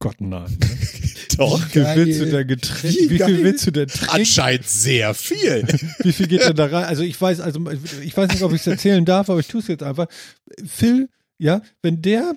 Gott 0.00 0.20
nein. 0.20 0.58
Doch. 1.38 1.60
Wie 1.60 1.70
viel 1.70 1.82
Geil. 1.82 1.96
willst 1.96 2.20
du 2.20 2.26
denn 2.26 2.48
getränken? 2.48 3.04
Wie 3.04 3.10
Wie, 3.10 3.18
viel 3.24 3.44
willst 3.44 3.66
du 3.66 3.70
denn 3.70 3.88
trinken? 3.88 4.10
Anscheinend 4.14 4.66
sehr 4.68 5.14
viel. 5.14 5.66
Wie 6.00 6.12
viel 6.12 6.26
geht 6.26 6.42
denn 6.42 6.56
da 6.56 6.66
rein? 6.66 6.84
Also 6.84 7.02
ich 7.04 7.18
weiß, 7.18 7.40
also 7.40 7.70
ich 8.02 8.16
weiß 8.16 8.32
nicht, 8.32 8.42
ob 8.42 8.52
ich 8.52 8.60
es 8.60 8.66
erzählen 8.66 9.04
darf, 9.04 9.30
aber 9.30 9.38
ich 9.40 9.46
tue 9.48 9.60
es 9.60 9.68
jetzt 9.68 9.82
einfach. 9.82 10.08
Phil, 10.66 11.08
ja, 11.38 11.62
wenn 11.82 12.02
der 12.02 12.34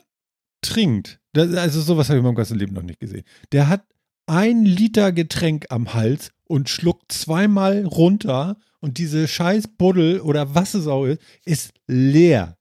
trinkt, 0.62 1.20
das, 1.34 1.53
also 1.56 1.82
sowas 1.82 2.07
habe 2.10 2.18
ich 2.18 2.22
in 2.22 2.26
meinem 2.26 2.36
ganzen 2.36 2.57
Leben 2.60 2.74
noch 2.74 2.84
nicht 2.84 2.99
gesehen. 2.99 3.24
Der 3.52 3.68
hat 3.68 3.84
ein 4.27 4.65
Liter 4.65 5.11
Getränk 5.11 5.68
am 5.69 5.93
Hals 5.93 6.31
und 6.47 6.69
schluckt 6.69 7.11
zweimal 7.11 7.85
runter 7.85 8.57
und 8.80 8.97
diese 8.97 9.27
scheiß 9.27 9.69
Buddel 9.77 10.19
oder 10.22 10.53
was 10.56 10.73
es 10.73 10.88
auch 10.88 11.06
ist, 11.06 11.19
ist 11.45 11.73
leer. 11.88 12.57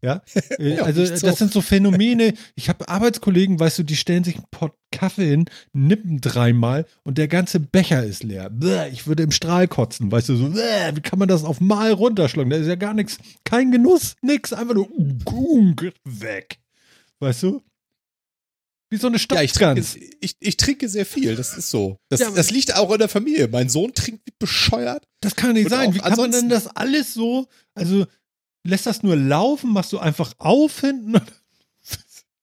Ja, 0.00 0.22
Äh, 0.58 0.76
Ja, 0.76 0.82
also 0.84 1.04
so. 1.04 1.26
das 1.26 1.38
sind 1.38 1.52
so 1.52 1.60
Phänomene. 1.60 2.34
Ich 2.54 2.68
habe 2.68 2.88
Arbeitskollegen, 2.88 3.58
weißt 3.58 3.80
du, 3.80 3.82
die 3.82 3.96
stellen 3.96 4.22
sich 4.22 4.36
einen 4.36 4.44
Pott 4.52 4.72
Kaffee 4.92 5.28
hin, 5.28 5.46
nippen 5.72 6.20
dreimal 6.20 6.86
und 7.02 7.18
der 7.18 7.26
ganze 7.28 7.58
Becher 7.60 8.04
ist 8.04 8.22
leer. 8.22 8.48
Bäh, 8.48 8.88
ich 8.92 9.06
würde 9.08 9.24
im 9.24 9.32
Strahl 9.32 9.66
kotzen, 9.68 10.10
weißt 10.10 10.28
du, 10.30 10.36
so, 10.36 10.50
bäh, 10.50 10.94
wie 10.94 11.00
kann 11.00 11.18
man 11.18 11.28
das 11.28 11.42
auf 11.44 11.60
mal 11.60 11.92
runterschlagen? 11.92 12.48
Da 12.50 12.56
ist 12.56 12.68
ja 12.68 12.76
gar 12.76 12.94
nichts, 12.94 13.18
kein 13.44 13.72
Genuss, 13.72 14.14
nix, 14.22 14.52
einfach 14.52 14.74
nur 14.74 14.88
unk, 15.26 15.92
weg. 16.04 16.58
Weißt 17.18 17.42
du? 17.42 17.62
Wie 18.90 18.96
so 18.96 19.08
eine 19.08 19.18
Ja, 19.18 19.42
ich 19.42 19.52
ich, 20.20 20.36
ich 20.40 20.56
trinke 20.56 20.88
sehr 20.88 21.04
viel, 21.04 21.36
das 21.36 21.56
ist 21.56 21.70
so. 21.70 21.98
Das, 22.08 22.20
Ja, 22.20 22.30
das 22.30 22.50
liegt 22.50 22.74
auch 22.74 22.90
in 22.90 22.98
der 22.98 23.08
Familie. 23.08 23.48
Mein 23.48 23.68
Sohn 23.68 23.92
trinkt 23.92 24.26
wie 24.26 24.32
bescheuert. 24.38 25.06
Das 25.20 25.36
kann 25.36 25.52
nicht 25.52 25.68
sein. 25.68 25.94
Wie 25.94 25.98
kann 25.98 26.16
man 26.16 26.30
denn 26.30 26.48
das 26.48 26.66
alles 26.68 27.12
so, 27.12 27.48
also 27.74 28.06
lässt 28.64 28.86
das 28.86 29.02
nur 29.02 29.16
laufen, 29.16 29.72
machst 29.72 29.92
du 29.92 29.98
einfach 29.98 30.32
auf 30.38 30.80
hinten, 30.80 31.20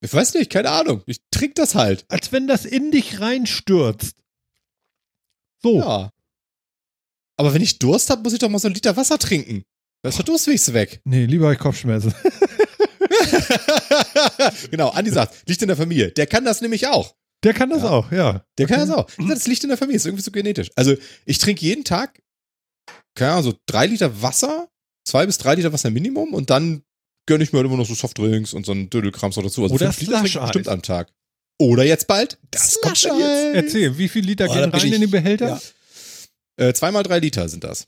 Ich 0.02 0.14
weiß 0.14 0.36
nicht, 0.36 0.52
keine 0.52 0.70
Ahnung. 0.70 1.02
Ich 1.08 1.18
trinke 1.32 1.56
das 1.56 1.74
halt. 1.74 2.06
als 2.10 2.32
wenn 2.32 2.48
das 2.48 2.66
in 2.66 2.92
dich 2.92 3.20
reinstürzt. 3.22 4.16
So. 5.64 5.80
Ja. 5.80 6.12
Aber 7.38 7.54
wenn 7.56 7.62
ich 7.64 7.80
Durst 7.80 8.12
habe, 8.12 8.22
muss 8.22 8.34
ich 8.34 8.40
doch 8.40 8.50
mal 8.50 8.60
so 8.60 8.68
einen 8.68 8.76
Liter 8.76 8.96
Wasser 8.96 9.18
trinken. 9.18 9.64
Da 10.04 10.10
ist 10.10 10.20
der 10.20 10.26
Durstweg 10.26 10.74
weg. 10.74 11.02
Nee, 11.06 11.26
lieber 11.26 11.52
ich 11.52 11.58
Kopfschmerzen. 11.58 12.14
genau, 14.72 14.90
Andi 14.90 15.12
sagt, 15.12 15.48
liegt 15.48 15.62
in 15.62 15.68
der 15.68 15.78
Familie. 15.78 16.12
Der 16.12 16.28
kann 16.28 16.46
das 16.46 16.62
nämlich 16.62 16.88
auch. 16.88 17.16
Der 17.44 17.54
kann 17.54 17.70
das 17.70 17.84
Ja. 17.84 17.90
auch, 17.90 18.12
ja. 18.12 18.44
Der 18.58 18.68
kann 18.68 18.80
das 18.80 18.90
auch. 18.90 19.08
Das 19.30 19.46
liegt 19.48 19.64
in 19.64 19.70
der 19.70 19.78
Familie, 19.78 19.98
ist 19.98 20.06
irgendwie 20.06 20.24
so 20.24 20.32
genetisch. 20.32 20.70
Also 20.76 20.96
ich 21.26 21.38
trinke 21.38 21.62
jeden 21.64 21.84
Tag, 21.84 22.22
keine 23.16 23.32
Ahnung, 23.34 23.44
so 23.44 23.54
drei 23.68 23.86
Liter 23.88 24.22
Wasser, 24.22 24.68
zwei 25.08 25.26
bis 25.26 25.38
drei 25.38 25.56
Liter 25.56 25.72
Wasser 25.72 25.92
Minimum 25.92 26.34
und 26.34 26.50
dann 26.50 26.84
gönne 27.28 27.44
ich 27.44 27.52
mir 27.54 27.60
halt 27.60 27.68
immer 27.68 27.78
noch 27.78 27.86
so 27.88 27.94
Softdrinks 27.96 28.54
und 28.54 28.66
so 28.66 28.72
ein 28.72 28.90
Dödelkrams 28.90 29.38
oder 29.38 29.48
dazu. 29.48 29.64
Also 29.64 29.76
Oder 29.76 29.88
fünf 29.92 30.00
Liter 30.02 30.12
trinke 30.22 30.28
ich 30.38 30.40
bestimmt 30.42 30.68
am 30.68 30.82
Tag. 30.82 31.12
Oder 31.60 31.84
jetzt 31.84 32.08
bald. 32.08 32.38
Das 32.52 32.80
kommt 32.82 33.04
dann 33.06 33.20
jetzt. 33.20 33.56
Erzähl, 33.56 33.98
wie 33.98 34.10
viel 34.10 34.26
Liter 34.26 34.48
Oh, 34.50 34.54
gehen 34.54 34.70
rein 34.70 34.88
ich- 34.88 34.94
in 34.94 35.02
den 35.02 35.12
Behälter? 35.12 35.60
ja. 36.58 36.68
Äh, 36.68 36.74
zweimal 36.74 37.04
drei 37.04 37.20
Liter 37.20 37.48
sind 37.50 37.64
das. 37.64 37.86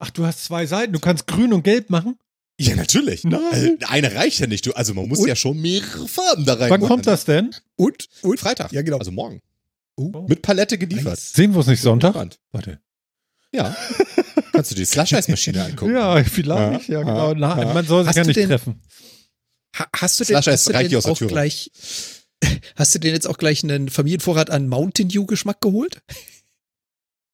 Ach, 0.00 0.10
du 0.10 0.24
hast 0.26 0.44
zwei 0.44 0.66
Seiten. 0.66 0.92
Du 0.92 1.00
kannst 1.00 1.26
grün 1.26 1.52
und 1.52 1.62
gelb 1.62 1.90
machen. 1.90 2.18
Ja, 2.60 2.74
natürlich. 2.74 3.22
Nein. 3.24 3.40
Also, 3.50 3.76
eine 3.86 4.14
reicht 4.14 4.40
ja 4.40 4.46
nicht. 4.48 4.66
Du, 4.66 4.72
also 4.72 4.92
man 4.94 5.08
muss 5.08 5.20
Und? 5.20 5.28
ja 5.28 5.36
schon 5.36 5.60
mehrere 5.60 6.08
Farben 6.08 6.44
da 6.44 6.54
rein. 6.54 6.70
Wann 6.70 6.80
kommt 6.80 7.06
das 7.06 7.24
denn? 7.24 7.54
Und, 7.76 8.08
und 8.22 8.40
Freitag. 8.40 8.72
Ja, 8.72 8.82
genau. 8.82 8.98
Also 8.98 9.12
morgen. 9.12 9.40
Oh. 9.96 10.26
Mit 10.28 10.42
Palette 10.42 10.76
geliefert. 10.78 11.04
Nice. 11.18 11.32
Sehen 11.34 11.52
wir 11.52 11.58
uns 11.58 11.66
nicht 11.68 11.80
Sonntag? 11.80 12.14
Warte. 12.52 12.80
Ja. 13.52 13.76
Kannst 14.52 14.72
du 14.72 14.74
die 14.74 14.84
Slush-Eis-Maschine 14.84 15.64
angucken. 15.64 15.94
Ja, 15.94 16.22
vielleicht. 16.24 16.88
Ja, 16.88 16.98
Ja, 17.00 17.02
genau. 17.04 17.34
Na, 17.34 17.62
ja. 17.62 17.72
man 17.74 17.86
soll 17.86 18.04
sich 18.06 18.14
ja 18.16 18.24
nicht 18.24 18.36
denn- 18.36 18.48
treffen. 18.48 18.82
Ha, 19.78 19.86
hast 19.94 20.18
du 20.18 20.24
denn, 20.24 20.36
hast 20.36 20.66
du 20.66 20.72
denn 20.72 20.96
auch 21.04 21.16
Tür. 21.18 21.28
gleich, 21.28 21.70
hast 22.76 22.94
du 22.94 22.98
denn 22.98 23.14
jetzt 23.14 23.26
auch 23.28 23.38
gleich 23.38 23.62
einen 23.62 23.88
Familienvorrat 23.88 24.50
an 24.50 24.66
Mountain 24.68 25.08
Dew 25.08 25.26
Geschmack 25.26 25.60
geholt? 25.60 26.00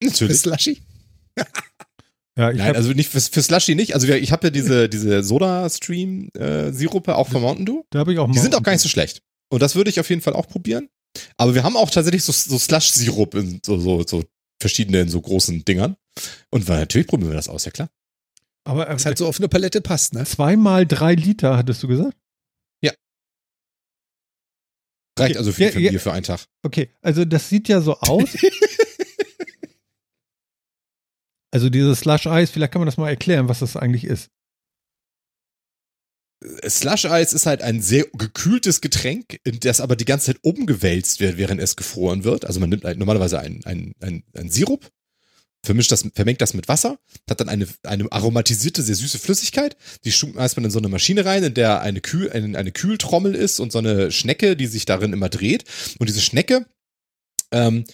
Natürlich. 0.02 0.40
Slushy? 0.40 0.82
Ja, 2.36 2.50
ich 2.50 2.58
Nein, 2.58 2.74
also 2.74 2.90
nicht 2.92 3.10
für, 3.10 3.20
für 3.20 3.42
Slushy 3.42 3.74
nicht. 3.74 3.94
Also 3.94 4.08
ich 4.08 4.32
habe 4.32 4.48
ja 4.48 4.50
diese, 4.50 4.88
diese 4.88 5.22
Soda-Stream-Sirupe 5.22 7.14
auch 7.14 7.28
von 7.28 7.42
Mountain 7.42 7.66
Dew. 7.66 7.82
da 7.90 8.00
habe 8.00 8.12
ich 8.12 8.18
auch 8.18 8.30
Die 8.30 8.38
sind 8.38 8.54
auch 8.54 8.62
gar 8.62 8.72
nicht 8.72 8.82
so 8.82 8.88
schlecht. 8.88 9.22
Und 9.50 9.62
das 9.62 9.76
würde 9.76 9.90
ich 9.90 10.00
auf 10.00 10.10
jeden 10.10 10.20
Fall 10.22 10.32
auch 10.34 10.48
probieren. 10.48 10.88
Aber 11.36 11.54
wir 11.54 11.62
haben 11.62 11.76
auch 11.76 11.90
tatsächlich 11.90 12.24
so, 12.24 12.32
so 12.32 12.58
Slush-Sirup 12.58 13.34
in 13.36 13.60
so, 13.64 13.78
so, 13.78 14.04
so 14.04 14.24
verschiedene 14.60 15.02
in 15.02 15.08
so 15.08 15.20
großen 15.20 15.64
Dingern. 15.64 15.96
Und 16.50 16.66
weil 16.66 16.80
natürlich 16.80 17.06
probieren 17.06 17.30
wir 17.30 17.36
das 17.36 17.48
aus, 17.48 17.64
ja 17.64 17.70
klar. 17.70 17.88
Aber 18.64 18.88
äh, 18.88 18.94
Was 18.94 19.06
halt 19.06 19.18
so 19.18 19.28
auf 19.28 19.38
eine 19.38 19.48
Palette 19.48 19.80
passt, 19.80 20.14
ne? 20.14 20.24
zweimal 20.24 20.86
drei 20.86 21.14
Liter, 21.14 21.56
hattest 21.56 21.82
du 21.82 21.88
gesagt? 21.88 22.16
Reicht 25.18 25.32
Okay. 25.32 25.38
also 25.38 25.52
viel 25.52 25.66
Ja, 25.66 25.72
für 25.72 25.80
ja. 25.80 25.90
Bier 25.90 26.00
für 26.00 26.12
einen 26.12 26.24
Tag. 26.24 26.40
Okay, 26.62 26.90
also 27.00 27.24
das 27.24 27.48
sieht 27.48 27.68
ja 27.68 27.80
so 27.80 27.96
aus. 27.98 28.30
also 31.54 31.70
dieses 31.70 32.00
Slush 32.00 32.26
Eis, 32.26 32.50
vielleicht 32.50 32.72
kann 32.72 32.80
man 32.80 32.86
das 32.86 32.96
mal 32.96 33.08
erklären, 33.08 33.48
was 33.48 33.60
das 33.60 33.76
eigentlich 33.76 34.02
ist. 34.02 34.28
Slush 36.68 37.04
Eis 37.04 37.32
ist 37.32 37.46
halt 37.46 37.62
ein 37.62 37.80
sehr 37.80 38.06
gekühltes 38.12 38.80
Getränk, 38.80 39.38
das 39.44 39.80
aber 39.80 39.94
die 39.94 40.04
ganze 40.04 40.26
Zeit 40.26 40.38
umgewälzt 40.42 41.20
wird, 41.20 41.36
während 41.36 41.60
es 41.60 41.76
gefroren 41.76 42.24
wird. 42.24 42.44
Also 42.44 42.58
man 42.58 42.70
nimmt 42.70 42.82
halt 42.82 42.98
normalerweise 42.98 43.38
einen, 43.38 43.64
einen, 43.64 43.94
einen 44.00 44.50
Sirup, 44.50 44.90
vermischt 45.62 45.92
das, 45.92 46.04
vermengt 46.12 46.40
das 46.40 46.54
mit 46.54 46.66
Wasser, 46.66 46.98
hat 47.30 47.38
dann 47.38 47.48
eine, 47.48 47.68
eine 47.84 48.10
aromatisierte, 48.10 48.82
sehr 48.82 48.96
süße 48.96 49.20
Flüssigkeit. 49.20 49.76
Die 50.02 50.10
schmeißt 50.10 50.56
man 50.56 50.64
in 50.64 50.72
so 50.72 50.80
eine 50.80 50.88
Maschine 50.88 51.24
rein, 51.24 51.44
in 51.44 51.54
der 51.54 51.82
eine, 51.82 52.00
Kühl, 52.00 52.32
eine, 52.32 52.58
eine 52.58 52.72
Kühltrommel 52.72 53.32
ist 53.32 53.60
und 53.60 53.70
so 53.70 53.78
eine 53.78 54.10
Schnecke, 54.10 54.56
die 54.56 54.66
sich 54.66 54.86
darin 54.86 55.12
immer 55.12 55.28
dreht. 55.28 55.64
Und 56.00 56.08
diese 56.08 56.20
Schnecke 56.20 56.66
ähm, 57.52 57.84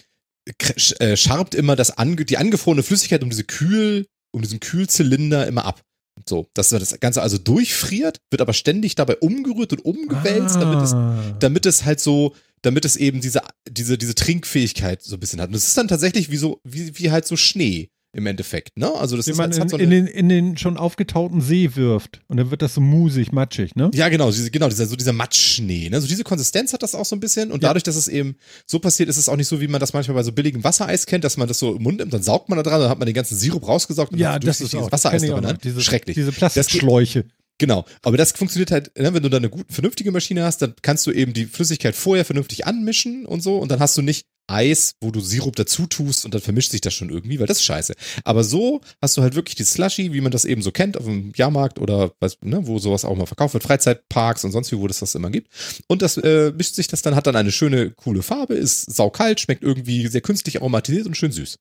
äh, 0.99 1.15
scharbt 1.15 1.55
immer 1.55 1.75
das 1.75 1.97
ange 1.97 2.25
die 2.25 2.37
angefrorene 2.37 2.83
Flüssigkeit 2.83 3.23
um 3.23 3.29
diese 3.29 3.43
Kühl, 3.43 4.07
um 4.31 4.41
diesen 4.41 4.59
Kühlzylinder 4.59 5.47
immer 5.47 5.65
ab. 5.65 5.81
So, 6.27 6.47
dass 6.53 6.69
das 6.69 6.99
Ganze 6.99 7.21
also 7.21 7.37
durchfriert, 7.37 8.17
wird 8.29 8.41
aber 8.41 8.53
ständig 8.53 8.95
dabei 8.95 9.17
umgerührt 9.17 9.71
und 9.71 9.85
umgewälzt, 9.85 10.55
damit 10.55 10.81
es 10.81 10.93
Ah. 10.93 11.35
damit 11.39 11.65
es 11.65 11.85
halt 11.85 11.99
so, 11.99 12.35
damit 12.61 12.85
es 12.85 12.95
eben 12.97 13.21
diese, 13.21 13.41
diese, 13.67 13.97
diese 13.97 14.13
Trinkfähigkeit 14.13 15.01
so 15.01 15.15
ein 15.15 15.19
bisschen 15.19 15.41
hat. 15.41 15.49
Und 15.49 15.55
es 15.55 15.67
ist 15.67 15.77
dann 15.77 15.87
tatsächlich 15.87 16.29
wie 16.29 16.37
so, 16.37 16.59
wie, 16.63 16.97
wie 16.99 17.11
halt 17.11 17.25
so 17.25 17.37
Schnee 17.37 17.89
im 18.13 18.25
Endeffekt, 18.25 18.77
ne? 18.77 18.91
Also 18.93 19.15
das 19.15 19.27
Wie 19.27 19.31
ist 19.31 19.37
man 19.37 19.51
in, 19.51 19.69
so 19.69 19.77
in, 19.77 19.89
den, 19.89 20.05
in 20.05 20.27
den 20.27 20.57
schon 20.57 20.75
aufgetauten 20.77 21.39
See 21.41 21.75
wirft. 21.75 22.19
Und 22.27 22.37
dann 22.37 22.51
wird 22.51 22.61
das 22.61 22.73
so 22.73 22.81
musig, 22.81 23.31
matschig, 23.31 23.75
ne? 23.75 23.89
ja, 23.93 24.09
genau, 24.09 24.29
diese, 24.31 24.51
genau, 24.51 24.67
dieser, 24.67 24.85
so 24.85 24.95
dieser 24.97 25.13
Matschschnee, 25.13 25.89
ne? 25.89 26.01
So 26.01 26.07
diese 26.07 26.23
Konsistenz 26.23 26.73
hat 26.73 26.83
das 26.83 26.93
auch 26.93 27.05
so 27.05 27.15
ein 27.15 27.21
bisschen. 27.21 27.51
Und 27.51 27.63
Ja. 27.63 27.69
dadurch, 27.69 27.83
dass 27.83 27.95
es 27.95 28.07
eben 28.09 28.35
so 28.65 28.79
passiert, 28.79 29.07
ist 29.07 29.17
es 29.17 29.29
auch 29.29 29.37
nicht 29.37 29.47
so, 29.47 29.61
wie 29.61 29.67
man 29.67 29.79
das 29.79 29.93
manchmal 29.93 30.15
bei 30.15 30.23
so 30.23 30.31
billigem 30.33 30.63
Wassereis 30.63 31.05
kennt, 31.05 31.23
dass 31.23 31.37
man 31.37 31.47
das 31.47 31.59
so 31.59 31.75
im 31.75 31.83
Mund 31.83 31.99
nimmt, 31.99 32.13
dann 32.13 32.21
saugt 32.21 32.49
man 32.49 32.57
da 32.57 32.63
dran, 32.63 32.81
dann 32.81 32.89
hat 32.89 32.99
man 32.99 33.05
den 33.05 33.15
ganzen 33.15 33.37
Sirup 33.37 33.65
rausgesaugt 33.67 34.11
und 34.11 34.19
Ja, 34.19 34.33
hat 34.33 34.45
das 34.45 34.59
ist 34.59 34.75
auch 34.75 34.91
Wassereis 34.91 35.21
drin. 35.21 35.57
Schrecklich. 35.79 36.15
Diese 36.15 36.31
Plastikschläuche. 36.31 37.25
Genau, 37.61 37.85
aber 38.01 38.17
das 38.17 38.31
funktioniert 38.31 38.71
halt, 38.71 38.97
ne, 38.97 39.13
wenn 39.13 39.21
du 39.21 39.29
da 39.29 39.37
eine 39.37 39.51
gute, 39.51 39.71
vernünftige 39.71 40.11
Maschine 40.11 40.43
hast, 40.43 40.63
dann 40.63 40.73
kannst 40.81 41.05
du 41.05 41.11
eben 41.11 41.31
die 41.31 41.45
Flüssigkeit 41.45 41.95
vorher 41.95 42.25
vernünftig 42.25 42.65
anmischen 42.65 43.27
und 43.27 43.43
so 43.43 43.59
und 43.59 43.69
dann 43.69 43.79
hast 43.79 43.95
du 43.95 44.01
nicht 44.01 44.25
Eis, 44.47 44.95
wo 44.99 45.11
du 45.11 45.19
Sirup 45.19 45.55
dazu 45.55 45.85
tust 45.85 46.25
und 46.25 46.33
dann 46.33 46.41
vermischt 46.41 46.71
sich 46.71 46.81
das 46.81 46.95
schon 46.95 47.11
irgendwie, 47.11 47.39
weil 47.39 47.45
das 47.45 47.57
ist 47.57 47.65
scheiße. 47.65 47.93
Aber 48.23 48.43
so 48.43 48.81
hast 48.99 49.15
du 49.15 49.21
halt 49.21 49.35
wirklich 49.35 49.53
die 49.53 49.63
Slushy, 49.63 50.11
wie 50.11 50.21
man 50.21 50.31
das 50.31 50.43
eben 50.43 50.63
so 50.63 50.71
kennt 50.71 50.97
auf 50.97 51.05
dem 51.05 51.33
Jahrmarkt 51.35 51.77
oder 51.77 52.13
was, 52.19 52.39
ne, 52.41 52.65
wo 52.65 52.79
sowas 52.79 53.05
auch 53.05 53.15
mal 53.15 53.27
verkauft 53.27 53.53
wird, 53.53 53.63
Freizeitparks 53.63 54.43
und 54.43 54.51
sonst 54.51 54.71
wie, 54.71 54.79
wo 54.79 54.87
das 54.87 54.97
das 54.97 55.13
immer 55.13 55.29
gibt. 55.29 55.51
Und 55.85 56.01
das 56.01 56.17
äh, 56.17 56.51
mischt 56.57 56.73
sich 56.73 56.87
das 56.87 57.03
dann, 57.03 57.13
hat 57.13 57.27
dann 57.27 57.35
eine 57.35 57.51
schöne, 57.51 57.91
coole 57.91 58.23
Farbe, 58.23 58.55
ist 58.55 58.91
saukalt, 58.91 59.39
schmeckt 59.39 59.61
irgendwie 59.61 60.07
sehr 60.07 60.21
künstlich 60.21 60.57
aromatisiert 60.57 61.05
und 61.05 61.15
schön 61.15 61.31
süß. 61.31 61.59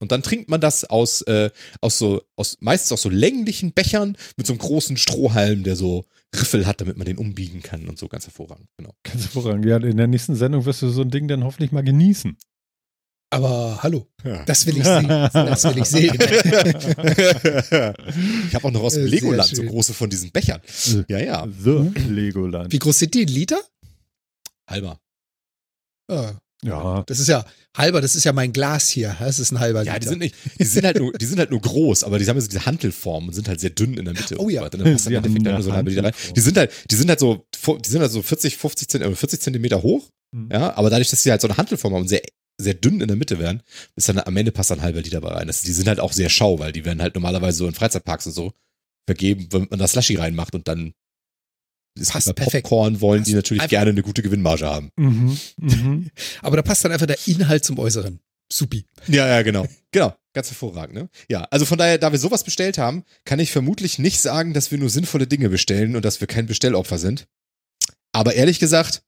Und 0.00 0.12
dann 0.12 0.22
trinkt 0.22 0.48
man 0.50 0.60
das 0.60 0.84
aus, 0.84 1.22
äh, 1.22 1.50
aus 1.80 1.98
so, 1.98 2.22
aus 2.36 2.56
meistens 2.60 2.92
aus 2.92 3.02
so 3.02 3.08
länglichen 3.08 3.72
Bechern 3.72 4.16
mit 4.36 4.46
so 4.46 4.52
einem 4.52 4.58
großen 4.60 4.96
Strohhalm, 4.96 5.62
der 5.64 5.76
so 5.76 6.04
Riffel 6.34 6.66
hat, 6.66 6.80
damit 6.80 6.96
man 6.98 7.06
den 7.06 7.16
umbiegen 7.16 7.62
kann 7.62 7.88
und 7.88 7.98
so 7.98 8.08
ganz 8.08 8.26
hervorragend. 8.26 8.68
Genau. 8.76 8.92
Ganz 9.04 9.22
hervorragend. 9.22 9.64
Ja, 9.66 9.76
in 9.78 9.96
der 9.96 10.08
nächsten 10.08 10.34
Sendung 10.34 10.64
wirst 10.66 10.82
du 10.82 10.88
so 10.90 11.02
ein 11.02 11.10
Ding 11.10 11.28
dann 11.28 11.44
hoffentlich 11.44 11.70
mal 11.72 11.84
genießen. 11.84 12.36
Aber 13.30 13.82
hallo, 13.82 14.06
Ja. 14.24 14.44
das 14.44 14.66
will 14.66 14.76
ich 14.76 14.84
sehen. 14.84 15.08
Das 15.08 15.64
will 15.64 15.78
ich 15.78 15.86
sehen. 15.86 16.14
ich 18.48 18.54
habe 18.54 18.66
auch 18.68 18.70
noch 18.70 18.82
aus 18.82 18.94
dem 18.94 19.04
Äh, 19.06 19.08
Legoland 19.08 19.48
so 19.56 19.62
große 19.62 19.94
von 19.94 20.10
diesen 20.10 20.30
Bechern. 20.30 20.60
Ja, 21.08 21.18
ja. 21.18 21.46
The 21.46 21.90
Legoland. 22.08 22.72
Wie 22.72 22.78
groß 22.78 22.98
sind 23.00 23.14
die? 23.14 23.22
Ein 23.22 23.28
Liter? 23.28 23.60
Halber. 24.68 25.00
Ja, 26.10 26.38
Ja. 26.66 27.02
das 27.06 27.18
ist 27.18 27.28
ja 27.28 27.44
halber, 27.76 28.00
das 28.00 28.14
ist 28.16 28.24
ja 28.24 28.32
mein 28.32 28.52
Glas 28.52 28.88
hier. 28.88 29.16
Das 29.20 29.38
ist 29.38 29.52
ein 29.52 29.60
halber 29.60 29.82
Ja, 29.82 29.94
Liter. 29.94 30.00
die 30.00 30.08
sind 30.08 30.18
nicht, 30.20 30.34
die 30.58 30.64
sind 30.64 30.84
halt 30.84 30.98
nur, 30.98 31.12
die 31.12 31.26
sind 31.26 31.38
halt 31.38 31.50
nur 31.50 31.60
groß, 31.60 32.04
aber 32.04 32.18
die 32.18 32.26
haben 32.26 32.40
so 32.40 32.46
diese 32.46 32.64
Hantelform 32.66 33.28
und 33.28 33.34
sind 33.34 33.48
halt 33.48 33.60
sehr 33.60 33.70
dünn 33.70 33.94
in 33.94 34.04
der 34.04 34.14
Mitte. 34.14 34.36
Oh 34.38 34.44
und 34.44 34.50
ja. 34.50 34.60
So 34.60 34.64
weiter. 34.66 34.78
Dann 34.78 34.92
passt 34.92 35.06
dann 35.06 35.12
im 35.14 35.16
Endeffekt 35.24 35.44
nur 35.44 35.62
so 35.62 35.70
eine 35.70 35.76
halbe 35.76 35.90
Liter 35.90 36.04
rein. 36.04 36.14
Die 36.34 36.40
sind 36.40 36.56
halt, 36.56 36.70
die 36.90 36.94
sind 36.94 37.08
halt 37.08 37.20
so, 37.20 37.46
die 37.84 37.88
sind 37.88 38.00
halt 38.00 38.12
so 38.12 38.22
40, 38.22 38.56
50 38.56 38.88
Zentimeter, 38.88 39.16
40 39.16 39.40
Zentimeter 39.40 39.82
hoch. 39.82 40.08
Mhm. 40.34 40.48
Ja, 40.52 40.76
aber 40.76 40.90
dadurch, 40.90 41.10
dass 41.10 41.22
sie 41.22 41.30
halt 41.30 41.40
so 41.40 41.48
eine 41.48 41.56
Hantelform 41.56 41.94
haben 41.94 42.02
und 42.02 42.08
sehr, 42.08 42.22
sehr 42.60 42.74
dünn 42.74 43.00
in 43.00 43.08
der 43.08 43.16
Mitte 43.16 43.38
werden, 43.38 43.62
ist 43.96 44.08
dann 44.08 44.18
am 44.20 44.36
Ende 44.36 44.52
passt 44.52 44.70
dann 44.70 44.78
ein 44.78 44.84
halber 44.84 45.00
Liter 45.02 45.20
bei 45.20 45.28
rein. 45.32 45.46
Das, 45.48 45.62
die 45.62 45.72
sind 45.72 45.88
halt 45.88 46.00
auch 46.00 46.12
sehr 46.12 46.28
schau, 46.28 46.58
weil 46.60 46.72
die 46.72 46.84
werden 46.84 47.02
halt 47.02 47.14
normalerweise 47.14 47.58
so 47.58 47.66
in 47.66 47.74
Freizeitparks 47.74 48.26
und 48.26 48.32
so 48.32 48.52
vergeben, 49.06 49.48
wenn 49.50 49.66
man 49.70 49.78
da 49.78 49.86
Slushy 49.88 50.16
reinmacht 50.16 50.54
und 50.54 50.66
dann 50.68 50.92
ist 51.98 52.12
Passt 52.12 52.26
bei 52.26 52.32
perfekt. 52.32 52.64
Popcorn 52.68 53.00
wollen 53.00 53.24
die 53.24 53.32
Passt 53.32 53.50
natürlich 53.50 53.68
gerne 53.68 53.90
eine 53.90 54.02
gute 54.02 54.22
Gewinnmarge 54.22 54.66
haben. 54.66 54.90
Mhm. 54.96 55.38
Mhm. 55.58 56.10
Aber 56.42 56.56
da 56.56 56.62
passt 56.62 56.84
dann 56.84 56.92
einfach 56.92 57.06
der 57.06 57.18
Inhalt 57.26 57.64
zum 57.64 57.78
Äußeren. 57.78 58.20
Supi. 58.52 58.84
Ja, 59.08 59.26
ja, 59.26 59.42
genau. 59.42 59.66
Genau. 59.90 60.14
Ganz 60.32 60.50
hervorragend, 60.50 60.94
ne? 60.94 61.08
Ja, 61.28 61.44
also 61.50 61.64
von 61.64 61.78
daher, 61.78 61.96
da 61.98 62.10
wir 62.10 62.18
sowas 62.18 62.44
bestellt 62.44 62.76
haben, 62.76 63.04
kann 63.24 63.38
ich 63.38 63.52
vermutlich 63.52 63.98
nicht 63.98 64.20
sagen, 64.20 64.52
dass 64.52 64.70
wir 64.70 64.78
nur 64.78 64.90
sinnvolle 64.90 65.26
Dinge 65.26 65.48
bestellen 65.48 65.94
und 65.96 66.04
dass 66.04 66.20
wir 66.20 66.26
kein 66.26 66.46
Bestellopfer 66.46 66.98
sind. 66.98 67.26
Aber 68.12 68.34
ehrlich 68.34 68.58
gesagt, 68.58 69.02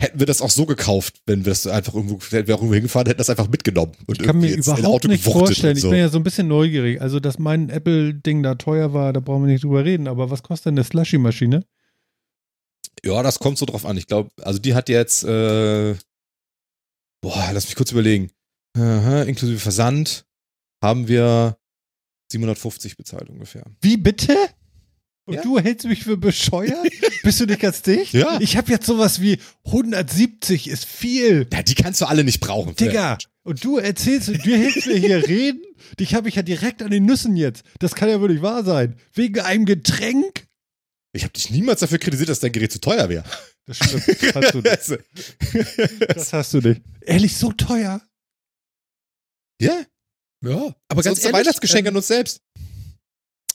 hätten 0.00 0.18
wir 0.18 0.26
das 0.26 0.42
auch 0.42 0.50
so 0.50 0.66
gekauft, 0.66 1.22
wenn 1.26 1.44
wir 1.44 1.50
das 1.50 1.66
einfach 1.66 1.94
irgendwo, 1.94 2.18
hätten 2.20 2.48
wir 2.48 2.54
auch 2.56 2.58
irgendwo 2.58 2.74
hingefahren, 2.74 3.06
hätten 3.06 3.18
das 3.18 3.30
einfach 3.30 3.48
mitgenommen. 3.48 3.92
Und 4.06 4.20
Ich 4.20 4.26
kann 4.26 4.38
mir 4.38 4.52
überhaupt 4.54 4.84
Auto 4.84 5.08
nicht 5.08 5.24
vorstellen. 5.24 5.76
So. 5.76 5.88
Ich 5.88 5.92
bin 5.92 6.00
ja 6.00 6.08
so 6.08 6.18
ein 6.18 6.24
bisschen 6.24 6.48
neugierig. 6.48 7.00
Also, 7.00 7.20
dass 7.20 7.38
mein 7.38 7.70
Apple-Ding 7.70 8.42
da 8.42 8.56
teuer 8.56 8.92
war, 8.92 9.12
da 9.12 9.20
brauchen 9.20 9.46
wir 9.46 9.52
nicht 9.52 9.64
drüber 9.64 9.84
reden. 9.84 10.08
Aber 10.08 10.30
was 10.30 10.42
kostet 10.42 10.66
denn 10.66 10.74
eine 10.74 10.84
Slushy-Maschine? 10.84 11.64
Ja, 13.04 13.22
das 13.22 13.38
kommt 13.38 13.58
so 13.58 13.66
drauf 13.66 13.84
an. 13.84 13.96
Ich 13.96 14.06
glaube, 14.06 14.30
also 14.42 14.58
die 14.58 14.74
hat 14.74 14.88
jetzt, 14.88 15.24
äh, 15.24 15.94
boah, 17.20 17.50
lass 17.52 17.66
mich 17.66 17.76
kurz 17.76 17.92
überlegen. 17.92 18.30
Aha, 18.76 19.22
inklusive 19.22 19.58
Versand 19.60 20.24
haben 20.82 21.06
wir 21.08 21.56
750 22.32 22.96
bezahlt 22.96 23.28
ungefähr. 23.30 23.64
Wie 23.80 23.96
bitte? 23.96 24.36
Und 25.26 25.34
Ja. 25.34 25.42
du 25.42 25.58
hältst 25.58 25.86
mich 25.86 26.02
für 26.04 26.16
bescheuert? 26.16 26.86
Bist 27.22 27.40
du 27.40 27.46
nicht 27.46 27.60
ganz 27.60 27.80
dicht? 27.82 28.12
Ja. 28.12 28.38
Ich 28.40 28.56
habe 28.56 28.70
jetzt 28.70 28.86
sowas 28.86 29.20
wie 29.22 29.38
170 29.64 30.68
ist 30.68 30.84
viel. 30.84 31.46
Ja, 31.52 31.62
die 31.62 31.74
kannst 31.74 32.00
du 32.00 32.06
alle 32.06 32.24
nicht 32.24 32.40
brauchen. 32.40 32.74
Digga. 32.76 33.16
Und 33.42 33.62
du 33.64 33.78
erzählst, 33.78 34.28
du 34.28 34.34
hältst 34.34 34.86
mir 34.86 34.96
hier 34.96 35.16
reden? 35.28 35.62
Dich 36.00 36.14
habe 36.14 36.28
ich 36.28 36.34
ja 36.34 36.42
direkt 36.42 36.82
an 36.82 36.90
den 36.90 37.04
Nüssen 37.06 37.36
jetzt. 37.36 37.64
Das 37.78 37.94
kann 37.94 38.08
ja 38.08 38.20
wohl 38.20 38.30
nicht 38.30 38.42
wahr 38.42 38.64
sein. 38.64 38.96
Wegen 39.12 39.40
einem 39.40 39.64
Getränk? 39.66 40.46
Ich 41.14 41.22
habe 41.22 41.32
dich 41.32 41.50
niemals 41.50 41.80
dafür 41.80 41.98
kritisiert, 41.98 42.28
dass 42.28 42.40
dein 42.40 42.52
Gerät 42.52 42.72
zu 42.72 42.80
teuer 42.80 43.08
wäre. 43.08 43.24
Das 43.66 43.76
stimmt. 43.78 44.04
Das 44.22 44.34
hast 44.34 44.54
du 44.54 44.60
nicht. 44.60 46.08
Das 46.14 46.32
hast 46.32 46.54
du 46.54 46.58
nicht. 46.60 46.82
Ehrlich, 47.00 47.36
so 47.36 47.52
teuer? 47.52 48.02
ja, 49.60 49.82
Ja, 50.42 50.74
aber 50.88 51.02
ganz 51.02 51.20
ein 51.20 51.26
ehrlich, 51.26 51.32
Weihnachtsgeschenk 51.46 51.86
ähm, 51.86 51.92
an 51.92 51.96
uns 51.96 52.08
selbst. 52.08 52.40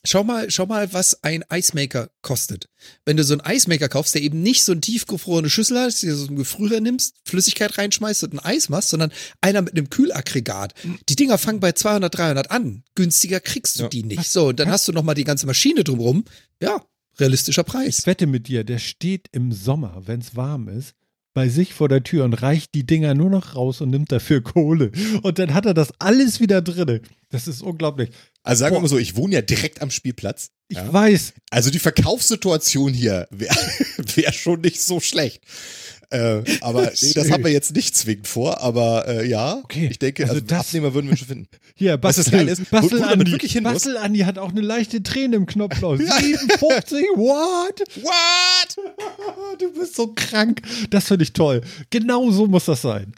Schau 0.06 0.23
mal, 0.23 0.49
schau 0.49 0.65
mal, 0.65 0.94
was 0.94 1.23
ein 1.23 1.44
Eismaker 1.49 2.10
kostet. 2.22 2.69
Wenn 3.03 3.18
du 3.18 3.23
so 3.26 3.34
einen 3.34 3.41
Eismaker 3.41 3.90
kaufst, 3.90 4.15
der 4.15 4.22
eben 4.22 4.41
nicht 4.41 4.64
so 4.64 4.72
eine 4.72 4.80
tiefgefrorene 4.80 5.49
Schüssel 5.49 5.77
hat, 5.77 6.02
die 6.02 6.06
du 6.07 6.15
so 6.15 6.27
einen 6.27 6.38
Gefrierer 6.38 6.80
nimmst, 6.80 7.15
Flüssigkeit 7.26 7.77
reinschmeißt 7.77 8.23
und 8.23 8.34
ein 8.34 8.40
Eis 8.40 8.69
machst, 8.69 8.90
sondern 8.90 9.11
einer 9.41 9.61
mit 9.61 9.73
einem 9.73 9.90
Kühlaggregat. 9.90 10.73
Die 11.10 11.15
Dinger 11.18 11.38
fangen 11.38 11.60
bei 11.60 11.73
200, 11.73 12.18
300 12.18 12.49
an. 12.49 12.84
Günstiger 12.95 13.41
kriegst 13.41 13.77
du 13.80 13.84
Ja. 13.84 13.90
die 13.90 14.03
nicht. 14.03 14.31
So, 14.31 14.48
und 14.48 14.60
dann 14.61 14.72
hast 14.72 14.88
du 14.88 14.94
noch 14.94 15.03
mal 15.03 15.15
die 15.15 15.26
ganze 15.26 15.45
Maschine 15.45 15.84
drumrum. 15.84 16.23
Ja, 16.61 16.81
realistischer 17.19 17.63
Preis. 17.63 17.99
Ich 17.99 18.05
wette 18.07 18.27
mit 18.27 18.47
dir, 18.47 18.63
der 18.63 18.79
steht 18.79 19.27
im 19.31 19.51
Sommer, 19.51 20.01
wenn 20.05 20.19
es 20.21 20.35
warm 20.35 20.67
ist, 20.67 20.93
bei 21.33 21.47
sich 21.47 21.73
vor 21.73 21.87
der 21.87 22.03
Tür 22.03 22.25
und 22.25 22.33
reicht 22.33 22.73
die 22.73 22.85
Dinger 22.85 23.13
nur 23.13 23.29
noch 23.29 23.55
raus 23.55 23.81
und 23.81 23.91
nimmt 23.91 24.11
dafür 24.11 24.41
Kohle. 24.41 24.91
Und 25.21 25.37
dann 25.39 25.53
hat 25.53 25.65
er 25.65 25.73
das 25.75 25.93
alles 25.99 26.39
wieder 26.39 26.61
drinne. 26.61 27.01
Das 27.29 27.47
ist 27.47 27.61
unglaublich. 27.61 28.09
Also 28.41 28.61
sagen 28.61 28.73
wir 28.73 28.79
Boah. 28.79 28.81
mal 28.83 28.87
so, 28.89 28.97
ich 28.97 29.15
wohne 29.15 29.35
ja 29.35 29.41
direkt 29.41 29.81
am 29.81 29.91
Spielplatz. 29.91 30.49
Ich 30.69 30.77
Ja. 30.77 30.91
weiß, 30.91 31.33
Also 31.51 31.69
die 31.69 31.79
Verkaufssituation 31.79 32.93
hier 32.93 33.27
wäre 33.31 33.55
wär 34.15 34.33
schon 34.33 34.61
nicht 34.61 34.81
so 34.81 34.99
schlecht. 34.99 35.43
Äh, 36.11 36.41
aber 36.61 36.91
nee, 37.02 37.14
das 37.14 37.30
haben 37.30 37.44
wir 37.44 37.52
jetzt 37.52 37.76
nicht 37.76 37.95
zwingend 37.95 38.27
vor, 38.27 38.61
aber 38.61 39.07
äh, 39.07 39.27
ja, 39.27 39.57
Okay, 39.64 39.88
ich 39.91 39.99
denke, 39.99 40.23
also 40.23 40.36
also, 40.36 40.45
das- 40.45 40.68
Abnehmer 40.68 40.94
würden 40.95 41.10
wir 41.10 41.18
schon 41.18 41.27
finden. 41.27 41.48
hier, 41.76 41.99
Was 42.02 42.15
das 42.15 42.26
Bastel, 42.26 42.40
Geile 42.40 42.52
ist, 42.52 42.60
wo- 42.61 42.65
wo 42.65 42.81
Bastel 42.81 42.90
du 42.98 43.03
damit 43.03 43.19
Andi, 43.19 43.31
wirklich 43.31 43.52
hin. 43.53 43.64
Bastel 43.64 43.98
Andi 43.98 44.19
hat 44.22 44.38
auch 44.40 44.49
eine 44.49 44.61
leichte 44.61 45.03
Träne 45.03 45.36
im 45.36 45.45
Knopfloch. 45.45 45.99
Ja. 45.99 46.18
57, 46.19 47.06
what? 47.15 47.80
What? 48.02 48.76
Du 49.60 49.72
bist 49.73 49.95
so 49.95 50.14
krank. 50.15 50.61
Das 50.90 51.06
finde 51.07 51.23
ich 51.23 51.34
toll. 51.34 51.61
Genau 51.90 52.31
so 52.31 52.48
muss 52.48 52.65
das 52.65 52.81
sein. 52.81 53.14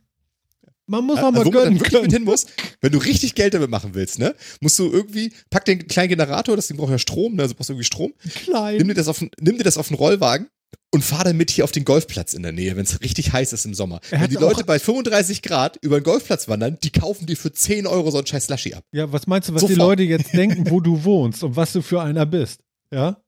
Man 0.88 1.06
muss 1.06 1.18
Ja, 1.18 1.28
auch 1.28 1.32
mal 1.32 1.40
also 1.40 1.54
wo 1.54 1.58
man 1.58 1.64
gönnen 1.78 1.80
können. 1.84 2.12
hin 2.12 2.24
muss, 2.24 2.48
wenn 2.82 2.92
du 2.92 2.98
richtig 2.98 3.36
Geld 3.36 3.54
damit 3.54 3.70
machen 3.70 3.92
willst, 3.94 4.20
ne, 4.20 4.36
musst 4.60 4.78
du 4.80 4.92
irgendwie, 4.92 5.32
pack 5.50 5.64
den 5.66 5.88
kleinen 5.88 6.10
Generator, 6.10 6.56
das 6.58 6.68
Ding 6.68 6.76
braucht 6.78 6.92
ja 6.92 6.98
Strom, 7.00 7.36
ne, 7.36 7.44
also 7.44 7.54
brauchst 7.56 7.70
du 7.70 7.74
irgendwie 7.74 7.86
Strom, 7.86 8.14
nimm 8.24 8.32
Klein. 8.44 8.88
dir 8.88 8.94
das 8.96 9.08
auf, 9.08 9.22
nimm 9.22 9.58
dir 9.58 9.64
das 9.64 9.78
auf 9.78 9.88
den 9.88 9.96
Rollwagen 9.96 10.48
und 10.93 11.03
fahr 11.03 11.23
dann 11.23 11.38
mit 11.38 11.49
hier 11.52 11.64
auf 11.64 11.72
den 11.72 11.85
Golfplatz 11.85 12.34
in 12.34 12.43
der 12.43 12.52
Nähe, 12.52 12.76
wenn 12.76 12.84
es 12.84 13.02
richtig 13.02 13.31
heiß 13.31 13.53
ist 13.53 13.65
im 13.65 13.73
Sommer. 13.73 14.02
Er 14.11 14.22
Wenn 14.22 14.30
die 14.30 14.35
Leute 14.35 14.64
bei 14.65 14.77
35 14.77 15.41
Grad 15.41 15.77
über 15.81 15.99
den 15.99 16.03
Golfplatz 16.03 16.48
wandern, 16.48 16.77
die 16.84 16.91
kaufen 16.91 17.26
dir 17.27 17.38
für 17.38 17.52
10 17.52 17.88
Euro 17.88 18.11
so 18.11 18.18
einen 18.18 18.27
scheiß 18.27 18.45
Slushy 18.45 18.73
ab. 18.73 18.84
Ja, 18.91 19.11
was 19.11 19.26
meinst 19.27 19.49
du, 19.49 19.53
was 19.53 19.61
die 19.61 19.73
Sofort. 19.73 19.99
Leute 19.99 20.03
jetzt 20.03 20.34
denken, 20.34 20.69
wo 20.69 20.81
du 20.81 21.03
wohnst 21.03 21.43
und 21.43 21.56
was 21.56 21.72
du 21.73 21.81
für 21.81 22.02
einer 22.02 22.26
bist? 22.26 22.60
Ja? 22.91 23.22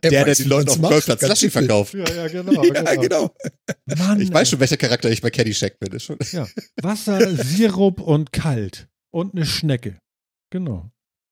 Er 0.00 0.10
Der, 0.10 0.24
der 0.24 0.34
die 0.34 0.44
Leute 0.44 0.70
auf 0.70 0.76
dem. 0.76 0.82
Golfplatz 0.84 1.20
Slushy 1.20 1.50
verkauft. 1.50 1.94
Ja, 1.94 2.08
ja, 2.08 2.28
genau. 2.28 2.62
Ja, 2.72 2.94
genau. 2.94 3.34
Mann, 3.86 4.20
Ich 4.20 4.32
weiß 4.32 4.50
schon, 4.50 4.60
welcher 4.60 4.76
Charakter 4.76 5.10
ich 5.10 5.20
bei 5.22 5.30
Caddyshack 5.30 5.80
bin. 5.80 5.92
Ist 5.92 6.04
schon. 6.04 6.18
Ja. 6.32 6.46
Wasser, 6.80 7.34
Sirup 7.44 8.00
und 8.00 8.32
kalt. 8.32 8.88
Und 9.10 9.34
eine 9.34 9.46
Schnecke. 9.46 9.98
Genau. 10.50 10.90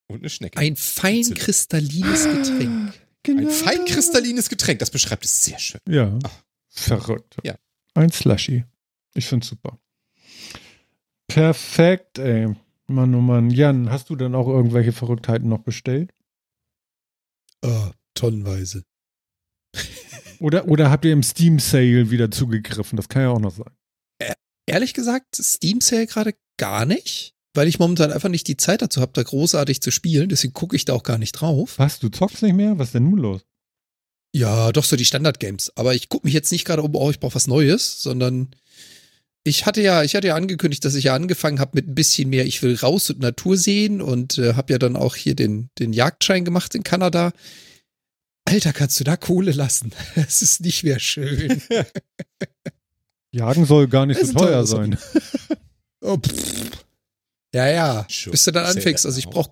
Und 0.09 0.21
eine 0.21 0.31
Schnecke. 0.31 0.59
Ein 0.59 0.75
fein 0.77 1.23
kristallines 1.35 2.25
Getränk. 2.25 2.95
Genau. 3.25 3.49
Ein 3.49 3.51
feinkristallines 3.51 4.49
Getränk, 4.49 4.79
das 4.79 4.91
beschreibt 4.91 5.25
es 5.25 5.45
sehr 5.45 5.59
schön. 5.59 5.81
Ja. 5.89 6.17
Ach. 6.23 6.45
Verrückt. 6.69 7.37
Ja. 7.43 7.57
Ein 7.95 8.11
Slushy. 8.11 8.65
Ich 9.15 9.27
find's 9.27 9.49
super. 9.49 9.79
Perfekt, 11.27 12.19
ey. 12.19 12.55
Mann, 12.87 13.15
oh 13.15 13.21
Mann. 13.21 13.51
Jan, 13.51 13.91
hast 13.91 14.11
du 14.11 14.17
dann 14.17 14.35
auch 14.35 14.49
irgendwelche 14.49 14.93
Verrücktheiten 14.93 15.49
noch 15.49 15.63
bestellt? 15.63 16.13
Oh, 17.63 17.91
tonnenweise. 18.15 18.85
Oder, 20.41 20.69
oder 20.69 20.91
habt 20.91 21.05
ihr 21.05 21.13
im 21.13 21.23
Steam 21.23 21.59
Sale 21.59 22.11
wieder 22.11 22.31
zugegriffen? 22.31 22.97
Das 22.97 23.09
kann 23.09 23.23
ja 23.23 23.31
auch 23.31 23.41
noch 23.41 23.53
sein. 23.53 23.73
Ehrlich 24.67 24.95
gesagt, 24.95 25.37
Steam 25.37 25.81
Sale 25.81 26.07
gerade 26.07 26.35
gar 26.57 26.87
nicht, 26.87 27.34
weil 27.55 27.69
ich 27.69 27.79
momentan 27.79 28.13
einfach 28.13 28.29
nicht 28.29 28.49
die 28.49 28.57
Zeit 28.57 28.83
dazu 28.83 29.01
habe, 29.01 29.13
da 29.15 29.23
großartig 29.23 29.81
zu 29.81 29.91
spielen. 29.91 30.29
Deswegen 30.29 30.53
gucke 30.53 30.77
ich 30.77 30.85
da 30.85 30.93
auch 30.93 31.05
gar 31.05 31.19
nicht 31.19 31.33
drauf. 31.33 31.79
Was, 31.79 32.01
du 32.01 32.09
zockst 32.09 32.43
nicht 32.43 32.55
mehr? 32.55 32.79
Was 32.79 32.89
ist 32.89 32.95
denn 32.95 33.05
nun 33.05 33.19
los? 33.19 33.43
Ja, 34.35 34.73
doch 34.73 34.85
so 34.85 34.97
die 34.97 35.05
Standard-Games. 35.05 35.73
Aber 35.77 35.95
ich 35.95 36.09
gucke 36.09 36.27
mich 36.27 36.35
jetzt 36.35 36.51
nicht 36.51 36.65
gerade 36.65 36.83
um, 36.83 36.95
oh, 36.97 37.11
ich 37.11 37.21
brauche 37.21 37.37
was 37.37 37.47
Neues, 37.47 38.03
sondern 38.03 38.51
ich 39.45 39.67
hatte 39.67 39.81
ja, 39.81 40.03
ich 40.03 40.17
hatte 40.17 40.27
ja 40.27 40.35
angekündigt, 40.35 40.85
dass 40.85 40.97
ich 40.97 41.05
ja 41.05 41.15
angefangen 41.15 41.61
habe 41.61 41.73
mit 41.75 41.87
ein 41.87 41.95
bisschen 41.95 42.31
mehr, 42.31 42.45
ich 42.45 42.63
will 42.63 42.75
raus 42.75 43.11
und 43.11 43.21
Natur 43.21 43.57
sehen 43.57 44.03
und 44.03 44.39
äh, 44.39 44.55
habe 44.55 44.73
ja 44.73 44.79
dann 44.79 44.97
auch 44.97 45.15
hier 45.15 45.37
den, 45.37 45.71
den 45.79 45.93
Jagdschein 45.93 46.45
gemacht 46.45 46.75
in 46.75 46.83
Kanada. 46.83 47.33
Alter, 48.47 48.73
kannst 48.73 48.99
du 48.99 49.05
da 49.05 49.17
Kohle 49.17 49.53
lassen? 49.53 49.93
Es 50.17 50.43
ist 50.43 50.63
nicht 50.63 50.83
mehr 50.83 50.99
schön. 50.99 51.63
Jagen 53.31 53.67
soll 53.67 53.89
gar 53.89 54.07
nicht 54.07 54.25
so 54.25 54.33
teuer 54.33 54.65
teures 54.65 54.71
sein. 54.71 54.99
Oh, 56.07 56.19
pff. 56.19 56.84
Ja, 57.55 57.69
ja. 57.69 58.07
Sure. 58.11 58.33
Bis 58.33 58.45
du 58.45 58.51
dann 58.51 58.67
anfängst. 58.67 59.07
Also 59.07 59.19
ich 59.19 59.27
now. 59.27 59.33
brauch, 59.33 59.49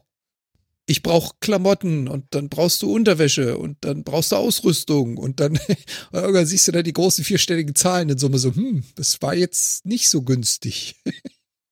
ich 0.86 1.02
brauch 1.02 1.36
Klamotten 1.40 2.08
und 2.08 2.26
dann 2.30 2.48
brauchst 2.48 2.82
du 2.82 2.92
Unterwäsche 2.92 3.56
und 3.56 3.78
dann 3.82 4.02
brauchst 4.02 4.32
du 4.32 4.36
Ausrüstung 4.36 5.16
und 5.16 5.38
dann 5.38 5.52
und 6.12 6.18
irgendwann 6.18 6.46
siehst 6.46 6.66
du 6.66 6.72
dann 6.72 6.82
die 6.82 6.92
großen 6.92 7.24
vierstelligen 7.24 7.76
Zahlen 7.76 8.08
in 8.08 8.18
Summe 8.18 8.38
so, 8.38 8.54
hm, 8.54 8.82
das 8.96 9.22
war 9.22 9.34
jetzt 9.34 9.86
nicht 9.86 10.10
so 10.10 10.22
günstig. 10.22 10.96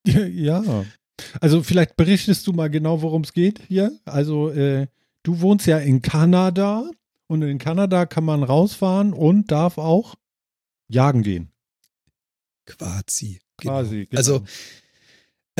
Ja. 0.06 0.86
Also 1.42 1.62
vielleicht 1.62 1.94
berichtest 1.94 2.46
du 2.46 2.54
mal 2.54 2.70
genau, 2.70 3.02
worum 3.02 3.20
es 3.20 3.34
geht 3.34 3.60
hier. 3.68 3.92
Also 4.06 4.48
äh, 4.48 4.86
du 5.22 5.42
wohnst 5.42 5.66
ja 5.66 5.76
in 5.76 6.00
Kanada 6.00 6.90
und 7.26 7.42
in 7.42 7.58
Kanada 7.58 8.06
kann 8.06 8.24
man 8.24 8.42
rausfahren 8.42 9.12
und 9.12 9.52
darf 9.52 9.76
auch 9.76 10.14
jagen 10.88 11.22
gehen. 11.22 11.52
Quasi. 12.64 13.40
Quasi. 13.58 14.06
genau. 14.06 14.16
Also 14.18 14.42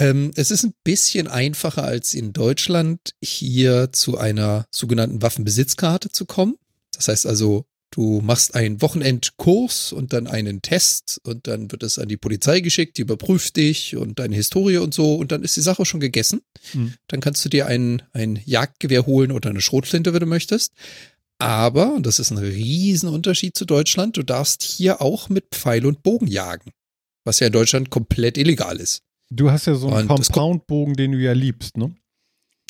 ähm, 0.01 0.31
es 0.35 0.51
ist 0.51 0.65
ein 0.65 0.73
bisschen 0.83 1.29
einfacher 1.29 1.85
als 1.85 2.15
in 2.15 2.33
Deutschland, 2.33 3.13
hier 3.23 3.93
zu 3.93 4.17
einer 4.17 4.67
sogenannten 4.71 5.21
Waffenbesitzkarte 5.21 6.11
zu 6.11 6.25
kommen. 6.25 6.57
Das 6.93 7.09
heißt 7.09 7.27
also, 7.27 7.67
du 7.91 8.23
machst 8.23 8.55
einen 8.55 8.81
Wochenendkurs 8.81 9.93
und 9.93 10.15
dann 10.15 10.27
einen 10.27 10.63
Test 10.63 11.21
und 11.25 11.47
dann 11.47 11.71
wird 11.71 11.83
es 11.83 11.99
an 11.99 12.09
die 12.09 12.17
Polizei 12.17 12.61
geschickt, 12.61 12.97
die 12.97 13.03
überprüft 13.03 13.57
dich 13.57 13.95
und 13.95 14.19
deine 14.19 14.37
Historie 14.37 14.79
und 14.79 14.95
so 14.95 15.17
und 15.17 15.33
dann 15.33 15.43
ist 15.43 15.57
die 15.57 15.61
Sache 15.61 15.85
schon 15.85 16.01
gegessen. 16.01 16.41
Mhm. 16.73 16.95
Dann 17.09 17.21
kannst 17.21 17.45
du 17.45 17.51
dir 17.51 17.67
ein, 17.67 18.03
ein 18.15 18.41
Jagdgewehr 18.43 19.05
holen 19.05 19.33
oder 19.33 19.51
eine 19.51 19.61
Schrotflinte, 19.61 20.15
wenn 20.15 20.21
du 20.21 20.27
möchtest. 20.27 20.73
Aber, 21.39 21.95
und 21.95 22.07
das 22.07 22.19
ist 22.19 22.31
ein 22.31 22.39
Riesenunterschied 22.39 23.55
zu 23.55 23.67
Deutschland, 23.67 24.17
du 24.17 24.23
darfst 24.23 24.63
hier 24.63 25.03
auch 25.03 25.29
mit 25.29 25.45
Pfeil 25.51 25.85
und 25.85 26.03
Bogen 26.03 26.27
jagen. 26.27 26.71
Was 27.25 27.41
ja 27.41 27.49
in 27.49 27.53
Deutschland 27.53 27.91
komplett 27.91 28.39
illegal 28.39 28.79
ist. 28.79 29.03
Du 29.31 29.51
hast 29.51 29.67
ja 29.67 29.75
so 29.75 29.89
einen 29.89 30.09
Compound-Bogen, 30.09 30.95
den 30.95 31.13
du 31.13 31.19
ja 31.19 31.33
liebst, 31.33 31.77
ne? 31.77 31.95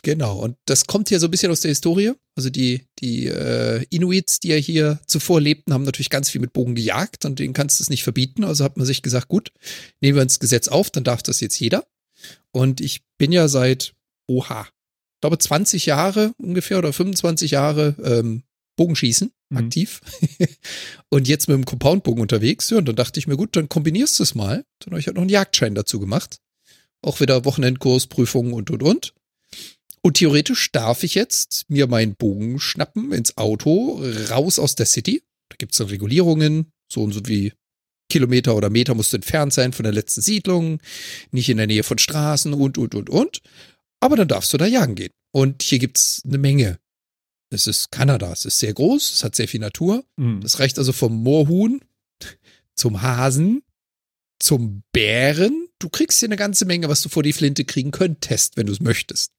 Genau, 0.02 0.38
und 0.38 0.56
das 0.64 0.86
kommt 0.86 1.10
hier 1.10 1.20
so 1.20 1.26
ein 1.26 1.30
bisschen 1.30 1.52
aus 1.52 1.60
der 1.60 1.70
Historie. 1.70 2.12
Also 2.34 2.48
die, 2.48 2.86
die 3.00 3.26
äh, 3.26 3.84
Inuits, 3.90 4.40
die 4.40 4.48
ja 4.48 4.56
hier 4.56 4.98
zuvor 5.06 5.42
lebten, 5.42 5.74
haben 5.74 5.84
natürlich 5.84 6.08
ganz 6.08 6.30
viel 6.30 6.40
mit 6.40 6.54
Bogen 6.54 6.74
gejagt 6.74 7.26
und 7.26 7.38
denen 7.38 7.52
kannst 7.52 7.78
du 7.78 7.84
es 7.84 7.90
nicht 7.90 8.02
verbieten. 8.02 8.44
Also 8.44 8.64
hat 8.64 8.78
man 8.78 8.86
sich 8.86 9.02
gesagt, 9.02 9.28
gut, 9.28 9.52
nehmen 10.00 10.16
wir 10.16 10.22
ins 10.22 10.40
Gesetz 10.40 10.68
auf, 10.68 10.90
dann 10.90 11.04
darf 11.04 11.22
das 11.22 11.40
jetzt 11.40 11.60
jeder. 11.60 11.86
Und 12.50 12.80
ich 12.80 13.02
bin 13.18 13.30
ja 13.30 13.46
seit, 13.48 13.92
oha, 14.26 14.62
ich 14.62 15.20
glaube 15.20 15.36
20 15.36 15.84
Jahre 15.84 16.32
ungefähr 16.38 16.78
oder 16.78 16.94
25 16.94 17.50
Jahre 17.50 17.94
ähm, 18.02 18.42
Bogenschießen 18.76 19.30
Mhm. 19.50 19.58
aktiv. 19.58 20.00
und 21.10 21.28
jetzt 21.28 21.48
mit 21.48 21.56
dem 21.56 21.64
Compound-Bogen 21.64 22.20
unterwegs. 22.22 22.70
Ja, 22.70 22.78
und 22.78 22.86
dann 22.86 22.96
dachte 22.96 23.18
ich 23.18 23.26
mir, 23.26 23.36
gut, 23.36 23.56
dann 23.56 23.68
kombinierst 23.68 24.18
du 24.18 24.22
es 24.22 24.34
mal. 24.34 24.64
Dann 24.78 24.92
habe 24.92 25.00
ich 25.00 25.06
halt 25.06 25.16
noch 25.16 25.22
einen 25.22 25.30
Jagdschein 25.30 25.74
dazu 25.74 26.00
gemacht. 26.00 26.38
Auch 27.02 27.20
wieder 27.20 27.44
Wochenendkurs, 27.44 28.06
Prüfungen 28.06 28.52
und, 28.52 28.70
und, 28.70 28.82
und. 28.82 29.14
Und 30.02 30.14
theoretisch 30.14 30.72
darf 30.72 31.02
ich 31.02 31.14
jetzt 31.14 31.66
mir 31.68 31.86
meinen 31.86 32.14
Bogen 32.14 32.58
schnappen 32.58 33.12
ins 33.12 33.36
Auto, 33.36 34.02
raus 34.30 34.58
aus 34.58 34.74
der 34.74 34.86
City. 34.86 35.22
Da 35.50 35.56
gibt's 35.58 35.78
dann 35.78 35.88
Regulierungen, 35.88 36.72
so 36.90 37.02
und 37.02 37.12
so 37.12 37.20
wie 37.26 37.52
Kilometer 38.08 38.56
oder 38.56 38.70
Meter 38.70 38.94
musst 38.94 39.12
du 39.12 39.16
entfernt 39.16 39.52
sein 39.52 39.72
von 39.72 39.84
der 39.84 39.92
letzten 39.92 40.20
Siedlung, 40.20 40.80
nicht 41.30 41.48
in 41.48 41.58
der 41.58 41.66
Nähe 41.66 41.82
von 41.82 41.98
Straßen 41.98 42.52
und, 42.52 42.76
und, 42.76 42.94
und, 42.94 43.08
und. 43.08 43.40
Aber 44.00 44.16
dann 44.16 44.28
darfst 44.28 44.52
du 44.52 44.58
da 44.58 44.66
jagen 44.66 44.94
gehen. 44.94 45.12
Und 45.32 45.62
hier 45.62 45.78
gibt's 45.78 46.22
eine 46.24 46.38
Menge. 46.38 46.78
Es 47.50 47.66
ist 47.66 47.90
Kanada, 47.90 48.32
es 48.32 48.44
ist 48.44 48.58
sehr 48.58 48.74
groß, 48.74 49.12
es 49.12 49.24
hat 49.24 49.34
sehr 49.34 49.48
viel 49.48 49.60
Natur. 49.60 50.04
Mhm. 50.16 50.40
Das 50.40 50.58
reicht 50.58 50.78
also 50.78 50.92
vom 50.92 51.22
Moorhuhn 51.22 51.80
zum 52.74 53.02
Hasen, 53.02 53.62
zum 54.40 54.82
Bären. 54.92 55.68
Du 55.78 55.88
kriegst 55.88 56.18
hier 56.18 56.28
eine 56.28 56.36
ganze 56.36 56.64
Menge, 56.64 56.88
was 56.88 57.02
du 57.02 57.08
vor 57.08 57.22
die 57.22 57.32
Flinte 57.32 57.64
kriegen 57.64 57.90
könntest, 57.92 58.56
wenn 58.56 58.66
du 58.66 58.72
es 58.72 58.80
möchtest. 58.80 59.32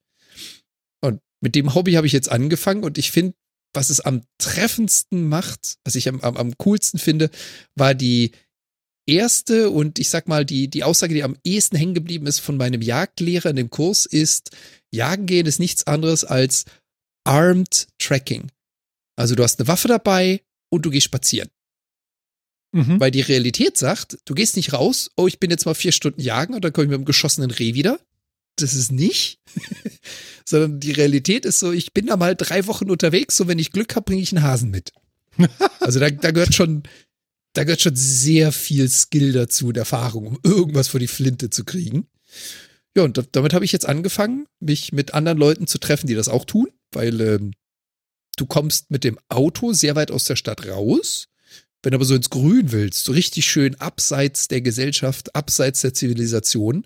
Und 1.01 1.19
mit 1.41 1.55
dem 1.55 1.75
Hobby 1.75 1.93
habe 1.93 2.07
ich 2.07 2.13
jetzt 2.13 2.31
angefangen 2.31 2.83
und 2.83 2.97
ich 2.97 3.11
finde, 3.11 3.35
was 3.73 3.89
es 3.89 3.99
am 3.99 4.23
treffendsten 4.37 5.27
macht, 5.27 5.77
was 5.83 5.95
ich 5.95 6.07
am, 6.07 6.21
am, 6.21 6.37
am 6.37 6.57
coolsten 6.57 6.99
finde, 6.99 7.29
war 7.75 7.95
die 7.95 8.31
erste 9.07 9.69
und 9.69 9.99
ich 9.99 10.09
sag 10.09 10.27
mal, 10.27 10.45
die, 10.45 10.67
die 10.67 10.83
Aussage, 10.83 11.13
die 11.13 11.23
am 11.23 11.37
ehesten 11.43 11.75
hängen 11.75 11.93
geblieben 11.93 12.27
ist 12.27 12.39
von 12.39 12.57
meinem 12.57 12.81
Jagdlehrer 12.81 13.49
in 13.49 13.55
dem 13.55 13.69
Kurs 13.69 14.05
ist, 14.05 14.51
Jagen 14.91 15.25
gehen 15.25 15.45
ist 15.45 15.59
nichts 15.59 15.87
anderes 15.87 16.23
als 16.23 16.65
Armed 17.23 17.87
Tracking. 17.99 18.51
Also 19.15 19.35
du 19.35 19.43
hast 19.43 19.59
eine 19.59 19.67
Waffe 19.67 19.87
dabei 19.87 20.41
und 20.69 20.85
du 20.85 20.89
gehst 20.89 21.05
spazieren. 21.05 21.49
Mhm. 22.73 22.99
Weil 22.99 23.11
die 23.11 23.21
Realität 23.21 23.77
sagt, 23.77 24.17
du 24.25 24.33
gehst 24.33 24.55
nicht 24.55 24.71
raus, 24.73 25.11
oh, 25.17 25.27
ich 25.27 25.39
bin 25.39 25.49
jetzt 25.51 25.65
mal 25.65 25.73
vier 25.73 25.91
Stunden 25.91 26.21
jagen 26.21 26.53
und 26.53 26.63
dann 26.63 26.71
komme 26.71 26.85
ich 26.85 26.89
mit 26.89 26.95
einem 26.95 27.05
geschossenen 27.05 27.51
Reh 27.51 27.73
wieder. 27.73 27.99
Das 28.55 28.73
ist 28.73 28.91
nicht. 28.91 29.39
Sondern 30.45 30.79
die 30.79 30.91
Realität 30.91 31.45
ist 31.45 31.59
so, 31.59 31.71
ich 31.71 31.93
bin 31.93 32.05
da 32.07 32.17
mal 32.17 32.35
drei 32.35 32.67
Wochen 32.67 32.89
unterwegs 32.89 33.39
und 33.41 33.47
wenn 33.47 33.59
ich 33.59 33.71
Glück 33.71 33.95
habe, 33.95 34.05
bringe 34.05 34.21
ich 34.21 34.31
einen 34.35 34.43
Hasen 34.43 34.69
mit. 34.71 34.91
Also 35.79 35.99
da, 35.99 36.09
da 36.09 36.31
gehört 36.31 36.53
schon, 36.53 36.83
da 37.53 37.63
gehört 37.63 37.81
schon 37.81 37.95
sehr 37.95 38.51
viel 38.51 38.87
Skill 38.89 39.31
dazu 39.33 39.67
und 39.67 39.77
Erfahrung, 39.77 40.27
um 40.27 40.39
irgendwas 40.43 40.87
vor 40.89 40.99
die 40.99 41.07
Flinte 41.07 41.49
zu 41.49 41.63
kriegen. 41.65 42.07
Ja, 42.95 43.03
und 43.03 43.17
da- 43.17 43.23
damit 43.31 43.53
habe 43.53 43.65
ich 43.65 43.71
jetzt 43.71 43.87
angefangen, 43.87 44.45
mich 44.59 44.91
mit 44.93 45.13
anderen 45.13 45.37
Leuten 45.37 45.67
zu 45.67 45.77
treffen, 45.79 46.07
die 46.07 46.13
das 46.15 46.27
auch 46.27 46.45
tun, 46.45 46.67
weil 46.91 47.19
ähm, 47.21 47.51
du 48.37 48.45
kommst 48.45 48.91
mit 48.91 49.03
dem 49.03 49.17
Auto 49.29 49.73
sehr 49.73 49.95
weit 49.95 50.11
aus 50.11 50.25
der 50.25 50.35
Stadt 50.35 50.67
raus. 50.67 51.27
Wenn 51.83 51.91
du 51.91 51.97
aber 51.97 52.05
so 52.05 52.15
ins 52.15 52.29
Grün 52.29 52.71
willst, 52.71 53.05
so 53.05 53.11
richtig 53.11 53.45
schön 53.45 53.75
abseits 53.75 54.47
der 54.47 54.61
Gesellschaft, 54.61 55.35
abseits 55.35 55.81
der 55.81 55.93
Zivilisation, 55.93 56.85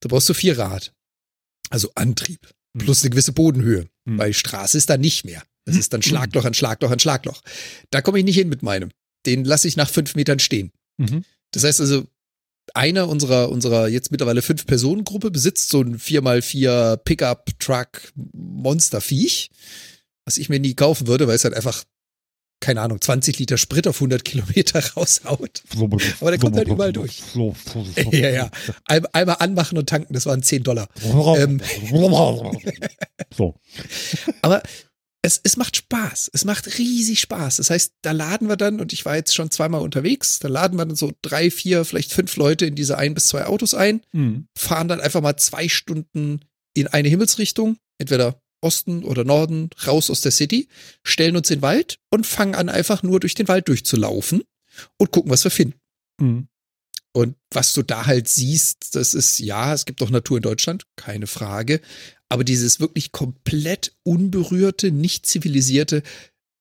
da 0.00 0.08
brauchst 0.08 0.28
du 0.28 0.34
Vierrad. 0.34 0.92
Also 1.70 1.90
Antrieb. 1.94 2.50
Plus 2.76 3.02
eine 3.02 3.10
gewisse 3.10 3.32
Bodenhöhe. 3.32 3.88
Mhm. 4.04 4.18
Weil 4.18 4.34
Straße 4.34 4.76
ist 4.76 4.90
dann 4.90 5.00
nicht 5.00 5.24
mehr. 5.24 5.42
Das 5.64 5.76
ist 5.76 5.92
dann 5.92 6.02
Schlagloch 6.02 6.44
an 6.44 6.54
Schlagloch 6.54 6.90
an 6.90 6.98
Schlagloch. 6.98 7.40
Da 7.90 8.02
komme 8.02 8.18
ich 8.18 8.24
nicht 8.24 8.36
hin 8.36 8.48
mit 8.48 8.62
meinem. 8.62 8.90
Den 9.26 9.44
lasse 9.44 9.68
ich 9.68 9.76
nach 9.76 9.88
fünf 9.88 10.14
Metern 10.14 10.38
stehen. 10.38 10.72
Mhm. 10.98 11.24
Das 11.52 11.64
heißt 11.64 11.80
also, 11.80 12.04
einer 12.74 13.08
unserer, 13.08 13.50
unserer 13.50 13.88
jetzt 13.88 14.10
mittlerweile 14.10 14.42
fünf 14.42 14.66
Personen 14.66 15.04
Gruppe 15.04 15.30
besitzt 15.30 15.68
so 15.68 15.80
ein 15.80 15.98
4x4 15.98 16.96
Pickup 16.98 17.58
Truck 17.58 18.12
Monsterviech, 18.32 19.50
was 20.24 20.38
ich 20.38 20.48
mir 20.48 20.60
nie 20.60 20.74
kaufen 20.74 21.06
würde, 21.06 21.26
weil 21.26 21.36
es 21.36 21.44
halt 21.44 21.54
einfach 21.54 21.84
keine 22.64 22.80
Ahnung, 22.80 22.98
20 23.00 23.38
Liter 23.38 23.58
Sprit 23.58 23.86
auf 23.86 23.96
100 23.96 24.24
Kilometer 24.24 24.82
raushaut. 24.96 25.62
Aber 26.20 26.30
der 26.30 26.40
kommt 26.40 26.56
halt 26.56 26.66
überall 26.68 26.92
durch. 26.94 27.22
Ja, 28.10 28.30
ja. 28.30 28.50
Ein, 28.86 29.04
einmal 29.12 29.36
anmachen 29.40 29.76
und 29.76 29.88
tanken, 29.88 30.14
das 30.14 30.24
waren 30.26 30.42
10 30.42 30.62
Dollar. 30.62 30.88
Ähm, 31.36 31.60
so. 33.36 33.54
Aber 34.42 34.62
es, 35.22 35.40
es 35.42 35.56
macht 35.56 35.76
Spaß. 35.76 36.30
Es 36.32 36.44
macht 36.44 36.78
riesig 36.78 37.20
Spaß. 37.20 37.56
Das 37.56 37.70
heißt, 37.70 37.92
da 38.02 38.12
laden 38.12 38.48
wir 38.48 38.56
dann, 38.56 38.80
und 38.80 38.92
ich 38.92 39.04
war 39.04 39.16
jetzt 39.16 39.34
schon 39.34 39.50
zweimal 39.50 39.80
unterwegs, 39.82 40.38
da 40.38 40.48
laden 40.48 40.78
wir 40.78 40.84
dann 40.86 40.96
so 40.96 41.12
drei, 41.22 41.50
vier, 41.50 41.84
vielleicht 41.84 42.12
fünf 42.12 42.36
Leute 42.36 42.66
in 42.66 42.74
diese 42.74 42.96
ein 42.98 43.14
bis 43.14 43.26
zwei 43.26 43.46
Autos 43.46 43.74
ein, 43.74 44.00
Mhm. 44.12 44.46
fahren 44.56 44.88
dann 44.88 45.00
einfach 45.00 45.20
mal 45.20 45.36
zwei 45.36 45.68
Stunden 45.68 46.40
in 46.74 46.86
eine 46.88 47.08
Himmelsrichtung, 47.08 47.76
entweder 47.98 48.40
Osten 48.64 49.04
oder 49.04 49.24
Norden, 49.24 49.70
raus 49.86 50.10
aus 50.10 50.20
der 50.22 50.32
City, 50.32 50.68
stellen 51.04 51.36
uns 51.36 51.50
in 51.50 51.58
den 51.58 51.62
Wald 51.62 51.98
und 52.10 52.26
fangen 52.26 52.54
an, 52.54 52.68
einfach 52.68 53.02
nur 53.02 53.20
durch 53.20 53.34
den 53.34 53.46
Wald 53.48 53.68
durchzulaufen 53.68 54.42
und 54.98 55.10
gucken, 55.10 55.30
was 55.30 55.44
wir 55.44 55.50
finden. 55.50 55.78
Mhm. 56.20 56.48
Und 57.12 57.36
was 57.52 57.72
du 57.74 57.82
da 57.82 58.06
halt 58.06 58.26
siehst, 58.28 58.96
das 58.96 59.14
ist, 59.14 59.38
ja, 59.38 59.72
es 59.72 59.84
gibt 59.84 60.02
auch 60.02 60.10
Natur 60.10 60.38
in 60.38 60.42
Deutschland, 60.42 60.84
keine 60.96 61.28
Frage. 61.28 61.80
Aber 62.28 62.42
dieses 62.42 62.80
wirklich 62.80 63.12
komplett 63.12 63.94
unberührte, 64.02 64.90
nicht 64.90 65.24
zivilisierte, 65.24 66.02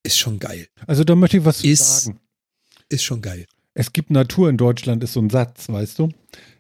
ist 0.03 0.19
schon 0.19 0.38
geil. 0.38 0.67
Also 0.85 1.03
da 1.03 1.15
möchte 1.15 1.38
ich 1.38 1.45
was 1.45 1.63
Ist- 1.63 2.03
sagen. 2.03 2.19
Ist 2.89 3.03
schon 3.03 3.21
geil. 3.21 3.47
Es 3.73 3.93
gibt 3.93 4.11
Natur 4.11 4.49
in 4.49 4.57
Deutschland, 4.57 5.03
ist 5.03 5.13
so 5.13 5.21
ein 5.21 5.31
Satz, 5.31 5.69
weißt 5.69 5.97
du? 5.97 6.09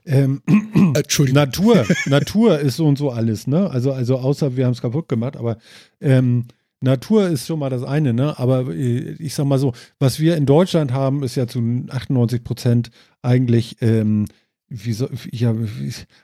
Ähm, 0.05 0.41
Äh, 0.47 0.99
Entschuldigung. 0.99 1.41
Natur, 1.41 1.85
Natur 2.05 2.59
ist 2.59 2.77
so 2.77 2.87
und 2.87 2.97
so 2.97 3.09
alles, 3.11 3.47
ne? 3.47 3.69
Also, 3.69 3.93
also 3.93 4.17
außer 4.17 4.55
wir 4.55 4.65
haben 4.65 4.73
es 4.73 4.81
kaputt 4.81 5.07
gemacht, 5.07 5.37
aber 5.37 5.57
ähm, 6.01 6.45
Natur 6.81 7.27
ist 7.29 7.47
schon 7.47 7.59
mal 7.59 7.69
das 7.69 7.83
eine, 7.83 8.13
ne? 8.13 8.37
Aber 8.37 8.73
äh, 8.73 9.15
ich 9.19 9.33
sag 9.33 9.45
mal 9.45 9.59
so, 9.59 9.73
was 9.99 10.19
wir 10.19 10.35
in 10.35 10.45
Deutschland 10.45 10.91
haben, 10.91 11.23
ist 11.23 11.35
ja 11.35 11.47
zu 11.47 11.59
98 11.89 12.43
Prozent 12.43 12.89
eigentlich 13.21 13.77
ähm, 13.81 14.25
wie 14.67 14.93
so, 14.93 15.07
ja, 15.31 15.55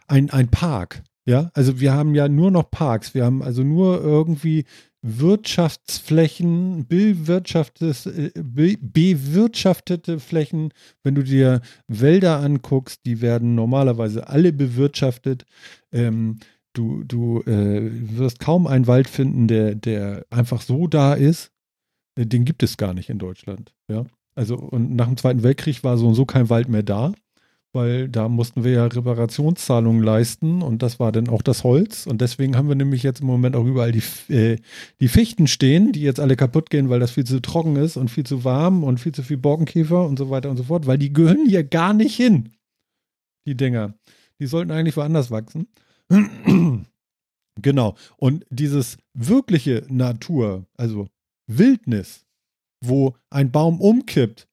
ein, 0.08 0.30
ein 0.32 0.50
Park. 0.50 1.04
Ja, 1.26 1.52
also 1.54 1.80
wir 1.80 1.94
haben 1.94 2.16
ja 2.16 2.28
nur 2.28 2.50
noch 2.50 2.72
Parks. 2.72 3.14
Wir 3.14 3.24
haben 3.24 3.44
also 3.44 3.64
nur 3.64 4.02
irgendwie 4.02 4.66
Wirtschaftsflächen, 5.02 6.86
äh, 6.90 8.32
be, 8.36 8.78
bewirtschaftete 8.82 10.20
Flächen. 10.20 10.74
Wenn 11.04 11.16
du 11.16 11.24
dir 11.24 11.62
Wälder 11.88 12.40
anguckst, 12.40 13.06
die 13.06 13.22
werden 13.22 13.56
normalerweise 13.56 14.28
alle 14.28 14.52
bewirtschaftet. 14.52 15.46
Ähm, 15.92 16.40
du 16.74 17.04
du 17.04 17.42
äh, 17.44 17.90
wirst 18.18 18.40
kaum 18.40 18.68
einen 18.68 18.88
Wald 18.88 19.08
finden, 19.08 19.48
der, 19.48 19.76
der 19.76 20.26
einfach 20.30 20.62
so 20.62 20.88
da 20.88 21.14
ist. 21.14 21.52
Äh, 22.18 22.26
Den 22.26 22.46
gibt 22.46 22.64
es 22.64 22.78
gar 22.78 22.94
nicht 22.94 23.10
in 23.10 23.20
Deutschland. 23.20 23.74
Ja, 23.90 24.06
also 24.36 24.58
und 24.58 24.96
nach 24.96 25.08
dem 25.08 25.18
Zweiten 25.18 25.44
Weltkrieg 25.44 25.84
war 25.84 25.98
so 25.98 26.08
und 26.08 26.16
so 26.16 26.26
kein 26.26 26.50
Wald 26.50 26.68
mehr 26.68 26.84
da 26.84 27.14
weil 27.74 28.10
da 28.10 28.28
mussten 28.30 28.64
wir 28.64 28.72
ja 28.72 28.86
Reparationszahlungen 28.86 30.02
leisten 30.02 30.62
und 30.62 30.82
das 30.82 31.00
war 31.00 31.12
dann 31.12 31.30
auch 31.30 31.42
das 31.42 31.64
Holz 31.64 32.08
und 32.08 32.22
deswegen 32.22 32.56
haben 32.56 32.68
wir 32.68 32.76
nämlich 32.76 33.04
jetzt 33.04 33.22
im 33.22 33.28
Moment 33.28 33.56
auch 33.56 33.66
überall 33.66 33.92
die, 33.92 34.34
äh, 34.34 34.58
die 35.00 35.08
Fichten 35.08 35.48
stehen, 35.48 35.92
die 35.92 36.02
jetzt 36.02 36.20
alle 36.20 36.36
kaputt 36.36 36.70
gehen, 36.70 36.90
weil 36.90 37.00
das 37.00 37.12
viel 37.12 37.26
zu 37.26 37.42
trocken 37.42 37.76
ist 37.76 37.98
und 37.98 38.10
viel 38.10 38.26
zu 38.26 38.44
warm 38.44 38.84
und 38.84 39.00
viel 39.00 39.12
zu 39.12 39.24
viel 39.24 39.38
Borkenkäfer 39.38 40.06
und 40.06 40.18
so 40.18 40.30
weiter 40.30 40.50
und 40.50 40.58
so 40.58 40.64
fort, 40.64 40.88
weil 40.88 40.98
die 40.98 41.14
gehören 41.14 41.46
hier 41.48 41.64
gar 41.64 41.94
nicht 41.94 42.16
hin, 42.16 42.50
die 43.46 43.56
Dinger. 43.56 43.94
Die 44.40 44.48
sollten 44.48 44.72
eigentlich 44.72 44.98
woanders 44.98 45.32
wachsen. 45.32 45.68
genau. 47.62 47.96
Und 48.18 48.46
dieses 48.50 48.98
wirkliche 49.14 49.86
Natur, 49.90 50.66
also 50.78 51.08
Wildnis, 51.48 52.26
wo 52.82 53.16
ein 53.30 53.52
Baum 53.52 53.82
umkippt 53.82 54.49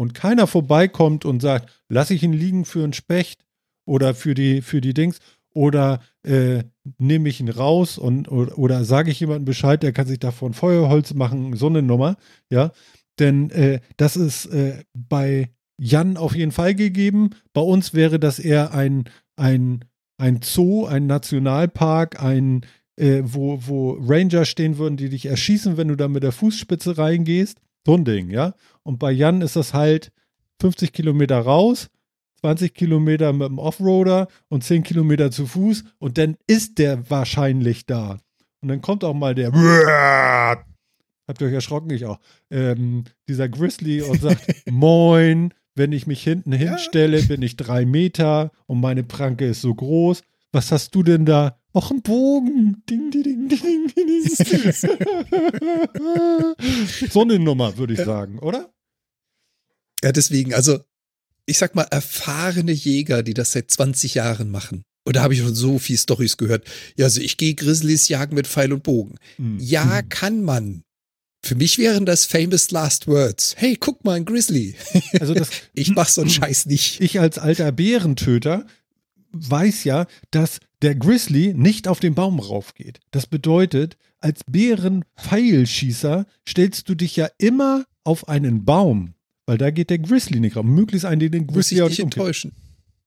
und 0.00 0.14
keiner 0.14 0.46
vorbeikommt 0.46 1.26
und 1.26 1.42
sagt, 1.42 1.70
lass 1.90 2.10
ich 2.10 2.22
ihn 2.22 2.32
liegen 2.32 2.64
für 2.64 2.82
einen 2.82 2.94
Specht 2.94 3.44
oder 3.84 4.14
für 4.14 4.32
die, 4.32 4.62
für 4.62 4.80
die 4.80 4.94
Dings 4.94 5.18
oder 5.52 6.00
äh, 6.22 6.64
nehme 6.96 7.28
ich 7.28 7.38
ihn 7.38 7.50
raus 7.50 7.98
und 7.98 8.32
oder, 8.32 8.56
oder 8.56 8.84
sage 8.86 9.10
ich 9.10 9.20
jemandem 9.20 9.44
Bescheid, 9.44 9.82
der 9.82 9.92
kann 9.92 10.06
sich 10.06 10.18
davon 10.18 10.54
Feuerholz 10.54 11.12
machen, 11.12 11.54
so 11.54 11.66
eine 11.66 11.82
Nummer, 11.82 12.16
ja. 12.48 12.72
Denn 13.18 13.50
äh, 13.50 13.80
das 13.98 14.16
ist 14.16 14.46
äh, 14.46 14.84
bei 14.94 15.50
Jan 15.76 16.16
auf 16.16 16.34
jeden 16.34 16.52
Fall 16.52 16.74
gegeben. 16.74 17.30
Bei 17.52 17.60
uns 17.60 17.92
wäre 17.92 18.18
das 18.18 18.38
eher 18.38 18.72
ein, 18.72 19.04
ein, 19.36 19.84
ein 20.16 20.40
Zoo, 20.42 20.86
ein 20.86 21.08
Nationalpark, 21.08 22.22
ein, 22.22 22.64
äh, 22.96 23.20
wo, 23.22 23.60
wo 23.66 23.98
Ranger 24.00 24.46
stehen 24.46 24.78
würden, 24.78 24.96
die 24.96 25.10
dich 25.10 25.26
erschießen, 25.26 25.76
wenn 25.76 25.88
du 25.88 25.96
da 25.96 26.08
mit 26.08 26.22
der 26.22 26.32
Fußspitze 26.32 26.96
reingehst. 26.96 27.60
So 27.86 27.94
ein 27.94 28.06
Ding, 28.06 28.30
ja. 28.30 28.54
Und 28.90 28.98
bei 28.98 29.12
Jan 29.12 29.40
ist 29.40 29.54
das 29.54 29.72
halt 29.72 30.10
50 30.60 30.92
Kilometer 30.92 31.38
raus, 31.38 31.90
20 32.40 32.74
Kilometer 32.74 33.32
mit 33.32 33.46
dem 33.46 33.60
Offroader 33.60 34.26
und 34.48 34.64
10 34.64 34.82
Kilometer 34.82 35.30
zu 35.30 35.46
Fuß 35.46 35.84
und 36.00 36.18
dann 36.18 36.36
ist 36.48 36.78
der 36.78 37.08
wahrscheinlich 37.08 37.86
da. 37.86 38.18
Und 38.60 38.66
dann 38.66 38.80
kommt 38.80 39.04
auch 39.04 39.14
mal 39.14 39.36
der 39.36 39.52
Habt 41.28 41.40
ihr 41.40 41.46
euch 41.46 41.52
erschrocken? 41.52 41.90
Ich 41.90 42.04
auch. 42.04 42.18
Ähm, 42.50 43.04
dieser 43.28 43.48
Grizzly 43.48 44.02
und 44.02 44.20
sagt, 44.20 44.44
moin, 44.68 45.54
wenn 45.76 45.92
ich 45.92 46.08
mich 46.08 46.24
hinten 46.24 46.50
hinstelle, 46.50 47.22
bin 47.22 47.42
ich 47.42 47.56
drei 47.56 47.86
Meter 47.86 48.50
und 48.66 48.80
meine 48.80 49.04
Pranke 49.04 49.46
ist 49.46 49.60
so 49.60 49.72
groß. 49.72 50.22
Was 50.50 50.72
hast 50.72 50.96
du 50.96 51.04
denn 51.04 51.26
da? 51.26 51.60
Och, 51.72 51.92
ein 51.92 52.02
Bogen. 52.02 52.82
Ding, 52.90 53.12
ding, 53.12 53.22
ding, 53.22 53.48
ding, 53.48 53.86
ding. 53.86 54.24
so 57.08 57.22
eine 57.22 57.38
Nummer, 57.38 57.78
würde 57.78 57.92
ich 57.92 58.00
sagen, 58.00 58.40
oder? 58.40 58.68
Ja, 60.02 60.12
deswegen, 60.12 60.54
also 60.54 60.80
ich 61.46 61.58
sag 61.58 61.74
mal, 61.74 61.86
erfahrene 61.90 62.72
Jäger, 62.72 63.22
die 63.22 63.34
das 63.34 63.52
seit 63.52 63.70
20 63.70 64.14
Jahren 64.14 64.50
machen. 64.50 64.84
Und 65.04 65.16
da 65.16 65.22
habe 65.22 65.34
ich 65.34 65.40
schon 65.40 65.54
so 65.54 65.78
viel 65.78 65.98
Storys 65.98 66.36
gehört. 66.36 66.64
Ja, 66.96 67.06
also 67.06 67.20
ich 67.20 67.36
gehe 67.36 67.54
Grizzlies 67.54 68.08
jagen 68.08 68.34
mit 68.34 68.46
Pfeil 68.46 68.72
und 68.72 68.82
Bogen. 68.82 69.16
Hm. 69.36 69.58
Ja, 69.58 70.02
kann 70.02 70.42
man. 70.42 70.84
Für 71.42 71.54
mich 71.54 71.78
wären 71.78 72.04
das 72.04 72.26
famous 72.26 72.70
last 72.70 73.06
words. 73.06 73.54
Hey, 73.56 73.76
guck 73.80 74.04
mal, 74.04 74.14
ein 74.14 74.26
Grizzly. 74.26 74.74
Also 75.18 75.32
das, 75.34 75.48
Ich 75.74 75.90
mach 75.90 76.08
so 76.08 76.20
einen 76.20 76.30
Scheiß 76.30 76.66
nicht. 76.66 77.00
ich 77.00 77.18
als 77.18 77.38
alter 77.38 77.72
Bärentöter 77.72 78.66
weiß 79.32 79.84
ja, 79.84 80.06
dass 80.30 80.58
der 80.82 80.94
Grizzly 80.94 81.54
nicht 81.54 81.88
auf 81.88 82.00
den 82.00 82.14
Baum 82.14 82.38
raufgeht. 82.38 83.00
Das 83.10 83.26
bedeutet, 83.26 83.96
als 84.18 84.40
Bärenpfeilschießer 84.46 86.26
stellst 86.48 86.88
du 86.88 86.94
dich 86.94 87.16
ja 87.16 87.28
immer 87.38 87.86
auf 88.04 88.28
einen 88.28 88.64
Baum, 88.64 89.14
weil 89.50 89.58
da 89.58 89.70
geht 89.72 89.90
der 89.90 89.98
Grizzly 89.98 90.38
nicht 90.38 90.54
rauf. 90.54 90.64
Möglichst 90.64 91.04
einen, 91.04 91.18
den 91.18 91.32
den 91.32 91.46
Muss 91.46 91.54
Grizzly 91.56 91.76
ich 91.78 91.82
auch 91.82 91.88
dich 91.88 91.98
enttäuschen. 91.98 92.52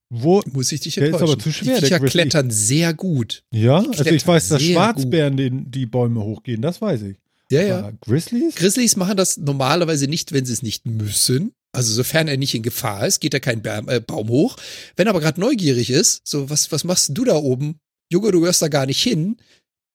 Wo, 0.10 0.42
Muss 0.52 0.72
ich 0.74 0.82
dich 0.82 0.96
Der 0.96 1.06
ist 1.08 1.14
enttäuschen. 1.14 1.34
aber 1.34 1.42
zu 1.42 1.52
schwer, 1.54 1.76
Die 1.76 1.80
der 1.80 1.88
Viecher 1.88 2.00
Grizzly. 2.02 2.22
klettern 2.22 2.52
sehr 2.52 2.94
gut. 2.94 3.44
ja, 3.52 3.78
also 3.78 4.04
ich 4.06 4.28
weiß, 4.28 4.50
dass 4.50 4.62
Schwarzbären 4.62 5.38
den, 5.38 5.72
die 5.72 5.86
Bäume 5.86 6.22
hochgehen, 6.22 6.62
das 6.62 6.82
weiß 6.82 7.02
ich. 7.04 7.16
Ja, 7.50 7.62
ja. 7.62 7.80
Aber 7.80 7.94
Grizzlies? 8.02 8.56
Grizzlies 8.56 8.96
machen 8.98 9.16
das 9.16 9.38
normalerweise 9.38 10.08
nicht, 10.08 10.34
wenn 10.34 10.46
sie 10.46 10.54
es 10.54 10.62
nicht 10.64 10.86
müssen. 10.86 11.54
Also 11.72 11.94
sofern 11.94 12.28
er 12.28 12.36
nicht 12.38 12.54
in 12.54 12.62
Gefahr 12.62 13.08
ist, 13.08 13.22
geht 13.22 13.34
er 13.34 13.40
keinen 13.40 13.62
Ba- 13.64 13.80
äh, 13.88 14.02
Baum 14.02 14.28
hoch. 14.28 14.58
Wenn 14.98 15.08
er 15.08 15.12
aber 15.12 15.22
gerade 15.22 15.40
neugierig 15.40 15.90
ist, 15.90 16.22
so 16.28 16.50
was, 16.50 16.72
was 16.74 16.84
machst 16.84 17.18
du 17.18 17.24
da 17.24 17.36
oben? 17.36 17.78
Junge, 18.12 18.32
du 18.32 18.42
gehörst 18.42 18.62
da 18.62 18.68
gar 18.68 18.86
nicht 18.86 19.02
hin. 19.02 19.38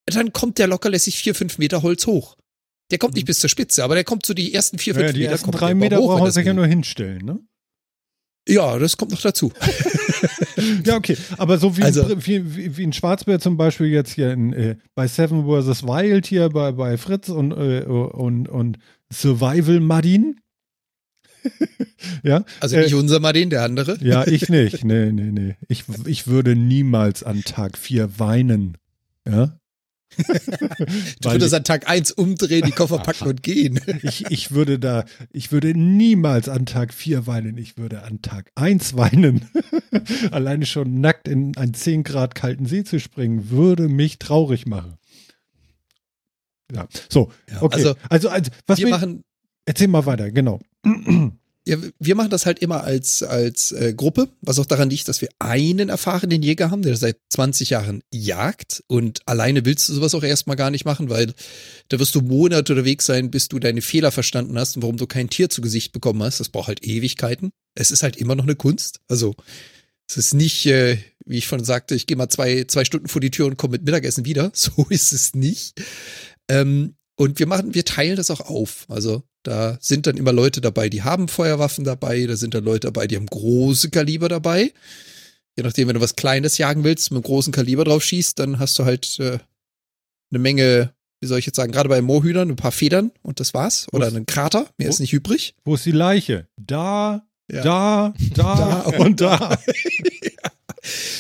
Dann 0.07 0.33
kommt 0.33 0.59
der 0.59 0.66
lockerlässig 0.66 1.16
vier, 1.19 1.35
fünf 1.35 1.59
Meter 1.59 1.83
Holz 1.83 2.07
hoch. 2.07 2.37
Der 2.90 2.98
kommt 2.98 3.15
nicht 3.15 3.27
bis 3.27 3.39
zur 3.39 3.51
Spitze, 3.51 3.85
aber 3.85 3.94
der 3.94 4.05
kommt 4.05 4.24
so 4.24 4.32
die 4.35 4.55
ersten 4.55 4.78
vier, 4.78 4.94
fünf 4.94 5.02
Mhm. 5.05 5.06
Ja, 5.09 5.12
die 5.12 5.19
Meter. 5.20 5.31
ersten 5.32 5.44
kommt 5.51 5.60
drei 5.60 5.74
Meter 5.74 5.98
braucht 5.98 6.24
er 6.24 6.32
sich 6.32 6.47
ja 6.47 6.55
nur 6.55 6.66
hinstellen, 6.66 7.24
ne? 7.24 7.39
Ja, 8.48 8.78
das 8.78 8.97
kommt 8.97 9.10
noch 9.12 9.20
dazu. 9.20 9.52
Ja, 10.85 10.97
okay. 10.97 11.16
Aber 11.36 11.59
so 11.59 11.77
wie, 11.77 11.82
Also- 11.85 12.05
ein, 12.05 12.27
wie, 12.27 12.77
wie, 12.77 12.82
ein 12.82 12.93
Schwarzbär 12.93 13.39
zum 13.39 13.56
Beispiel 13.56 13.86
jetzt 13.89 14.10
hier 14.12 14.32
in, 14.32 14.52
äh, 14.52 14.77
bei 14.97 15.06
Seven 15.06 15.44
vs. 15.44 15.85
Wild 15.85 16.27
hier 16.27 16.48
bei, 16.48 16.73
bei 16.73 16.97
Fritz 16.98 17.28
und, 17.28 17.52
äh, 17.52 17.82
und, 17.85 18.48
und 18.48 18.78
Survival 19.12 19.78
Marine. 19.78 20.35
ja, 22.24 22.44
Also 22.60 22.74
Äh, 22.77 22.85
nicht 22.85 22.94
unser 22.94 23.20
Martin, 23.20 23.51
der 23.51 23.62
andere. 23.62 23.98
ja, 24.02 24.27
ich 24.27 24.48
nicht. 24.48 24.82
Nee, 24.85 25.12
nee, 25.12 25.31
nee. 25.31 25.56
Ich, 25.69 25.85
ich 26.06 26.27
würde 26.27 26.56
niemals 26.56 27.23
an 27.23 27.43
Tag 27.44 27.78
4 27.78 28.19
weinen. 28.19 28.77
Ja. 29.28 29.59
Du 30.17 31.31
würdest 31.31 31.55
an 31.55 31.65
Tag 31.65 31.89
eins 31.89 32.11
umdrehen, 32.11 32.65
die 32.67 32.73
Koffer 32.73 32.99
packen 32.99 33.29
und 33.29 33.43
gehen. 33.43 33.81
ich, 34.03 34.25
ich 34.31 34.51
würde 34.53 34.79
da, 34.79 35.05
ich 35.33 35.53
würde 35.53 35.75
niemals 35.75 36.49
an 36.49 36.67
Tag 36.67 36.93
4 36.95 37.27
weinen. 37.27 37.59
Ich 37.59 37.77
würde 37.77 38.03
an 38.03 38.23
Tag 38.23 38.51
1 38.55 38.97
weinen. 38.97 39.49
Alleine 40.31 40.67
schon 40.67 41.01
nackt 41.01 41.29
in 41.29 41.57
einen 41.57 41.75
10 41.75 42.03
Grad 42.03 42.35
kalten 42.35 42.67
See 42.67 42.85
zu 42.85 43.01
springen, 43.01 43.51
würde 43.51 43.89
mich 43.89 44.19
traurig 44.19 44.67
machen. 44.67 44.95
Ja, 46.73 46.87
so, 47.09 47.31
Ja, 47.51 47.63
okay. 47.63 47.77
also 47.77 47.95
Also, 48.09 48.29
also, 48.29 48.51
was 48.67 48.79
Wir 48.79 48.87
wir 48.87 48.91
machen, 48.91 49.25
erzähl 49.65 49.89
mal 49.89 50.05
weiter, 50.07 50.31
genau. 50.31 50.61
Ja, 51.69 51.77
wir 51.99 52.15
machen 52.15 52.31
das 52.31 52.47
halt 52.47 52.61
immer 52.61 52.82
als, 52.82 53.23
als 53.23 53.73
äh, 53.73 53.93
Gruppe, 53.95 54.31
was 54.40 54.59
auch 54.59 54.65
daran 54.65 54.89
liegt, 54.89 55.07
dass 55.07 55.20
wir 55.20 55.28
einen 55.39 55.90
erfahrenen 55.90 56.43
Jäger 56.43 56.70
haben, 56.70 56.81
der 56.81 56.97
seit 56.97 57.19
20 57.28 57.69
Jahren 57.69 58.03
jagt. 58.11 58.82
Und 58.86 59.20
alleine 59.27 59.66
willst 59.66 59.86
du 59.86 59.93
sowas 59.93 60.15
auch 60.15 60.23
erstmal 60.23 60.57
gar 60.57 60.70
nicht 60.70 60.86
machen, 60.86 61.11
weil 61.11 61.35
da 61.90 61.99
wirst 61.99 62.15
du 62.15 62.23
Monate 62.23 62.73
unterwegs 62.73 63.05
sein, 63.05 63.31
bis 63.31 63.49
du 63.49 63.59
deine 63.59 63.82
Fehler 63.82 64.11
verstanden 64.12 64.59
hast 64.59 64.77
und 64.77 64.82
warum 64.82 64.97
du 64.97 65.07
kein 65.07 65.28
Tier 65.28 65.51
zu 65.51 65.61
Gesicht 65.61 65.93
bekommen 65.93 66.23
hast. 66.23 66.40
Das 66.40 66.49
braucht 66.49 66.69
halt 66.69 66.86
Ewigkeiten. 66.86 67.51
Es 67.74 67.90
ist 67.90 68.03
halt 68.03 68.16
immer 68.16 68.35
noch 68.35 68.45
eine 68.45 68.57
Kunst. 68.57 69.01
Also 69.07 69.35
es 70.09 70.16
ist 70.16 70.32
nicht, 70.32 70.65
äh, 70.65 70.97
wie 71.27 71.36
ich 71.36 71.45
schon 71.45 71.65
sagte, 71.65 71.95
ich 71.95 72.07
gehe 72.07 72.16
mal 72.16 72.31
zwei, 72.31 72.65
zwei 72.65 72.86
Stunden 72.86 73.09
vor 73.09 73.20
die 73.20 73.31
Tür 73.31 73.45
und 73.45 73.59
komme 73.59 73.73
mit 73.73 73.85
Mittagessen 73.85 74.24
wieder. 74.24 74.51
So 74.55 74.86
ist 74.89 75.12
es 75.12 75.35
nicht. 75.35 75.78
Ähm, 76.49 76.95
und 77.19 77.39
wir 77.40 77.47
machen, 77.47 77.74
wir 77.74 77.85
teilen 77.85 78.16
das 78.16 78.31
auch 78.31 78.40
auf. 78.40 78.86
Also 78.89 79.23
da 79.43 79.77
sind 79.81 80.07
dann 80.07 80.16
immer 80.16 80.32
Leute 80.32 80.61
dabei, 80.61 80.89
die 80.89 81.03
haben 81.03 81.27
Feuerwaffen 81.28 81.85
dabei, 81.85 82.24
da 82.27 82.36
sind 82.36 82.55
dann 82.55 82.65
Leute 82.65 82.86
dabei, 82.86 83.07
die 83.09 83.16
haben 83.16 83.27
große 83.27 83.90
Kaliber 83.90 84.28
dabei. 84.28 84.73
Je 85.57 85.65
nachdem, 85.65 85.89
wenn 85.89 85.95
du 85.97 86.01
was 86.01 86.15
Kleines 86.15 86.59
jagen 86.59 86.85
willst, 86.85 87.11
mit 87.11 87.16
einem 87.16 87.24
großen 87.24 87.53
Kaliber 87.53 87.85
drauf 87.85 88.05
schießt, 88.05 88.39
dann 88.39 88.61
hast 88.61 88.78
du 88.78 88.85
halt 88.85 89.19
äh, 89.19 89.39
eine 90.31 90.39
Menge, 90.39 90.93
wie 91.20 91.27
soll 91.27 91.40
ich 91.40 91.47
jetzt 91.47 91.57
sagen, 91.57 91.73
gerade 91.73 91.89
bei 91.89 92.01
Moorhühnern 92.01 92.49
ein 92.51 92.57
paar 92.57 92.70
Federn 92.70 93.11
und 93.23 93.40
das 93.40 93.53
war's. 93.55 93.89
Oder 93.93 94.07
einen 94.07 94.27
Krater, 94.27 94.69
mehr 94.78 94.89
ist 94.89 95.01
nicht 95.01 95.12
übrig. 95.12 95.55
Wo 95.65 95.74
ist 95.74 95.85
die 95.86 95.90
Leiche? 95.90 96.47
Da, 96.57 97.27
Ja. 97.51 97.62
da, 97.65 98.15
da, 98.35 98.81
und 98.99 99.20
da. 99.20 99.59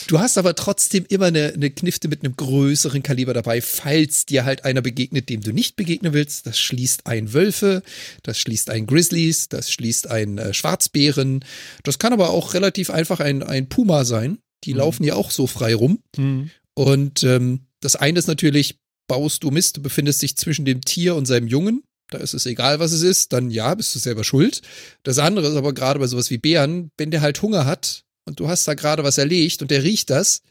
Du 0.08 0.18
hast 0.18 0.38
aber 0.38 0.54
trotzdem 0.54 1.04
immer 1.10 1.26
eine, 1.26 1.52
eine 1.52 1.70
Knifte 1.70 2.08
mit 2.08 2.24
einem 2.24 2.34
größeren 2.34 3.02
Kaliber 3.02 3.34
dabei, 3.34 3.60
falls 3.60 4.24
dir 4.24 4.46
halt 4.46 4.64
einer 4.64 4.80
begegnet, 4.80 5.28
dem 5.28 5.42
du 5.42 5.52
nicht 5.52 5.76
begegnen 5.76 6.14
willst. 6.14 6.46
Das 6.46 6.58
schließt 6.58 7.06
ein 7.06 7.34
Wölfe, 7.34 7.82
das 8.22 8.38
schließt 8.38 8.70
ein 8.70 8.86
Grizzlies, 8.86 9.50
das 9.50 9.70
schließt 9.70 10.10
ein 10.10 10.38
äh, 10.38 10.54
Schwarzbären. 10.54 11.44
Das 11.82 11.98
kann 11.98 12.14
aber 12.14 12.30
auch 12.30 12.54
relativ 12.54 12.88
einfach 12.88 13.20
ein, 13.20 13.42
ein 13.42 13.68
Puma 13.68 14.06
sein. 14.06 14.38
Die 14.64 14.72
Mhm. 14.72 14.78
laufen 14.78 15.04
ja 15.04 15.14
auch 15.14 15.30
so 15.30 15.46
frei 15.46 15.74
rum. 15.74 16.02
Hm. 16.16 16.50
Und 16.72 17.22
ähm, 17.24 17.66
das 17.80 17.94
eine 17.94 18.18
ist 18.18 18.28
natürlich, 18.28 18.78
baust 19.08 19.44
du 19.44 19.50
Mist, 19.50 19.76
du 19.76 19.82
befindest 19.82 20.22
dich 20.22 20.38
zwischen 20.38 20.64
dem 20.64 20.80
Tier 20.80 21.16
und 21.16 21.26
seinem 21.26 21.48
Jungen. 21.48 21.82
Da 22.10 22.16
ist 22.16 22.32
es 22.32 22.46
egal, 22.46 22.80
was 22.80 22.92
es 22.92 23.02
ist, 23.02 23.34
dann 23.34 23.50
ja, 23.50 23.74
bist 23.74 23.94
du 23.94 23.98
selber 23.98 24.24
schuld. 24.24 24.62
Das 25.02 25.18
andere 25.18 25.48
ist 25.48 25.56
aber 25.56 25.74
gerade 25.74 25.98
bei 26.00 26.06
sowas 26.06 26.30
wie 26.30 26.38
Bären, 26.38 26.90
wenn 26.96 27.10
der 27.10 27.20
halt 27.20 27.42
Hunger 27.42 27.66
hat 27.66 28.04
und 28.28 28.38
du 28.38 28.48
hast 28.48 28.68
da 28.68 28.74
gerade 28.74 29.02
was 29.02 29.18
erlegt 29.18 29.62
und 29.62 29.70
der 29.70 29.82
riecht 29.82 30.10
das, 30.10 30.42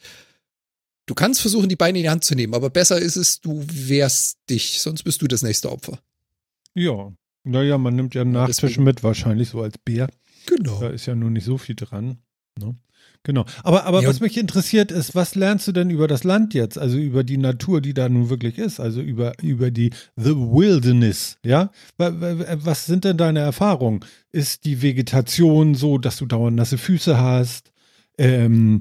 du 1.05 1.15
kannst 1.15 1.41
versuchen, 1.41 1.69
die 1.69 1.75
Beine 1.75 1.99
in 1.99 2.03
die 2.03 2.09
Hand 2.09 2.23
zu 2.23 2.35
nehmen, 2.35 2.53
aber 2.53 2.69
besser 2.69 2.99
ist 2.99 3.15
es, 3.15 3.39
du 3.39 3.63
wehrst 3.65 4.37
dich, 4.49 4.81
sonst 4.81 5.03
bist 5.03 5.21
du 5.21 5.27
das 5.27 5.43
nächste 5.43 5.71
Opfer. 5.71 5.99
Ja. 6.73 7.13
Naja, 7.43 7.77
man 7.77 7.95
nimmt 7.95 8.13
ja 8.13 8.21
einen 8.21 8.33
Nachtisch 8.33 8.77
mit, 8.77 9.03
wahrscheinlich 9.03 9.49
so 9.49 9.61
als 9.61 9.77
Bär. 9.77 10.09
Genau. 10.47 10.81
Da 10.81 10.89
ist 10.89 11.05
ja 11.05 11.15
nur 11.15 11.29
nicht 11.29 11.45
so 11.45 11.57
viel 11.57 11.75
dran. 11.75 12.17
Ne? 12.59 12.75
Genau. 13.23 13.45
Aber, 13.63 13.83
aber 13.85 14.01
Ja, 14.01 14.09
was 14.09 14.19
mich 14.21 14.37
interessiert 14.37 14.91
ist, 14.91 15.13
was 15.15 15.35
lernst 15.35 15.67
du 15.67 15.71
denn 15.73 15.89
über 15.89 16.07
das 16.07 16.23
Land 16.23 16.53
jetzt? 16.53 16.77
Also 16.77 16.97
über 16.97 17.23
die 17.23 17.37
Natur, 17.37 17.81
die 17.81 17.93
da 17.93 18.07
nun 18.07 18.29
wirklich 18.29 18.57
ist. 18.57 18.79
Also 18.79 19.01
über, 19.01 19.33
über 19.41 19.69
die 19.71 19.89
The 20.15 20.35
Wilderness. 20.35 21.37
Ja? 21.45 21.71
Wa- 21.97 22.13
wa- 22.21 22.57
Was 22.63 22.85
sind 22.85 23.03
denn 23.03 23.17
deine 23.17 23.39
Erfahrungen? 23.39 23.99
Ist 24.31 24.63
die 24.65 24.81
Vegetation 24.81 25.75
so, 25.75 25.97
dass 25.97 26.17
du 26.17 26.25
dauernd 26.25 26.55
nasse 26.55 26.77
Füße 26.77 27.19
hast? 27.19 27.71
Ähm, 28.17 28.79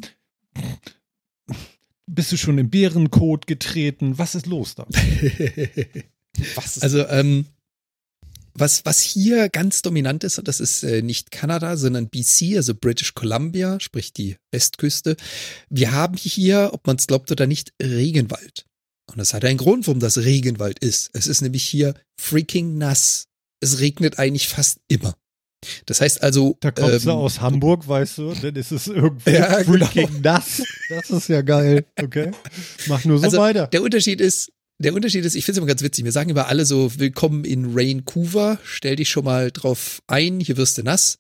bist 2.07 2.31
du 2.33 2.37
schon 2.37 2.59
im 2.59 2.71
Bärenkot 2.71 3.47
getreten? 3.47 4.19
Was 4.19 4.35
ist 4.35 4.47
los 4.47 4.75
da? 4.77 4.87
Was 6.55 6.77
ist 6.77 6.83
Also, 6.83 7.07
ähm, 7.09 7.47
was, 8.59 8.85
was 8.85 9.01
hier 9.01 9.49
ganz 9.49 9.83
dominant 9.83 10.25
ist, 10.25 10.39
und 10.39 10.49
das 10.49 10.61
ist 10.61 10.83
äh, 10.83 11.03
nicht 11.03 11.31
Kanada, 11.31 11.77
sondern 11.77 12.09
BC, 12.09 12.57
also 12.57 12.75
British 12.75 13.15
Columbia, 13.15 13.79
sprich 13.81 14.13
die 14.13 14.37
Westküste. 14.53 15.17
Wir 15.71 15.93
haben 15.93 16.17
hier, 16.17 16.71
ob 16.73 16.87
man 16.87 16.97
es 16.97 17.07
glaubt 17.07 17.31
oder 17.31 17.47
nicht, 17.47 17.73
Regenwald. 17.83 18.65
Und 19.11 19.19
das 19.19 19.35
hat 19.35 19.45
einen 19.45 19.59
Grund, 19.59 19.87
warum 19.87 20.01
das 20.01 20.19
Regenwald 20.19 20.79
ist. 20.81 21.11
Es 21.13 21.27
ist 21.27 21.41
nämlich 21.41 21.63
hier 21.65 21.95
freaking 22.21 22.77
nass. 22.79 23.27
Es 23.61 23.79
regnet 23.81 24.19
eigentlich 24.19 24.49
fast 24.49 24.79
immer. 24.89 25.17
Das 25.87 26.01
heißt 26.01 26.23
also, 26.23 26.57
Da 26.61 26.71
kommst 26.71 27.07
du 27.07 27.11
ähm, 27.11 27.17
aus 27.17 27.41
Hamburg, 27.41 27.89
weißt 27.89 28.19
du, 28.19 28.35
dann 28.35 28.55
ist 28.57 28.73
es 28.73 28.89
irgendwie 28.89 29.31
Ja, 29.33 29.63
genau. 29.63 29.87
freaking 29.87 30.21
nass. 30.21 30.63
Das 30.89 31.11
ist 31.11 31.29
ja 31.29 31.43
geil. 31.43 31.87
Okay. 32.01 32.33
Mach 32.89 33.05
nur 33.05 33.19
so 33.19 33.25
Also, 33.25 33.39
weiter. 33.39 33.67
Der 33.69 33.83
Unterschied 33.83 34.21
ist, 34.21 34.53
der 34.79 34.95
Unterschied 34.95 35.25
ist, 35.25 35.35
ich 35.35 35.45
finde 35.45 35.53
es 35.53 35.59
immer 35.59 35.67
ganz 35.67 35.83
witzig. 35.83 36.05
Wir 36.05 36.13
sagen 36.13 36.31
immer 36.31 36.49
alle 36.49 36.67
so, 36.67 36.99
willkommen 36.99 37.45
in 37.45 37.75
Vancouver, 37.75 38.59
stell 38.65 38.97
dich 38.97 39.09
schon 39.09 39.25
mal 39.25 39.51
drauf 39.51 40.01
ein, 40.07 40.41
hier 40.41 40.57
wirst 40.57 40.79
du 40.79 40.83
nass. 40.83 41.19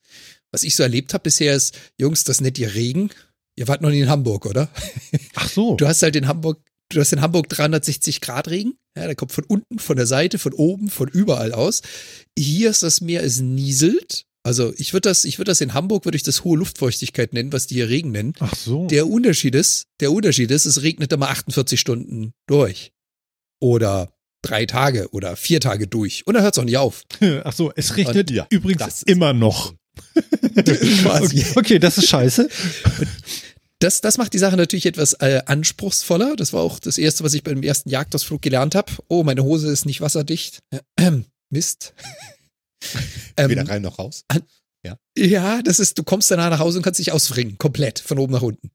Was 0.52 0.62
ich 0.62 0.76
so 0.76 0.82
erlebt 0.82 1.14
habe 1.14 1.22
bisher 1.22 1.54
ist, 1.54 1.76
Jungs, 1.98 2.24
das 2.24 2.40
nennt 2.40 2.58
ihr 2.58 2.74
Regen. 2.74 3.10
Ihr 3.56 3.68
wart 3.68 3.80
noch 3.80 3.90
nie 3.90 4.00
in 4.00 4.08
Hamburg, 4.08 4.46
oder? 4.46 4.68
Ach 5.34 5.48
so. 5.48 5.76
Du 5.76 5.86
hast 5.86 6.02
halt 6.02 6.16
in 6.16 6.28
Hamburg, 6.28 6.60
du 6.90 7.00
hast 7.00 7.12
in 7.12 7.22
Hamburg 7.22 7.48
360 7.48 8.20
Grad 8.20 8.48
Regen. 8.48 8.74
Ja, 8.96 9.06
der 9.06 9.14
kommt 9.14 9.32
von 9.32 9.44
unten, 9.44 9.78
von 9.78 9.96
der 9.96 10.06
Seite, 10.06 10.38
von 10.38 10.52
oben, 10.52 10.88
von 10.88 11.08
überall 11.08 11.52
aus. 11.52 11.82
Hier 12.38 12.70
ist 12.70 12.82
das 12.82 13.00
Meer, 13.00 13.22
es 13.22 13.40
nieselt. 13.40 14.24
Also 14.42 14.72
ich 14.76 14.92
würde 14.92 15.08
das, 15.08 15.24
ich 15.24 15.38
würde 15.38 15.50
das 15.50 15.60
in 15.60 15.74
Hamburg, 15.74 16.04
würde 16.04 16.16
ich 16.16 16.22
das 16.22 16.44
hohe 16.44 16.56
Luftfeuchtigkeit 16.56 17.32
nennen, 17.32 17.52
was 17.52 17.66
die 17.66 17.74
hier 17.74 17.88
Regen 17.88 18.12
nennen. 18.12 18.34
Ach 18.38 18.54
so. 18.54 18.86
Der 18.86 19.08
Unterschied 19.08 19.54
ist, 19.54 19.86
der 20.00 20.12
Unterschied 20.12 20.50
ist, 20.50 20.66
es 20.66 20.82
regnet 20.82 21.12
immer 21.12 21.30
48 21.30 21.80
Stunden 21.80 22.32
durch. 22.46 22.92
Oder 23.60 24.12
drei 24.42 24.66
Tage 24.66 25.08
oder 25.10 25.36
vier 25.36 25.60
Tage 25.60 25.86
durch. 25.86 26.26
Und 26.26 26.34
dann 26.34 26.42
hört 26.42 26.54
es 26.54 26.58
auch 26.58 26.64
nicht 26.64 26.76
auf. 26.76 27.04
Ach 27.44 27.52
so, 27.52 27.72
es 27.74 27.96
regnet 27.96 28.30
Und 28.30 28.36
ja, 28.36 28.46
übrigens 28.50 29.02
immer 29.02 29.32
noch. 29.32 29.74
Okay, 30.56 31.44
okay, 31.54 31.78
das 31.78 31.98
ist 31.98 32.08
scheiße. 32.08 32.48
Das, 33.78 34.00
das 34.00 34.16
macht 34.16 34.32
die 34.32 34.38
Sache 34.38 34.56
natürlich 34.56 34.86
etwas 34.86 35.12
äh, 35.12 35.42
anspruchsvoller. 35.44 36.34
Das 36.34 36.54
war 36.54 36.62
auch 36.62 36.78
das 36.78 36.96
Erste, 36.96 37.24
was 37.24 37.34
ich 37.34 37.42
beim 37.42 37.62
ersten 37.62 37.90
Jagdausflug 37.90 38.40
gelernt 38.40 38.74
habe. 38.74 38.90
Oh, 39.08 39.22
meine 39.22 39.44
Hose 39.44 39.70
ist 39.70 39.84
nicht 39.84 40.00
wasserdicht. 40.00 40.60
Mist. 41.50 41.92
Ähm, 43.36 43.50
weder 43.50 43.68
rein 43.68 43.82
noch 43.82 43.98
raus? 43.98 44.24
Ja, 45.18 45.62
das 45.62 45.78
ist, 45.78 45.98
du 45.98 46.04
kommst 46.04 46.30
danach 46.30 46.50
nach 46.50 46.58
Hause 46.58 46.78
und 46.78 46.82
kannst 46.82 47.00
dich 47.00 47.12
ausfringen, 47.12 47.58
komplett, 47.58 47.98
von 47.98 48.18
oben 48.18 48.32
nach 48.32 48.42
unten. 48.42 48.70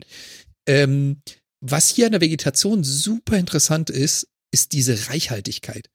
Ähm, 0.68 1.22
was 1.62 1.90
hier 1.90 2.08
an 2.08 2.12
der 2.12 2.22
Vegetation 2.22 2.84
super 2.84 3.38
interessant 3.38 3.90
ist, 3.90 4.28
ist 4.52 4.74
diese 4.74 5.10
Reichhaltigkeit. 5.10 5.90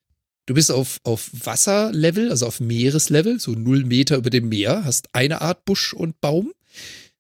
Du 0.46 0.54
bist 0.54 0.70
auf, 0.70 1.00
auf 1.02 1.30
Wasserlevel, 1.32 2.30
also 2.30 2.46
auf 2.46 2.60
Meereslevel, 2.60 3.40
so 3.40 3.52
null 3.52 3.84
Meter 3.84 4.16
über 4.16 4.30
dem 4.30 4.48
Meer, 4.48 4.84
hast 4.84 5.08
eine 5.12 5.40
Art 5.40 5.64
Busch 5.64 5.92
und 5.92 6.20
Baum. 6.20 6.52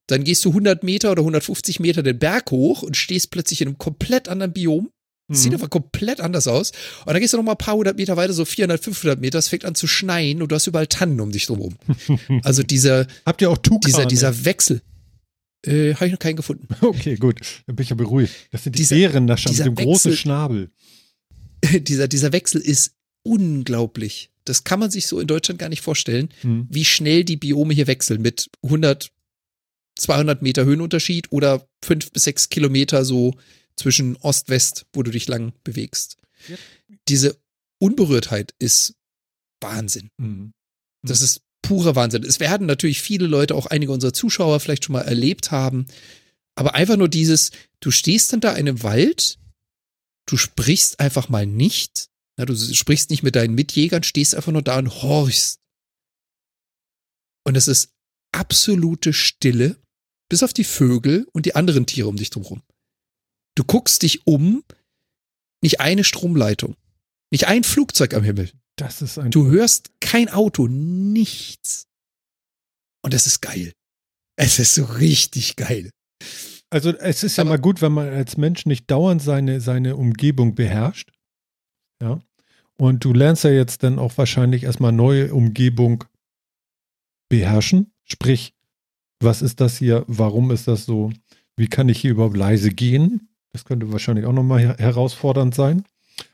Dann 0.06 0.22
gehst 0.22 0.44
du 0.44 0.50
100 0.50 0.84
Meter 0.84 1.10
oder 1.10 1.22
150 1.22 1.80
Meter 1.80 2.04
den 2.04 2.18
Berg 2.20 2.50
hoch 2.52 2.82
und 2.82 2.96
stehst 2.96 3.32
plötzlich 3.32 3.60
in 3.62 3.68
einem 3.68 3.78
komplett 3.78 4.28
anderen 4.28 4.52
Biom. 4.52 4.90
Das 5.28 5.42
sieht 5.42 5.50
Mhm. 5.50 5.56
einfach 5.56 5.70
komplett 5.70 6.20
anders 6.20 6.46
aus. 6.46 6.70
Und 7.04 7.12
dann 7.12 7.20
gehst 7.20 7.32
du 7.32 7.36
noch 7.38 7.42
mal 7.44 7.52
ein 7.52 7.58
paar 7.58 7.74
hundert 7.74 7.96
Meter 7.96 8.16
weiter, 8.16 8.32
so 8.32 8.44
400, 8.44 8.80
500 8.84 9.20
Meter, 9.20 9.40
es 9.40 9.48
fängt 9.48 9.64
an 9.64 9.74
zu 9.74 9.88
schneien 9.88 10.40
und 10.40 10.52
du 10.52 10.54
hast 10.54 10.68
überall 10.68 10.86
Tannen 10.86 11.20
um 11.20 11.32
dich 11.32 11.46
drumherum. 11.46 11.74
Also 12.44 12.62
dieser, 12.62 13.08
Habt 13.26 13.42
ihr 13.42 13.50
auch 13.50 13.58
Tukane? 13.58 13.80
dieser, 13.86 14.06
dieser 14.06 14.44
Wechsel. 14.44 14.82
Äh, 15.66 15.94
habe 15.94 16.06
ich 16.06 16.12
noch 16.12 16.20
keinen 16.20 16.36
gefunden. 16.36 16.68
Okay, 16.80 17.16
gut. 17.16 17.40
Dann 17.66 17.74
bin 17.74 17.82
ich 17.82 17.90
ja 17.90 17.96
beruhigt. 17.96 18.32
Das 18.52 18.62
sind 18.62 18.76
die 18.76 18.82
Dieser- 18.82 18.94
Bärennascher 18.94 19.50
mit 19.50 19.58
dieser 19.58 19.64
dem 19.64 19.74
großen 19.74 20.12
Schnabel. 20.16 20.70
dieser, 21.80 22.08
dieser 22.08 22.32
Wechsel 22.32 22.60
ist 22.60 22.94
unglaublich. 23.22 24.30
Das 24.44 24.64
kann 24.64 24.78
man 24.78 24.90
sich 24.90 25.06
so 25.06 25.18
in 25.18 25.26
Deutschland 25.26 25.58
gar 25.58 25.68
nicht 25.68 25.82
vorstellen, 25.82 26.28
Hm. 26.42 26.66
wie 26.70 26.84
schnell 26.84 27.24
die 27.24 27.36
Biome 27.36 27.74
hier 27.74 27.86
wechseln 27.88 28.22
mit 28.22 28.48
100, 28.62 29.10
200 29.98 30.42
Meter 30.42 30.64
Höhenunterschied 30.64 31.32
oder 31.32 31.66
fünf 31.84 32.12
bis 32.12 32.24
sechs 32.24 32.48
Kilometer 32.48 33.04
so 33.04 33.34
zwischen 33.76 34.16
Ost-West, 34.16 34.86
wo 34.92 35.02
du 35.02 35.10
dich 35.10 35.26
lang 35.28 35.52
bewegst. 35.64 36.16
Ja. 36.48 36.56
Diese 37.08 37.36
Unberührtheit 37.78 38.54
ist 38.58 38.94
Wahnsinn. 39.60 40.10
Hm. 40.18 40.52
Das 41.02 41.20
ist 41.20 41.42
purer 41.62 41.96
Wahnsinn. 41.96 42.22
Es 42.22 42.40
werden 42.40 42.66
natürlich 42.66 43.02
viele 43.02 43.26
Leute, 43.26 43.54
auch 43.54 43.66
einige 43.66 43.92
unserer 43.92 44.12
Zuschauer 44.12 44.60
vielleicht 44.60 44.84
schon 44.84 44.92
mal 44.92 45.02
erlebt 45.02 45.50
haben. 45.50 45.86
Aber 46.54 46.74
einfach 46.74 46.96
nur 46.96 47.08
dieses, 47.08 47.50
du 47.80 47.90
stehst 47.90 48.32
dann 48.32 48.40
da 48.40 48.52
in 48.52 48.68
einem 48.68 48.82
Wald, 48.82 49.38
du 50.26 50.36
sprichst 50.36 51.00
einfach 51.00 51.28
mal 51.28 51.46
nicht, 51.46 52.08
ja, 52.38 52.44
du 52.44 52.56
sprichst 52.56 53.10
nicht 53.10 53.22
mit 53.22 53.36
deinen 53.36 53.54
Mitjägern, 53.54 54.02
stehst 54.02 54.34
einfach 54.34 54.52
nur 54.52 54.62
da 54.62 54.78
und 54.78 55.02
horchst. 55.02 55.60
Und 57.44 57.56
es 57.56 57.68
ist 57.68 57.92
absolute 58.32 59.12
Stille, 59.12 59.80
bis 60.28 60.42
auf 60.42 60.52
die 60.52 60.64
Vögel 60.64 61.28
und 61.32 61.46
die 61.46 61.54
anderen 61.54 61.86
Tiere 61.86 62.08
um 62.08 62.16
dich 62.16 62.30
drumherum. 62.30 62.62
Du 63.54 63.64
guckst 63.64 64.02
dich 64.02 64.26
um, 64.26 64.64
nicht 65.62 65.80
eine 65.80 66.04
Stromleitung, 66.04 66.76
nicht 67.30 67.46
ein 67.46 67.64
Flugzeug 67.64 68.14
am 68.14 68.24
Himmel. 68.24 68.52
Das 68.76 69.00
ist 69.00 69.18
ein. 69.18 69.30
Du 69.30 69.46
hörst 69.46 69.90
kein 70.00 70.28
Auto, 70.28 70.66
nichts. 70.68 71.86
Und 73.02 73.14
das 73.14 73.26
ist 73.26 73.40
geil. 73.40 73.72
Es 74.36 74.58
ist 74.58 74.74
so 74.74 74.84
richtig 74.84 75.56
geil. 75.56 75.90
Also 76.70 76.90
es 76.96 77.22
ist 77.22 77.36
ja 77.36 77.42
Aber- 77.42 77.50
mal 77.50 77.58
gut, 77.58 77.80
wenn 77.82 77.92
man 77.92 78.08
als 78.08 78.36
Mensch 78.36 78.66
nicht 78.66 78.90
dauernd 78.90 79.22
seine, 79.22 79.60
seine 79.60 79.96
Umgebung 79.96 80.54
beherrscht. 80.54 81.10
Ja. 82.02 82.20
Und 82.78 83.04
du 83.04 83.12
lernst 83.12 83.44
ja 83.44 83.50
jetzt 83.50 83.82
dann 83.82 83.98
auch 83.98 84.16
wahrscheinlich 84.18 84.64
erstmal 84.64 84.92
neue 84.92 85.32
Umgebung 85.32 86.04
beherrschen. 87.28 87.92
Sprich, 88.04 88.54
was 89.20 89.42
ist 89.42 89.60
das 89.60 89.78
hier? 89.78 90.04
Warum 90.06 90.50
ist 90.50 90.68
das 90.68 90.84
so? 90.84 91.10
Wie 91.56 91.68
kann 91.68 91.88
ich 91.88 92.00
hier 92.00 92.10
überhaupt 92.10 92.36
leise 92.36 92.70
gehen? 92.70 93.28
Das 93.52 93.64
könnte 93.64 93.90
wahrscheinlich 93.92 94.26
auch 94.26 94.32
nochmal 94.32 94.60
her 94.60 94.76
herausfordernd 94.78 95.54
sein. 95.54 95.84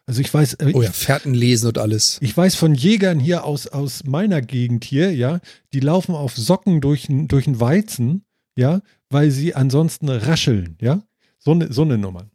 Also 0.07 0.21
ich 0.21 0.33
weiß, 0.33 0.55
äh, 0.55 0.73
Oh 0.75 0.83
ja, 0.83 0.91
Fährten 0.91 1.35
lesen 1.35 1.69
und 1.69 1.79
alles. 1.79 2.19
ich 2.21 2.37
weiß 2.37 2.55
von 2.57 2.75
Jägern 2.75 3.21
hier 3.21 3.45
aus, 3.45 3.67
aus 3.69 4.05
meiner 4.05 4.41
Gegend 4.41 4.85
hier, 4.85 5.15
ja, 5.15 5.41
die 5.73 5.81
laufen 5.81 6.15
auf 6.15 6.37
Socken 6.37 6.81
durch, 6.81 7.07
durch 7.09 7.45
den 7.45 7.61
Weizen, 7.61 8.25
ja, 8.57 8.81
weil 9.13 9.31
sie 9.31 9.55
ansonsten 9.55 10.09
rascheln, 10.09 10.77
ja. 10.81 11.03
So 11.39 11.53
eine 11.53 11.73
so 11.73 11.85
ne 11.85 11.99
Nummer. 11.99 12.31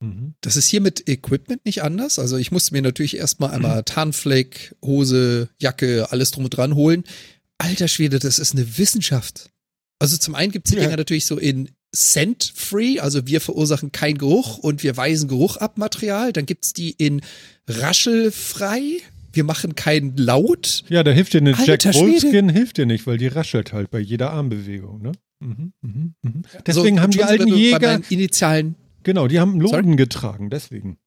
Mhm. 0.00 0.34
Das 0.40 0.56
ist 0.56 0.68
hier 0.68 0.80
mit 0.80 1.08
Equipment 1.08 1.64
nicht 1.64 1.82
anders. 1.82 2.18
Also 2.18 2.36
ich 2.36 2.50
musste 2.50 2.74
mir 2.74 2.82
natürlich 2.82 3.16
erstmal 3.16 3.50
einmal 3.52 3.84
Tarnfleck, 3.84 4.74
Hose, 4.84 5.48
Jacke, 5.58 6.08
alles 6.10 6.32
drum 6.32 6.44
und 6.44 6.50
dran 6.50 6.74
holen. 6.74 7.04
Alter 7.58 7.88
Schwede, 7.88 8.18
das 8.18 8.38
ist 8.38 8.54
eine 8.54 8.78
Wissenschaft. 8.78 9.50
Also 9.98 10.16
zum 10.16 10.34
einen 10.34 10.52
gibt's 10.52 10.70
die 10.70 10.76
Ja. 10.76 10.82
Dinger 10.82 10.96
natürlich 10.96 11.26
so 11.26 11.38
in 11.38 11.70
Scent-Free, 11.94 13.00
also 13.00 13.26
wir 13.26 13.40
verursachen 13.40 13.92
keinen 13.92 14.18
Geruch 14.18 14.58
und 14.58 14.82
wir 14.82 14.96
weisen 14.96 15.28
Geruch 15.28 15.58
ab 15.58 15.78
Material. 15.78 16.32
Dann 16.32 16.46
gibt's 16.46 16.72
die 16.72 16.90
in 16.90 17.20
Raschelfrei. 17.68 18.98
Wir 19.32 19.44
machen 19.44 19.74
keinen 19.74 20.16
Laut. 20.16 20.84
Ja, 20.88 21.02
da 21.02 21.10
hilft 21.10 21.32
dir 21.32 21.38
eine 21.38 21.52
Jack. 21.64 21.84
Wolfskin, 21.94 22.48
hilft 22.48 22.76
dir 22.78 22.86
nicht, 22.86 23.06
weil 23.06 23.16
die 23.18 23.28
raschelt 23.28 23.72
halt 23.72 23.90
bei 23.90 23.98
jeder 23.98 24.30
Armbewegung, 24.32 25.00
ne? 25.02 25.12
Mhm, 25.40 25.72
mhm, 25.80 26.14
mhm. 26.22 26.42
Deswegen 26.66 26.96
So, 26.96 27.02
haben 27.02 27.10
die 27.10 27.24
alten 27.24 27.48
Jäger, 27.48 28.00
Initialen, 28.10 28.74
genau, 29.02 29.26
die 29.28 29.40
haben 29.40 29.60
Sorry? 29.60 29.76
Loden 29.82 29.96
getragen, 29.96 30.50
deswegen. 30.50 30.98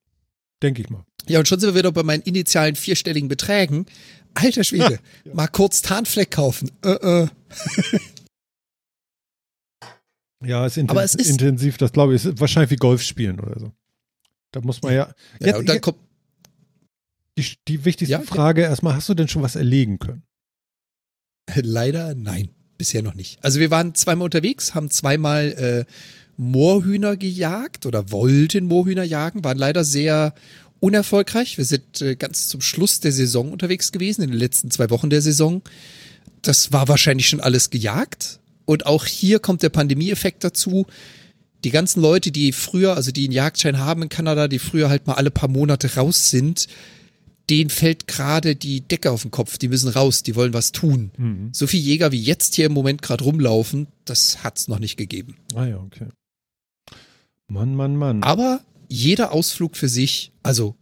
Denke 0.64 0.81
ich 0.81 0.89
mal. 0.89 1.06
ja, 1.27 1.39
und 1.39 1.47
schon 1.47 1.60
sind 1.60 1.69
wir 1.73 1.76
wieder 1.80 1.91
bei 1.91 2.03
meinen 2.03 2.22
initialen 2.23 2.76
vierstelligen 2.76 3.27
Beträgen. 3.30 3.85
Alter 4.34 4.64
Schwede, 4.64 4.99
mal 5.34 5.47
kurz 5.47 5.81
Tarnfleck 5.81 6.31
kaufen. 6.31 6.72
Äh, 6.84 6.89
äh. 7.23 7.27
Ja, 10.43 10.65
ist, 10.65 10.77
Aber 10.77 11.03
es 11.03 11.15
ist- 11.15 11.30
intensiv, 11.30 11.77
das 11.77 11.91
glaube 11.91 12.14
ich, 12.15 12.23
ist 12.26 12.39
wahrscheinlich 12.39 12.72
wie 12.72 12.76
Golf 12.76 13.02
spielen 13.02 13.39
oder 13.39 13.60
so. 13.60 13.72
Da 14.52 14.61
muss 14.61 14.81
man 14.81 14.93
ja. 14.93 15.14
Ja, 15.39 15.47
Jetzt- 15.47 15.60
und 15.60 15.69
dann 15.69 15.81
kommt, 15.81 15.97
Die, 17.38 17.45
die 17.68 17.86
wichtigste 17.86 18.14
Ja, 18.14 18.22
Frage 18.22 18.62
erstmal, 18.62 18.95
hast 18.95 19.10
du 19.10 19.14
denn 19.14 19.28
schon 19.28 19.44
was 19.44 19.56
erlegen 19.56 19.99
können? 19.99 20.24
Leider 21.53 22.16
nein, 22.16 22.49
bisher 22.78 23.03
noch 23.03 23.14
nicht. 23.14 23.44
Also 23.44 23.60
wir 23.60 23.72
waren 23.72 23.94
zweimal 23.94 24.26
unterwegs, 24.26 24.74
haben 24.74 24.90
zweimal 24.90 25.86
äh, 25.88 25.91
Moorhühner 26.38 27.18
gejagt 27.18 27.86
oder 27.86 28.12
wollten 28.12 28.66
Moorhühner 28.66 29.03
jagen, 29.03 29.44
waren 29.44 29.57
leider 29.57 29.84
sehr 29.84 30.34
unerfolgreich. 30.80 31.57
Wir 31.57 31.66
sind 31.66 32.02
äh, 32.02 32.16
ganz 32.16 32.48
zum 32.48 32.62
Schluss 32.62 32.99
der 32.99 33.12
Saison 33.12 33.52
unterwegs 33.52 33.91
gewesen, 33.91 34.22
in 34.24 34.32
den 34.32 34.40
letzten 34.40 34.72
zwei 34.72 34.90
Wochen 34.90 35.10
der 35.10 35.22
Saison. 35.22 35.62
Das 36.41 36.72
war 36.72 36.88
wahrscheinlich 36.88 37.28
schon 37.28 37.41
alles 37.41 37.70
gejagt. 37.70 38.40
Und 38.66 38.86
auch 38.86 39.06
hier 39.06 39.40
kommt 39.40 39.62
der 39.62 39.70
Pandemieeffekt 39.70 40.44
dazu. 40.44 40.86
Die 41.64 41.72
ganzen 41.72 42.02
Leute, 42.02 42.32
die 42.32 42.52
früher, 42.52 42.95
also 42.95 43.12
die 43.12 43.26
einen 43.26 43.34
Jagdschein 43.34 43.80
haben 43.80 44.03
in 44.03 44.10
Kanada, 44.10 44.48
die 44.48 44.60
früher 44.60 44.90
halt 44.90 45.07
mal 45.07 45.14
alle 45.14 45.32
paar 45.32 45.49
Monate 45.49 45.95
raus 45.95 46.30
sind, 46.30 46.68
denen 47.50 47.70
fällt 47.70 48.08
gerade 48.08 48.56
die 48.56 48.82
Decke 48.82 49.12
auf 49.12 49.22
den 49.22 49.32
Kopf. 49.32 49.58
Die 49.58 49.68
müssen 49.68 49.90
raus, 49.90 50.24
die 50.24 50.36
wollen 50.36 50.54
was 50.54 50.72
tun. 50.72 51.12
Mhm. 51.18 51.50
So 51.54 51.68
viele 51.68 51.84
Jäger 51.84 52.12
wie 52.12 52.22
jetzt 52.22 52.56
hier 52.56 52.66
im 52.66 52.74
Moment 52.74 53.02
gerade 53.02 53.24
rumlaufen, 53.24 53.88
das 54.06 54.44
hat's 54.44 54.68
noch 54.68 54.80
nicht 54.80 54.98
gegeben. 54.98 55.38
Ah 55.54 55.66
ja, 55.66 55.78
okay. 55.78 56.08
Mann, 57.48 57.76
Mann, 57.76 57.96
Mann. 57.96 58.24
Aber 58.24 58.62
jeder 58.90 59.32
Ausflug 59.32 59.78
für 59.78 59.90
sich, 59.90 60.32
also 60.44 60.76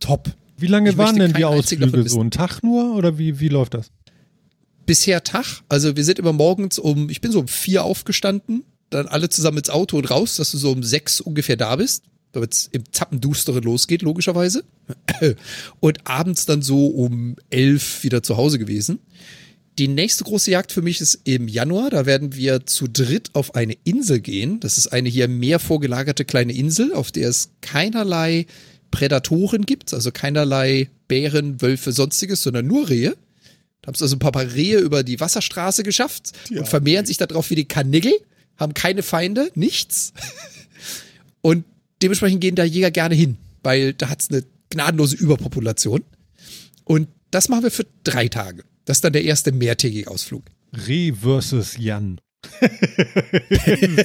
top. 0.00 0.34
wie 0.56 0.66
lange 0.66 0.90
ich 0.90 0.96
waren 0.96 1.16
denn 1.16 1.32
die 1.32 1.44
Ausflüge 1.44 2.08
so? 2.08 2.20
Ein 2.20 2.30
Tag 2.30 2.62
nur 2.62 2.96
oder 2.96 3.18
wie, 3.18 3.38
wie 3.40 3.48
läuft 3.48 3.74
das? 3.74 3.90
Bisher 4.86 5.22
Tag, 5.22 5.62
also 5.68 5.94
wir 5.94 6.04
sind 6.04 6.18
immer 6.18 6.32
morgens 6.32 6.78
um, 6.78 7.10
ich 7.10 7.20
bin 7.20 7.30
so 7.30 7.40
um 7.40 7.48
vier 7.48 7.84
aufgestanden, 7.84 8.64
dann 8.88 9.06
alle 9.06 9.28
zusammen 9.28 9.58
ins 9.58 9.70
Auto 9.70 9.96
und 9.96 10.10
raus, 10.10 10.36
dass 10.36 10.50
du 10.50 10.58
so 10.58 10.72
um 10.72 10.82
sechs 10.82 11.20
ungefähr 11.20 11.56
da 11.56 11.76
bist, 11.76 12.04
damit 12.32 12.54
es 12.54 12.68
im 12.72 12.84
Zappendustere 12.92 13.60
losgeht, 13.60 14.02
logischerweise. 14.02 14.64
Und 15.80 15.98
abends 16.04 16.46
dann 16.46 16.62
so 16.62 16.86
um 16.86 17.36
elf 17.50 18.02
wieder 18.02 18.22
zu 18.22 18.36
Hause 18.36 18.58
gewesen. 18.58 19.00
Die 19.78 19.88
nächste 19.88 20.24
große 20.24 20.50
Jagd 20.50 20.72
für 20.72 20.82
mich 20.82 21.00
ist 21.00 21.20
im 21.24 21.48
Januar. 21.48 21.90
Da 21.90 22.04
werden 22.04 22.34
wir 22.34 22.66
zu 22.66 22.86
dritt 22.86 23.30
auf 23.34 23.54
eine 23.54 23.76
Insel 23.84 24.20
gehen. 24.20 24.60
Das 24.60 24.76
ist 24.78 24.88
eine 24.88 25.08
hier 25.08 25.28
mehr 25.28 25.58
vorgelagerte 25.58 26.24
kleine 26.24 26.52
Insel, 26.52 26.92
auf 26.92 27.12
der 27.12 27.28
es 27.28 27.50
keinerlei 27.60 28.46
Prädatoren 28.90 29.64
gibt, 29.66 29.94
also 29.94 30.10
keinerlei 30.10 30.90
Bären, 31.08 31.62
Wölfe, 31.62 31.92
sonstiges, 31.92 32.42
sondern 32.42 32.66
nur 32.66 32.88
Rehe. 32.88 33.16
Da 33.80 33.86
haben 33.86 33.94
es 33.94 34.02
also 34.02 34.16
ein 34.16 34.18
paar 34.18 34.36
Rehe 34.36 34.78
über 34.78 35.02
die 35.02 35.20
Wasserstraße 35.20 35.82
geschafft 35.82 36.32
und 36.50 36.68
vermehren 36.68 37.06
sich 37.06 37.16
darauf 37.16 37.48
wie 37.50 37.54
die 37.54 37.64
Karnickel, 37.64 38.12
haben 38.56 38.74
keine 38.74 39.02
Feinde, 39.02 39.50
nichts. 39.54 40.12
Und 41.40 41.64
dementsprechend 42.02 42.40
gehen 42.40 42.54
da 42.54 42.64
Jäger 42.64 42.90
gerne 42.90 43.14
hin, 43.14 43.36
weil 43.62 43.92
da 43.94 44.08
hat 44.08 44.20
es 44.20 44.30
eine 44.30 44.44
gnadenlose 44.70 45.16
Überpopulation. 45.16 46.04
Und 46.84 47.08
das 47.30 47.48
machen 47.48 47.64
wir 47.64 47.70
für 47.70 47.86
drei 48.04 48.28
Tage. 48.28 48.64
Das 48.84 48.98
ist 48.98 49.04
dann 49.04 49.12
der 49.12 49.24
erste 49.24 49.52
mehrtägige 49.52 50.10
Ausflug. 50.10 50.44
Reh 50.86 51.12
versus 51.12 51.76
Jan. 51.78 52.20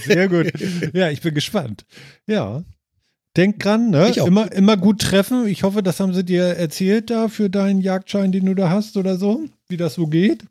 Sehr 0.06 0.28
gut. 0.28 0.52
Ja, 0.94 1.10
ich 1.10 1.22
bin 1.22 1.34
gespannt. 1.34 1.86
Ja. 2.28 2.64
Denk 3.38 3.60
dran, 3.60 3.90
ne? 3.90 4.10
Ich 4.10 4.22
auch. 4.22 4.28
Immer, 4.28 4.52
immer 4.52 4.78
gut 4.78 5.02
treffen. 5.02 5.48
Ich 5.48 5.64
hoffe, 5.64 5.84
das 5.84 6.00
haben 6.00 6.14
sie 6.14 6.24
dir 6.24 6.44
erzählt 6.44 7.10
da 7.10 7.28
für 7.28 7.50
deinen 7.50 7.82
Jagdschein, 7.82 8.32
den 8.32 8.46
du 8.46 8.54
da 8.54 8.70
hast 8.70 8.98
oder 8.98 9.18
so, 9.18 9.46
wie 9.68 9.78
das 9.78 9.96
so 9.96 10.08
geht. 10.08 10.44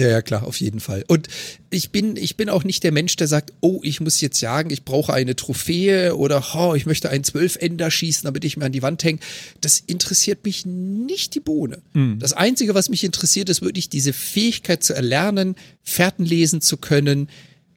Ja, 0.00 0.08
ja, 0.08 0.22
klar, 0.22 0.46
auf 0.46 0.58
jeden 0.60 0.80
Fall. 0.80 1.04
Und 1.08 1.28
ich 1.68 1.90
bin, 1.90 2.16
ich 2.16 2.38
bin 2.38 2.48
auch 2.48 2.64
nicht 2.64 2.82
der 2.84 2.90
Mensch, 2.90 3.16
der 3.16 3.28
sagt, 3.28 3.52
oh, 3.60 3.80
ich 3.82 4.00
muss 4.00 4.22
jetzt 4.22 4.40
jagen, 4.40 4.70
ich 4.70 4.86
brauche 4.86 5.12
eine 5.12 5.36
Trophäe 5.36 6.16
oder 6.16 6.42
oh, 6.54 6.74
ich 6.74 6.86
möchte 6.86 7.10
einen 7.10 7.22
Zwölfender 7.22 7.90
schießen, 7.90 8.24
damit 8.24 8.46
ich 8.46 8.56
mir 8.56 8.64
an 8.64 8.72
die 8.72 8.80
Wand 8.80 9.04
hänge. 9.04 9.18
Das 9.60 9.78
interessiert 9.78 10.42
mich 10.46 10.64
nicht 10.64 11.34
die 11.34 11.40
Bohne. 11.40 11.82
Das 12.18 12.32
Einzige, 12.32 12.74
was 12.74 12.88
mich 12.88 13.04
interessiert, 13.04 13.50
ist 13.50 13.60
wirklich 13.60 13.90
diese 13.90 14.14
Fähigkeit 14.14 14.82
zu 14.82 14.94
erlernen, 14.94 15.54
Fährten 15.82 16.24
lesen 16.24 16.62
zu 16.62 16.78
können, 16.78 17.28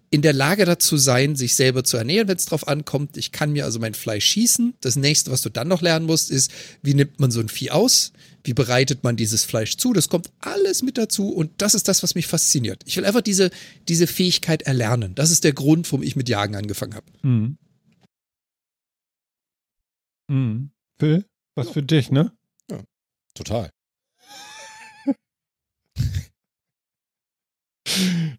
in 0.09 0.21
der 0.21 0.31
Lage 0.31 0.63
dazu 0.63 0.95
sein, 0.95 1.35
sich 1.35 1.55
selber 1.55 1.83
zu 1.83 1.97
ernähren, 1.97 2.29
wenn 2.29 2.37
es 2.37 2.45
drauf 2.45 2.69
ankommt. 2.69 3.17
Ich 3.17 3.33
kann 3.33 3.51
mir 3.51 3.65
also 3.65 3.79
mein 3.79 3.95
Fleisch 3.95 4.27
schießen. 4.27 4.75
Das 4.79 4.95
nächste, 4.95 5.29
was 5.29 5.41
du 5.41 5.49
dann 5.49 5.67
noch 5.67 5.81
lernen 5.81 6.05
musst, 6.05 6.31
ist, 6.31 6.51
wie 6.81 6.93
nimmt 6.93 7.19
man 7.19 7.31
so 7.31 7.41
ein 7.41 7.49
Vieh 7.49 7.71
aus? 7.71 8.12
Wie 8.43 8.53
bereitet 8.53 9.03
man 9.03 9.15
dieses 9.15 9.45
Fleisch 9.45 9.77
zu? 9.77 9.93
Das 9.93 10.09
kommt 10.09 10.29
alles 10.39 10.81
mit 10.81 10.97
dazu 10.97 11.29
und 11.29 11.61
das 11.61 11.75
ist 11.75 11.87
das, 11.87 12.03
was 12.03 12.15
mich 12.15 12.27
fasziniert. 12.27 12.83
Ich 12.85 12.97
will 12.97 13.05
einfach 13.05 13.21
diese, 13.21 13.51
diese 13.87 14.05
Fähigkeit 14.05 14.63
erlernen. 14.63 15.15
Das 15.15 15.31
ist 15.31 15.45
der 15.45 15.53
Grund, 15.53 15.89
warum 15.91 16.03
ich 16.03 16.15
mit 16.15 16.27
Jagen 16.27 16.55
angefangen 16.55 16.95
habe. 16.95 17.05
Mhm. 17.21 17.57
Mhm. 20.27 20.71
Phil, 20.99 21.25
was 21.55 21.69
für 21.69 21.83
dich, 21.83 22.11
ne? 22.11 22.31
Total. 23.33 23.69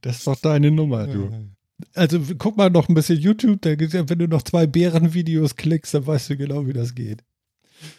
Das 0.00 0.18
ist 0.18 0.26
doch 0.26 0.40
deine 0.40 0.72
Nummer, 0.72 1.06
du. 1.06 1.54
Also 1.94 2.18
guck 2.38 2.56
mal 2.56 2.70
noch 2.70 2.88
ein 2.88 2.94
bisschen 2.94 3.18
YouTube, 3.18 3.62
da 3.62 3.70
ja, 3.70 4.08
wenn 4.08 4.18
du 4.18 4.26
noch 4.26 4.42
zwei 4.42 4.66
Bärenvideos 4.66 5.54
klickst, 5.54 5.94
dann 5.94 6.06
weißt 6.06 6.30
du 6.30 6.36
genau, 6.36 6.66
wie 6.66 6.72
das 6.72 6.94
geht. 6.94 7.22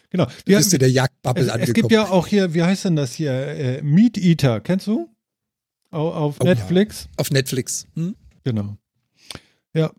Genau. 0.09 0.27
Wir, 0.45 0.57
bist 0.57 0.73
in 0.73 0.79
der 0.79 0.91
Jagdbubble 0.91 1.43
es, 1.43 1.49
angekommen. 1.49 1.69
es 1.69 1.73
gibt 1.73 1.91
ja 1.91 2.09
auch 2.09 2.27
hier, 2.27 2.53
wie 2.53 2.63
heißt 2.63 2.85
denn 2.85 2.95
das 2.95 3.13
hier? 3.13 3.31
Äh, 3.31 3.81
Meat 3.81 4.17
Eater, 4.17 4.59
kennst 4.61 4.87
du? 4.87 5.09
Au, 5.91 6.09
auf 6.09 6.37
Oh, 6.39 6.45
ja. 6.45 6.55
Netflix. 6.55 7.07
auf 7.17 7.31
Netflix. 7.31 7.85
Hm? 7.95 8.15
Genau. 8.43 8.77
Ja. 9.73 9.91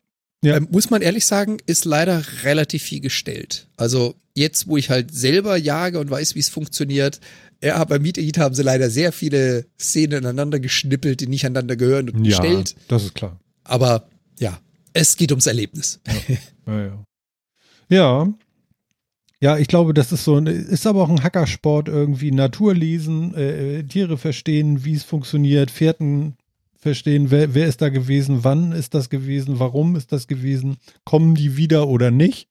Ja. 0.44 0.56
Ähm, 0.56 0.68
muss 0.70 0.90
man 0.90 1.02
ehrlich 1.02 1.26
sagen, 1.26 1.58
ist 1.66 1.84
leider 1.84 2.22
relativ 2.44 2.82
viel 2.82 3.00
gestellt. 3.00 3.68
Also 3.76 4.14
jetzt, 4.34 4.68
wo 4.68 4.76
ich 4.76 4.90
halt 4.90 5.12
selber 5.14 5.56
jage 5.56 5.98
und 5.98 6.10
weiß, 6.10 6.34
wie 6.34 6.40
es 6.40 6.48
funktioniert, 6.50 7.20
ja, 7.62 7.82
bei 7.84 7.98
Meat 7.98 8.18
Eat 8.18 8.36
haben 8.38 8.54
sie 8.54 8.62
leider 8.62 8.90
sehr 8.90 9.12
viele 9.12 9.66
Szenen 9.80 10.18
ineinander 10.18 10.60
geschnippelt, 10.60 11.20
die 11.20 11.26
nicht 11.26 11.46
aneinander 11.46 11.74
gehören 11.76 12.10
und 12.10 12.24
Ja, 12.24 12.38
gestellt. 12.38 12.76
das 12.88 13.04
ist 13.04 13.14
klar. 13.14 13.40
Aber 13.64 14.08
ja, 14.38 14.60
es 14.92 15.16
geht 15.16 15.32
ums 15.32 15.46
Erlebnis. 15.46 16.00
Ja, 16.66 16.80
ja. 16.84 17.04
Ja. 17.88 18.34
Ja, 19.47 19.56
ich 19.59 19.68
glaube, 19.68 19.94
das 19.94 20.10
ist 20.10 20.24
so 20.24 20.35
ein, 20.35 20.48
ist 20.48 20.89
aber 20.89 21.05
auch 21.05 21.09
ein 21.09 21.23
Hackersport 21.23 21.86
irgendwie. 21.86 22.32
Natur 22.32 22.74
lesen, 22.74 23.32
äh, 23.36 23.85
Tiere 23.85 24.18
verstehen, 24.18 24.85
wie 24.85 24.94
es 24.94 25.05
funktioniert, 25.05 25.70
Fährten 25.70 26.35
verstehen, 26.81 27.31
wer, 27.31 27.55
wer 27.55 27.68
ist 27.68 27.81
da 27.81 27.89
gewesen, 27.89 28.43
wann 28.43 28.73
ist 28.73 28.93
das 28.94 29.09
gewesen, 29.09 29.60
warum 29.60 29.94
ist 29.94 30.10
das 30.10 30.27
gewesen, 30.27 30.78
kommen 31.05 31.36
die 31.36 31.56
wieder 31.56 31.86
oder 31.86 32.10
nicht. 32.10 32.48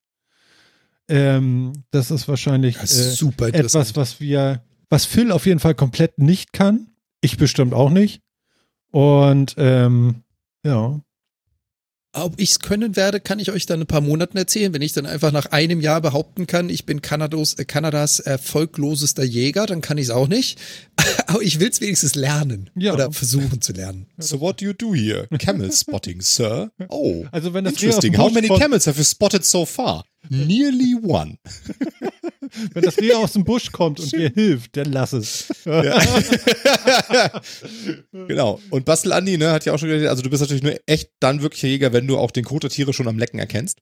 Ähm, 1.10 1.84
das 1.92 2.12
ist 2.12 2.30
wahrscheinlich 2.30 2.78
Das 2.78 2.94
ist 2.94 3.22
äh, 3.42 3.48
etwas, 3.48 3.98
was 3.98 4.22
wir, 4.22 4.64
was 4.90 5.04
Phil 5.04 5.34
auf 5.34 5.46
jeden 5.46 5.60
Fall 5.60 5.76
komplett 5.76 6.18
nicht 6.18 6.54
kann. 6.54 6.88
Ich 7.20 7.36
bestimmt 7.36 7.74
auch 7.74 7.90
nicht. 7.90 8.22
Und 8.92 9.56
ähm, 9.58 10.24
ja, 10.64 11.02
Ob 12.18 12.34
ich 12.40 12.52
es 12.52 12.60
können 12.60 12.96
werde, 12.96 13.20
kann 13.20 13.40
ich 13.40 13.52
euch 13.52 13.66
dann 13.66 13.80
in 13.80 13.84
ein 13.84 13.88
paar 13.88 14.00
Monaten 14.02 14.38
erzählen, 14.38 14.74
wenn 14.74 14.82
ich 14.82 14.94
dann 14.94 15.06
einfach 15.06 15.32
nach 15.34 15.48
einem 15.48 15.82
Jahr 15.82 16.00
behaupten 16.02 16.48
kann, 16.48 16.70
ich 16.70 16.86
bin 16.86 17.02
Kanados, 17.02 17.56
äh, 17.56 17.66
Kanadas 17.66 18.20
erfolglosester 18.20 19.24
Jäger, 19.24 19.66
dann 19.66 19.82
kann 19.82 19.98
ich 19.98 20.06
es 20.06 20.10
auch 20.12 20.28
nicht. 20.28 20.58
Aber 21.28 21.42
ich 21.42 21.60
will 21.60 21.70
es 21.70 21.82
wenigstens 21.82 22.16
lernen 22.16 22.70
Ja. 22.76 22.94
oder 22.94 23.12
versuchen 23.12 23.62
zu 23.62 23.74
lernen. 23.74 24.08
So 24.18 24.40
what 24.40 24.62
do 24.62 24.66
you 24.66 24.74
do 24.74 24.96
here? 24.96 25.28
Camel 25.40 25.72
spotting, 25.72 26.22
sir. 26.22 26.72
Oh, 26.90 27.26
Also 27.32 27.54
wenn 27.54 27.66
das 27.66 27.74
interesting. 27.74 28.18
How 28.18 28.32
many 28.32 28.48
camels 28.48 28.88
have 28.88 28.98
you 28.98 29.04
spotted 29.04 29.44
so 29.46 29.66
far? 29.66 30.06
Nearly 30.30 30.96
one. 31.02 31.38
Wenn 32.74 32.84
das 32.84 32.98
Reh 32.98 33.14
aus 33.14 33.34
dem 33.34 33.44
Busch 33.44 33.72
kommt 33.72 34.00
und 34.00 34.12
dir 34.12 34.30
hilft, 34.30 34.78
dann 34.78 34.92
lass 34.92 35.14
es. 35.14 35.48
Genau. 38.12 38.60
Und 38.70 38.86
Bastel 38.86 39.14
Andi, 39.14 39.38
ne, 39.38 39.52
hat 39.52 39.66
ja 39.66 39.74
auch 39.74 39.80
schon 39.80 39.90
gesagt, 39.90 40.10
also 40.10 40.22
du 40.22 40.30
bist 40.30 40.42
natürlich 40.42 40.64
nur 40.64 40.80
echt 40.86 41.12
dann 41.20 41.42
wirklicher 41.42 41.68
Jäger, 41.68 41.94
wenn 41.94 42.08
du 42.08 42.18
auch 42.18 42.32
den 42.32 42.46
Kot 42.46 42.64
der 42.64 42.70
Tiere 42.70 42.94
schon 42.94 43.08
am 43.08 43.18
Lecken 43.18 43.40
erkennst. 43.40 43.80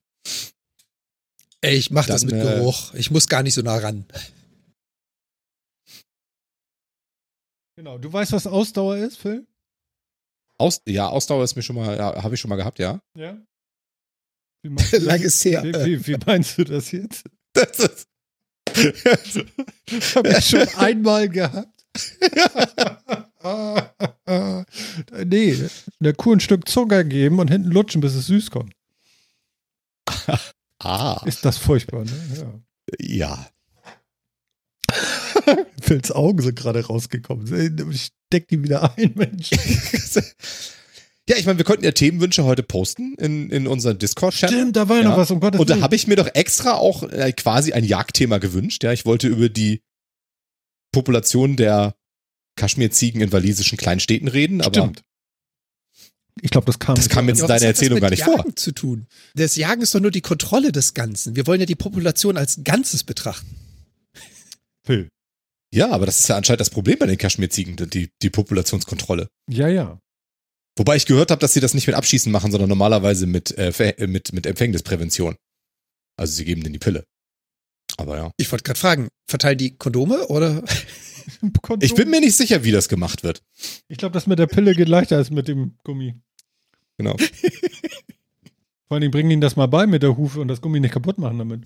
Ey, 1.62 1.76
ich 1.76 1.92
mach 1.92 2.06
das 2.06 2.26
Dann, 2.26 2.32
mit 2.32 2.46
äh, 2.46 2.56
Geruch. 2.58 2.94
Ich 2.94 3.12
muss 3.12 3.28
gar 3.28 3.44
nicht 3.44 3.54
so 3.54 3.62
nah 3.62 3.78
ran. 3.78 4.06
Genau. 7.78 7.98
Du 7.98 8.12
weißt, 8.12 8.34
was 8.34 8.48
Ausdauer 8.48 8.98
ist, 8.98 9.18
Phil? 9.18 9.48
Aus, 10.58 10.82
ja, 10.88 11.08
Ausdauer 11.08 11.44
ist 11.44 11.56
mir 11.56 11.64
schon 11.64 11.76
mal, 11.76 11.98
ja, 11.98 12.22
habe 12.22 12.36
ich 12.36 12.42
schon 12.42 12.50
mal 12.50 12.56
gehabt, 12.56 12.80
ja. 12.80 13.02
Ja. 13.18 13.38
Wie 14.64 14.70
meinst 14.70 14.94
du 14.94 14.98
das? 14.98 15.06
Lang 15.06 15.22
ist 15.22 15.46
her. 15.46 15.64
Wie, 15.64 15.74
wie, 15.74 16.08
wie 16.08 16.18
meinst 16.26 16.58
du 16.58 16.64
das 16.64 16.92
jetzt? 16.92 17.26
Das 17.54 17.80
ist, 17.80 18.08
Habe 20.16 20.30
ich 20.30 20.46
schon 20.46 20.68
einmal 20.78 21.30
gehabt. 21.30 21.70
nee, 25.24 25.70
der 26.00 26.14
Kuh 26.16 26.34
ein 26.34 26.40
Stück 26.40 26.68
Zucker 26.68 27.04
geben 27.04 27.38
und 27.40 27.50
hinten 27.50 27.70
lutschen, 27.70 28.02
bis 28.02 28.16
es 28.16 28.26
süß 28.28 28.50
kommt. 28.50 28.74
ah, 30.80 31.22
Ist 31.26 31.46
das 31.46 31.58
furchtbar, 31.58 32.06
ne? 32.06 32.62
Ja. 33.00 33.00
ja. 33.00 33.48
Phils 35.82 36.12
Augen 36.12 36.42
sind 36.42 36.56
gerade 36.56 36.86
rausgekommen. 36.86 37.92
Ich 37.92 38.12
steck 38.28 38.48
die 38.48 38.64
wieder 38.64 38.96
ein, 38.98 39.12
Mensch. 39.16 39.50
Ja, 41.30 41.38
ich 41.38 41.46
meine, 41.46 41.58
wir 41.58 41.64
konnten 41.66 41.86
ja 41.86 41.92
Themenwünsche 41.92 42.44
heute 42.44 42.64
posten 42.64 43.16
in, 43.16 43.50
in 43.50 43.66
unseren 43.66 43.98
Discord-Channel. 43.98 44.56
Stimmt, 44.58 44.76
da 44.76 44.90
war 44.90 44.98
ja 44.98 45.04
noch 45.04 45.18
was, 45.18 45.32
um 45.32 45.40
Gottes 45.40 45.60
Und 45.60 45.70
da 45.70 45.76
Willen. 45.76 45.84
habe 45.84 45.96
ich 45.96 46.06
mir 46.08 46.18
doch 46.18 46.30
extra 46.34 46.74
auch 46.74 47.04
äh, 47.04 47.32
quasi 47.32 47.72
ein 47.72 47.86
Jagdthema 47.86 48.40
gewünscht. 48.40 48.84
Ja, 48.84 48.92
ich 48.92 49.06
wollte 49.06 49.28
über 49.30 49.48
die 49.48 49.82
Population 50.92 51.56
der 51.56 51.96
Kaschmirziegen 52.58 53.22
in 53.22 53.32
walisischen 53.32 53.78
Kleinstädten 53.78 54.28
reden, 54.28 54.62
aber 54.62 54.82
Stimmt. 54.82 55.02
Ich 56.42 56.50
glaube, 56.50 56.66
das 56.66 56.80
kam. 56.80 56.96
das 56.96 57.10
kam 57.10 57.28
jetzt 57.30 57.42
in 57.42 57.48
deiner 57.48 57.68
Erzählung 57.68 57.96
mit 57.96 58.02
gar 58.02 58.10
nicht 58.10 58.20
Jagen 58.20 58.42
vor. 58.42 58.56
zu 58.56 58.72
tun. 58.74 59.08
Das 59.36 59.56
Jagen 59.56 59.82
ist 59.82 59.94
doch 59.96 60.00
nur 60.00 60.12
die 60.12 60.22
Kontrolle 60.22 60.72
des 60.72 60.94
Ganzen. 60.94 61.36
Wir 61.36 61.48
wollen 61.48 61.60
ja 61.60 61.66
die 61.66 61.76
Population 61.76 62.38
als 62.38 62.64
Ganzes 62.64 63.04
betrachten. 63.04 63.56
Phil. 64.86 65.10
Ja, 65.74 65.92
aber 65.92 66.06
das 66.06 66.20
ist 66.20 66.28
ja 66.28 66.36
anscheinend 66.36 66.62
das 66.62 66.70
Problem 66.70 67.00
bei 67.00 67.06
den 67.06 67.18
Kaschmirziegen, 67.18 67.76
die, 67.90 68.10
die 68.22 68.30
Populationskontrolle. 68.30 69.30
Ja, 69.50 69.68
ja. 69.68 70.00
Wobei 70.76 70.96
ich 70.96 71.06
gehört 71.06 71.32
habe, 71.32 71.40
dass 71.40 71.54
sie 71.54 71.60
das 71.60 71.74
nicht 71.74 71.88
mit 71.88 71.96
Abschießen 71.96 72.32
machen, 72.32 72.52
sondern 72.52 72.70
normalerweise 72.70 73.28
mit, 73.28 73.56
äh, 73.58 73.70
äh, 73.70 74.08
mit, 74.08 74.34
mit 74.34 74.46
Empfängnisprävention. 74.46 75.36
Also 76.18 76.34
sie 76.34 76.46
geben 76.46 76.64
denen 76.64 76.74
die 76.74 76.80
Pille. 76.80 77.06
Aber 77.98 78.18
ja. 78.18 78.32
Ich 78.38 78.52
wollte 78.52 78.64
gerade 78.64 78.80
fragen, 78.80 79.08
verteilen 79.28 79.58
die 79.58 79.78
Kondome 79.78 80.28
oder? 80.28 80.64
Kondom. 81.62 81.86
Ich 81.86 81.94
bin 81.94 82.10
mir 82.10 82.20
nicht 82.20 82.36
sicher, 82.36 82.64
wie 82.64 82.72
das 82.72 82.90
gemacht 82.90 83.24
wird. 83.24 83.44
Ich 83.88 83.98
glaube, 83.98 84.14
das 84.14 84.28
mit 84.28 84.40
der 84.40 84.48
Pille 84.48 84.74
geht 84.74 84.90
leichter 84.90 85.18
als 85.18 85.30
mit 85.30 85.48
dem 85.48 85.78
Gummi. 85.84 86.16
Genau. 86.98 87.16
Vor 88.88 88.96
allen 88.96 89.02
Dingen 89.02 89.12
bringen 89.12 89.32
ihnen 89.32 89.42
das 89.42 89.56
mal 89.56 89.68
bei 89.68 89.88
mit 89.88 90.04
der 90.04 90.18
Hufe 90.18 90.40
und 90.40 90.48
das 90.48 90.62
Gummi 90.62 90.80
nicht 90.80 90.94
kaputt 90.94 91.18
machen 91.18 91.38
damit. 91.38 91.64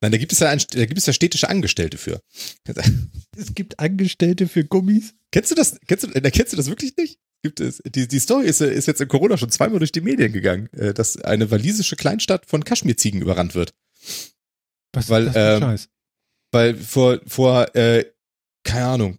Nein, 0.00 0.12
da 0.12 0.18
gibt 0.18 0.32
es 0.32 0.40
ja, 0.40 0.50
ein, 0.50 0.60
da 0.70 0.84
gibt 0.84 0.98
es 0.98 1.06
ja 1.06 1.12
städtische 1.12 1.48
Angestellte 1.48 1.96
für. 1.96 2.20
Es 3.34 3.54
gibt 3.54 3.78
Angestellte 3.78 4.46
für 4.46 4.64
Gummis. 4.64 5.14
Kennst 5.30 5.50
du 5.50 5.54
das? 5.54 5.78
Kennst 5.86 6.04
du, 6.04 6.08
äh, 6.08 6.30
kennst 6.30 6.52
du 6.52 6.56
das 6.58 6.68
wirklich 6.68 6.94
nicht? 6.98 7.18
Gibt 7.42 7.58
es, 7.60 7.82
die, 7.84 8.06
die 8.06 8.18
Story 8.20 8.46
ist, 8.46 8.60
äh, 8.60 8.72
ist 8.72 8.86
jetzt 8.86 9.00
in 9.00 9.08
Corona 9.08 9.36
schon 9.36 9.50
zweimal 9.50 9.80
durch 9.80 9.92
die 9.92 10.00
Medien 10.00 10.32
gegangen, 10.32 10.68
äh, 10.74 10.94
dass 10.94 11.16
eine 11.16 11.50
walisische 11.50 11.96
Kleinstadt 11.96 12.46
von 12.46 12.64
Kaschmirziegen 12.64 13.20
überrannt 13.20 13.54
wird. 13.54 13.74
Was 14.92 15.08
Weil, 15.08 15.26
ist 15.26 15.34
das 15.34 15.34
für 15.34 15.40
ein 15.40 15.54
ähm, 15.54 15.60
Scheiß? 15.60 15.88
Weil 16.52 16.76
vor, 16.76 17.20
vor 17.26 17.74
äh, 17.74 18.04
keine 18.64 18.86
Ahnung, 18.86 19.18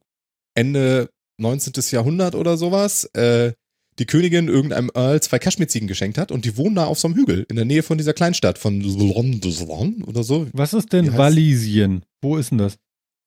Ende 0.55 1.09
19. 1.37 1.73
Jahrhundert 1.91 2.35
oder 2.35 2.57
sowas, 2.57 3.05
äh, 3.13 3.53
die 3.99 4.05
Königin 4.05 4.47
irgendeinem 4.47 4.89
Earl 4.93 5.21
zwei 5.21 5.39
Kaschmirziegen 5.39 5.87
geschenkt 5.87 6.17
hat 6.17 6.31
und 6.31 6.45
die 6.45 6.57
wohnen 6.57 6.75
da 6.75 6.85
auf 6.85 6.99
so 6.99 7.07
einem 7.07 7.15
Hügel 7.15 7.45
in 7.49 7.55
der 7.55 7.65
Nähe 7.65 7.83
von 7.83 7.97
dieser 7.97 8.13
Kleinstadt 8.13 8.57
von 8.57 8.81
London 8.81 10.03
oder 10.07 10.23
so. 10.23 10.47
Was 10.53 10.73
ist 10.73 10.93
denn? 10.93 11.15
Walisien? 11.17 12.03
Wo 12.21 12.37
ist 12.37 12.51
denn 12.51 12.57
das? 12.57 12.77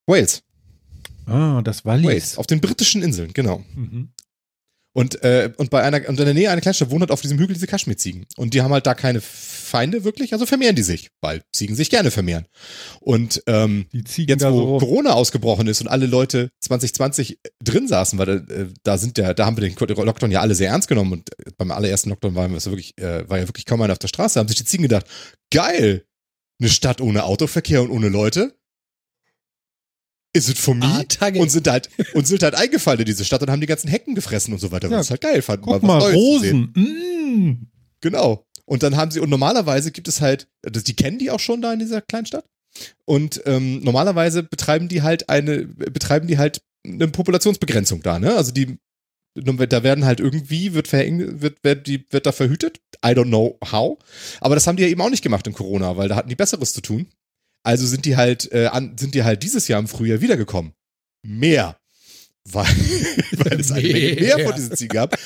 Wales. 0.07 0.43
Ah, 1.27 1.61
das 1.63 1.85
Wallis. 1.85 2.07
Wales. 2.07 2.39
Auf 2.39 2.47
den 2.47 2.61
britischen 2.61 3.03
Inseln, 3.03 3.33
genau. 3.33 3.65
Mhm. 3.75 4.09
Und, 4.97 5.23
äh, 5.23 5.53
und 5.59 5.69
bei 5.69 5.83
einer, 5.83 6.09
und 6.09 6.19
in 6.19 6.25
der 6.25 6.33
Nähe 6.33 6.51
einer 6.51 6.63
Kleinstadt 6.63 6.91
wohnen 6.91 7.03
halt 7.03 7.11
auf 7.11 7.21
diesem 7.21 7.39
Hügel 7.39 7.53
diese 7.53 7.67
Kaschmirziegen. 7.67 8.25
Und 8.39 8.55
die 8.55 8.63
haben 8.63 8.73
halt 8.73 8.87
da 8.87 8.95
keine 8.95 9.21
Feinde 9.21 10.05
wirklich, 10.05 10.33
also 10.33 10.47
vermehren 10.47 10.75
die 10.75 10.83
sich, 10.83 11.11
weil 11.21 11.43
Ziegen 11.53 11.77
sich 11.77 11.91
gerne 11.91 12.11
vermehren. 12.11 12.47
Und 13.01 13.43
ähm, 13.47 13.89
jetzt, 13.93 14.43
wo 14.43 14.79
so. 14.79 14.79
Corona 14.79 15.13
ausgebrochen 15.13 15.67
ist 15.67 15.83
und 15.83 15.89
alle 15.89 16.07
Leute 16.07 16.49
2020 16.61 17.39
drin 17.63 17.89
saßen, 17.89 18.19
weil 18.19 18.29
äh, 18.31 18.67
da 18.85 18.97
sind 18.97 19.19
ja, 19.19 19.35
da 19.35 19.45
haben 19.45 19.59
wir 19.59 19.69
den 19.69 19.77
Lockdown 19.77 20.31
ja 20.31 20.41
alle 20.41 20.55
sehr 20.55 20.71
ernst 20.71 20.89
genommen 20.89 21.13
und 21.13 21.29
beim 21.59 21.73
allerersten 21.73 22.09
Lockdown 22.09 22.35
war, 22.35 22.51
es 22.53 22.65
wirklich, 22.65 22.97
äh, 22.97 23.29
war 23.29 23.37
ja 23.37 23.47
wirklich 23.47 23.67
kaum 23.67 23.83
einer 23.83 23.93
auf 23.93 23.99
der 23.99 24.09
Straße, 24.09 24.41
haben 24.41 24.49
sich 24.49 24.57
die 24.57 24.65
Ziegen 24.65 24.85
gedacht, 24.85 25.05
geil, 25.53 26.07
eine 26.59 26.71
Stadt 26.71 27.03
ohne 27.03 27.25
Autoverkehr 27.25 27.83
und 27.83 27.91
ohne 27.91 28.09
Leute. 28.09 28.55
Ist 30.37 30.49
es 30.49 30.59
von 30.59 30.83
Ah, 30.83 30.99
mir? 30.99 31.09
Tage. 31.09 31.39
und 31.41 31.51
sind 31.51 31.67
halt 31.69 31.89
und 32.15 32.27
sind 32.27 32.43
halt 32.43 32.55
eingefallen 32.55 33.01
in 33.01 33.07
diese 33.07 33.25
Stadt 33.25 33.43
und 33.43 33.51
haben 33.51 33.61
die 33.61 33.67
ganzen 33.67 33.89
Hecken 33.89 34.15
gefressen 34.15 34.53
und 34.53 34.61
so 34.61 34.71
weiter. 34.71 34.89
Ja, 34.91 34.99
was 34.99 35.11
halt 35.11 35.21
geil 35.21 35.43
fanden. 35.43 35.65
Guck 35.65 35.75
was 35.75 35.83
mal, 35.83 36.01
sehen. 36.03 36.15
Rosen. 36.15 36.73
Mm. 36.75 37.67
Genau. 38.01 38.45
Und 38.67 38.83
dann 38.83 38.97
haben 38.97 39.11
sie, 39.11 39.21
und 39.21 39.31
normalerweise 39.31 39.93
gibt 39.93 40.09
es 40.09 40.21
halt, 40.21 40.49
die 40.69 40.95
kennen 40.97 41.19
die 41.19 41.31
auch 41.31 41.41
schon 41.41 41.63
da 41.63 41.73
in 41.73 41.79
dieser 41.79 42.03
Kleinstadt. 42.03 42.45
Und 43.05 43.41
ähm, 43.47 43.81
normalerweise 43.83 44.43
betreiben 44.43 44.89
die 44.89 45.03
halt 45.03 45.29
eine, 45.29 45.65
betreiben 45.67 46.27
die 46.29 46.37
halt 46.37 46.61
eine 46.85 47.09
Populationsbegrenzung 47.09 48.03
da, 48.03 48.19
ne? 48.19 48.35
Also 48.35 48.53
die, 48.53 48.79
da 49.35 49.83
werden 49.83 50.05
halt 50.05 50.21
irgendwie, 50.21 50.75
wird, 50.75 50.89
verhäng, 50.89 51.41
wird, 51.41 51.63
wird, 51.63 51.87
die, 51.87 52.05
wird 52.11 52.27
da 52.27 52.33
verhütet. 52.33 52.81
I 53.05 53.11
don't 53.11 53.27
know 53.29 53.59
how. 53.71 53.99
Aber 54.41 54.55
das 54.55 54.67
haben 54.67 54.77
die 54.77 54.83
ja 54.83 54.89
eben 54.89 55.01
auch 55.01 55.11
nicht 55.11 55.23
gemacht 55.23 55.47
in 55.47 55.53
Corona, 55.53 55.97
weil 55.97 56.09
da 56.09 56.17
hatten 56.17 56.29
die 56.29 56.37
Besseres 56.37 56.73
zu 56.73 56.81
tun. 56.81 57.07
Also 57.67 57.85
sind 57.87 58.05
die 58.05 58.17
halt, 58.17 58.51
äh, 58.53 58.67
an, 58.67 58.97
sind 58.97 59.15
die 59.15 59.25
halt 59.25 59.43
dieses 59.43 59.67
Jahr 59.67 59.81
im 59.81 59.89
Frühjahr 59.89 60.21
wiedergekommen. 60.21 60.73
Mehr. 61.23 61.77
Weil, 62.49 62.65
weil 63.39 63.61
es 63.61 63.73
eine 63.73 63.89
Menge 63.89 64.21
mehr 64.21 64.39
von 64.39 64.55
diesen 64.55 64.77
Ziegen 64.77 64.95
gab. 64.95 65.19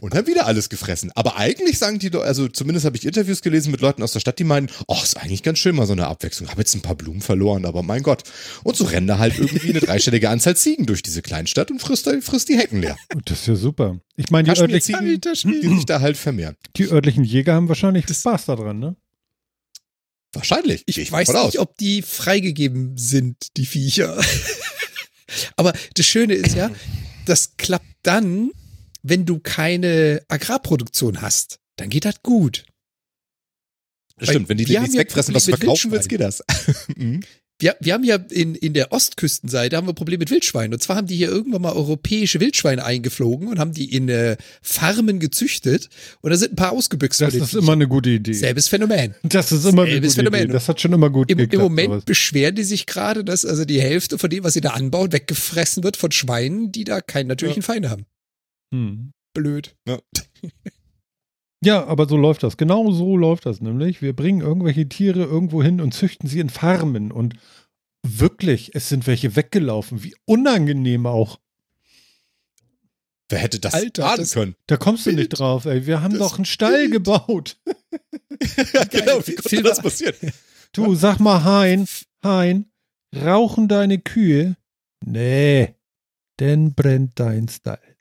Und 0.00 0.14
haben 0.14 0.26
wieder 0.26 0.46
alles 0.46 0.70
gefressen. 0.70 1.12
Aber 1.14 1.36
eigentlich 1.36 1.78
sagen 1.78 1.98
die, 1.98 2.08
doch- 2.08 2.22
also 2.22 2.48
zumindest 2.48 2.86
habe 2.86 2.96
ich 2.96 3.04
Interviews 3.04 3.42
gelesen 3.42 3.70
mit 3.72 3.82
Leuten 3.82 4.02
aus 4.02 4.12
der 4.12 4.20
Stadt, 4.20 4.38
die 4.38 4.44
meinen, 4.44 4.70
oh, 4.88 4.96
ist 5.02 5.18
eigentlich 5.18 5.42
ganz 5.42 5.58
schön 5.58 5.76
mal 5.76 5.86
so 5.86 5.92
eine 5.92 6.06
Abwechslung. 6.06 6.48
Habe 6.48 6.62
jetzt 6.62 6.74
ein 6.74 6.80
paar 6.80 6.94
Blumen 6.94 7.20
verloren, 7.20 7.66
aber 7.66 7.82
mein 7.82 8.02
Gott. 8.02 8.22
Und 8.64 8.74
so 8.74 8.84
rennen 8.84 9.06
da 9.06 9.18
halt 9.18 9.38
irgendwie 9.38 9.68
eine 9.68 9.80
dreistellige 9.80 10.30
Anzahl 10.30 10.56
Ziegen 10.56 10.86
durch 10.86 11.02
diese 11.02 11.20
Kleinstadt 11.20 11.70
und 11.70 11.78
frisst, 11.80 12.08
frisst 12.22 12.48
die 12.48 12.56
Hecken 12.56 12.80
leer. 12.80 12.96
Das 13.26 13.40
ist 13.40 13.46
ja 13.48 13.54
super. 13.54 14.00
Ich 14.16 14.30
meine, 14.30 14.50
die 14.50 14.58
örtlichen, 14.58 14.94
Kaschmirziegen, 14.94 15.60
die 15.60 15.68
sich 15.76 15.84
da 15.84 16.00
halt 16.00 16.16
vermehren. 16.16 16.56
die 16.78 16.88
örtlichen 16.90 17.24
Jäger 17.24 17.52
haben 17.52 17.68
wahrscheinlich 17.68 18.06
Spaß 18.08 18.46
daran, 18.46 18.78
ne? 18.78 18.96
Wahrscheinlich. 20.32 20.82
Ich 20.86 20.96
Gehe 20.96 21.10
weiß 21.10 21.28
nicht, 21.28 21.58
ob 21.58 21.76
die 21.76 22.02
freigegeben 22.02 22.96
sind, 22.96 23.36
die 23.56 23.66
Viecher. 23.66 24.18
Aber 25.56 25.72
das 25.94 26.06
Schöne 26.06 26.34
ist 26.34 26.54
ja, 26.54 26.70
das 27.26 27.56
klappt 27.56 27.86
dann, 28.02 28.50
wenn 29.02 29.26
du 29.26 29.40
keine 29.40 30.22
Agrarproduktion 30.28 31.20
hast. 31.20 31.58
Dann 31.76 31.90
geht 31.90 32.04
das 32.04 32.22
gut. 32.22 32.64
Das 34.16 34.28
stimmt, 34.28 34.48
wenn 34.48 34.58
die 34.58 34.64
dir 34.64 34.80
nichts 34.80 34.96
wegfressen, 34.96 35.34
was 35.34 35.46
du 35.46 35.56
verkaufen 35.56 35.90
willst, 35.90 36.08
geht 36.08 36.20
das. 36.20 36.42
Wir, 37.62 37.76
wir 37.78 37.94
haben 37.94 38.02
ja 38.02 38.16
in, 38.16 38.56
in 38.56 38.74
der 38.74 38.90
Ostküstenseite 38.90 39.76
haben 39.76 39.86
wir 39.86 39.92
Probleme 39.92 40.18
mit 40.18 40.32
Wildschweinen. 40.32 40.74
Und 40.74 40.82
zwar 40.82 40.96
haben 40.96 41.06
die 41.06 41.14
hier 41.14 41.28
irgendwann 41.28 41.62
mal 41.62 41.72
europäische 41.72 42.40
Wildschweine 42.40 42.84
eingeflogen 42.84 43.46
und 43.46 43.60
haben 43.60 43.72
die 43.72 43.94
in 43.94 44.08
äh, 44.08 44.36
Farmen 44.60 45.20
gezüchtet. 45.20 45.88
Und 46.22 46.30
da 46.30 46.36
sind 46.36 46.54
ein 46.54 46.56
paar 46.56 46.72
ausgebüxt. 46.72 47.20
Das 47.20 47.34
ist 47.34 47.54
immer 47.54 47.72
eine 47.72 47.86
gute 47.86 48.10
Idee. 48.10 48.32
Selbes 48.32 48.66
Phänomen. 48.66 49.14
Das 49.22 49.52
ist 49.52 49.64
immer 49.64 49.82
eine 49.82 49.92
Selbes 49.92 50.16
gute 50.16 50.24
Phänomen. 50.24 50.44
Idee. 50.46 50.52
Das 50.52 50.68
hat 50.68 50.80
schon 50.80 50.92
immer 50.92 51.08
gut 51.08 51.30
Im, 51.30 51.38
geklappt. 51.38 51.54
Im 51.54 51.60
Moment 51.60 51.88
sowas. 51.90 52.04
beschweren 52.04 52.56
die 52.56 52.64
sich 52.64 52.86
gerade, 52.86 53.22
dass 53.22 53.44
also 53.44 53.64
die 53.64 53.80
Hälfte 53.80 54.18
von 54.18 54.28
dem, 54.28 54.42
was 54.42 54.54
sie 54.54 54.60
da 54.60 54.70
anbauen, 54.70 55.12
weggefressen 55.12 55.84
wird 55.84 55.96
von 55.96 56.10
Schweinen, 56.10 56.72
die 56.72 56.82
da 56.82 57.00
keinen 57.00 57.28
natürlichen 57.28 57.62
Feind 57.62 57.88
haben. 57.88 58.06
Hm. 58.74 59.12
Blöd. 59.34 59.76
Ja, 59.86 60.00
aber 61.70 62.08
so 62.08 62.16
läuft 62.16 62.42
das. 62.42 62.56
Genau 62.56 62.90
so 62.90 63.16
läuft 63.16 63.46
das 63.46 63.60
nämlich. 63.60 64.02
Wir 64.02 64.14
bringen 64.14 64.40
irgendwelche 64.40 64.88
Tiere 64.88 65.22
irgendwo 65.22 65.62
hin 65.62 65.80
und 65.80 65.94
züchten 65.94 66.28
sie 66.28 66.40
in 66.40 66.50
Farmen. 66.50 67.12
Und 67.12 67.34
wirklich, 68.02 68.74
es 68.74 68.88
sind 68.88 69.06
welche 69.06 69.36
weggelaufen. 69.36 70.02
Wie 70.02 70.14
unangenehm 70.24 71.06
auch. 71.06 71.38
Wer 73.28 73.38
hätte 73.38 73.60
das 73.60 73.74
Alter, 73.74 74.10
ahnen 74.10 74.28
können? 74.28 74.56
Da 74.66 74.76
kommst 74.76 75.06
du 75.06 75.12
nicht 75.12 75.30
drauf, 75.30 75.64
ey. 75.64 75.86
Wir 75.86 76.02
haben 76.02 76.18
doch 76.18 76.36
einen 76.36 76.44
Stall 76.44 76.88
gebaut. 76.90 77.56
Ja, 78.74 78.82
genau, 78.84 79.24
wie 79.24 79.36
konnte 79.36 79.62
das 79.62 79.80
passieren? 79.80 80.16
Du, 80.72 80.96
sag 80.96 81.20
mal, 81.20 81.44
Hein, 81.44 81.86
Hein, 82.24 82.72
rauchen 83.14 83.68
deine 83.68 83.98
Kühe? 83.98 84.56
Nee, 85.04 85.76
denn 86.40 86.74
brennt 86.74 87.20
dein 87.20 87.46
Stall. 87.48 87.91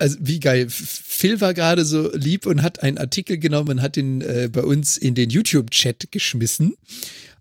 Also 0.00 0.16
wie 0.20 0.40
geil. 0.40 0.66
Phil 0.70 1.42
war 1.42 1.52
gerade 1.52 1.84
so 1.84 2.10
lieb 2.14 2.46
und 2.46 2.62
hat 2.62 2.82
einen 2.82 2.96
Artikel 2.96 3.36
genommen 3.36 3.68
und 3.68 3.82
hat 3.82 3.98
ihn 3.98 4.22
äh, 4.22 4.48
bei 4.50 4.62
uns 4.62 4.96
in 4.96 5.14
den 5.14 5.28
YouTube-Chat 5.28 6.10
geschmissen. 6.10 6.74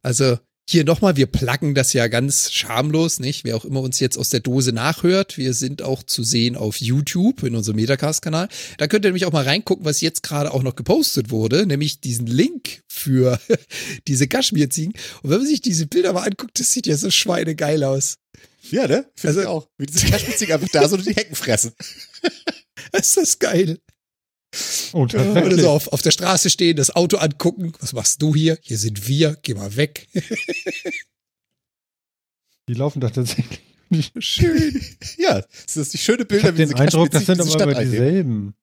Also 0.02 0.38
hier 0.69 0.84
nochmal, 0.84 1.15
wir 1.15 1.26
pluggen 1.26 1.73
das 1.73 1.94
ja 1.94 2.07
ganz 2.07 2.52
schamlos, 2.52 3.22
nicht? 3.22 3.45
Wer 3.45 3.56
auch 3.56 3.64
immer 3.64 3.80
uns 3.80 4.02
jetzt 4.02 4.18
aus 4.18 4.30
der 4.30 4.41
Dose 4.41 4.73
nachhört, 4.73 5.38
wir 5.38 5.53
sind 5.53 5.81
auch 5.81 6.03
zu 6.03 6.22
sehen 6.22 6.57
auf 6.57 6.81
YouTube 6.81 7.44
in 7.44 7.56
unserem 7.56 7.77
Metacast-Kanal. 7.77 8.49
Da 8.77 8.88
könnt 8.88 9.06
ihr 9.06 9.10
nämlich 9.10 9.26
auch 9.26 9.31
mal 9.31 9.45
reingucken, 9.45 9.86
was 9.86 10.02
jetzt 10.02 10.22
gerade 10.22 10.53
auch 10.53 10.61
noch 10.61 10.76
gepostet 10.76 11.31
wurde, 11.31 11.65
nämlich 11.65 12.02
diesen 12.02 12.27
Link 12.27 12.84
für 12.90 13.40
diese 14.10 14.27
Kaschmirziegen. 14.27 14.94
Und 15.23 15.30
wenn 15.30 15.38
man 15.38 15.48
sich 15.48 15.61
diese 15.61 15.88
Bilder 15.88 16.11
mal 16.11 16.27
anguckt, 16.27 16.60
das 16.60 16.73
sieht 16.73 16.88
ja 16.88 16.98
so 16.98 17.10
schweinegeil 17.10 17.86
aus. 17.86 18.18
Ja, 18.72 18.88
ne? 18.88 19.10
Finde 19.15 19.27
Also- 19.27 19.41
ich 19.41 19.48
auch. 19.48 19.68
Wie 19.77 19.86
diese 19.86 20.07
Kaschmirziegen 20.07 20.53
einfach 20.53 20.69
da 20.69 20.88
so 20.88 20.95
durch 20.98 21.07
die 21.07 21.15
Hecken 21.15 21.36
fressen. 21.36 21.72
Ist 22.94 23.18
das 23.18 23.40
geil. 23.40 23.80
Oh, 24.94 25.02
Oder 25.03 25.57
so 25.60 25.69
auf, 25.69 25.88
auf 25.90 26.02
der 26.02 26.10
Straße 26.11 26.49
stehen, 26.49 26.76
das 26.76 26.95
Auto 26.95 27.18
angucken. 27.18 27.73
Was 27.80 27.94
machst 27.94 28.22
du 28.22 28.34
hier? 28.36 28.57
Hier 28.61 28.77
sind 28.80 29.07
wir. 29.07 29.38
Geh 29.44 29.53
mal 29.53 29.76
weg. 29.76 30.07
Die 32.68 32.73
laufen 32.73 32.99
doch 32.99 33.11
tatsächlich. 33.11 33.61
Schön. 34.19 34.80
Ja, 35.18 35.41
das 35.65 35.77
ist 35.77 35.94
die 35.94 35.98
schöne 35.98 36.22
Ich 36.22 36.27
Bilder, 36.27 36.49
habe 36.49 36.57
den 36.57 36.73
Eindruck, 36.76 37.10
das 37.10 37.26
sind 37.26 37.41
aber 37.41 37.49
Stadt 37.49 37.81
dieselben. 37.81 38.53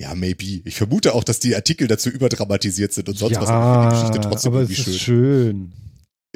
Ja, 0.00 0.14
maybe. 0.14 0.62
Ich 0.64 0.74
vermute 0.74 1.14
auch, 1.14 1.22
dass 1.24 1.38
die 1.38 1.54
Artikel 1.54 1.86
dazu 1.86 2.08
überdramatisiert 2.08 2.94
sind 2.94 3.08
und 3.10 3.18
sonst 3.18 3.36
was. 3.38 3.48
aber 3.48 3.92
ich 3.92 3.98
finde 4.00 4.12
die 4.12 4.18
Geschichte 4.18 4.28
trotzdem 4.30 4.52
aber 4.52 4.62
es 4.62 4.70
irgendwie 4.70 4.90
ist 4.90 5.00
schön. 5.00 5.70
schön. 5.70 5.72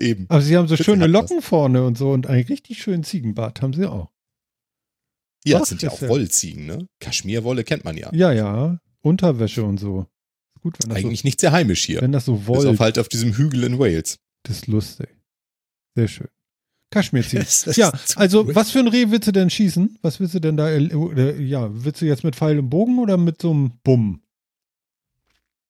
Eben. 0.00 0.26
Aber 0.28 0.40
sie 0.40 0.56
haben 0.56 0.66
so 0.68 0.76
schöne 0.76 1.06
Locken 1.06 1.42
vorne 1.42 1.84
und 1.84 1.98
so 1.98 2.10
und 2.12 2.26
einen 2.26 2.44
richtig 2.44 2.82
schönen 2.82 3.04
Ziegenbart 3.04 3.60
haben 3.62 3.74
sie 3.74 3.86
auch. 3.86 4.10
Ja, 5.44 5.58
das 5.58 5.68
sind 5.70 5.82
ja 5.82 5.90
auch 5.90 6.00
Wollziegen, 6.02 6.66
ne? 6.66 6.86
Kaschmirwolle 7.00 7.64
kennt 7.64 7.84
man 7.84 7.96
ja. 7.96 8.10
Ja, 8.12 8.32
ja. 8.32 8.78
Unterwäsche 9.02 9.64
und 9.64 9.78
so. 9.78 10.06
Gut, 10.62 10.76
wenn 10.82 10.90
das, 10.90 10.98
Eigentlich 10.98 11.24
nicht 11.24 11.40
sehr 11.40 11.52
heimisch 11.52 11.84
hier. 11.84 11.96
so, 11.96 12.02
wenn 12.02 12.12
das 12.12 12.26
so 12.26 12.36
Bis 12.36 12.46
wollt. 12.48 12.66
auf 12.66 12.80
halt 12.80 12.98
auf 12.98 13.08
diesem 13.08 13.32
Hügel 13.34 13.64
in 13.64 13.78
Wales. 13.78 14.18
Das 14.42 14.56
ist 14.56 14.66
lustig. 14.66 15.08
Sehr 15.96 16.08
schön. 16.08 16.28
Kaschmirziehen. 16.90 17.40
Das 17.44 17.66
ist 17.66 17.76
Ja, 17.76 17.92
also 18.16 18.44
cool. 18.44 18.54
was 18.54 18.70
für 18.70 18.80
ein 18.80 18.88
Reh 18.88 19.10
willst 19.10 19.28
du 19.28 19.32
denn 19.32 19.48
schießen? 19.48 19.98
Was 20.02 20.20
willst 20.20 20.34
du 20.34 20.40
denn 20.40 20.56
da, 20.58 20.70
äh, 20.70 20.92
oder, 20.94 21.36
ja, 21.36 21.68
willst 21.72 22.02
du 22.02 22.06
jetzt 22.06 22.24
mit 22.24 22.36
Pfeil 22.36 22.58
und 22.58 22.68
Bogen 22.68 22.98
oder 22.98 23.16
mit 23.16 23.40
so 23.40 23.50
einem 23.50 23.72
Bumm? 23.82 24.22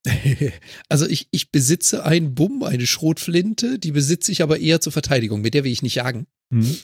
Also 0.89 1.07
ich, 1.07 1.29
ich 1.31 1.51
besitze 1.51 2.05
einen 2.05 2.35
Bumm, 2.35 2.63
eine 2.63 2.87
Schrotflinte, 2.87 3.79
die 3.79 3.93
besitze 3.93 4.33
ich 4.33 4.43
aber 4.43 4.59
eher 4.59 4.81
zur 4.81 4.93
Verteidigung. 4.93 5.41
Mit 5.41 5.55
der 5.55 5.65
will 5.65 5.73
ich 5.73 5.83
nicht 5.83 5.97
jagen. 5.97 6.27
Hm? 6.53 6.77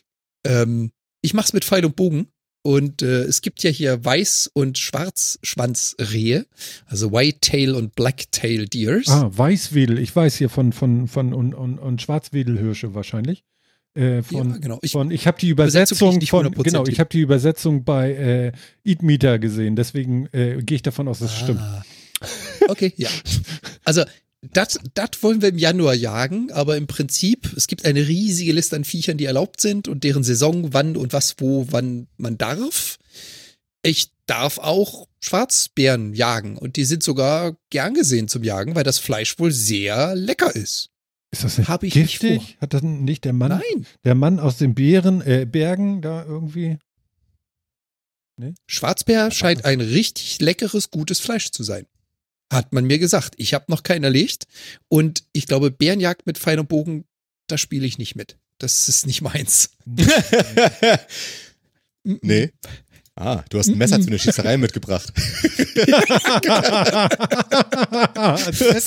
Ähm, 0.47 0.91
ich 1.23 1.35
mach's 1.35 1.53
mit 1.53 1.65
Pfeil 1.65 1.85
und 1.85 1.97
Bogen. 1.97 2.29
Und 2.63 3.01
äh, 3.01 3.23
es 3.23 3.43
gibt 3.43 3.63
ja 3.63 3.71
hier 3.71 4.03
Weiß- 4.03 4.51
und 4.53 4.77
Schwarzschwanzrehe, 4.77 6.47
also 6.87 7.13
Whitetail 7.13 7.77
und 7.77 7.95
Blacktail 7.95 8.67
Deers. 8.67 9.07
Ah, 9.07 9.31
Weißwedel. 9.33 10.01
Ich 10.01 10.17
weiß 10.17 10.35
hier 10.35 10.49
von, 10.49 10.73
von, 10.73 11.07
von 11.07 11.33
und, 11.33 11.55
und, 11.55 11.79
und 11.79 12.03
Schwarzwedelhirsche 12.03 12.93
wahrscheinlich. 12.93 13.45
Äh, 13.95 14.25
von, 14.25 14.51
ja, 14.51 14.57
genau. 14.59 14.79
Ich, 14.83 14.93
von, 14.93 15.13
ich 15.13 15.29
habe 15.29 15.39
die 15.39 15.49
Übersetzung 15.49 16.21
von, 16.21 16.53
genau, 16.53 16.85
ich 16.87 16.99
habe 16.99 17.09
die 17.09 17.21
Übersetzung 17.21 17.85
bei 17.85 18.13
äh, 18.13 18.53
Eat 18.85 19.01
Meter 19.01 19.39
gesehen. 19.39 19.77
Deswegen 19.77 20.27
äh, 20.33 20.61
gehe 20.61 20.75
ich 20.75 20.83
davon 20.83 21.07
aus, 21.07 21.21
dass 21.21 21.35
es 21.35 21.39
stimmt. 21.39 21.61
Okay, 22.69 22.93
ja. 22.97 23.09
Also, 23.85 24.05
das 24.53 24.79
das 24.95 25.23
wollen 25.23 25.43
wir 25.43 25.49
im 25.49 25.59
Januar 25.59 25.95
jagen, 25.95 26.51
aber 26.53 26.77
im 26.77 26.87
Prinzip, 26.87 27.53
es 27.57 27.67
gibt 27.67 27.85
eine 27.85 28.07
riesige 28.07 28.53
Liste 28.53 28.77
an 28.77 28.85
Viechern, 28.85 29.19
die 29.19 29.25
erlaubt 29.25 29.61
sind 29.61 29.89
und 29.89 30.05
deren 30.05 30.25
Saison, 30.25 30.73
wann 30.73 30.97
und 30.97 31.13
was, 31.13 31.37
wo, 31.39 31.67
wann 31.71 32.07
man 32.17 32.39
darf. 32.39 32.99
Ich 33.83 34.11
darf 34.27 34.59
auch 34.59 35.07
Schwarzbären 35.21 36.13
jagen 36.15 36.59
und 36.59 36.77
die 36.77 36.85
sind 36.85 37.03
sogar 37.03 37.57
gern 37.71 37.95
gesehen 37.95 38.29
zum 38.29 38.43
Jagen, 38.43 38.75
weil 38.75 38.85
das 38.85 38.99
Fleisch 38.99 39.39
wohl 39.39 39.53
sehr 39.53 40.15
lecker 40.15 40.55
ist. 40.55 40.91
Ist 41.31 41.45
das 41.45 41.59
nicht 41.59 41.69
Hab 41.69 41.83
ich 41.83 41.95
nicht 41.95 42.21
giftig? 42.21 42.57
Hat 42.61 42.75
das 42.75 42.83
nicht 42.83 43.25
der 43.25 43.33
Mann, 43.33 43.51
Nein, 43.51 43.87
der 44.05 44.15
Mann 44.15 44.39
aus 44.39 44.59
den 44.59 44.75
Bären, 44.75 45.21
äh, 45.23 45.47
Bergen 45.47 46.03
da 46.03 46.25
irgendwie? 46.25 46.79
Schwarzbär 48.67 49.31
scheint 49.31 49.65
ein 49.65 49.81
richtig 49.81 50.41
leckeres, 50.41 50.91
gutes 50.91 51.21
Fleisch 51.21 51.51
zu 51.51 51.63
sein. 51.63 51.87
Hat 52.53 52.73
man 52.73 52.85
mir 52.85 52.99
gesagt. 52.99 53.35
Ich 53.39 53.55
habe 53.55 53.65
noch 53.69 53.83
keinen 53.83 54.05
erlegt. 54.05 54.47
Und 54.89 55.25
ich 55.33 55.47
glaube, 55.47 55.71
Bärenjagd 55.71 56.27
mit 56.27 56.39
Pfeil 56.39 56.59
und 56.61 56.69
Bogen, 56.69 57.05
da 57.49 57.59
spiele 57.59 57.87
ich 57.87 57.99
nicht 57.99 58.17
mit. 58.17 58.39
Das 58.59 58.89
ist 58.89 59.07
nicht 59.07 59.21
meins. 59.21 59.71
nee. 62.05 62.53
Ah, 63.19 63.43
du 63.49 63.59
hast 63.59 63.69
ein 63.69 63.79
Messer 63.79 63.99
zu 63.99 64.09
einer 64.09 64.19
Schießerei 64.19 64.57
mitgebracht. 64.59 65.11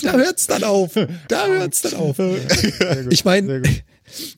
Da 0.03 0.13
hört's 0.13 0.45
dann 0.45 0.63
auf. 0.63 0.93
Da 1.27 1.47
hört's 1.47 1.81
dann 1.81 1.95
auf. 1.95 2.17
Ich 3.09 3.25
meine, 3.25 3.63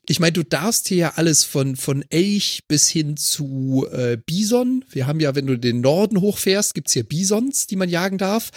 ich 0.08 0.20
meine, 0.22 0.32
du 0.32 0.44
darfst 0.44 0.88
hier 0.88 0.98
ja 0.98 1.14
alles 1.16 1.44
von, 1.44 1.76
von 1.76 2.06
Elch 2.10 2.64
bis 2.70 2.90
hin 2.90 3.18
zu 3.18 3.86
äh, 3.92 4.18
Bison. 4.18 4.86
Wir 4.90 5.08
haben 5.08 5.20
ja, 5.20 5.36
wenn 5.36 5.48
du 5.48 5.58
den 5.58 5.82
Norden 5.82 6.22
hochfährst, 6.22 6.74
gibt's 6.74 6.94
hier 6.94 7.04
Bisons, 7.04 7.68
die 7.68 7.76
man 7.76 7.90
jagen 7.90 8.18
darf. 8.18 8.52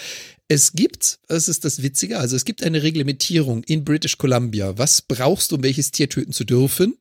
Es 0.49 0.73
gibt, 0.73 1.21
das 1.29 1.49
ist 1.49 1.65
das 1.65 1.83
Witzige, 1.83 2.19
also 2.19 2.37
es 2.37 2.45
gibt 2.45 2.63
eine 2.63 2.83
Reglementierung 2.83 3.65
in 3.65 3.85
British 3.85 4.19
Columbia. 4.19 4.77
Was 4.77 5.01
brauchst 5.01 5.51
du, 5.51 5.57
um 5.57 5.63
welches 5.63 5.91
Tier 5.91 6.09
töten 6.09 6.33
zu 6.33 6.45
dürfen? 6.45 6.99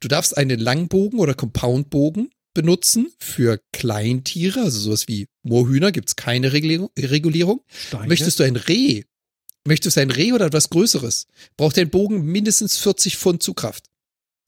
Du 0.00 0.08
darfst 0.08 0.36
einen 0.36 0.58
Langbogen 0.58 1.18
oder 1.18 1.34
Compoundbogen 1.34 2.30
benutzen 2.54 3.12
für 3.18 3.60
Kleintiere, 3.72 4.60
also 4.62 4.80
sowas 4.80 5.08
wie 5.08 5.26
Moorhühner, 5.42 5.92
gibt's 5.92 6.16
keine 6.16 6.54
Regulierung. 6.54 7.60
Steine? 7.68 8.08
Möchtest 8.08 8.40
du 8.40 8.44
ein 8.44 8.56
Reh? 8.56 9.02
Möchtest 9.66 9.98
du 9.98 10.00
ein 10.00 10.10
Reh 10.10 10.32
oder 10.32 10.46
etwas 10.46 10.70
Größeres? 10.70 11.26
Braucht 11.58 11.76
dein 11.76 11.90
Bogen 11.90 12.24
mindestens 12.24 12.78
40 12.78 13.18
Pfund 13.18 13.42
Zugkraft. 13.42 13.84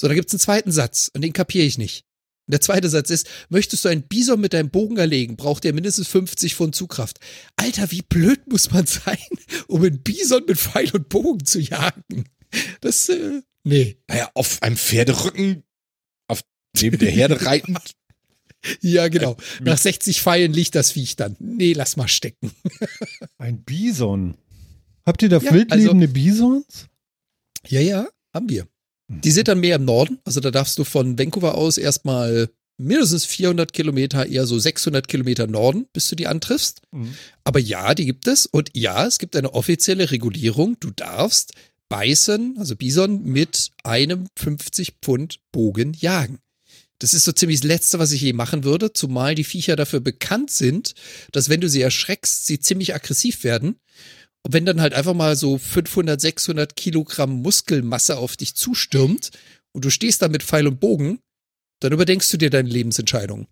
So, 0.00 0.08
da 0.08 0.14
gibt's 0.14 0.32
einen 0.32 0.40
zweiten 0.40 0.72
Satz 0.72 1.10
und 1.12 1.20
den 1.20 1.34
kapiere 1.34 1.66
ich 1.66 1.76
nicht. 1.76 2.04
Und 2.48 2.52
der 2.52 2.62
zweite 2.62 2.88
Satz 2.88 3.10
ist, 3.10 3.28
möchtest 3.50 3.84
du 3.84 3.90
einen 3.90 4.04
Bison 4.08 4.40
mit 4.40 4.54
deinem 4.54 4.70
Bogen 4.70 4.96
erlegen, 4.96 5.36
braucht 5.36 5.64
der 5.64 5.74
mindestens 5.74 6.08
50 6.08 6.54
Pfund 6.54 6.74
Zugkraft. 6.74 7.20
Alter, 7.56 7.90
wie 7.90 8.00
blöd 8.00 8.40
muss 8.50 8.70
man 8.70 8.86
sein, 8.86 9.18
um 9.66 9.82
einen 9.82 10.02
Bison 10.02 10.44
mit 10.46 10.58
Pfeil 10.58 10.90
und 10.92 11.10
Bogen 11.10 11.44
zu 11.44 11.60
jagen? 11.60 12.24
Das, 12.80 13.10
äh, 13.10 13.42
nee. 13.64 13.98
Naja, 14.08 14.30
auf 14.32 14.62
einem 14.62 14.78
Pferderücken, 14.78 15.62
auf 16.26 16.40
neben 16.80 16.98
der 16.98 17.10
Herde 17.10 17.42
reitend. 17.44 17.92
Ja, 18.80 19.08
genau. 19.08 19.36
Nach 19.60 19.76
60 19.76 20.22
Pfeilen 20.22 20.54
liegt 20.54 20.74
das 20.74 20.92
Viech 20.92 21.16
dann. 21.16 21.36
Nee, 21.38 21.74
lass 21.74 21.98
mal 21.98 22.08
stecken. 22.08 22.50
Ein 23.38 23.62
Bison. 23.62 24.38
Habt 25.04 25.22
ihr 25.22 25.28
da 25.28 25.36
Ja, 25.38 25.52
wildlebende 25.52 26.08
Bisons? 26.08 26.86
Ja, 27.66 27.80
ja, 27.80 28.08
haben 28.34 28.48
wir. 28.48 28.66
Die 29.08 29.30
sind 29.30 29.48
dann 29.48 29.60
mehr 29.60 29.76
im 29.76 29.84
Norden. 29.84 30.18
Also 30.24 30.40
da 30.40 30.50
darfst 30.50 30.78
du 30.78 30.84
von 30.84 31.18
Vancouver 31.18 31.54
aus 31.54 31.78
erstmal 31.78 32.50
mindestens 32.76 33.24
400 33.24 33.72
Kilometer, 33.72 34.26
eher 34.26 34.46
so 34.46 34.58
600 34.58 35.08
Kilometer 35.08 35.46
Norden, 35.46 35.86
bis 35.92 36.08
du 36.08 36.16
die 36.16 36.26
antriffst. 36.26 36.82
Mhm. 36.92 37.14
Aber 37.44 37.58
ja, 37.58 37.94
die 37.94 38.06
gibt 38.06 38.28
es. 38.28 38.46
Und 38.46 38.70
ja, 38.74 39.06
es 39.06 39.18
gibt 39.18 39.34
eine 39.34 39.54
offizielle 39.54 40.10
Regulierung. 40.10 40.76
Du 40.78 40.90
darfst 40.90 41.52
Bison, 41.88 42.56
also 42.58 42.76
Bison, 42.76 43.24
mit 43.24 43.70
einem 43.82 44.28
50 44.36 44.94
Pfund 45.02 45.40
Bogen 45.52 45.94
jagen. 45.94 46.38
Das 46.98 47.14
ist 47.14 47.24
so 47.24 47.32
ziemlich 47.32 47.60
das 47.60 47.68
Letzte, 47.68 47.98
was 47.98 48.12
ich 48.12 48.20
je 48.20 48.32
machen 48.32 48.64
würde, 48.64 48.92
zumal 48.92 49.34
die 49.34 49.44
Viecher 49.44 49.76
dafür 49.76 50.00
bekannt 50.00 50.50
sind, 50.50 50.94
dass 51.32 51.48
wenn 51.48 51.60
du 51.60 51.68
sie 51.68 51.80
erschreckst, 51.80 52.46
sie 52.46 52.58
ziemlich 52.58 52.94
aggressiv 52.94 53.44
werden. 53.44 53.76
Und 54.48 54.54
wenn 54.54 54.64
dann 54.64 54.80
halt 54.80 54.94
einfach 54.94 55.12
mal 55.12 55.36
so 55.36 55.58
500, 55.58 56.18
600 56.18 56.74
Kilogramm 56.74 57.42
Muskelmasse 57.42 58.16
auf 58.16 58.34
dich 58.34 58.54
zustürmt 58.54 59.30
und 59.72 59.84
du 59.84 59.90
stehst 59.90 60.22
da 60.22 60.28
mit 60.28 60.42
Pfeil 60.42 60.66
und 60.66 60.80
Bogen, 60.80 61.18
dann 61.80 61.92
überdenkst 61.92 62.30
du 62.30 62.38
dir 62.38 62.48
deine 62.48 62.70
Lebensentscheidung. 62.70 63.46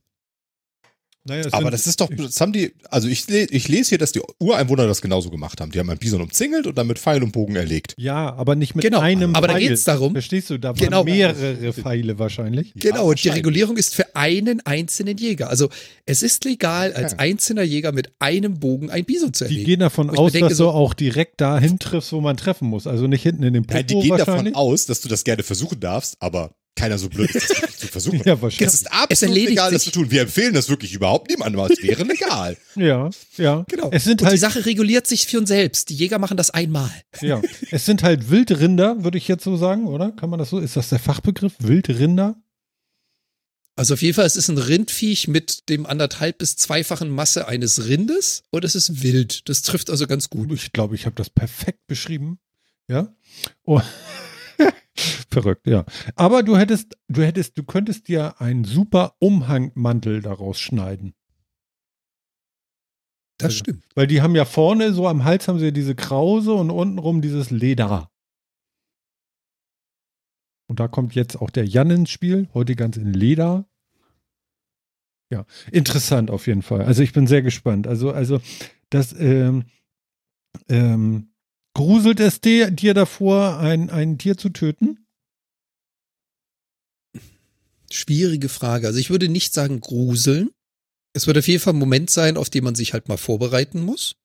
Naja, 1.27 1.45
Aber 1.53 1.65
sind- 1.65 1.73
das 1.75 1.87
ist 1.87 2.01
doch, 2.01 2.09
das 2.17 2.41
haben 2.41 2.53
die, 2.53 2.73
also 2.91 3.09
ich, 3.09 3.29
ich 3.29 3.69
lese 3.69 3.91
hier, 3.91 3.99
dass 3.99 4.13
die 4.13 4.21
Ureinwohner 4.39 4.87
das 4.87 5.01
genauso 5.03 5.31
gemacht 5.31 5.61
haben. 5.61 5.71
Die 5.73 5.79
haben 5.79 5.91
einen 5.91 5.99
Bison 5.99 6.21
umzingelt 6.21 6.67
und 6.67 6.77
dann 6.79 6.87
mit 6.87 6.99
Pfeil 6.99 7.23
und 7.23 7.33
Bogen 7.33 7.57
erlegt. 7.57 7.95
Ja, 7.99 8.35
aber 8.35 8.55
nicht 8.57 8.75
mit 8.75 8.85
Genau, 8.85 9.01
einem 9.01 9.35
aber 9.35 9.49
da 9.49 9.55
Pfeil. 9.55 9.69
geht's 9.69 9.85
darum- 9.85 10.13
Verstehst 10.13 10.51
du, 10.51 10.59
da 10.59 10.69
waren 10.71 10.77
Genau. 10.77 11.05
mehrere 11.05 11.73
Pfeile 11.73 12.19
wahrscheinlich. 12.19 12.73
Genau, 12.77 13.09
und 13.11 13.23
die. 13.23 13.29
Regulierung 13.29 13.77
ist 13.77 13.95
für 13.95 14.15
einen 14.17 14.61
einzelnen 14.65 15.17
Jäger. 15.19 15.51
Also 15.51 15.69
es 16.07 16.23
ist 16.23 16.45
legal, 16.45 16.93
als 16.95 17.13
Ja. 17.13 17.19
einzelner 17.19 17.63
Jäger 17.63 17.93
mit 17.93 18.11
einem 18.19 18.59
Bogen 18.61 18.91
ein 18.91 19.05
Bison 19.05 19.33
zu 19.35 19.45
Die 19.45 19.51
erlegen. 19.51 19.67
gehen 19.67 19.81
davon 19.81 20.11
aus, 20.11 20.33
denke, 20.33 20.49
dass 20.49 20.59
so- 20.59 20.65
du 20.65 20.71
auch 20.71 20.95
direkt 20.95 21.41
dahin 21.41 21.79
triffst, 21.79 22.13
wo 22.13 22.21
man 22.21 22.37
treffen 22.37 22.69
muss. 22.69 22.87
Also 22.87 23.07
nicht 23.07 23.23
hinten 23.23 23.43
in 23.43 23.53
den 23.55 23.65
Popo 23.65 23.75
Nein, 23.79 23.87
die 23.87 24.01
gehen 24.01 24.17
davon 24.17 24.55
aus, 24.55 24.87
dass 24.87 25.01
du 25.01 25.09
das 25.09 25.25
gerne 25.25 25.43
versuchen 25.43 25.81
darfst, 25.81 26.17
aber 26.21 26.55
keiner 26.77 26.99
so 26.99 27.09
blöd 27.09 27.31
ist, 27.35 27.51
das 27.51 27.57
wirklich 27.61 27.77
zu 27.79 27.87
versuchen. 27.89 28.23
Ja, 28.25 28.41
wahrscheinlich. 28.41 28.69
Es 28.69 28.75
ist 28.75 28.93
absolut 28.93 29.35
legal, 29.35 29.73
das 29.73 29.83
sich. 29.83 29.93
zu 29.93 29.99
tun. 30.01 30.11
Wir 30.11 30.23
empfehlen 30.23 30.55
das 30.55 30.69
wirklich 30.69 30.93
überhaupt 30.95 31.29
niemandem, 31.31 31.61
aber 31.61 31.73
es 31.73 31.83
wäre 31.83 32.03
legal. 32.05 32.57
Ja, 32.77 33.11
ja. 33.37 33.65
Genau. 33.69 33.91
Es 33.91 34.05
sind 34.05 34.21
Und 34.23 34.27
die 34.29 34.31
halt, 34.33 34.41
Sache 34.41 34.65
reguliert 34.67 35.07
sich 35.07 35.27
für 35.27 35.39
uns 35.39 35.49
selbst. 35.49 35.89
Die 35.91 35.95
Jäger 35.97 36.19
machen 36.19 36.37
das 36.37 36.51
einmal. 36.51 36.91
ja. 37.21 37.43
Es 37.71 37.85
sind 37.87 38.03
halt 38.03 38.31
Wildrinder, 38.31 39.03
würde 39.03 39.19
ich 39.19 39.27
jetzt 39.27 39.45
so 39.45 39.57
sagen, 39.57 39.87
oder? 39.87 40.13
Kann 40.13 40.31
man 40.31 40.39
das 40.39 40.51
so? 40.51 40.59
Ist 40.59 40.77
das 40.77 40.89
der 40.91 40.99
Fachbegriff? 40.99 41.55
Wildrinder? 41.59 42.37
Also 43.79 43.93
auf 43.93 44.01
jeden 44.01 44.15
Fall, 44.15 44.25
es 44.25 44.37
ist 44.37 44.49
ein 44.49 44.57
Rindviech 44.57 45.29
mit 45.29 45.69
dem 45.69 45.85
anderthalb 45.85 46.39
bis 46.39 46.57
zweifachen 46.57 47.11
Masse 47.11 47.47
eines 47.47 47.87
Rindes 47.87 48.43
und 48.51 48.65
es 48.65 48.75
ist 48.75 49.03
wild. 49.03 49.47
Das 49.51 49.61
trifft 49.61 49.91
also 49.91 50.07
ganz 50.07 50.31
gut. 50.31 50.51
Ich 50.53 50.73
glaube, 50.73 50.95
ich 50.95 51.05
habe 51.05 51.15
das 51.17 51.29
perfekt 51.29 51.87
beschrieben. 51.87 52.39
Ja. 52.89 53.15
Oh. 53.65 53.83
Verrückt, 55.31 55.67
ja. 55.67 55.85
Aber 56.15 56.43
du 56.43 56.57
hättest, 56.57 56.97
du 57.09 57.23
hättest, 57.23 57.59
du 57.59 57.65
könntest 57.65 58.09
dir 58.09 58.41
einen 58.41 58.65
super 58.65 59.15
Umhangmantel 59.19 60.23
daraus 60.23 60.59
schneiden. 60.59 61.15
Das 63.39 63.47
Also, 63.47 63.59
stimmt. 63.59 63.85
Weil 63.95 64.07
die 64.07 64.23
haben 64.23 64.35
ja 64.35 64.45
vorne, 64.45 64.93
so 64.93 65.07
am 65.07 65.25
Hals 65.25 65.47
haben 65.49 65.59
sie 65.59 65.67
ja 65.67 65.71
diese 65.71 65.95
Krause 65.95 66.55
und 66.55 66.71
untenrum 66.71 67.21
dieses 67.21 67.51
Leder. 67.51 68.11
Und 70.69 70.81
da 70.81 70.89
kommt 70.89 71.15
jetzt 71.15 71.37
auch 71.37 71.51
der 71.51 71.67
Jan 71.67 71.91
ins 71.91 72.11
Spiel, 72.11 72.49
heute 72.55 72.75
ganz 72.75 72.97
in 72.97 73.13
Leder. 73.13 73.69
Ja, 75.31 75.45
interessant 75.71 76.31
auf 76.31 76.47
jeden 76.47 76.63
Fall. 76.63 76.83
Also 76.83 77.03
ich 77.03 77.13
bin 77.13 77.27
sehr 77.27 77.43
gespannt. 77.43 77.87
Also, 77.87 78.11
also 78.13 78.41
das 78.91 79.13
ähm, 79.13 79.65
ähm, 80.69 81.33
gruselt 81.77 82.21
es 82.21 82.41
dir, 82.41 82.71
dir 82.71 82.95
davor, 82.95 83.59
ein, 83.59 83.91
ein 83.91 84.17
Tier 84.17 84.39
zu 84.39 84.49
töten? 84.49 85.07
Schwierige 87.91 88.49
Frage. 88.49 88.87
Also 88.87 88.99
ich 88.99 89.11
würde 89.11 89.29
nicht 89.29 89.53
sagen 89.53 89.81
gruseln. 89.83 90.51
Es 91.13 91.27
wird 91.27 91.37
auf 91.37 91.47
jeden 91.47 91.61
Fall 91.61 91.75
ein 91.75 91.79
Moment 91.79 92.09
sein, 92.09 92.39
auf 92.39 92.49
den 92.49 92.65
man 92.65 92.75
sich 92.75 92.95
halt 92.95 93.09
mal 93.09 93.19
vorbereiten 93.19 93.83
muss. 93.83 94.17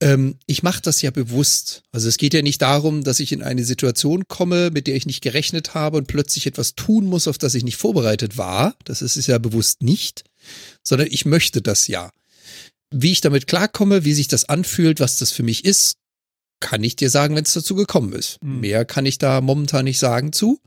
Ähm, 0.00 0.38
ich 0.46 0.62
mache 0.62 0.80
das 0.80 1.02
ja 1.02 1.10
bewusst. 1.10 1.82
Also 1.92 2.08
es 2.08 2.16
geht 2.16 2.32
ja 2.32 2.40
nicht 2.40 2.62
darum, 2.62 3.04
dass 3.04 3.20
ich 3.20 3.32
in 3.32 3.42
eine 3.42 3.64
Situation 3.64 4.26
komme, 4.26 4.70
mit 4.70 4.86
der 4.86 4.96
ich 4.96 5.04
nicht 5.04 5.20
gerechnet 5.20 5.74
habe 5.74 5.98
und 5.98 6.08
plötzlich 6.08 6.46
etwas 6.46 6.76
tun 6.76 7.04
muss, 7.04 7.28
auf 7.28 7.36
das 7.36 7.54
ich 7.54 7.62
nicht 7.62 7.76
vorbereitet 7.76 8.38
war. 8.38 8.74
Das 8.84 9.02
ist 9.02 9.16
es 9.16 9.26
ja 9.26 9.36
bewusst 9.36 9.82
nicht, 9.82 10.24
sondern 10.82 11.08
ich 11.10 11.26
möchte 11.26 11.60
das 11.60 11.88
ja. 11.88 12.10
Wie 12.90 13.12
ich 13.12 13.20
damit 13.20 13.46
klarkomme, 13.46 14.06
wie 14.06 14.14
sich 14.14 14.28
das 14.28 14.48
anfühlt, 14.48 14.98
was 14.98 15.18
das 15.18 15.30
für 15.30 15.42
mich 15.42 15.66
ist, 15.66 15.99
kann 16.60 16.84
ich 16.84 16.96
dir 16.96 17.10
sagen, 17.10 17.34
wenn 17.34 17.44
es 17.44 17.54
dazu 17.54 17.74
gekommen 17.74 18.12
ist. 18.12 18.42
Mhm. 18.42 18.60
Mehr 18.60 18.84
kann 18.84 19.06
ich 19.06 19.18
da 19.18 19.40
momentan 19.40 19.84
nicht 19.84 19.98
sagen 19.98 20.32
zu. 20.32 20.60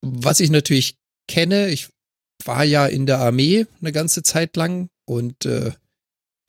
Was 0.00 0.40
ich 0.40 0.50
natürlich 0.50 0.96
kenne, 1.28 1.68
ich 1.68 1.88
war 2.44 2.64
ja 2.64 2.86
in 2.86 3.06
der 3.06 3.18
Armee 3.18 3.66
eine 3.80 3.92
ganze 3.92 4.22
Zeit 4.22 4.56
lang 4.56 4.88
und 5.06 5.44
äh, 5.44 5.72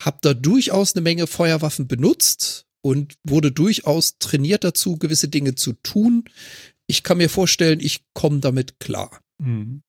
habe 0.02 0.18
da 0.20 0.34
durchaus 0.34 0.94
eine 0.94 1.02
Menge 1.02 1.26
Feuerwaffen 1.26 1.88
benutzt 1.88 2.66
und 2.82 3.14
wurde 3.24 3.50
durchaus 3.50 4.18
trainiert 4.18 4.64
dazu, 4.64 4.96
gewisse 4.96 5.28
Dinge 5.28 5.54
zu 5.54 5.72
tun. 5.72 6.24
Ich 6.86 7.02
kann 7.02 7.18
mir 7.18 7.30
vorstellen, 7.30 7.80
ich 7.80 8.04
komme 8.14 8.40
damit 8.40 8.78
klar. 8.78 9.20
Mhm. 9.38 9.82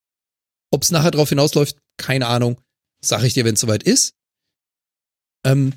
Ob 0.72 0.84
es 0.84 0.92
nachher 0.92 1.12
drauf 1.12 1.30
hinausläuft, 1.30 1.78
keine 1.98 2.28
Ahnung. 2.28 2.60
Sag 3.02 3.24
ich 3.24 3.34
dir, 3.34 3.46
wenn 3.46 3.54
es 3.54 3.60
soweit 3.60 3.84
ist. 3.84 4.16
Ähm, 5.46 5.74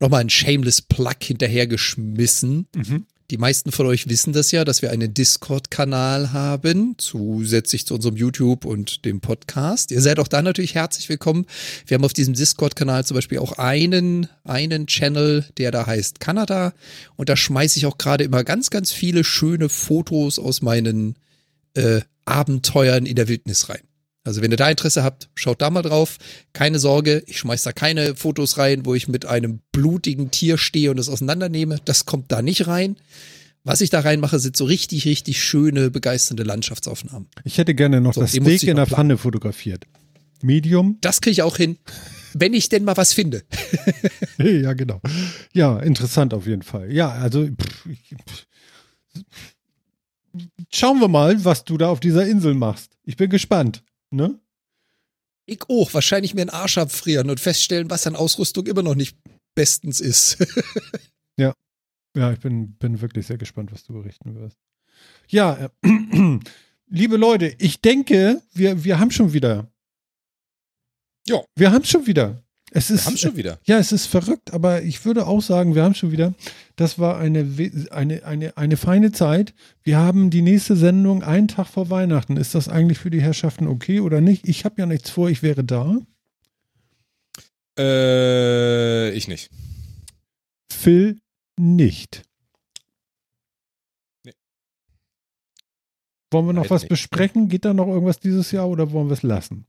Nochmal 0.00 0.22
ein 0.22 0.30
shameless 0.30 0.82
Plug 0.82 1.16
hinterhergeschmissen. 1.22 2.66
Mhm. 2.74 3.06
Die 3.30 3.38
meisten 3.38 3.72
von 3.72 3.86
euch 3.86 4.06
wissen 4.08 4.34
das 4.34 4.50
ja, 4.52 4.66
dass 4.66 4.82
wir 4.82 4.90
einen 4.90 5.14
Discord-Kanal 5.14 6.32
haben, 6.32 6.94
zusätzlich 6.98 7.86
zu 7.86 7.94
unserem 7.94 8.16
YouTube 8.16 8.66
und 8.66 9.06
dem 9.06 9.22
Podcast. 9.22 9.92
Ihr 9.92 10.02
seid 10.02 10.18
auch 10.18 10.28
da 10.28 10.42
natürlich 10.42 10.74
herzlich 10.74 11.08
willkommen. 11.08 11.46
Wir 11.86 11.94
haben 11.94 12.04
auf 12.04 12.12
diesem 12.12 12.34
Discord-Kanal 12.34 13.06
zum 13.06 13.14
Beispiel 13.14 13.38
auch 13.38 13.52
einen, 13.52 14.28
einen 14.44 14.86
Channel, 14.86 15.46
der 15.56 15.70
da 15.70 15.86
heißt 15.86 16.20
Kanada. 16.20 16.74
Und 17.16 17.30
da 17.30 17.36
schmeiße 17.36 17.78
ich 17.78 17.86
auch 17.86 17.96
gerade 17.96 18.24
immer 18.24 18.44
ganz, 18.44 18.68
ganz 18.68 18.92
viele 18.92 19.24
schöne 19.24 19.70
Fotos 19.70 20.38
aus 20.38 20.60
meinen 20.60 21.16
äh, 21.72 22.02
Abenteuern 22.26 23.06
in 23.06 23.16
der 23.16 23.28
Wildnis 23.28 23.70
rein. 23.70 23.82
Also 24.24 24.40
wenn 24.40 24.50
ihr 24.50 24.56
da 24.56 24.70
Interesse 24.70 25.04
habt, 25.04 25.28
schaut 25.34 25.60
da 25.60 25.68
mal 25.68 25.82
drauf. 25.82 26.16
Keine 26.54 26.78
Sorge, 26.78 27.22
ich 27.26 27.38
schmeiß 27.38 27.62
da 27.62 27.72
keine 27.72 28.16
Fotos 28.16 28.56
rein, 28.56 28.86
wo 28.86 28.94
ich 28.94 29.06
mit 29.06 29.26
einem 29.26 29.60
blutigen 29.70 30.30
Tier 30.30 30.56
stehe 30.56 30.90
und 30.90 30.98
es 30.98 31.10
auseinandernehme. 31.10 31.78
Das 31.84 32.06
kommt 32.06 32.32
da 32.32 32.40
nicht 32.40 32.66
rein. 32.66 32.96
Was 33.64 33.80
ich 33.80 33.90
da 33.90 34.00
reinmache, 34.00 34.38
sind 34.38 34.56
so 34.56 34.64
richtig, 34.64 35.04
richtig 35.06 35.42
schöne, 35.42 35.90
begeisternde 35.90 36.42
Landschaftsaufnahmen. 36.42 37.28
Ich 37.44 37.58
hätte 37.58 37.74
gerne 37.74 38.00
noch 38.00 38.14
So, 38.14 38.22
das 38.22 38.32
Steak 38.32 38.62
in 38.64 38.76
der 38.76 38.86
Pfanne 38.86 39.18
fotografiert. 39.18 39.84
Medium? 40.42 40.98
Das 41.00 41.20
kriege 41.20 41.32
ich 41.32 41.42
auch 41.42 41.56
hin, 41.56 41.78
wenn 42.34 42.52
ich 42.52 42.68
denn 42.68 42.84
mal 42.84 42.96
was 42.96 43.12
finde. 43.14 43.42
ja, 44.38 44.74
genau. 44.74 45.00
Ja, 45.52 45.78
interessant 45.78 46.34
auf 46.34 46.46
jeden 46.46 46.62
Fall. 46.62 46.92
Ja, 46.92 47.10
also 47.10 47.46
pff, 47.46 47.88
pff. 48.28 48.46
schauen 50.70 51.00
wir 51.00 51.08
mal, 51.08 51.42
was 51.44 51.64
du 51.64 51.78
da 51.78 51.88
auf 51.88 52.00
dieser 52.00 52.26
Insel 52.26 52.54
machst. 52.54 52.98
Ich 53.04 53.16
bin 53.16 53.30
gespannt. 53.30 53.82
Ne? 54.14 54.38
Ich 55.46 55.62
auch, 55.68 55.92
wahrscheinlich 55.92 56.34
mir 56.34 56.42
einen 56.42 56.50
Arsch 56.50 56.78
abfrieren 56.78 57.28
und 57.28 57.40
feststellen, 57.40 57.90
was 57.90 58.06
an 58.06 58.16
Ausrüstung 58.16 58.66
immer 58.66 58.82
noch 58.82 58.94
nicht 58.94 59.16
bestens 59.54 60.00
ist. 60.00 60.38
Ja, 62.16 62.32
ich 62.32 62.40
bin, 62.40 62.74
bin 62.76 63.00
wirklich 63.00 63.26
sehr 63.26 63.38
gespannt, 63.38 63.72
was 63.72 63.84
du 63.84 63.92
berichten 63.92 64.34
wirst. 64.36 64.58
Ja, 65.28 65.70
äh, 65.82 66.38
liebe 66.86 67.16
Leute, 67.16 67.56
ich 67.58 67.80
denke, 67.80 68.40
wir, 68.52 68.84
wir 68.84 69.00
haben 69.00 69.10
schon 69.10 69.32
wieder. 69.32 69.68
Ja. 71.26 71.42
Wir 71.56 71.72
haben 71.72 71.84
schon 71.84 72.06
wieder. 72.06 72.42
Es 72.76 72.90
ist, 72.90 73.04
Wir 73.04 73.10
haben 73.10 73.16
schon 73.16 73.36
wieder. 73.36 73.60
Ja, 73.64 73.78
es 73.78 73.92
ist 73.92 74.06
verrückt, 74.06 74.52
aber 74.52 74.82
ich 74.82 75.04
würde 75.04 75.28
auch 75.28 75.40
sagen, 75.40 75.76
wir 75.76 75.84
haben 75.84 75.94
schon 75.94 76.10
wieder. 76.10 76.34
Das 76.74 76.98
war 76.98 77.18
eine, 77.18 77.46
eine, 77.92 78.24
eine, 78.24 78.56
eine 78.56 78.76
feine 78.76 79.12
Zeit. 79.12 79.54
Wir 79.84 79.98
haben 79.98 80.28
die 80.30 80.42
nächste 80.42 80.74
Sendung 80.74 81.22
einen 81.22 81.46
Tag 81.46 81.68
vor 81.68 81.88
Weihnachten. 81.88 82.36
Ist 82.36 82.56
das 82.56 82.68
eigentlich 82.68 82.98
für 82.98 83.10
die 83.10 83.22
Herrschaften 83.22 83.68
okay 83.68 84.00
oder 84.00 84.20
nicht? 84.20 84.48
Ich 84.48 84.64
habe 84.64 84.74
ja 84.80 84.86
nichts 84.86 85.08
vor, 85.08 85.30
ich 85.30 85.40
wäre 85.44 85.62
da. 85.62 85.98
Äh, 87.78 89.10
ich 89.12 89.28
nicht. 89.28 89.50
Phil 90.68 91.20
nicht. 91.56 92.22
Nee. 94.24 94.32
Wollen 96.32 96.46
wir 96.46 96.52
noch 96.54 96.62
Halt 96.62 96.70
was 96.72 96.82
nicht. 96.82 96.88
besprechen? 96.88 97.48
Geht 97.48 97.64
da 97.64 97.72
noch 97.72 97.86
irgendwas 97.86 98.18
dieses 98.18 98.50
Jahr 98.50 98.68
oder 98.68 98.90
wollen 98.90 99.06
wir 99.08 99.14
es 99.14 99.22
lassen? 99.22 99.64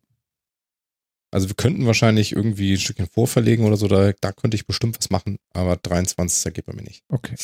Also 1.36 1.50
wir 1.50 1.56
könnten 1.56 1.86
wahrscheinlich 1.86 2.32
irgendwie 2.32 2.72
ein 2.72 2.80
Stückchen 2.80 3.08
vorverlegen 3.08 3.66
oder 3.66 3.76
so, 3.76 3.90
da, 3.90 4.14
da 4.22 4.32
könnte 4.32 4.56
ich 4.56 4.66
bestimmt 4.66 4.98
was 4.98 5.10
machen, 5.10 5.38
aber 5.52 5.76
23. 5.76 6.54
geht 6.54 6.66
bei 6.66 6.72
mir 6.72 6.84
nicht. 6.84 7.04
Okay. 7.10 7.36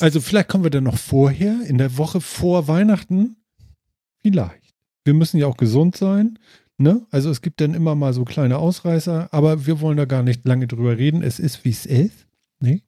Also 0.00 0.20
vielleicht 0.20 0.48
kommen 0.48 0.64
wir 0.64 0.72
dann 0.72 0.82
noch 0.82 0.98
vorher, 0.98 1.60
in 1.64 1.78
der 1.78 1.96
Woche 1.96 2.20
vor 2.20 2.66
Weihnachten. 2.66 3.36
Vielleicht. 4.20 4.74
Wir 5.04 5.14
müssen 5.14 5.38
ja 5.38 5.46
auch 5.46 5.56
gesund 5.56 5.96
sein. 5.96 6.40
Ne? 6.76 7.06
Also 7.12 7.30
es 7.30 7.40
gibt 7.40 7.60
dann 7.60 7.74
immer 7.74 7.94
mal 7.94 8.12
so 8.12 8.24
kleine 8.24 8.58
Ausreißer, 8.58 9.32
aber 9.32 9.64
wir 9.64 9.80
wollen 9.80 9.96
da 9.96 10.06
gar 10.06 10.24
nicht 10.24 10.44
lange 10.44 10.66
drüber 10.66 10.98
reden. 10.98 11.22
Es 11.22 11.38
ist, 11.38 11.64
wie 11.64 11.70
es 11.70 11.86
ist. 11.86 12.26
Ne? 12.58 12.82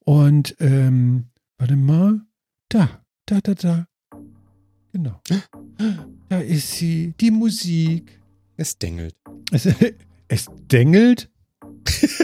Und 0.00 0.56
ähm, 0.60 1.28
warte 1.56 1.76
mal. 1.76 2.20
Da, 2.68 3.00
da, 3.24 3.40
da, 3.40 3.54
da. 3.54 3.86
Genau. 4.92 5.22
Da 6.28 6.40
ist 6.40 6.72
sie, 6.72 7.14
die 7.20 7.30
Musik. 7.30 8.20
Es 8.56 8.78
dengelt. 8.78 9.14
Es, 9.52 9.68
es 10.28 10.46
dengelt. 10.70 11.30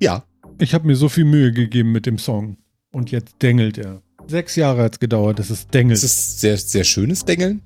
Ja. 0.00 0.24
Ich 0.60 0.74
habe 0.74 0.86
mir 0.86 0.94
so 0.94 1.08
viel 1.08 1.24
Mühe 1.24 1.50
gegeben 1.52 1.90
mit 1.90 2.06
dem 2.06 2.18
Song. 2.18 2.56
Und 2.92 3.10
jetzt 3.10 3.34
dengelt 3.42 3.78
er. 3.78 4.00
Sechs 4.28 4.54
Jahre 4.54 4.84
hat 4.84 4.92
es 4.92 5.00
gedauert, 5.00 5.40
dass 5.40 5.50
es 5.50 5.66
dengelt. 5.66 5.98
Es 5.98 6.04
ist 6.04 6.40
sehr, 6.40 6.56
sehr 6.56 6.84
schönes 6.84 7.24
Dengeln. 7.24 7.62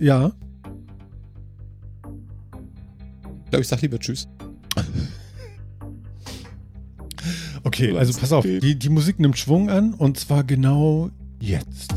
ja. 0.00 0.32
Ich 3.44 3.50
glaube, 3.50 3.62
ich 3.62 3.68
sag 3.68 3.82
lieber 3.82 3.98
Tschüss. 3.98 4.28
Okay, 7.66 7.96
also 7.96 8.18
pass 8.20 8.30
auf, 8.30 8.44
die, 8.44 8.78
die 8.78 8.88
Musik 8.90 9.18
nimmt 9.18 9.38
Schwung 9.38 9.70
an 9.70 9.94
und 9.94 10.18
zwar 10.18 10.44
genau 10.44 11.10
jetzt. 11.40 11.94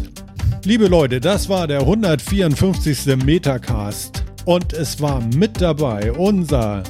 Liebe 0.63 0.87
Leute, 0.87 1.19
das 1.19 1.49
war 1.49 1.67
der 1.67 1.81
154. 1.81 3.17
Metacast 3.17 4.23
und 4.47 4.71
es 4.71 5.01
war 5.01 5.21
mit 5.35 5.59
dabei 5.59 6.13
unser 6.13 6.81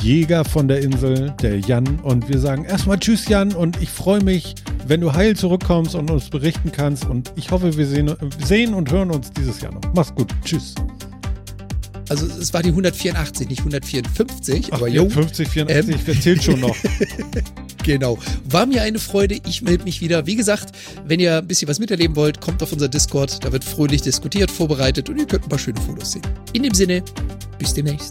Jäger 0.00 0.42
von 0.42 0.68
der 0.68 0.80
Insel, 0.80 1.34
der 1.42 1.60
Jan 1.60 2.00
und 2.00 2.30
wir 2.30 2.38
sagen 2.38 2.64
erstmal 2.64 2.98
Tschüss 2.98 3.28
Jan 3.28 3.52
und 3.52 3.82
ich 3.82 3.90
freue 3.90 4.24
mich, 4.24 4.54
wenn 4.86 5.02
du 5.02 5.12
heil 5.12 5.36
zurückkommst 5.36 5.94
und 5.94 6.10
uns 6.10 6.30
berichten 6.30 6.72
kannst 6.72 7.04
und 7.04 7.30
ich 7.36 7.50
hoffe, 7.50 7.76
wir 7.76 7.86
sehen, 7.86 8.10
sehen 8.42 8.72
und 8.72 8.90
hören 8.90 9.10
uns 9.10 9.30
dieses 9.32 9.60
Jahr 9.60 9.74
noch. 9.74 9.82
Mach's 9.94 10.14
gut, 10.14 10.34
tschüss. 10.46 10.74
Also 12.08 12.24
es 12.24 12.54
war 12.54 12.62
die 12.62 12.70
184, 12.70 13.50
nicht 13.50 13.58
154, 13.58 14.68
Ach, 14.70 14.78
aber 14.78 14.88
jo. 14.88 15.10
50, 15.10 15.48
84, 15.48 15.96
wer 16.06 16.20
zählt 16.20 16.42
schon 16.42 16.60
noch? 16.60 16.76
Genau. 17.86 18.18
War 18.50 18.66
mir 18.66 18.82
eine 18.82 18.98
Freude. 18.98 19.38
Ich 19.46 19.62
melde 19.62 19.84
mich 19.84 20.00
wieder. 20.00 20.26
Wie 20.26 20.34
gesagt, 20.34 20.76
wenn 21.06 21.20
ihr 21.20 21.38
ein 21.38 21.46
bisschen 21.46 21.68
was 21.68 21.78
miterleben 21.78 22.16
wollt, 22.16 22.40
kommt 22.40 22.60
auf 22.60 22.72
unser 22.72 22.88
Discord. 22.88 23.44
Da 23.44 23.52
wird 23.52 23.62
fröhlich 23.62 24.02
diskutiert, 24.02 24.50
vorbereitet 24.50 25.08
und 25.08 25.18
ihr 25.18 25.24
könnt 25.24 25.44
ein 25.44 25.48
paar 25.48 25.58
schöne 25.58 25.80
Fotos 25.80 26.12
sehen. 26.12 26.22
In 26.52 26.64
dem 26.64 26.74
Sinne, 26.74 27.00
bis 27.60 27.74
demnächst. 27.74 28.10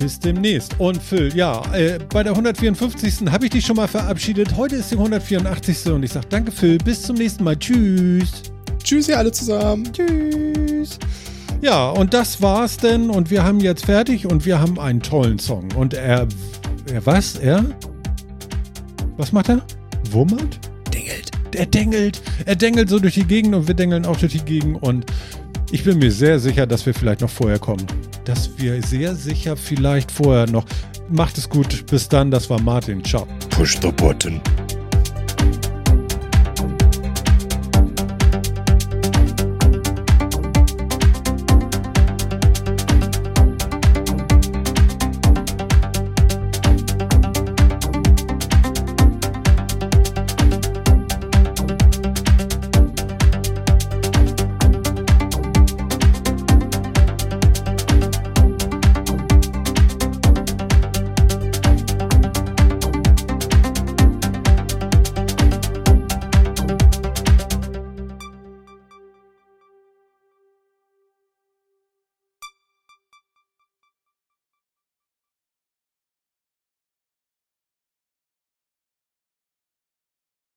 Bis 0.00 0.18
demnächst. 0.18 0.74
Und 0.80 1.00
Phil, 1.00 1.32
ja, 1.36 1.62
äh, 1.72 2.00
bei 2.12 2.24
der 2.24 2.32
154. 2.32 3.30
habe 3.30 3.44
ich 3.44 3.52
dich 3.52 3.64
schon 3.64 3.76
mal 3.76 3.86
verabschiedet. 3.86 4.56
Heute 4.56 4.74
ist 4.74 4.90
die 4.90 4.96
184. 4.96 5.92
und 5.92 6.02
ich 6.02 6.10
sage 6.10 6.26
danke, 6.28 6.50
Phil. 6.50 6.78
Bis 6.78 7.02
zum 7.02 7.14
nächsten 7.14 7.44
Mal. 7.44 7.56
Tschüss. 7.56 8.42
Tschüss, 8.82 9.08
ihr 9.08 9.18
alle 9.18 9.30
zusammen. 9.30 9.88
Tschüss. 9.92 10.98
Ja, 11.62 11.90
und 11.90 12.12
das 12.12 12.42
war's 12.42 12.76
denn. 12.76 13.08
Und 13.10 13.30
wir 13.30 13.44
haben 13.44 13.60
jetzt 13.60 13.84
fertig 13.84 14.26
und 14.26 14.44
wir 14.44 14.60
haben 14.60 14.80
einen 14.80 15.00
tollen 15.00 15.38
Song. 15.38 15.68
Und 15.76 15.94
er. 15.94 16.26
Er 16.92 17.04
was? 17.06 17.36
Er? 17.36 17.64
Was 19.18 19.32
macht 19.32 19.48
er? 19.48 19.60
Wummert? 20.12 20.60
Dengelt. 20.94 21.30
Er 21.52 21.66
dengelt. 21.66 22.22
Er 22.46 22.54
dengelt 22.54 22.88
so 22.88 23.00
durch 23.00 23.14
die 23.14 23.24
Gegend 23.24 23.54
und 23.54 23.66
wir 23.66 23.74
dengeln 23.74 24.06
auch 24.06 24.16
durch 24.16 24.32
die 24.32 24.44
Gegend. 24.44 24.80
Und 24.80 25.06
ich 25.72 25.82
bin 25.82 25.98
mir 25.98 26.12
sehr 26.12 26.38
sicher, 26.38 26.66
dass 26.68 26.86
wir 26.86 26.94
vielleicht 26.94 27.20
noch 27.20 27.30
vorher 27.30 27.58
kommen. 27.58 27.84
Dass 28.24 28.50
wir 28.58 28.80
sehr 28.80 29.16
sicher 29.16 29.56
vielleicht 29.56 30.12
vorher 30.12 30.46
noch. 30.46 30.64
Macht 31.08 31.36
es 31.36 31.48
gut. 31.48 31.84
Bis 31.86 32.08
dann. 32.08 32.30
Das 32.30 32.48
war 32.48 32.60
Martin. 32.60 33.02
Ciao. 33.04 33.26
Push 33.50 33.80
the 33.82 33.90
button. 33.90 34.40